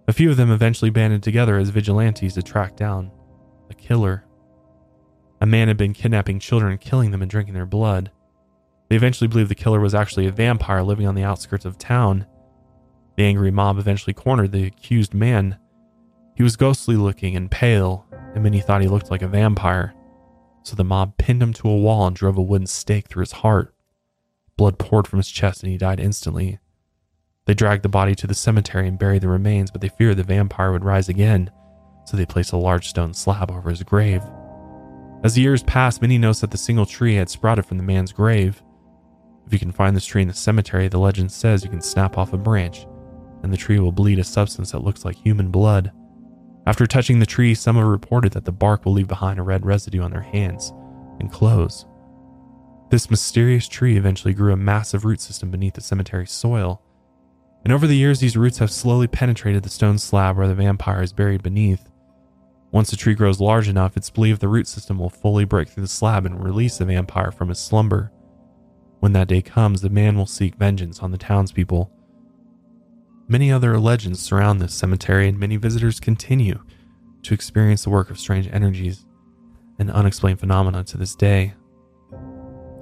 A 0.07 0.13
few 0.13 0.29
of 0.29 0.37
them 0.37 0.51
eventually 0.51 0.91
banded 0.91 1.23
together 1.23 1.57
as 1.57 1.69
vigilantes 1.69 2.35
to 2.35 2.43
track 2.43 2.75
down 2.75 3.09
the 3.67 3.73
killer. 3.73 4.25
A 5.43 5.45
man 5.45 5.67
had 5.67 5.77
been 5.77 5.93
kidnapping 5.93 6.39
children, 6.39 6.79
killing 6.79 7.11
them, 7.11 7.21
and 7.21 7.29
drinking 7.29 7.53
their 7.53 7.67
blood. 7.67 8.09
They 8.89 8.95
eventually 8.95 9.27
believed 9.27 9.51
the 9.51 9.55
killer 9.55 9.79
was 9.79 9.93
actually 9.93 10.25
a 10.25 10.31
vampire 10.31 10.81
living 10.81 11.05
on 11.05 11.13
the 11.13 11.23
outskirts 11.23 11.65
of 11.65 11.77
town. 11.77 12.25
The 13.15 13.25
angry 13.25 13.51
mob 13.51 13.77
eventually 13.77 14.15
cornered 14.15 14.51
the 14.51 14.65
accused 14.65 15.13
man. 15.13 15.59
He 16.35 16.41
was 16.41 16.55
ghostly 16.55 16.95
looking 16.95 17.35
and 17.35 17.51
pale, 17.51 18.07
and 18.33 18.41
many 18.41 18.59
thought 18.59 18.81
he 18.81 18.87
looked 18.87 19.11
like 19.11 19.21
a 19.21 19.27
vampire 19.27 19.93
so 20.63 20.75
the 20.75 20.83
mob 20.83 21.17
pinned 21.17 21.43
him 21.43 21.53
to 21.53 21.69
a 21.69 21.77
wall 21.77 22.07
and 22.07 22.15
drove 22.15 22.37
a 22.37 22.41
wooden 22.41 22.67
stake 22.67 23.07
through 23.07 23.21
his 23.21 23.31
heart. 23.33 23.75
Blood 24.57 24.79
poured 24.79 25.07
from 25.07 25.19
his 25.19 25.29
chest 25.29 25.61
and 25.61 25.71
he 25.71 25.77
died 25.77 25.99
instantly. 25.99 26.59
They 27.45 27.53
dragged 27.53 27.83
the 27.83 27.89
body 27.89 28.15
to 28.15 28.27
the 28.27 28.33
cemetery 28.33 28.87
and 28.87 28.97
buried 28.97 29.21
the 29.21 29.27
remains, 29.27 29.69
but 29.69 29.81
they 29.81 29.89
feared 29.89 30.17
the 30.17 30.23
vampire 30.23 30.71
would 30.71 30.85
rise 30.85 31.09
again, 31.09 31.51
so 32.05 32.15
they 32.15 32.25
placed 32.25 32.53
a 32.53 32.57
large 32.57 32.87
stone 32.87 33.13
slab 33.13 33.51
over 33.51 33.69
his 33.69 33.83
grave. 33.83 34.23
As 35.23 35.35
the 35.35 35.41
years 35.41 35.63
passed, 35.63 36.01
many 36.01 36.17
noticed 36.17 36.41
that 36.41 36.51
the 36.51 36.57
single 36.57 36.85
tree 36.85 37.15
had 37.15 37.29
sprouted 37.29 37.65
from 37.65 37.77
the 37.77 37.83
man's 37.83 38.11
grave. 38.11 38.61
If 39.45 39.53
you 39.53 39.59
can 39.59 39.71
find 39.71 39.95
this 39.95 40.05
tree 40.05 40.21
in 40.21 40.27
the 40.27 40.33
cemetery, 40.33 40.89
the 40.89 40.99
legend 40.99 41.31
says 41.31 41.63
you 41.63 41.69
can 41.69 41.81
snap 41.81 42.17
off 42.17 42.33
a 42.33 42.37
branch, 42.37 42.85
and 43.41 43.51
the 43.51 43.57
tree 43.57 43.79
will 43.79 43.91
bleed 43.91 44.19
a 44.19 44.23
substance 44.23 44.71
that 44.71 44.83
looks 44.83 45.05
like 45.05 45.15
human 45.15 45.49
blood. 45.49 45.91
After 46.65 46.85
touching 46.85 47.19
the 47.19 47.25
tree, 47.25 47.55
some 47.55 47.75
have 47.77 47.85
reported 47.85 48.33
that 48.33 48.45
the 48.45 48.51
bark 48.51 48.85
will 48.85 48.93
leave 48.93 49.07
behind 49.07 49.39
a 49.39 49.43
red 49.43 49.65
residue 49.65 50.01
on 50.01 50.11
their 50.11 50.21
hands 50.21 50.73
and 51.19 51.31
clothes. 51.31 51.85
This 52.89 53.09
mysterious 53.09 53.67
tree 53.67 53.97
eventually 53.97 54.33
grew 54.33 54.53
a 54.53 54.57
massive 54.57 55.03
root 55.05 55.19
system 55.19 55.51
beneath 55.51 55.73
the 55.73 55.81
cemetery 55.81 56.27
soil. 56.27 56.81
And 57.63 57.73
over 57.73 57.87
the 57.87 57.97
years, 57.97 58.19
these 58.19 58.37
roots 58.37 58.57
have 58.59 58.71
slowly 58.71 59.07
penetrated 59.07 59.63
the 59.63 59.69
stone 59.69 59.97
slab 59.97 60.37
where 60.37 60.47
the 60.47 60.55
vampire 60.55 61.01
is 61.01 61.13
buried 61.13 61.43
beneath. 61.43 61.89
Once 62.73 62.91
the 62.91 62.97
tree 62.97 63.13
grows 63.13 63.39
large 63.39 63.69
enough, 63.69 63.95
it's 63.95 64.09
believed 64.09 64.41
the 64.41 64.49
root 64.49 64.67
system 64.67 64.99
will 64.99 65.09
fully 65.09 65.45
break 65.45 65.69
through 65.69 65.83
the 65.83 65.87
slab 65.87 66.25
and 66.25 66.43
release 66.43 66.77
the 66.77 66.85
vampire 66.85 67.31
from 67.31 67.47
his 67.47 67.59
slumber. 67.59 68.11
When 68.99 69.13
that 69.13 69.29
day 69.29 69.41
comes, 69.41 69.79
the 69.79 69.89
man 69.89 70.17
will 70.17 70.25
seek 70.25 70.55
vengeance 70.55 70.99
on 70.99 71.11
the 71.11 71.17
townspeople 71.17 71.89
Many 73.27 73.51
other 73.51 73.79
legends 73.79 74.21
surround 74.21 74.59
this 74.59 74.73
cemetery, 74.73 75.27
and 75.29 75.39
many 75.39 75.55
visitors 75.55 75.99
continue 75.99 76.61
to 77.23 77.33
experience 77.33 77.83
the 77.83 77.89
work 77.89 78.09
of 78.09 78.19
strange 78.19 78.49
energies 78.51 79.05
and 79.79 79.89
unexplained 79.89 80.39
phenomena 80.39 80.83
to 80.83 80.97
this 80.97 81.15
day. 81.15 81.53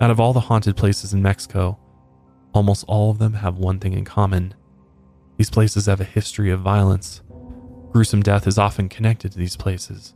Out 0.02 0.10
of 0.10 0.20
all 0.20 0.34
the 0.34 0.40
haunted 0.40 0.76
places 0.76 1.14
in 1.14 1.22
Mexico, 1.22 1.80
almost 2.54 2.86
all 2.88 3.12
of 3.12 3.20
them 3.20 3.34
have 3.34 3.60
one 3.60 3.80
thing 3.80 3.94
in 3.94 4.04
common. 4.04 4.56
These 5.38 5.52
places 5.52 5.86
have 5.86 6.02
a 6.02 6.06
history 6.06 6.50
of 6.50 6.60
violence. 6.60 7.22
Gruesome 7.92 8.24
death 8.24 8.48
is 8.48 8.58
often 8.58 8.88
connected 8.88 9.34
to 9.34 9.38
these 9.38 9.58
places. 9.58 10.14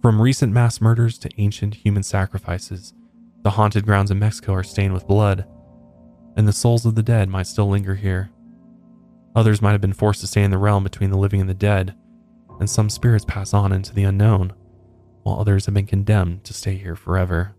From 0.00 0.22
recent 0.22 0.52
mass 0.52 0.80
murders 0.80 1.18
to 1.18 1.30
ancient 1.38 1.74
human 1.74 2.04
sacrifices, 2.04 2.94
the 3.42 3.50
haunted 3.50 3.84
grounds 3.84 4.12
in 4.12 4.18
Mexico 4.18 4.54
are 4.54 4.62
stained 4.62 4.94
with 4.94 5.08
blood, 5.08 5.44
and 6.36 6.46
the 6.46 6.52
souls 6.52 6.86
of 6.86 6.94
the 6.94 7.02
dead 7.02 7.28
might 7.28 7.48
still 7.48 7.68
linger 7.68 7.96
here. 7.96 8.30
Others 9.34 9.60
might 9.60 9.72
have 9.72 9.80
been 9.80 9.92
forced 9.92 10.20
to 10.20 10.28
stay 10.28 10.44
in 10.44 10.52
the 10.52 10.58
realm 10.58 10.84
between 10.84 11.10
the 11.10 11.18
living 11.18 11.40
and 11.40 11.50
the 11.50 11.54
dead, 11.54 11.96
and 12.60 12.70
some 12.70 12.88
spirits 12.88 13.24
pass 13.24 13.52
on 13.52 13.72
into 13.72 13.92
the 13.92 14.04
unknown, 14.04 14.52
while 15.24 15.40
others 15.40 15.66
have 15.66 15.74
been 15.74 15.86
condemned 15.86 16.44
to 16.44 16.54
stay 16.54 16.76
here 16.76 16.94
forever. 16.94 17.56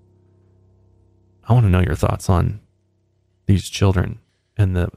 I 1.47 1.53
want 1.53 1.65
to 1.65 1.69
know 1.69 1.81
your 1.81 1.95
thoughts 1.95 2.29
on 2.29 2.61
these 3.47 3.67
children 3.67 4.19
and 4.55 4.75
the 4.75 4.89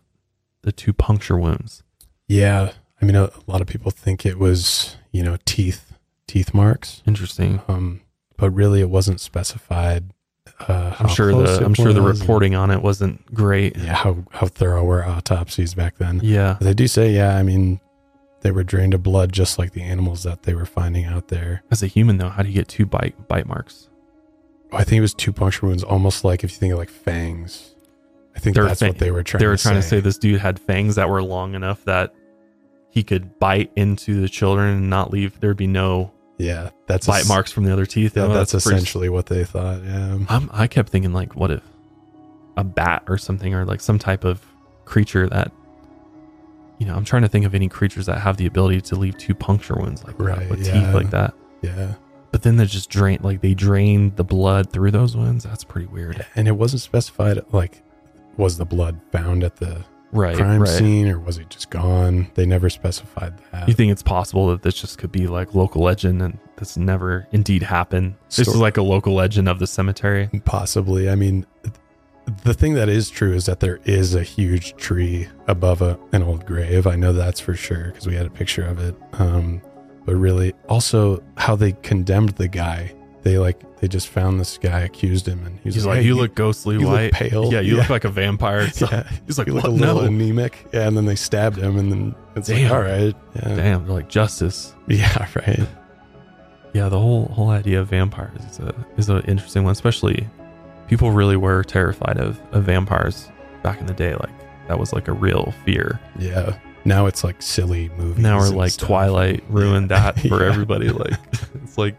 the 0.63 0.73
two 0.73 0.93
puncture 0.93 1.37
wounds. 1.37 1.83
Yeah, 2.29 2.73
I 3.05 3.07
mean, 3.07 3.17
a, 3.17 3.25
a 3.25 3.45
lot 3.47 3.61
of 3.61 3.67
people 3.67 3.91
think 3.91 4.25
it 4.25 4.39
was 4.39 4.97
you 5.13 5.23
know 5.23 5.37
teeth 5.45 5.93
teeth 6.27 6.55
marks. 6.55 7.03
Interesting. 7.07 7.61
Um, 7.69 8.01
but 8.37 8.51
really, 8.51 8.81
it 8.81 8.91
wasn't 8.91 9.21
specified 9.21 10.15
uh, 10.61 10.95
I'm 10.99 11.09
sure 11.09 11.33
the 11.33 11.65
I'm 11.65 11.75
sure 11.75 11.93
the 11.93 12.03
reporting 12.03 12.55
on 12.55 12.71
it 12.71 12.83
wasn't 12.83 13.35
great. 13.35 13.77
Yeah, 13.77 13.95
how 13.95 14.25
how 14.31 14.47
thorough 14.47 14.85
were 14.85 15.05
autopsies 15.05 15.75
back 15.75 15.97
then? 15.97 16.21
Yeah, 16.23 16.57
but 16.59 16.67
they 16.67 16.75
do 16.75 16.87
say 16.87 17.13
yeah. 17.13 17.37
I 17.37 17.43
mean, 17.43 17.81
they 18.43 18.51
were 18.51 18.63
drained 18.63 18.95
of 18.95 19.03
blood 19.03 19.33
just 19.33 19.59
like 19.59 19.73
the 19.73 19.83
animals 19.83 20.23
that 20.23 20.43
they 20.43 20.55
were 20.55 20.67
finding 20.67 21.07
out 21.07 21.29
there. 21.29 21.63
As 21.71 21.83
a 21.83 21.87
human, 21.87 22.19
though, 22.19 22.29
how 22.29 22.43
do 22.43 22.49
you 22.49 22.55
get 22.55 22.69
two 22.69 22.87
bite 22.87 23.29
bite 23.29 23.47
marks? 23.47 23.89
Oh, 24.73 24.77
I 24.77 24.85
think 24.85 24.99
it 24.99 25.03
was 25.03 25.15
two 25.15 25.33
puncture 25.33 25.67
wounds, 25.67 25.83
almost 25.83 26.25
like 26.25 26.45
if 26.45 26.53
you 26.53 26.59
think 26.59 26.73
of 26.73 26.79
like 26.79 26.91
fangs. 26.91 27.75
I 28.37 28.41
think 28.41 28.57
They're 28.57 28.65
that's 28.65 28.81
what 28.81 28.99
they 28.99 29.11
were 29.11 29.23
trying. 29.23 29.41
They 29.41 29.47
were 29.47 29.57
to 29.57 29.63
trying 29.63 29.77
say. 29.77 29.81
to 29.81 29.89
say 29.89 30.01
this 30.01 30.19
dude 30.19 30.41
had 30.41 30.59
fangs 30.59 30.97
that 30.97 31.09
were 31.09 31.23
long 31.23 31.55
enough 31.55 31.85
that 31.85 32.15
he 32.95 33.03
could 33.03 33.41
bite 33.41 33.73
into 33.75 34.21
the 34.21 34.29
children 34.29 34.77
and 34.77 34.89
not 34.89 35.13
leave. 35.13 35.41
There'd 35.41 35.57
be 35.57 35.67
no 35.67 36.13
yeah, 36.39 36.71
that's 36.87 37.09
bite 37.09 37.27
marks 37.27 37.51
from 37.51 37.65
the 37.65 37.73
other 37.73 37.87
teeth. 37.87 38.17
Yeah, 38.17 38.27
oh, 38.27 38.33
that's, 38.33 38.53
that's 38.53 38.67
essentially 38.67 39.09
what 39.09 39.27
they 39.27 39.45
thought. 39.45 39.83
Yeah, 39.83 40.19
I'm, 40.29 40.49
I 40.53 40.69
kept 40.69 40.91
thinking 40.91 41.13
like, 41.13 41.35
what 41.35 41.51
if 41.51 41.63
a 42.57 42.63
bat 42.63 43.03
or 43.09 43.19
something, 43.19 43.53
or 43.53 43.65
like 43.65 43.81
some 43.81 43.99
type 43.99 44.23
of 44.23 44.47
creature 44.85 45.29
that, 45.29 45.51
you 46.79 46.87
know, 46.87 46.95
I'm 46.95 47.05
trying 47.05 47.23
to 47.23 47.29
think 47.29 47.45
of 47.45 47.53
any 47.53 47.69
creatures 47.69 48.07
that 48.07 48.21
have 48.21 48.37
the 48.37 48.47
ability 48.47 48.81
to 48.83 48.95
leave 48.95 49.19
two 49.19 49.35
puncture 49.35 49.75
wounds 49.75 50.05
like 50.05 50.21
uh, 50.21 50.25
right, 50.25 50.39
that, 50.39 50.51
with 50.51 50.65
yeah. 50.65 50.73
teeth 50.75 50.95
like 50.95 51.11
that. 51.11 51.35
Yeah. 51.63 51.95
But 52.31 52.43
then 52.43 52.59
they 52.59 52.67
just 52.67 52.91
drain, 52.91 53.19
like 53.23 53.41
they 53.41 53.55
drained 53.55 54.15
the 54.15 54.25
blood 54.25 54.73
through 54.73 54.93
those 54.93 55.17
wounds. 55.17 55.43
That's 55.43 55.65
pretty 55.65 55.89
weird. 55.89 56.25
And 56.37 56.47
it 56.47 56.53
wasn't 56.53 56.83
specified. 56.83 57.41
Like, 57.53 57.83
was 58.37 58.57
the 58.57 58.65
blood 58.65 59.01
found 59.11 59.43
at 59.43 59.57
the 59.57 59.85
right, 60.15 60.37
crime 60.37 60.63
right. 60.63 60.69
scene 60.69 61.09
or 61.09 61.19
was 61.19 61.37
he 61.37 61.45
just 61.47 61.71
gone? 61.71 62.31
They 62.35 62.47
never 62.47 62.71
specified 62.71 63.35
that. 63.53 63.69
You 63.69 63.75
think 63.75 63.93
it's 63.93 64.03
possible 64.03 64.49
that 64.49 64.63
this 64.63 64.75
just 64.75 64.99
could 64.99 65.13
be 65.13 65.27
like 65.27 65.55
local 65.55 65.83
legend 65.83 66.23
and 66.23 66.39
this 66.57 66.77
never 66.77 67.27
indeed 67.33 67.63
happened? 67.63 68.15
This 68.29 68.49
is 68.49 68.57
like 68.57 68.77
a 68.77 68.83
local 68.83 69.15
legend 69.15 69.49
of 69.49 69.59
the 69.59 69.67
cemetery? 69.67 70.31
Possibly. 70.45 71.11
I 71.11 71.15
mean, 71.15 71.47
the 72.45 72.55
thing 72.55 72.75
that 72.75 72.89
is 72.89 73.11
true 73.11 73.35
is 73.35 73.47
that 73.47 73.61
there 73.61 73.81
is 73.85 74.15
a 74.15 74.23
huge 74.23 74.75
tree 74.77 75.29
above 75.47 75.83
a, 75.83 75.99
an 76.13 76.23
old 76.23 76.47
grave. 76.47 76.87
I 76.87 76.97
know 76.97 77.13
that's 77.13 77.41
for 77.41 77.55
sure 77.55 77.89
because 77.89 78.07
we 78.07 78.15
had 78.15 78.27
a 78.27 78.31
picture 78.31 78.65
of 78.65 78.79
it. 78.79 78.95
Um, 79.15 79.61
but 80.05 80.17
really, 80.17 80.53
also 80.69 81.23
how 81.37 81.57
they 81.57 81.73
condemned 81.83 82.31
the 82.31 82.49
guy 82.49 82.95
they 83.25 83.39
like 83.39 83.81
they 83.81 83.89
just 83.89 84.09
found 84.09 84.39
this 84.39 84.59
guy, 84.59 84.81
accused 84.81 85.27
him, 85.27 85.45
and 85.47 85.59
he's, 85.61 85.75
he's 85.75 85.87
like, 85.87 85.97
like 85.97 86.03
hey, 86.03 86.09
"You 86.09 86.15
look 86.15 86.35
ghostly 86.35 86.79
you 86.79 86.87
white, 86.87 87.05
look 87.05 87.13
pale, 87.13 87.53
yeah, 87.53 87.61
you 87.61 87.75
yeah. 87.75 87.81
look 87.81 87.91
like 87.91 88.05
a 88.05 88.11
vampire." 88.11 88.69
So 88.75 88.87
yeah. 88.91 89.09
he's 89.27 89.39
like, 89.39 89.47
"You 89.47 89.55
look 89.55 89.65
a 89.65 89.69
little 89.69 90.03
no. 90.03 90.07
anemic." 90.07 90.67
Yeah, 90.73 90.87
and 90.87 90.97
then 90.97 91.07
they 91.07 91.17
stabbed 91.17 91.57
him, 91.57 91.79
and 91.79 91.91
then 91.91 92.15
it's 92.37 92.49
Damn. 92.49 92.65
like, 92.65 92.73
"All 92.73 92.83
right, 92.83 93.17
yeah. 93.35 93.57
damn, 93.57 93.87
they're 93.87 93.95
like 93.95 94.09
justice." 94.09 94.75
Yeah, 94.89 95.27
right. 95.35 95.67
Yeah, 96.75 96.89
the 96.89 97.01
whole 97.01 97.27
whole 97.27 97.51
idea 97.51 97.81
of 97.81 97.89
vampires 97.89 98.45
is 98.45 98.59
a 98.59 98.87
is 98.97 99.09
an 99.09 99.23
interesting 99.23 99.65
one, 99.65 99.73
especially 99.73 100.29
people 100.87 101.11
really 101.11 101.37
were 101.37 101.63
terrified 101.65 102.19
of, 102.19 102.41
of 102.53 102.65
vampires 102.65 103.31
back 103.63 103.81
in 103.81 103.87
the 103.87 103.95
day. 103.95 104.15
Like 104.15 104.69
that 104.69 104.79
was 104.79 104.93
like 104.93 105.09
a 105.09 105.13
real 105.13 105.55
fear. 105.65 105.99
Yeah. 106.19 106.59
Now 106.85 107.07
it's 107.07 107.25
like 107.25 107.41
silly 107.41 107.89
movies. 107.97 108.23
Now 108.23 108.39
we're 108.39 108.51
like 108.51 108.73
stuff. 108.73 108.89
Twilight 108.89 109.43
ruined 109.49 109.91
yeah. 109.91 110.13
that 110.13 110.21
for 110.29 110.45
everybody. 110.45 110.91
Like 110.91 111.19
it's 111.63 111.79
like 111.79 111.97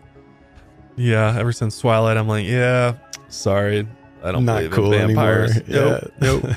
yeah, 0.96 1.36
ever 1.38 1.52
since 1.52 1.80
Twilight, 1.80 2.18
I'm 2.18 2.28
like, 2.28 2.46
yeah, 2.46 2.96
sorry, 3.30 3.88
I 4.24 4.32
don't 4.32 4.46
Not 4.46 4.58
believe 4.58 4.72
cool 4.72 4.94
in 4.94 5.08
vampires. 5.08 5.58
Anymore. 5.68 6.00
Nope, 6.20 6.44
nope. 6.44 6.56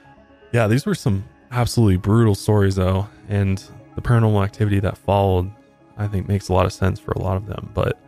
yeah, 0.52 0.66
these 0.66 0.86
were 0.86 0.94
some 0.94 1.24
absolutely 1.50 1.96
brutal 1.96 2.34
stories, 2.34 2.76
though, 2.76 3.08
and 3.28 3.62
the 3.94 4.02
paranormal 4.02 4.42
activity 4.42 4.80
that 4.80 4.98
followed, 4.98 5.50
I 5.96 6.06
think, 6.08 6.28
makes 6.28 6.48
a 6.48 6.52
lot 6.52 6.66
of 6.66 6.72
sense 6.72 6.98
for 6.98 7.12
a 7.12 7.18
lot 7.18 7.36
of 7.36 7.46
them. 7.46 7.70
But 7.74 7.98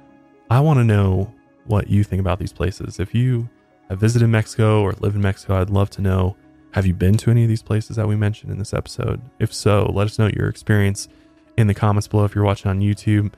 I 0.51 0.61
want 0.61 0.79
to 0.79 0.85
know 0.85 1.33
what 1.65 1.89
you 1.89 2.05
think 2.05 2.21
about 2.21 2.39
these 2.39 2.53
places. 2.53 2.99
If 2.99 3.15
you 3.15 3.49
have 3.89 4.01
visited 4.01 4.29
Mexico 4.29 4.83
or 4.83 4.93
live 5.01 5.15
in 5.15 5.21
Mexico, 5.21 5.61
I'd 5.61 5.71
love 5.71 5.91
to 5.91 6.03
know 6.03 6.37
have 6.73 6.87
you 6.87 6.95
been 6.95 7.17
to 7.17 7.31
any 7.31 7.43
of 7.43 7.49
these 7.49 7.63
places 7.63 7.97
that 7.97 8.07
we 8.07 8.17
mentioned 8.17 8.53
in 8.53 8.59
this 8.59 8.75
episode? 8.75 9.21
If 9.39 9.53
so, 9.55 9.91
let 9.95 10.07
us 10.07 10.19
know 10.19 10.29
your 10.29 10.49
experience 10.49 11.09
in 11.57 11.69
the 11.69 11.75
comments 11.75 12.07
below 12.07 12.25
if 12.25 12.35
you're 12.35 12.45
watching 12.45 12.71
on 12.71 12.81
YouTube. 12.81 13.33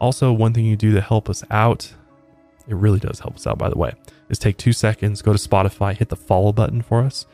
Also, 0.00 0.32
one 0.32 0.52
thing 0.54 0.64
you 0.64 0.76
do 0.76 0.92
to 0.92 1.00
help 1.00 1.28
us 1.28 1.44
out, 1.50 1.92
it 2.66 2.74
really 2.74 2.98
does 2.98 3.20
help 3.20 3.36
us 3.36 3.46
out, 3.46 3.58
by 3.58 3.68
the 3.68 3.78
way, 3.78 3.92
is 4.28 4.38
take 4.38 4.56
two 4.56 4.72
seconds, 4.72 5.22
go 5.22 5.32
to 5.32 5.38
Spotify, 5.38 5.94
hit 5.96 6.08
the 6.08 6.16
follow 6.16 6.52
button 6.52 6.80
for 6.82 7.02
us, 7.02 7.26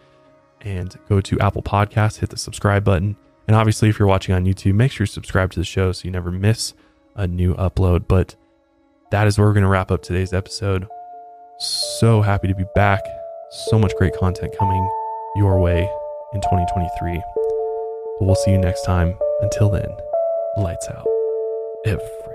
and 0.63 0.99
go 1.09 1.21
to 1.21 1.39
Apple 1.39 1.63
Podcasts, 1.63 2.19
hit 2.19 2.31
the 2.31 2.37
subscribe 2.37 2.85
button. 2.85 3.17
And 3.47 3.55
obviously, 3.55 3.89
if 3.89 3.99
you're 3.99 4.09
watching 4.09 4.35
on 4.35 4.45
YouTube, 4.45 4.75
make 4.75 4.91
sure 4.91 5.05
you 5.05 5.07
subscribe 5.07 5.53
to 5.53 5.61
the 5.61 5.65
show 5.65 5.93
so 5.93 6.05
you 6.05 6.11
never 6.11 6.33
miss 6.33 6.75
a 7.15 7.29
new 7.29 7.55
upload. 7.55 8.09
But 8.09 8.35
that 9.13 9.29
is 9.29 9.39
where 9.39 9.47
we're 9.47 9.55
going 9.55 9.63
to 9.63 9.69
wrap 9.69 9.93
up 9.93 10.03
today's 10.03 10.33
episode. 10.33 10.89
So 11.59 12.23
happy 12.23 12.49
to 12.49 12.55
be 12.55 12.65
back. 12.75 13.01
So 13.69 13.79
much 13.79 13.95
great 13.97 14.15
content 14.17 14.53
coming 14.59 14.91
your 15.37 15.61
way 15.61 15.89
in 16.35 16.41
2023. 16.41 17.23
But 18.19 18.27
we'll 18.27 18.35
see 18.35 18.51
you 18.51 18.59
next 18.59 18.85
time. 18.85 19.17
Until 19.43 19.71
then, 19.71 19.89
lights 20.57 20.89
out, 20.89 21.07
everybody. 21.87 22.26